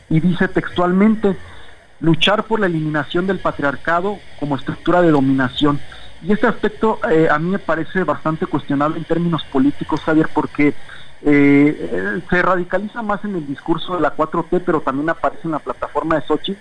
y 0.10 0.20
dice 0.20 0.48
textualmente, 0.48 1.38
luchar 2.00 2.46
por 2.46 2.60
la 2.60 2.66
eliminación 2.66 3.28
del 3.28 3.40
patriarcado 3.40 4.18
como 4.40 4.56
estructura 4.56 5.02
de 5.02 5.12
dominación. 5.12 5.80
Y 6.24 6.32
este 6.32 6.48
aspecto 6.48 7.00
eh, 7.10 7.28
a 7.30 7.38
mí 7.38 7.50
me 7.50 7.60
parece 7.60 8.04
bastante 8.04 8.46
cuestionable 8.46 8.98
en 8.98 9.04
términos 9.04 9.44
políticos, 9.52 10.02
Javier, 10.02 10.30
porque 10.34 10.74
eh, 11.22 12.22
se 12.30 12.42
radicaliza 12.42 13.02
más 13.02 13.24
en 13.26 13.36
el 13.36 13.46
discurso 13.46 13.96
de 13.96 14.02
la 14.02 14.16
4T, 14.16 14.62
pero 14.66 14.80
también 14.82 15.10
aparece 15.10 15.42
en 15.46 15.52
la 15.52 15.60
plataforma 15.60 16.16
de 16.16 16.26
Sochi. 16.26 16.56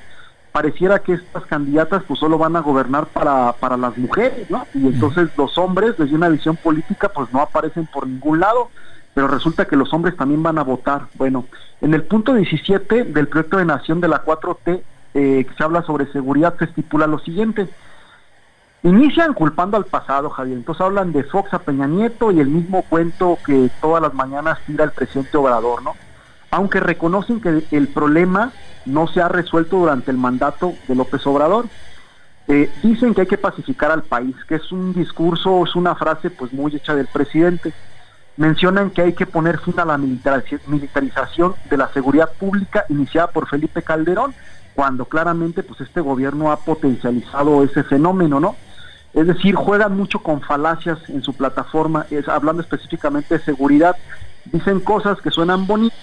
Pareciera 0.50 0.98
que 0.98 1.14
estas 1.14 1.46
candidatas 1.46 2.02
pues 2.06 2.18
solo 2.18 2.38
van 2.38 2.56
a 2.56 2.60
gobernar 2.60 3.06
para, 3.06 3.52
para 3.54 3.76
las 3.76 3.96
mujeres, 3.96 4.50
¿no? 4.50 4.66
Y 4.74 4.86
entonces 4.86 5.30
los 5.36 5.56
hombres, 5.56 5.96
desde 5.96 6.14
una 6.14 6.28
visión 6.28 6.56
política, 6.56 7.08
pues 7.08 7.32
no 7.32 7.40
aparecen 7.40 7.86
por 7.86 8.06
ningún 8.06 8.40
lado, 8.40 8.70
pero 9.14 9.28
resulta 9.28 9.66
que 9.66 9.76
los 9.76 9.92
hombres 9.94 10.16
también 10.16 10.42
van 10.42 10.58
a 10.58 10.64
votar. 10.64 11.06
Bueno, 11.14 11.46
en 11.80 11.94
el 11.94 12.02
punto 12.02 12.34
17 12.34 13.04
del 13.04 13.28
proyecto 13.28 13.58
de 13.58 13.64
nación 13.64 14.00
de 14.00 14.08
la 14.08 14.24
4T, 14.24 14.82
eh, 15.14 15.46
que 15.48 15.54
se 15.56 15.62
habla 15.62 15.82
sobre 15.82 16.10
seguridad, 16.12 16.56
se 16.58 16.64
estipula 16.64 17.06
lo 17.06 17.18
siguiente. 17.20 17.68
Inician 18.84 19.32
culpando 19.32 19.76
al 19.76 19.84
pasado, 19.84 20.28
Javier. 20.30 20.58
Entonces 20.58 20.80
hablan 20.80 21.12
de 21.12 21.22
Fox 21.22 21.54
a 21.54 21.60
Peña 21.60 21.86
Nieto 21.86 22.32
y 22.32 22.40
el 22.40 22.48
mismo 22.48 22.82
cuento 22.82 23.38
que 23.46 23.70
todas 23.80 24.02
las 24.02 24.12
mañanas 24.12 24.58
tira 24.66 24.84
el 24.84 24.90
presidente 24.90 25.36
Obrador, 25.36 25.82
¿no? 25.82 25.94
Aunque 26.50 26.80
reconocen 26.80 27.40
que 27.40 27.64
el 27.70 27.88
problema 27.88 28.52
no 28.84 29.06
se 29.06 29.20
ha 29.20 29.28
resuelto 29.28 29.78
durante 29.78 30.10
el 30.10 30.16
mandato 30.16 30.74
de 30.88 30.96
López 30.96 31.24
Obrador. 31.26 31.66
Eh, 32.48 32.68
dicen 32.82 33.14
que 33.14 33.22
hay 33.22 33.26
que 33.28 33.38
pacificar 33.38 33.92
al 33.92 34.02
país, 34.02 34.34
que 34.48 34.56
es 34.56 34.72
un 34.72 34.92
discurso, 34.92 35.64
es 35.64 35.76
una 35.76 35.94
frase 35.94 36.30
pues 36.30 36.52
muy 36.52 36.74
hecha 36.74 36.94
del 36.94 37.06
presidente. 37.06 37.72
Mencionan 38.36 38.90
que 38.90 39.02
hay 39.02 39.12
que 39.12 39.26
poner 39.26 39.60
fin 39.60 39.78
a 39.78 39.84
la 39.84 39.96
militarización 39.96 41.54
de 41.70 41.76
la 41.76 41.88
seguridad 41.92 42.32
pública 42.32 42.84
iniciada 42.88 43.28
por 43.28 43.48
Felipe 43.48 43.82
Calderón, 43.82 44.34
cuando 44.74 45.04
claramente 45.04 45.62
pues 45.62 45.80
este 45.82 46.00
gobierno 46.00 46.50
ha 46.50 46.56
potencializado 46.56 47.62
ese 47.62 47.84
fenómeno, 47.84 48.40
¿no? 48.40 48.56
Es 49.14 49.26
decir, 49.26 49.54
juegan 49.54 49.96
mucho 49.96 50.20
con 50.20 50.40
falacias 50.40 50.98
en 51.08 51.22
su 51.22 51.34
plataforma, 51.34 52.06
es, 52.10 52.28
hablando 52.28 52.62
específicamente 52.62 53.36
de 53.38 53.44
seguridad. 53.44 53.96
Dicen 54.46 54.80
cosas 54.80 55.20
que 55.20 55.30
suenan 55.30 55.66
bonitas. 55.66 55.98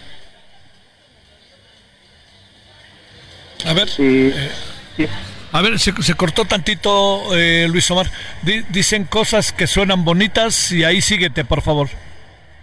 A 3.66 3.74
ver. 3.74 3.90
Eh, 3.98 4.50
a 5.52 5.62
ver, 5.62 5.80
se, 5.80 5.94
cortó 6.14 6.46
tantito, 6.46 7.36
eh, 7.36 7.68
Luis 7.70 7.90
Omar. 7.90 8.10
dicen 8.70 9.06
cosas 9.06 9.52
que 9.52 9.66
suenan 9.66 10.06
bonitas 10.06 10.72
y 10.72 10.84
ahí 10.84 11.02
síguete, 11.02 11.44
por 11.44 11.62
favor. 11.62 11.90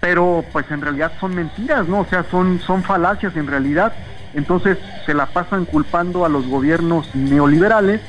Pero 0.01 0.45
pues 0.53 0.71
en 0.71 0.81
realidad 0.81 1.13
son 1.19 1.35
mentiras, 1.35 1.89
¿no? 1.89 2.01
O 2.01 2.07
sea, 2.07 2.25
son, 2.31 2.61
son 2.65 2.85
falacias 2.85 3.37
en 3.37 3.49
realidad. 3.49 3.93
Entonces 4.35 4.79
se 5.05 5.15
la 5.15 5.27
pasan 5.27 5.65
culpando 5.65 6.25
a 6.25 6.29
los 6.29 6.47
gobiernos 6.47 7.13
neoliberales 7.15 8.01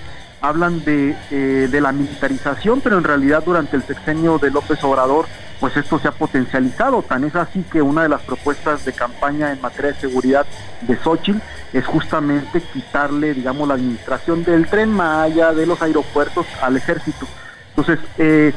hablan 0.42 0.84
de, 0.84 1.16
eh, 1.32 1.68
de 1.70 1.82
la 1.82 1.92
militarización, 1.92 2.82
pero 2.82 2.98
en 2.98 3.04
realidad 3.04 3.44
durante 3.44 3.76
el 3.76 3.84
sexenio 3.84 4.38
de 4.38 4.52
López 4.52 4.84
Obrador, 4.84 5.26
pues 5.60 5.76
esto 5.76 6.00
se 6.00 6.08
ha 6.08 6.12
potencializado. 6.12 7.02
Tan 7.02 7.24
es 7.24 7.36
así 7.36 7.64
que 7.72 7.82
una 7.82 8.04
de 8.04 8.10
las 8.10 8.22
propuestas 8.22 8.86
de 8.86 8.94
campaña 8.94 9.52
en 9.52 9.62
materia 9.62 9.94
de 9.94 10.00
seguridad 10.00 10.46
de 10.82 10.96
Xochitl 10.98 11.40
es 11.74 11.86
justamente 11.86 12.62
quitarle, 12.62 13.34
digamos, 13.34 13.68
la 13.68 13.76
administración 13.76 14.44
del 14.44 14.68
tren 14.68 14.92
Maya, 14.92 15.54
de 15.54 15.66
los 15.66 15.82
aeropuertos 15.82 16.46
al 16.62 16.78
ejército. 16.78 17.28
Entonces, 17.70 18.00
eh, 18.18 18.54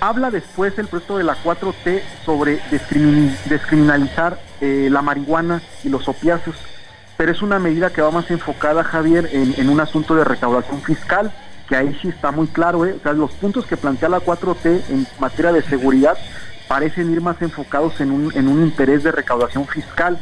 habla 0.00 0.30
después 0.30 0.78
el 0.78 0.86
proyecto 0.86 1.18
de 1.18 1.24
la 1.24 1.36
4T 1.36 2.02
sobre 2.24 2.60
descriminalizar 2.70 4.38
eh, 4.60 4.88
la 4.90 5.02
marihuana 5.02 5.62
y 5.82 5.88
los 5.88 6.08
opiáceos 6.08 6.56
pero 7.16 7.32
es 7.32 7.42
una 7.42 7.58
medida 7.58 7.90
que 7.90 8.02
va 8.02 8.10
más 8.10 8.30
enfocada, 8.30 8.82
Javier, 8.82 9.28
en, 9.32 9.68
un 9.68 9.80
asunto 9.80 10.14
de 10.14 10.24
recaudación 10.24 10.82
fiscal, 10.82 11.32
que 11.68 11.76
ahí 11.76 11.96
sí 12.02 12.08
está 12.08 12.30
muy 12.30 12.46
claro, 12.48 12.84
¿eh? 12.84 12.96
o 12.98 13.02
sea, 13.02 13.12
los 13.12 13.32
puntos 13.32 13.66
que 13.66 13.76
plantea 13.76 14.08
la 14.08 14.20
4T 14.20 14.82
en 14.90 15.06
materia 15.18 15.52
de 15.52 15.62
seguridad 15.62 16.18
parecen 16.68 17.12
ir 17.12 17.20
más 17.20 17.40
enfocados 17.40 18.00
en 18.00 18.10
un, 18.10 18.62
interés 18.62 19.02
de 19.02 19.12
recaudación 19.12 19.66
fiscal. 19.66 20.18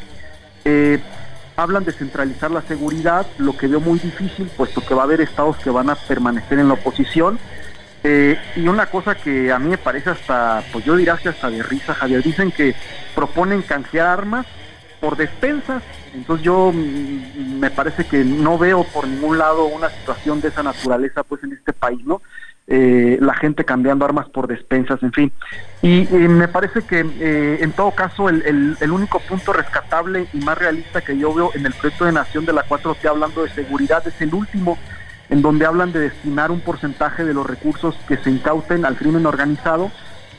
Eh, 0.65 1.01
hablan 1.57 1.85
de 1.85 1.93
centralizar 1.93 2.51
la 2.51 2.63
seguridad, 2.63 3.27
lo 3.39 3.57
que 3.57 3.69
veo 3.69 3.81
muy 3.81 3.99
difícil, 3.99 4.51
puesto 4.57 4.85
que 4.85 4.95
va 4.95 5.03
a 5.03 5.05
haber 5.05 5.21
estados 5.21 5.57
que 5.59 5.71
van 5.71 5.91
a 5.91 5.95
permanecer 5.95 6.59
en 6.59 6.69
la 6.69 6.75
oposición. 6.75 7.39
Eh, 8.05 8.37
y 8.57 8.67
una 8.67 8.87
cosa 8.87 9.15
que 9.15 9.53
a 9.53 9.59
mí 9.59 9.71
me 9.71 9.79
parece 9.79 10.11
hasta, 10.11 10.63
pues 10.73 10.85
yo 10.85 10.97
diría 10.97 11.17
que 11.17 11.29
hasta 11.29 11.49
de 11.49 11.63
risa, 11.63 11.95
Javier, 11.95 12.23
dicen 12.23 12.51
que 12.51 12.75
proponen 13.15 13.63
canjear 13.63 14.07
armas 14.07 14.47
por 15.03 15.17
despensas. 15.17 15.83
Entonces 16.15 16.45
yo 16.45 16.71
mm, 16.73 17.59
me 17.59 17.71
parece 17.71 18.05
que 18.05 18.25
no 18.25 18.57
veo 18.57 18.85
por 18.85 19.09
ningún 19.09 19.37
lado 19.37 19.65
una 19.65 19.91
situación 19.91 20.41
de 20.41 20.49
esa 20.49 20.63
naturaleza 20.63 21.25
pues 21.25 21.43
en 21.43 21.53
este 21.53 21.73
país, 21.73 22.01
¿no? 22.07 22.23
Eh, 22.69 23.19
la 23.21 23.35
gente 23.35 23.65
cambiando 23.65 24.05
armas 24.05 24.29
por 24.29 24.47
despensas, 24.47 25.03
en 25.03 25.13
fin. 25.13 25.33
Y, 25.83 26.07
me 26.13 26.47
parece 26.47 26.83
que 26.83 27.05
eh, 27.19 27.59
en 27.61 27.73
todo 27.73 27.91
caso 27.91 28.29
el, 28.29 28.77
el, 28.81 28.91
único 28.93 29.19
punto 29.19 29.53
rescatable 29.53 30.29
y 30.33 30.39
más 30.39 30.57
realista 30.57 31.01
que 31.01 31.19
yo 31.19 31.35
veo 31.35 31.51
en 31.55 31.67
el 31.67 31.75
proyecto 31.75 32.05
de 32.05 32.13
nación 32.13 32.47
de 32.47 32.53
la 32.53 32.65
4T 32.65 33.05
hablando 33.09 33.43
de 33.43 33.51
seguridad 33.51 34.07
es 34.07 34.21
el 34.21 34.33
último, 34.33 34.79
en 35.29 35.43
donde 35.43 35.67
hablan 35.67 35.91
de 35.91 35.99
destinar 35.99 36.53
un 36.53 36.61
porcentaje 36.61 37.25
de 37.25 37.35
los 37.35 37.45
recursos 37.45 37.97
que 38.07 38.19
se 38.19 38.31
incauten 38.31 38.85
al 38.85 38.97
crimen 38.97 39.27
organizado 39.27 39.91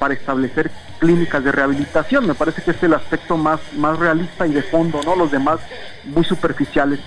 para 0.04 0.16
establecer 0.16 0.70
clínicas 1.00 1.42
de 1.46 1.54
rehabilitación. 1.54 2.28
Me 2.28 2.34
parece 2.34 2.62
que 2.62 2.72
es 2.72 2.84
el 2.84 2.94
aspecto 2.94 3.38
más, 3.38 3.62
más 3.78 3.98
realista 3.98 4.46
y 4.46 4.52
de 4.52 4.62
fondo, 4.62 5.00
¿no? 5.06 5.16
Los 5.16 5.32
demás 5.32 5.62
muy 6.04 6.26
superficiales. 6.26 7.00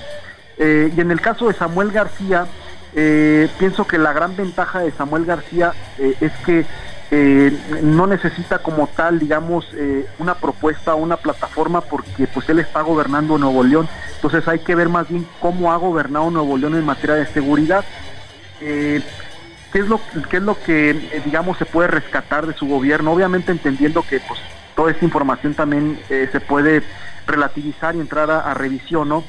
Eh, 0.57 0.91
y 0.97 0.99
en 0.99 1.11
el 1.11 1.21
caso 1.21 1.49
de 1.49 1.53
Samuel 1.53 1.93
García, 1.93 2.47
eh, 2.95 3.51
pienso 3.59 3.87
que 3.87 3.99
la 3.99 4.15
gran 4.15 4.35
ventaja 4.35 4.81
de 4.81 4.93
Samuel 4.93 5.27
García 5.27 5.75
eh, 5.99 6.15
es 6.23 6.33
que 6.47 6.65
no 7.83 8.07
necesita 8.07 8.61
como 8.61 8.87
tal, 8.87 9.19
digamos, 9.19 9.67
una 10.19 10.35
propuesta 10.35 10.95
una 10.95 11.19
plataforma 11.19 11.83
porque 11.83 12.27
pues 12.27 12.49
él 12.49 12.61
está 12.61 12.81
gobernando 12.81 13.37
Nuevo 13.37 13.63
León. 13.63 13.89
Entonces 14.15 14.49
hay 14.49 14.61
que 14.61 14.75
ver 14.75 14.89
más 14.89 15.07
bien 15.11 15.27
cómo 15.39 15.71
ha 15.71 15.77
gobernado 15.77 16.31
Nuevo 16.31 16.57
León 16.57 16.75
en 16.77 16.85
materia 16.87 17.17
de 17.17 17.27
seguridad. 17.27 17.85
¿Qué 19.77 19.83
es 19.83 20.43
lo, 20.43 20.59
que, 20.65 20.89
eh, 20.89 21.23
digamos, 21.23 21.59
se 21.59 21.67
puede 21.67 21.89
rescatar 21.89 22.47
de 22.47 22.55
su 22.55 22.67
gobierno? 22.67 23.13
Obviamente 23.13 23.53
entendiendo 23.53 24.01
que 24.01 24.21
pues, 24.21 24.41
toda 24.75 24.91
esta 24.91 25.05
información 25.05 25.53
también 25.53 26.01
eh, 26.09 26.31
se 26.33 26.41
puede 26.41 26.83
relativizar 27.27 27.95
y 27.95 28.01
entrar 28.01 28.31
a, 28.31 28.55
revisión, 28.55 29.11
¿no? 29.11 29.23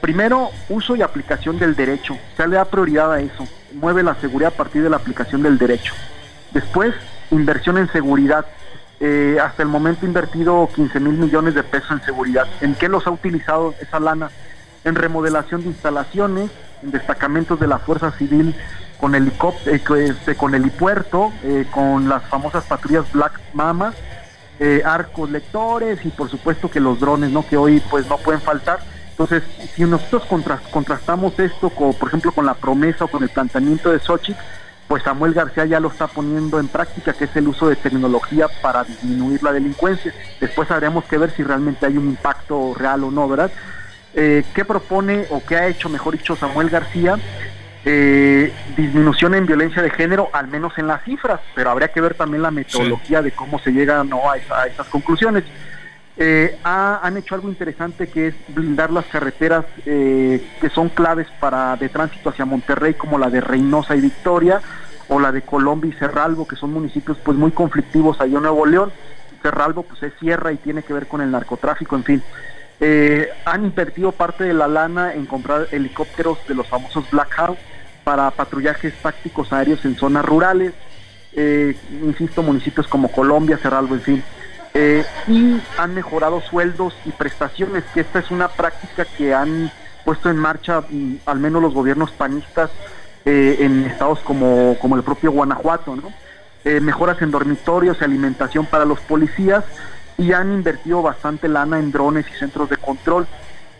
Primero, 0.00 0.50
uso 0.68 0.94
y 0.94 1.02
aplicación 1.02 1.58
del 1.58 1.74
derecho. 1.74 2.16
Se 2.36 2.46
le 2.46 2.54
da 2.54 2.64
prioridad 2.64 3.12
a 3.12 3.20
eso. 3.22 3.48
Mueve 3.72 4.04
la 4.04 4.14
seguridad 4.14 4.52
a 4.54 4.56
partir 4.56 4.84
de 4.84 4.88
la 4.88 4.98
aplicación 4.98 5.42
del 5.42 5.58
derecho. 5.58 5.94
Después, 6.52 6.94
inversión 7.32 7.76
en 7.76 7.90
seguridad. 7.90 8.46
Eh, 9.00 9.38
hasta 9.42 9.64
el 9.64 9.68
momento 9.68 10.06
invertido 10.06 10.68
15 10.76 11.00
mil 11.00 11.14
millones 11.14 11.56
de 11.56 11.64
pesos 11.64 11.90
en 11.90 12.02
seguridad. 12.02 12.46
¿En 12.60 12.76
qué 12.76 12.88
los 12.88 13.04
ha 13.08 13.10
utilizado 13.10 13.74
esa 13.80 13.98
lana? 13.98 14.30
En 14.84 14.94
remodelación 14.94 15.62
de 15.62 15.68
instalaciones, 15.70 16.52
en 16.84 16.92
destacamentos 16.92 17.58
de 17.58 17.66
la 17.66 17.80
Fuerza 17.80 18.12
Civil 18.12 18.54
con 19.02 19.16
helicóptero, 19.16 19.96
eh, 19.96 20.06
este, 20.10 20.36
con 20.36 20.54
helipuerto, 20.54 21.32
eh, 21.42 21.66
con 21.72 22.08
las 22.08 22.22
famosas 22.26 22.62
patrullas 22.66 23.10
Black 23.10 23.32
Mama, 23.52 23.92
eh, 24.60 24.80
arcos 24.84 25.28
lectores 25.28 26.06
y 26.06 26.10
por 26.10 26.30
supuesto 26.30 26.70
que 26.70 26.78
los 26.78 27.00
drones, 27.00 27.30
¿no? 27.30 27.44
Que 27.44 27.56
hoy 27.56 27.82
pues 27.90 28.06
no 28.06 28.16
pueden 28.18 28.40
faltar. 28.40 28.78
Entonces, 29.10 29.42
si 29.74 29.82
nosotros 29.86 30.22
contrastamos 30.70 31.36
esto, 31.40 31.70
con, 31.70 31.94
por 31.94 32.10
ejemplo, 32.10 32.30
con 32.30 32.46
la 32.46 32.54
promesa 32.54 33.06
o 33.06 33.08
con 33.08 33.24
el 33.24 33.28
planteamiento 33.28 33.90
de 33.90 33.98
Xochitl, 33.98 34.38
pues 34.86 35.02
Samuel 35.02 35.34
García 35.34 35.64
ya 35.64 35.80
lo 35.80 35.88
está 35.88 36.06
poniendo 36.06 36.60
en 36.60 36.68
práctica, 36.68 37.12
que 37.12 37.24
es 37.24 37.34
el 37.34 37.48
uso 37.48 37.68
de 37.68 37.74
tecnología 37.74 38.46
para 38.62 38.84
disminuir 38.84 39.42
la 39.42 39.52
delincuencia. 39.52 40.14
Después 40.40 40.70
habremos 40.70 41.04
que 41.06 41.18
ver 41.18 41.32
si 41.32 41.42
realmente 41.42 41.86
hay 41.86 41.96
un 41.96 42.06
impacto 42.06 42.72
real 42.76 43.02
o 43.02 43.10
no, 43.10 43.26
¿verdad? 43.26 43.50
¿Qué 44.14 44.64
propone 44.64 45.26
o 45.30 45.42
qué 45.42 45.56
ha 45.56 45.66
hecho, 45.66 45.88
mejor 45.88 46.16
dicho, 46.16 46.36
Samuel 46.36 46.68
García? 46.70 47.18
Eh, 47.84 48.52
disminución 48.76 49.34
en 49.34 49.44
violencia 49.44 49.82
de 49.82 49.90
género, 49.90 50.28
al 50.32 50.46
menos 50.46 50.76
en 50.78 50.86
las 50.86 51.02
cifras, 51.02 51.40
pero 51.54 51.70
habría 51.70 51.88
que 51.88 52.00
ver 52.00 52.14
también 52.14 52.42
la 52.42 52.52
metodología 52.52 53.22
de 53.22 53.32
cómo 53.32 53.58
se 53.58 53.72
llega 53.72 54.04
¿no? 54.04 54.30
a, 54.30 54.36
esas 54.36 54.86
conclusiones. 54.88 55.44
Eh, 56.16 56.58
han 56.62 57.16
hecho 57.16 57.34
algo 57.34 57.48
interesante 57.48 58.06
que 58.06 58.28
es 58.28 58.34
blindar 58.48 58.92
las 58.92 59.06
carreteras 59.06 59.64
eh, 59.86 60.46
que 60.60 60.68
son 60.68 60.90
claves 60.90 61.26
para 61.40 61.74
de 61.76 61.88
tránsito 61.88 62.30
hacia 62.30 62.44
Monterrey, 62.44 62.94
como 62.94 63.18
la 63.18 63.30
de 63.30 63.40
Reynosa 63.40 63.96
y 63.96 64.00
Victoria, 64.00 64.60
o 65.08 65.18
la 65.18 65.32
de 65.32 65.42
Colombia 65.42 65.90
y 65.92 65.98
Cerralbo, 65.98 66.46
que 66.46 66.54
son 66.54 66.72
municipios 66.72 67.18
pues 67.18 67.36
muy 67.36 67.50
conflictivos 67.50 68.20
allá 68.20 68.36
en 68.36 68.42
Nuevo 68.42 68.64
León. 68.64 68.92
Cerralbo 69.42 69.82
pues 69.82 70.00
es 70.04 70.12
sierra 70.20 70.52
y 70.52 70.56
tiene 70.58 70.84
que 70.84 70.92
ver 70.92 71.08
con 71.08 71.20
el 71.20 71.32
narcotráfico, 71.32 71.96
en 71.96 72.04
fin. 72.04 72.22
Eh, 72.78 73.28
han 73.44 73.64
invertido 73.64 74.12
parte 74.12 74.44
de 74.44 74.54
la 74.54 74.68
lana 74.68 75.14
en 75.14 75.26
comprar 75.26 75.66
helicópteros 75.72 76.38
de 76.46 76.54
los 76.54 76.68
famosos 76.68 77.10
Black 77.10 77.32
Hawk 77.36 77.58
para 78.04 78.30
patrullajes 78.30 78.94
tácticos 79.02 79.52
aéreos 79.52 79.84
en 79.84 79.96
zonas 79.96 80.24
rurales, 80.24 80.72
eh, 81.34 81.76
insisto, 82.02 82.42
municipios 82.42 82.86
como 82.86 83.10
Colombia, 83.10 83.58
Cerralbo, 83.58 83.94
en 83.94 84.00
fin. 84.00 84.24
Eh, 84.74 85.04
y 85.28 85.60
han 85.78 85.94
mejorado 85.94 86.40
sueldos 86.40 86.94
y 87.04 87.10
prestaciones, 87.10 87.84
que 87.92 88.00
esta 88.00 88.18
es 88.18 88.30
una 88.30 88.48
práctica 88.48 89.04
que 89.04 89.34
han 89.34 89.70
puesto 90.04 90.30
en 90.30 90.36
marcha 90.36 90.82
mm, 90.88 91.16
al 91.26 91.38
menos 91.38 91.62
los 91.62 91.74
gobiernos 91.74 92.10
panistas 92.10 92.70
eh, 93.24 93.58
en 93.60 93.84
estados 93.84 94.18
como, 94.20 94.76
como 94.80 94.96
el 94.96 95.02
propio 95.02 95.32
Guanajuato, 95.32 95.96
¿no? 95.96 96.12
mejoras 96.80 97.20
en 97.22 97.32
dormitorios 97.32 97.96
y 98.00 98.04
alimentación 98.04 98.66
para 98.66 98.84
los 98.84 99.00
policías 99.00 99.64
y 100.16 100.32
han 100.32 100.52
invertido 100.52 101.02
bastante 101.02 101.48
lana 101.48 101.80
en 101.80 101.90
drones 101.90 102.24
y 102.32 102.38
centros 102.38 102.70
de 102.70 102.76
control. 102.76 103.26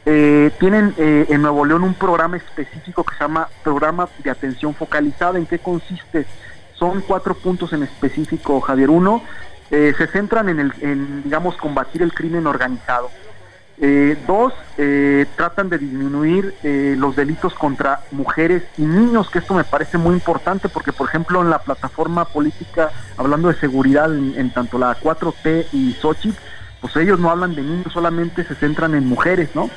Eh, 0.05 0.51
tienen 0.59 0.95
eh, 0.99 1.27
en 1.29 1.43
Nuevo 1.43 1.65
León 1.65 1.85
un 1.85 1.95
programa 1.95 2.37
específico 2.37 3.05
que 3.05 3.15
se 3.15 3.21
llama 3.21 3.49
Programa 3.63 4.09
de 4.23 4.31
Atención 4.31 4.75
Focalizada. 4.75 5.39
¿En 5.39 5.47
qué 5.47 5.59
consiste? 5.59 6.27
Son 6.75 7.03
cuatro 7.03 7.35
puntos 7.35 7.73
en 7.73 7.85
específico, 7.85 8.61
Javier. 8.61 8.91
Uno, 8.91 9.23
eh, 9.71 9.95
se 9.97 10.09
centran 10.09 10.49
en, 10.49 10.59
el, 10.59 10.73
en, 10.81 11.23
digamos, 11.23 11.57
combatir 11.57 12.03
el 12.03 12.13
crimen 12.13 12.47
organizado. 12.47 13.11
Dos, 14.29 14.55
tratan 15.35 15.69
de 15.69 15.77
disminuir 15.77 16.55
los 16.97 17.17
delitos 17.17 17.53
contra 17.53 17.99
mujeres 18.13 18.63
y 18.79 18.83
niños, 18.83 19.29
que 19.29 19.41
esto 19.41 19.55
me 19.55 19.65
parece 19.65 19.99
muy 19.99 20.15
importante 20.15 20.69
porque, 20.69 20.93
por 20.93 21.09
ejemplo, 21.09 21.43
en 21.43 21.51
la 21.51 21.59
plataforma 21.59 22.25
política, 22.27 22.93
hablando 23.17 23.49
de 23.49 23.55
seguridad 23.55 24.15
en, 24.15 24.51
tanto 24.53 24.79
la 24.79 24.97
4T 24.97 25.67
y 25.73 25.95
Xochitl, 25.95 26.39
pues 26.83 26.95
ellos 26.97 27.19
no 27.19 27.31
hablan 27.31 27.55
de 27.55 27.63
niños, 27.63 27.93
solamente 27.93 28.45
se 28.45 28.55
centran 28.55 28.95
en 28.95 29.07
mujeres, 29.07 29.49
¿no? 29.55 29.71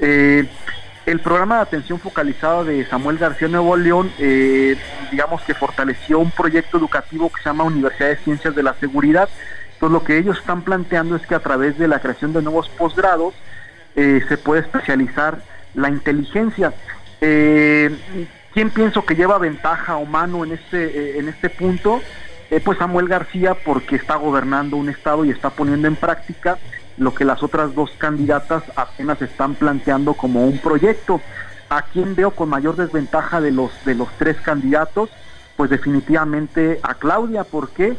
el 0.00 1.20
programa 1.20 1.56
de 1.56 1.62
atención 1.62 1.98
focalizada 1.98 2.64
de 2.64 2.84
Samuel 2.86 3.18
García 3.18 3.48
Nuevo 3.48 3.76
León, 3.76 4.12
digamos 5.10 5.42
que 5.42 5.54
fortaleció 5.54 6.18
un 6.18 6.30
proyecto 6.30 6.78
educativo 6.78 7.30
que 7.30 7.42
se 7.42 7.48
llama 7.48 7.64
Universidad 7.64 8.08
de 8.08 8.16
Ciencias 8.16 8.54
de 8.54 8.62
la 8.62 8.74
Seguridad, 8.74 9.28
entonces 9.78 9.92
lo 9.92 10.04
que 10.04 10.18
ellos 10.18 10.38
están 10.38 10.62
planteando 10.62 11.14
es 11.14 11.24
que 11.24 11.36
a 11.36 11.38
través 11.38 11.78
de 11.78 11.86
la 11.86 12.00
creación 12.00 12.32
de 12.32 12.42
nuevos 12.42 12.68
posgrados 12.68 13.32
eh, 13.94 14.24
se 14.28 14.36
puede 14.36 14.62
especializar 14.62 15.38
la 15.74 15.88
inteligencia. 15.88 16.72
Eh, 17.20 17.96
¿Quién 18.52 18.70
pienso 18.70 19.04
que 19.06 19.14
lleva 19.14 19.38
ventaja 19.38 19.96
o 19.96 20.04
mano 20.04 20.44
en 20.44 20.52
este, 20.52 20.84
eh, 20.84 21.18
en 21.20 21.28
este 21.28 21.48
punto? 21.48 22.00
Eh, 22.50 22.60
pues 22.64 22.78
Samuel 22.78 23.08
García 23.08 23.54
porque 23.54 23.96
está 23.96 24.16
gobernando 24.16 24.76
un 24.76 24.88
estado 24.88 25.24
y 25.24 25.30
está 25.30 25.50
poniendo 25.50 25.86
en 25.86 25.96
práctica 25.96 26.58
lo 26.96 27.14
que 27.14 27.24
las 27.24 27.42
otras 27.42 27.74
dos 27.74 27.90
candidatas 27.98 28.62
apenas 28.74 29.20
están 29.22 29.54
planteando 29.54 30.14
como 30.14 30.44
un 30.44 30.58
proyecto. 30.58 31.20
¿A 31.70 31.82
quién 31.82 32.14
veo 32.14 32.30
con 32.30 32.48
mayor 32.48 32.76
desventaja 32.76 33.40
de 33.40 33.52
los, 33.52 33.70
de 33.84 33.94
los 33.94 34.08
tres 34.18 34.38
candidatos? 34.40 35.10
Pues 35.56 35.68
definitivamente 35.68 36.80
a 36.82 36.94
Claudia. 36.94 37.44
¿Por 37.44 37.70
qué? 37.70 37.96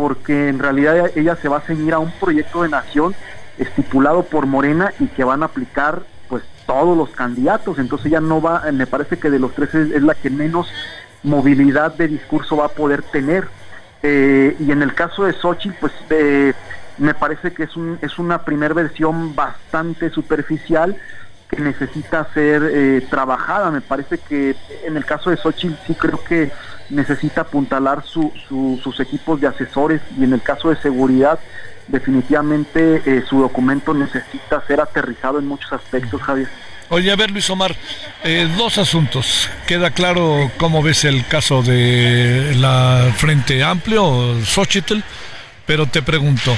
porque 0.00 0.48
en 0.48 0.58
realidad 0.58 1.10
ella 1.14 1.36
se 1.36 1.48
va 1.48 1.58
a 1.58 1.60
ceñir 1.60 1.92
a 1.94 1.98
un 1.98 2.10
proyecto 2.12 2.62
de 2.62 2.68
nación 2.68 3.14
estipulado 3.58 4.22
por 4.22 4.46
Morena 4.46 4.92
y 4.98 5.08
que 5.08 5.24
van 5.24 5.42
a 5.42 5.46
aplicar 5.46 6.02
pues 6.28 6.42
todos 6.66 6.96
los 6.96 7.10
candidatos, 7.10 7.78
entonces 7.78 8.06
ella 8.06 8.20
no 8.20 8.40
va, 8.40 8.62
me 8.72 8.86
parece 8.86 9.18
que 9.18 9.28
de 9.28 9.38
los 9.38 9.52
tres 9.54 9.74
es, 9.74 10.02
la 10.02 10.14
que 10.14 10.30
menos 10.30 10.72
movilidad 11.22 11.94
de 11.94 12.08
discurso 12.08 12.56
va 12.56 12.66
a 12.66 12.68
poder 12.68 13.02
tener. 13.02 13.48
Eh, 14.02 14.56
y 14.58 14.70
en 14.70 14.82
el 14.82 14.94
caso 14.94 15.24
de 15.24 15.32
Xochitl, 15.32 15.76
pues 15.80 15.92
eh, 16.10 16.52
me 16.98 17.14
parece 17.14 17.52
que 17.52 17.64
es, 17.64 17.76
un, 17.76 17.98
es 18.00 18.18
una 18.18 18.42
primera 18.44 18.74
versión 18.74 19.34
bastante 19.34 20.10
superficial 20.10 20.96
que 21.48 21.60
necesita 21.60 22.26
ser 22.32 22.62
eh, 22.72 23.06
trabajada. 23.10 23.70
Me 23.70 23.80
parece 23.80 24.18
que 24.18 24.56
en 24.84 24.96
el 24.96 25.04
caso 25.04 25.30
de 25.30 25.36
Xochitl 25.36 25.74
sí 25.86 25.94
creo 25.94 26.22
que 26.24 26.52
necesita 26.90 27.42
apuntalar 27.42 28.02
su, 28.04 28.32
sus 28.48 29.00
equipos 29.00 29.40
de 29.40 29.46
asesores 29.46 30.00
y 30.18 30.24
en 30.24 30.32
el 30.32 30.42
caso 30.42 30.70
de 30.70 30.76
seguridad 30.76 31.38
definitivamente 31.90 33.02
eh, 33.04 33.22
su 33.28 33.40
documento 33.40 33.94
necesita 33.94 34.64
ser 34.66 34.80
aterrizado 34.80 35.38
en 35.38 35.46
muchos 35.46 35.72
aspectos, 35.72 36.22
Javier. 36.22 36.48
Oye, 36.92 37.12
a 37.12 37.16
ver, 37.16 37.30
Luis 37.30 37.48
Omar, 37.50 37.76
eh, 38.24 38.48
dos 38.58 38.76
asuntos. 38.76 39.48
Queda 39.68 39.92
claro 39.92 40.50
cómo 40.56 40.82
ves 40.82 41.04
el 41.04 41.24
caso 41.24 41.62
de 41.62 42.52
la 42.56 43.14
Frente 43.16 43.62
Amplio, 43.62 44.36
Xochitl, 44.44 44.98
pero 45.66 45.86
te 45.86 46.02
pregunto, 46.02 46.52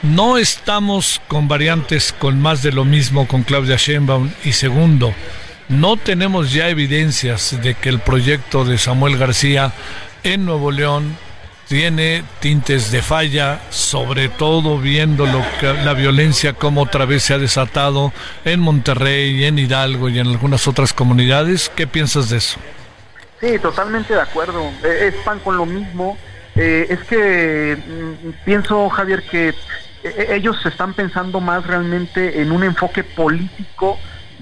¿no 0.00 0.38
estamos 0.38 1.20
con 1.28 1.48
variantes 1.48 2.14
con 2.18 2.40
más 2.40 2.62
de 2.62 2.72
lo 2.72 2.86
mismo 2.86 3.28
con 3.28 3.42
Claudia 3.42 3.76
Sheinbaum? 3.76 4.30
Y 4.42 4.52
segundo, 4.52 5.12
no 5.68 5.98
tenemos 5.98 6.54
ya 6.54 6.70
evidencias 6.70 7.60
de 7.62 7.74
que 7.74 7.90
el 7.90 7.98
proyecto 7.98 8.64
de 8.64 8.78
Samuel 8.78 9.18
García 9.18 9.74
en 10.22 10.46
Nuevo 10.46 10.70
León 10.70 11.14
tiene 11.74 12.22
tintes 12.38 12.92
de 12.92 13.02
falla, 13.02 13.58
sobre 13.70 14.28
todo 14.28 14.78
viendo 14.78 15.26
lo 15.26 15.42
que, 15.58 15.74
la 15.82 15.92
violencia 15.92 16.52
como 16.52 16.82
otra 16.82 17.04
vez 17.04 17.24
se 17.24 17.34
ha 17.34 17.38
desatado 17.38 18.12
en 18.44 18.60
Monterrey, 18.60 19.44
en 19.44 19.58
Hidalgo 19.58 20.08
y 20.08 20.20
en 20.20 20.28
algunas 20.28 20.68
otras 20.68 20.92
comunidades. 20.92 21.72
¿Qué 21.74 21.88
piensas 21.88 22.30
de 22.30 22.36
eso? 22.36 22.60
Sí, 23.40 23.58
totalmente 23.58 24.14
de 24.14 24.20
acuerdo. 24.20 24.70
E, 24.84 25.08
es 25.08 25.16
pan 25.24 25.40
con 25.40 25.56
lo 25.56 25.66
mismo. 25.66 26.16
Eh, 26.54 26.86
es 26.90 27.00
que 27.08 27.76
mm, 27.76 28.44
pienso, 28.44 28.88
Javier, 28.90 29.24
que 29.24 29.48
e, 29.48 29.54
e, 30.04 30.36
ellos 30.36 30.64
están 30.64 30.94
pensando 30.94 31.40
más 31.40 31.66
realmente 31.66 32.40
en 32.40 32.52
un 32.52 32.62
enfoque 32.62 33.02
político 33.02 33.98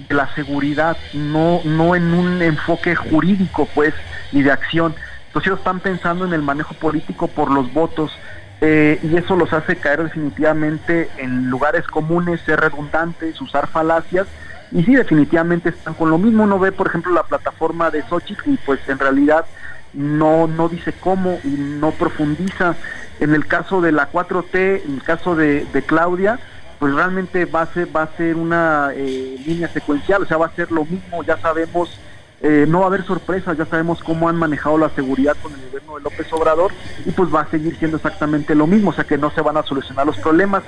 de 0.07 0.13
la 0.13 0.31
seguridad, 0.35 0.97
no, 1.13 1.61
no 1.63 1.95
en 1.95 2.13
un 2.13 2.43
enfoque 2.43 2.93
jurídico, 2.93 3.67
pues, 3.73 3.95
y 4.31 4.43
de 4.43 4.51
acción. 4.51 4.93
Entonces 5.33 5.47
ellos 5.47 5.59
están 5.59 5.79
pensando 5.79 6.25
en 6.25 6.33
el 6.33 6.43
manejo 6.43 6.75
político 6.75 7.27
por 7.27 7.49
los 7.49 7.73
votos 7.73 8.15
eh, 8.61 8.99
y 9.01 9.17
eso 9.17 9.35
los 9.35 9.51
hace 9.51 9.77
caer 9.77 10.03
definitivamente 10.03 11.09
en 11.17 11.49
lugares 11.49 11.87
comunes, 11.87 12.39
ser 12.41 12.59
redundantes, 12.59 13.41
usar 13.41 13.65
falacias 13.65 14.27
y 14.71 14.83
sí, 14.83 14.95
definitivamente 14.95 15.69
están 15.69 15.95
con 15.95 16.11
lo 16.11 16.19
mismo. 16.19 16.43
Uno 16.43 16.59
ve, 16.59 16.71
por 16.71 16.85
ejemplo, 16.85 17.11
la 17.13 17.23
plataforma 17.23 17.89
de 17.89 18.03
Xochitl 18.03 18.51
y 18.51 18.57
pues 18.57 18.79
en 18.87 18.99
realidad 18.99 19.45
no, 19.93 20.47
no 20.47 20.69
dice 20.69 20.93
cómo 20.93 21.39
y 21.43 21.47
no 21.47 21.89
profundiza. 21.91 22.75
En 23.19 23.33
el 23.33 23.47
caso 23.47 23.81
de 23.81 23.91
la 23.91 24.11
4T, 24.11 24.83
en 24.85 24.93
el 24.93 25.03
caso 25.03 25.35
de, 25.35 25.65
Claudia, 25.87 26.39
pues 26.77 26.93
realmente 26.93 27.45
va 27.45 27.61
a 27.61 27.73
ser, 27.73 27.95
va 27.95 28.03
a 28.03 28.17
ser 28.17 28.35
una 28.35 28.89
eh, 28.93 29.35
línea 29.45 29.67
secuencial, 29.67 30.21
o 30.21 30.25
sea, 30.25 30.37
va 30.37 30.45
a 30.45 30.55
ser 30.55 30.71
lo 30.71 30.85
mismo, 30.85 31.23
ya 31.23 31.37
sabemos, 31.37 31.99
eh, 32.45 32.65
no 32.67 32.79
va 32.79 32.83
a 32.83 32.87
haber 32.87 33.05
sorpresas, 33.05 33.57
ya 33.57 33.65
sabemos 33.65 34.03
cómo 34.03 34.27
han 34.27 34.35
manejado 34.35 34.77
la 34.77 34.89
seguridad 34.89 35.37
con 35.41 35.53
el 35.53 35.61
gobierno 35.61 35.95
de 35.95 36.01
López 36.01 36.27
Obrador 36.33 36.73
y 37.05 37.11
pues 37.11 37.33
va 37.33 37.43
a 37.43 37.49
seguir 37.49 37.77
siendo 37.79 37.95
exactamente 37.95 38.53
lo 38.53 38.67
mismo, 38.67 38.89
o 38.89 38.93
sea 38.93 39.05
que 39.05 39.17
no 39.17 39.31
se 39.31 39.39
van 39.39 39.55
a 39.55 39.63
solucionar 39.63 40.05
los 40.05 40.17
problemas. 40.17 40.61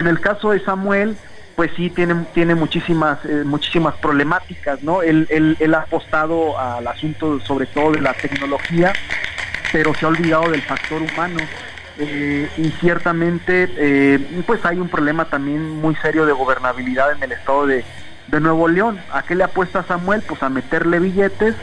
En 0.00 0.08
el 0.08 0.20
caso 0.20 0.50
de 0.50 0.58
Samuel, 0.58 1.16
pues 1.54 1.70
sí 1.76 1.90
tiene, 1.90 2.26
tiene 2.34 2.56
muchísimas, 2.56 3.24
eh, 3.24 3.44
muchísimas 3.44 3.94
problemáticas, 3.98 4.82
¿no? 4.82 5.00
Él, 5.00 5.28
él, 5.30 5.74
ha 5.74 5.82
apostado 5.82 6.58
al 6.58 6.84
asunto 6.88 7.38
sobre 7.38 7.66
todo 7.66 7.92
de 7.92 8.00
la 8.00 8.12
tecnología, 8.12 8.92
pero 9.70 9.94
se 9.94 10.06
ha 10.06 10.08
olvidado 10.08 10.50
del 10.50 10.62
factor 10.62 11.02
humano. 11.02 11.38
Eh, 11.98 12.50
y 12.58 12.68
ciertamente 12.80 14.20
pues 14.46 14.62
hay 14.66 14.78
un 14.78 14.88
problema 14.88 15.24
también 15.26 15.80
muy 15.80 15.94
serio 15.94 16.26
de 16.26 16.32
gobernabilidad 16.32 17.12
en 17.12 17.22
el 17.22 17.32
estado 17.32 17.66
de, 17.66 17.86
Nuevo 18.30 18.68
León. 18.68 18.98
¿A 19.12 19.22
qué 19.22 19.34
le 19.34 19.44
apuesta 19.44 19.82
Samuel? 19.82 20.22
Pues 20.22 20.42
a 20.42 20.48
meterle 20.48 20.98
billetes 20.98 21.54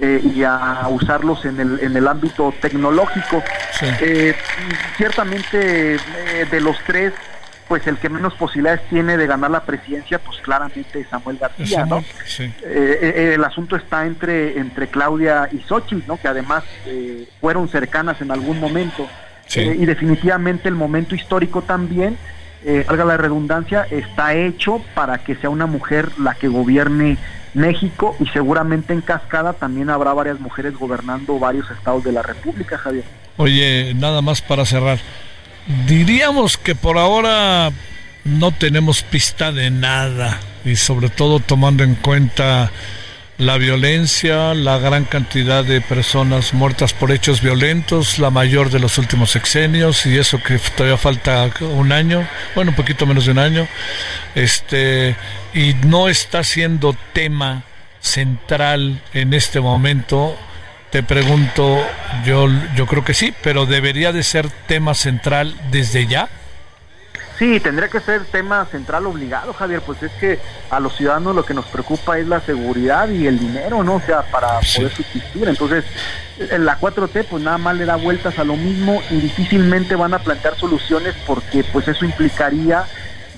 eh, 0.00 0.20
y 0.22 0.42
a 0.42 0.86
usarlos 0.88 1.44
en 1.44 1.60
el, 1.60 1.80
en 1.80 1.96
el 1.96 2.08
ámbito 2.08 2.52
tecnológico. 2.60 3.42
ciertamente 4.96 5.98
de 6.50 6.60
los 6.60 6.76
tres, 6.86 7.12
pues 7.68 7.86
el 7.86 7.96
que 7.98 8.08
menos 8.08 8.34
posibilidades 8.34 8.82
tiene 8.88 9.16
de 9.16 9.26
ganar 9.26 9.50
la 9.50 9.64
presidencia, 9.64 10.18
pues 10.18 10.38
claramente 10.38 11.00
es 11.00 11.08
Samuel 11.08 11.38
García, 11.38 11.86
¿no? 11.86 12.04
el 12.62 13.42
asunto 13.44 13.76
está 13.76 14.06
entre, 14.06 14.58
entre 14.58 14.88
Claudia 14.88 15.48
y 15.50 15.60
Xochitl, 15.60 16.06
¿no? 16.06 16.16
Que 16.16 16.28
además 16.28 16.64
fueron 17.40 17.68
cercanas 17.68 18.20
en 18.20 18.30
algún 18.30 18.60
momento. 18.60 19.08
Eh, 19.54 19.76
y 19.78 19.84
definitivamente 19.86 20.68
el 20.68 20.74
momento 20.74 21.14
histórico 21.14 21.62
también, 21.62 22.16
eh, 22.64 22.84
valga 22.86 23.04
la 23.04 23.16
redundancia, 23.16 23.86
está 23.90 24.34
hecho 24.34 24.80
para 24.94 25.18
que 25.18 25.36
sea 25.36 25.50
una 25.50 25.66
mujer 25.66 26.10
la 26.18 26.34
que 26.34 26.48
gobierne 26.48 27.18
México 27.54 28.16
y 28.18 28.26
seguramente 28.26 28.92
en 28.92 29.00
cascada 29.00 29.52
también 29.52 29.90
habrá 29.90 30.12
varias 30.12 30.40
mujeres 30.40 30.74
gobernando 30.74 31.38
varios 31.38 31.70
estados 31.70 32.02
de 32.04 32.12
la 32.12 32.22
República, 32.22 32.78
Javier. 32.78 33.04
Oye, 33.36 33.94
nada 33.94 34.22
más 34.22 34.42
para 34.42 34.64
cerrar. 34.64 34.98
Diríamos 35.86 36.58
que 36.58 36.74
por 36.74 36.98
ahora 36.98 37.70
no 38.24 38.52
tenemos 38.52 39.02
pista 39.02 39.52
de 39.52 39.70
nada 39.70 40.40
y 40.64 40.76
sobre 40.76 41.08
todo 41.10 41.40
tomando 41.40 41.84
en 41.84 41.94
cuenta 41.94 42.70
la 43.38 43.56
violencia, 43.58 44.54
la 44.54 44.78
gran 44.78 45.04
cantidad 45.04 45.64
de 45.64 45.80
personas 45.80 46.54
muertas 46.54 46.92
por 46.92 47.10
hechos 47.10 47.40
violentos, 47.40 48.18
la 48.18 48.30
mayor 48.30 48.70
de 48.70 48.78
los 48.78 48.96
últimos 48.98 49.30
sexenios, 49.30 50.06
y 50.06 50.16
eso 50.18 50.42
que 50.42 50.58
todavía 50.58 50.96
falta 50.96 51.50
un 51.60 51.90
año, 51.90 52.26
bueno, 52.54 52.70
un 52.70 52.76
poquito 52.76 53.06
menos 53.06 53.26
de 53.26 53.32
un 53.32 53.38
año, 53.38 53.68
este, 54.34 55.16
y 55.52 55.74
no 55.86 56.08
está 56.08 56.44
siendo 56.44 56.96
tema 57.12 57.64
central 58.00 59.00
en 59.12 59.34
este 59.34 59.60
momento. 59.60 60.36
Te 60.90 61.02
pregunto, 61.02 61.84
yo, 62.24 62.48
yo 62.76 62.86
creo 62.86 63.04
que 63.04 63.14
sí, 63.14 63.34
pero 63.42 63.66
debería 63.66 64.12
de 64.12 64.22
ser 64.22 64.48
tema 64.68 64.94
central 64.94 65.56
desde 65.72 66.06
ya. 66.06 66.28
Sí, 67.38 67.58
tendría 67.58 67.88
que 67.88 67.98
ser 68.00 68.24
tema 68.26 68.64
central 68.66 69.06
obligado, 69.06 69.52
Javier, 69.52 69.80
pues 69.80 70.02
es 70.02 70.12
que 70.12 70.38
a 70.70 70.78
los 70.78 70.96
ciudadanos 70.96 71.34
lo 71.34 71.44
que 71.44 71.52
nos 71.52 71.66
preocupa 71.66 72.18
es 72.18 72.28
la 72.28 72.40
seguridad 72.40 73.08
y 73.08 73.26
el 73.26 73.40
dinero, 73.40 73.82
¿no? 73.82 73.96
O 73.96 74.00
sea, 74.00 74.22
para 74.22 74.60
poder 74.76 74.92
subsistir. 74.92 75.48
Entonces, 75.48 75.84
la 76.38 76.78
4T 76.78 77.26
pues 77.28 77.42
nada 77.42 77.58
más 77.58 77.76
le 77.76 77.86
da 77.86 77.96
vueltas 77.96 78.38
a 78.38 78.44
lo 78.44 78.56
mismo 78.56 79.02
y 79.10 79.16
difícilmente 79.16 79.96
van 79.96 80.14
a 80.14 80.20
plantear 80.20 80.56
soluciones 80.56 81.14
porque 81.26 81.64
pues 81.64 81.88
eso 81.88 82.04
implicaría 82.04 82.84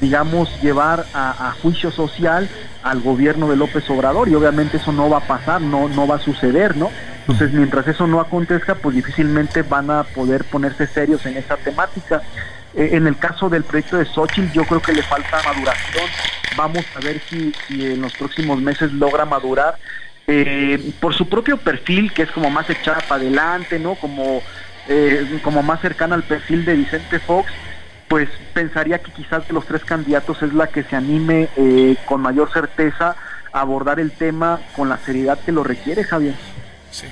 digamos 0.00 0.50
llevar 0.60 1.06
a, 1.14 1.54
juicio 1.62 1.90
social 1.90 2.48
al 2.82 3.00
gobierno 3.00 3.48
de 3.48 3.56
López 3.56 3.88
Obrador 3.90 4.28
y 4.28 4.34
obviamente 4.34 4.76
eso 4.76 4.92
no 4.92 5.08
va 5.08 5.18
a 5.18 5.26
pasar, 5.26 5.60
no, 5.60 5.88
no 5.88 6.06
va 6.06 6.16
a 6.16 6.20
suceder, 6.20 6.76
¿no? 6.76 6.90
Entonces 7.20 7.52
mientras 7.52 7.88
eso 7.88 8.06
no 8.06 8.20
acontezca 8.20 8.76
pues 8.76 8.94
difícilmente 8.94 9.62
van 9.62 9.90
a 9.90 10.04
poder 10.04 10.44
ponerse 10.44 10.86
serios 10.86 11.24
en 11.26 11.36
esa 11.36 11.56
temática. 11.56 12.22
Eh, 12.76 12.90
en 12.92 13.06
el 13.06 13.16
caso 13.16 13.48
del 13.48 13.64
proyecto 13.64 13.96
de 13.96 14.04
Xochitl 14.04 14.52
yo 14.52 14.64
creo 14.64 14.82
que 14.82 14.92
le 14.92 15.02
falta 15.02 15.42
maduración, 15.42 16.04
vamos 16.56 16.84
a 16.94 17.00
ver 17.00 17.20
si, 17.28 17.52
en 17.70 18.02
los 18.02 18.12
próximos 18.14 18.60
meses 18.60 18.92
logra 18.92 19.24
madurar 19.24 19.76
eh, 20.26 20.92
por 21.00 21.14
su 21.14 21.28
propio 21.28 21.56
perfil, 21.56 22.12
que 22.12 22.22
es 22.22 22.30
como 22.30 22.50
más 22.50 22.68
echada 22.68 23.00
para 23.08 23.22
adelante, 23.22 23.78
¿no? 23.78 23.94
Como, 23.94 24.42
eh, 24.88 25.40
como 25.42 25.62
más 25.62 25.80
cercana 25.80 26.16
al 26.16 26.24
perfil 26.24 26.64
de 26.64 26.74
Vicente 26.74 27.18
Fox, 27.18 27.50
pues 28.08 28.28
pensaría 28.52 28.98
que 28.98 29.12
quizás 29.12 29.46
de 29.46 29.54
los 29.54 29.66
tres 29.66 29.84
candidatos 29.84 30.42
es 30.42 30.52
la 30.52 30.66
que 30.66 30.82
se 30.82 30.96
anime 30.96 31.48
eh, 31.56 31.96
con 32.04 32.20
mayor 32.20 32.52
certeza 32.52 33.16
a 33.52 33.60
abordar 33.60 34.00
el 34.00 34.12
tema 34.12 34.60
con 34.74 34.88
la 34.88 34.98
seriedad 34.98 35.38
que 35.38 35.52
lo 35.52 35.64
requiere, 35.64 36.04
Javier. 36.04 36.34
Sí. 36.90 37.06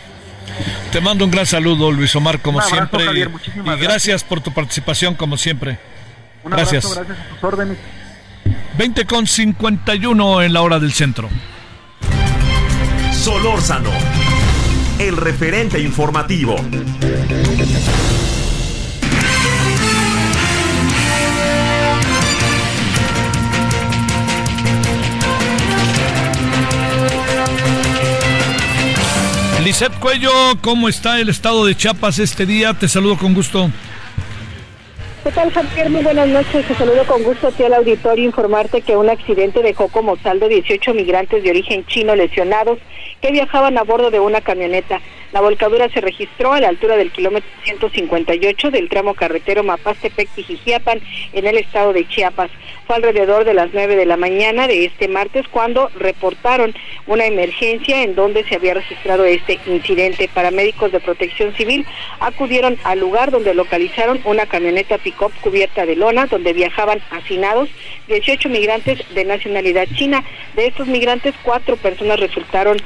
Te 0.93 1.01
mando 1.01 1.25
un 1.25 1.31
gran 1.31 1.47
saludo, 1.47 1.91
Luis 1.91 2.15
Omar, 2.17 2.41
como 2.41 2.61
siempre. 2.63 3.05
y, 3.05 3.81
gracias. 3.81 4.23
por 4.25 4.41
tu 4.41 4.53
participación, 4.53 5.15
como 5.15 5.37
siempre. 5.37 5.79
Un 6.45 6.53
gracias. 6.53 6.95
gracias 6.95 7.19
a 7.19 7.29
tus 7.29 7.45
órdenes. 7.45 7.79
20 8.77 9.07
con 9.07 9.27
51 9.27 10.43
en 10.43 10.53
la 10.53 10.63
hora 10.63 10.79
del 10.79 10.93
centro. 10.93 11.29
Solórzano, 13.13 13.91
el 14.99 15.17
referente 15.17 15.81
informativo. 15.81 16.57
Lisette 29.65 29.99
Cuello, 29.99 30.31
¿cómo 30.61 30.91
está 30.91 31.19
el 31.21 31.31
estado 31.31 31.65
de 31.65 31.75
Chiapas 31.75 32.19
este 32.19 32.45
día? 32.45 32.75
Te 32.75 32.87
saludo 32.87 33.17
con 33.17 33.33
gusto. 33.33 33.71
¿Qué 35.25 35.33
tal, 35.33 35.51
Javier? 35.51 35.89
Muy 35.89 36.03
buenas 36.03 36.29
noches. 36.29 36.69
Te 36.69 36.75
saludo 36.75 37.07
con 37.07 37.23
gusto 37.23 37.47
a 37.49 37.51
ti 37.51 37.63
al 37.65 37.73
auditorio. 37.73 38.27
Informarte 38.27 38.83
que 38.83 38.95
un 38.95 39.09
accidente 39.09 39.63
dejó 39.63 39.89
como 39.89 40.19
saldo 40.19 40.49
18 40.49 40.93
migrantes 40.93 41.43
de 41.43 41.49
origen 41.49 41.87
chino 41.87 42.15
lesionados 42.15 42.79
que 43.23 43.33
viajaban 43.33 43.79
a 43.79 43.85
bordo 43.85 44.11
de 44.11 44.21
una 44.21 44.43
camioneta. 44.43 45.01
La 45.33 45.41
volcadura 45.41 45.89
se 45.89 46.03
registró 46.03 46.53
a 46.53 46.61
la 46.61 46.69
altura 46.69 46.97
del 46.97 47.11
kilómetro 47.11 47.49
158 47.65 48.71
del 48.71 48.91
tramo 48.91 49.15
carretero 49.15 49.65
Mapastepec-Tijijiapan 49.65 51.01
en 51.33 51.47
el 51.47 51.57
estado 51.57 51.95
de 51.95 52.07
Chiapas. 52.07 52.51
Fue 52.87 52.97
alrededor 52.97 53.45
de 53.45 53.55
las 53.55 53.71
9 53.73 53.97
de 53.97 54.05
la 54.05 54.19
mañana 54.19 54.69
de 54.69 54.85
este 54.85 55.09
martes 55.09 55.49
cuando 55.49 55.89
reportaron 55.99 56.75
una 57.07 57.25
emergencia 57.25 58.03
en 58.03 58.15
donde 58.15 58.45
se 58.45 58.57
había 58.57 58.75
registrado 58.75 59.25
este 59.25 59.59
incidente. 59.67 60.29
Paramédicos 60.33 60.93
de 60.93 61.01
protección 61.01 61.55
civil 61.57 61.87
acudieron 62.21 62.77
al 62.85 63.01
lugar 63.01 63.31
donde 63.31 63.55
localizaron 63.55 64.21
una 64.25 64.47
camioneta 64.47 64.99
cubierta 65.41 65.87
de 65.87 65.97
lona 65.97 66.27
donde 66.27 66.53
viajaban 66.53 67.01
hacinados 67.11 67.69
18 68.09 68.49
migrantes 68.49 68.99
de 69.15 69.25
nacionalidad 69.25 69.87
china. 69.95 70.25
De 70.55 70.67
estos 70.67 70.87
migrantes, 70.87 71.35
cuatro 71.43 71.77
personas 71.77 72.21
resultaron 72.21 72.77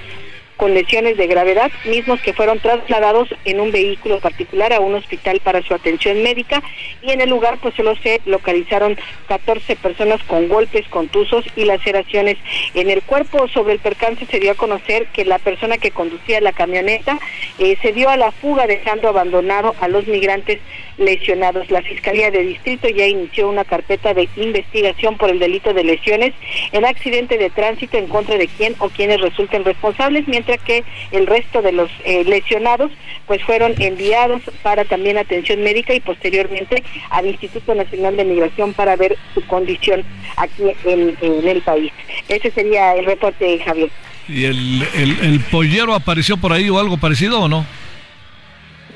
con 0.59 0.75
lesiones 0.75 1.17
de 1.17 1.29
gravedad, 1.29 1.71
mismos 1.85 2.21
que 2.21 2.35
fueron 2.35 2.59
trasladados 2.59 3.29
en 3.45 3.61
un 3.61 3.71
vehículo 3.71 4.19
particular 4.19 4.73
a 4.73 4.81
un 4.81 4.97
hospital 4.97 5.41
para 5.43 5.63
su 5.63 5.73
atención 5.73 6.21
médica 6.23 6.63
y 7.01 7.13
en 7.13 7.21
el 7.21 7.31
lugar 7.31 7.59
pues 7.63 7.75
solo 7.75 7.95
se 8.03 8.21
localizaron 8.27 8.99
14 9.29 9.77
personas 9.77 10.21
con 10.25 10.49
golpes, 10.49 10.87
contusos 10.89 11.45
y 11.55 11.65
laceraciones 11.65 12.39
en 12.75 12.91
el 12.91 13.03
cuerpo. 13.03 13.47
Sobre 13.47 13.75
el 13.75 13.79
percance 13.79 14.27
se 14.27 14.41
dio 14.41 14.51
a 14.51 14.57
conocer 14.57 15.07
que 15.07 15.25
la 15.25 15.39
persona 15.39 15.79
que 15.79 15.93
conducía 15.93 16.41
la 16.41 16.53
camioneta 16.53 17.21
eh, 17.61 17.77
se 17.81 17.93
dio 17.93 18.09
a 18.11 18.17
la 18.17 18.33
fuga 18.33 18.67
dejando 18.67 19.09
abandonado 19.09 19.77
a 19.81 19.87
los 19.87 20.09
migrantes 20.09 20.59
lesionados. 20.97 21.71
La 21.71 21.83
Fiscalía 21.83 22.33
de 22.33 22.43
Distrito 22.43 22.89
ya 22.89 23.07
inició 23.07 23.49
una 23.49 23.65
carpeta 23.65 24.13
de 24.13 24.29
investigación 24.37 25.17
por 25.17 25.31
el 25.31 25.39
delito 25.39 25.73
de 25.73 25.85
lesiones 25.85 26.35
en 26.73 26.85
accidente 26.85 27.39
de 27.39 27.51
tránsito 27.51 27.97
en 27.97 28.09
contra 28.09 28.37
de 28.37 28.49
quien 28.49 28.75
o 28.81 28.89
quienes 28.89 29.21
resulten 29.21 29.65
responsables, 29.65 30.27
mientras 30.27 30.48
que 30.57 30.85
el 31.13 31.27
resto 31.27 31.61
de 31.61 31.73
los 31.73 31.91
eh, 32.05 32.25
lesionados 32.25 32.91
pues 33.27 33.43
fueron 33.43 33.75
enviados 33.79 34.41
para 34.63 34.85
también 34.85 35.19
atención 35.19 35.63
médica 35.63 35.93
y 35.95 36.01
posteriormente 36.01 36.83
al 37.11 37.27
Instituto 37.27 37.75
Nacional 37.75 38.17
de 38.17 38.25
Migración 38.25 38.73
para 38.73 38.97
ver 38.97 39.19
su 39.35 39.45
condición 39.47 40.05
aquí 40.37 40.63
en, 40.85 41.17
el 41.47 41.63
país. 41.63 41.93
Ese 42.29 42.51
sería 42.51 42.95
el 42.95 43.05
reporte, 43.05 43.61
Javier. 43.65 43.91
¿Y 44.29 44.45
el, 44.45 44.87
el, 44.95 45.19
el 45.21 45.41
pollero 45.41 45.95
apareció 45.95 46.37
por 46.37 46.53
ahí 46.53 46.71
o 46.71 46.79
algo 46.79 46.97
parecido 46.97 47.41
o 47.41 47.49
no? 47.49 47.67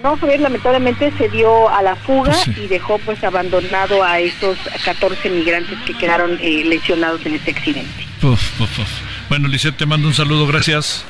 No, 0.03 0.17
Javier, 0.17 0.41
lamentablemente 0.41 1.13
se 1.17 1.29
dio 1.29 1.69
a 1.69 1.81
la 1.81 1.95
fuga 1.95 2.35
y 2.57 2.67
dejó 2.67 2.99
pues 2.99 3.23
abandonado 3.23 4.03
a 4.03 4.19
esos 4.19 4.59
14 4.85 5.31
migrantes 5.31 5.79
que 5.87 5.97
quedaron 5.97 6.39
eh, 6.41 6.65
lesionados 6.65 7.25
en 7.25 7.37
este 7.37 7.53
accidente. 7.53 8.07
bueno, 9.29 9.49
Lisette, 9.49 9.77
te 9.77 9.87
mando 9.87 10.09
un 10.09 10.15
saludo, 10.15 10.47
gracias. 10.47 11.05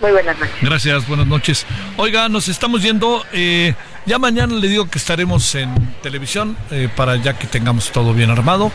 Muy 0.00 0.12
buenas 0.12 0.38
noches. 0.38 0.56
Gracias, 0.60 1.08
buenas 1.08 1.26
noches. 1.26 1.66
Oiga, 1.96 2.28
nos 2.28 2.48
estamos 2.48 2.82
yendo. 2.82 3.24
Eh, 3.32 3.74
ya 4.04 4.18
mañana 4.18 4.54
le 4.54 4.68
digo 4.68 4.88
que 4.90 4.98
estaremos 4.98 5.54
en 5.54 5.74
televisión 6.02 6.56
eh, 6.70 6.88
para 6.94 7.16
ya 7.16 7.38
que 7.38 7.46
tengamos 7.46 7.90
todo 7.92 8.12
bien 8.12 8.30
armado. 8.30 8.70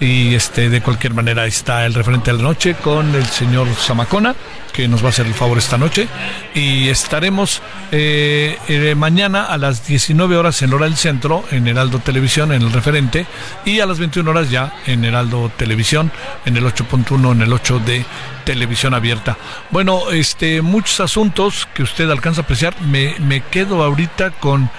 Y 0.00 0.34
este, 0.34 0.70
de 0.70 0.80
cualquier 0.80 1.12
manera 1.12 1.44
está 1.46 1.84
el 1.84 1.94
referente 1.94 2.30
de 2.30 2.36
la 2.36 2.44
noche 2.44 2.74
con 2.74 3.14
el 3.14 3.26
señor 3.26 3.66
Zamacona, 3.74 4.34
que 4.72 4.86
nos 4.86 5.02
va 5.02 5.06
a 5.06 5.10
hacer 5.10 5.26
el 5.26 5.34
favor 5.34 5.58
esta 5.58 5.76
noche. 5.76 6.06
Y 6.54 6.88
estaremos 6.88 7.60
eh, 7.90 8.58
eh, 8.68 8.94
mañana 8.94 9.44
a 9.46 9.58
las 9.58 9.86
19 9.86 10.36
horas 10.36 10.62
en 10.62 10.72
Hora 10.72 10.84
del 10.84 10.96
Centro, 10.96 11.44
en 11.50 11.66
Heraldo 11.66 11.98
Televisión, 11.98 12.52
en 12.52 12.62
el 12.62 12.72
referente, 12.72 13.26
y 13.64 13.80
a 13.80 13.86
las 13.86 13.98
21 13.98 14.30
horas 14.30 14.50
ya 14.50 14.72
en 14.86 15.04
Heraldo 15.04 15.50
Televisión, 15.56 16.12
en 16.46 16.56
el 16.56 16.64
8.1, 16.64 17.32
en 17.32 17.42
el 17.42 17.52
8 17.52 17.80
de 17.80 18.04
televisión 18.44 18.94
abierta. 18.94 19.36
Bueno, 19.70 20.10
este, 20.12 20.62
muchos 20.62 21.00
asuntos 21.00 21.68
que 21.74 21.82
usted 21.82 22.08
alcanza 22.08 22.42
a 22.42 22.44
apreciar. 22.44 22.80
Me, 22.82 23.16
me 23.18 23.40
quedo 23.40 23.82
ahorita 23.82 24.30
con 24.30 24.70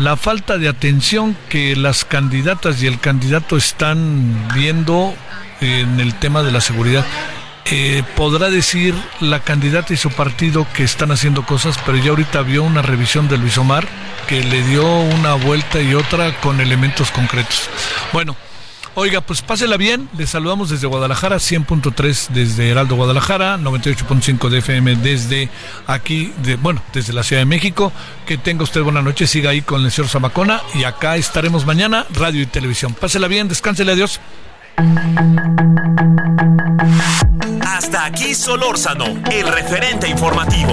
la 0.00 0.16
falta 0.16 0.56
de 0.56 0.68
atención 0.68 1.36
que 1.50 1.76
las 1.76 2.04
candidatas 2.06 2.82
y 2.82 2.86
el 2.86 2.98
candidato 2.98 3.56
están 3.56 4.48
viendo 4.54 5.14
en 5.60 6.00
el 6.00 6.14
tema 6.14 6.42
de 6.42 6.50
la 6.50 6.62
seguridad. 6.62 7.04
Eh, 7.66 8.02
podrá 8.16 8.48
decir 8.48 8.94
la 9.20 9.40
candidata 9.40 9.92
y 9.92 9.98
su 9.98 10.10
partido 10.10 10.66
que 10.72 10.84
están 10.84 11.12
haciendo 11.12 11.44
cosas, 11.44 11.78
pero 11.84 11.98
ya 11.98 12.10
ahorita 12.10 12.40
vio 12.42 12.62
una 12.62 12.80
revisión 12.80 13.28
de 13.28 13.36
Luis 13.36 13.58
Omar 13.58 13.86
que 14.26 14.42
le 14.42 14.62
dio 14.62 14.86
una 14.86 15.34
vuelta 15.34 15.82
y 15.82 15.94
otra 15.94 16.34
con 16.40 16.60
elementos 16.60 17.10
concretos. 17.10 17.68
Bueno, 18.12 18.36
Oiga, 18.94 19.20
pues 19.20 19.40
pásela 19.40 19.76
bien. 19.76 20.08
Les 20.18 20.30
saludamos 20.30 20.70
desde 20.70 20.86
Guadalajara, 20.86 21.36
100.3 21.36 22.28
desde 22.28 22.70
Heraldo 22.70 22.96
Guadalajara, 22.96 23.56
98.5 23.56 24.48
de 24.48 24.58
FM 24.58 24.96
desde 24.96 25.48
aquí, 25.86 26.32
de, 26.42 26.56
bueno, 26.56 26.82
desde 26.92 27.12
la 27.12 27.22
Ciudad 27.22 27.42
de 27.42 27.46
México. 27.46 27.92
Que 28.26 28.36
tenga 28.36 28.64
usted 28.64 28.82
buena 28.82 29.02
noche, 29.02 29.26
siga 29.26 29.50
ahí 29.50 29.62
con 29.62 29.84
el 29.84 29.92
señor 29.92 30.10
Zamacona 30.10 30.60
y 30.74 30.84
acá 30.84 31.16
estaremos 31.16 31.66
mañana, 31.66 32.06
radio 32.10 32.42
y 32.42 32.46
televisión. 32.46 32.94
Pásela 32.94 33.28
bien, 33.28 33.48
descánsele, 33.48 33.92
adiós. 33.92 34.20
Hasta 37.64 38.04
aquí 38.06 38.34
Solórzano, 38.34 39.06
el 39.30 39.46
referente 39.46 40.08
informativo. 40.08 40.72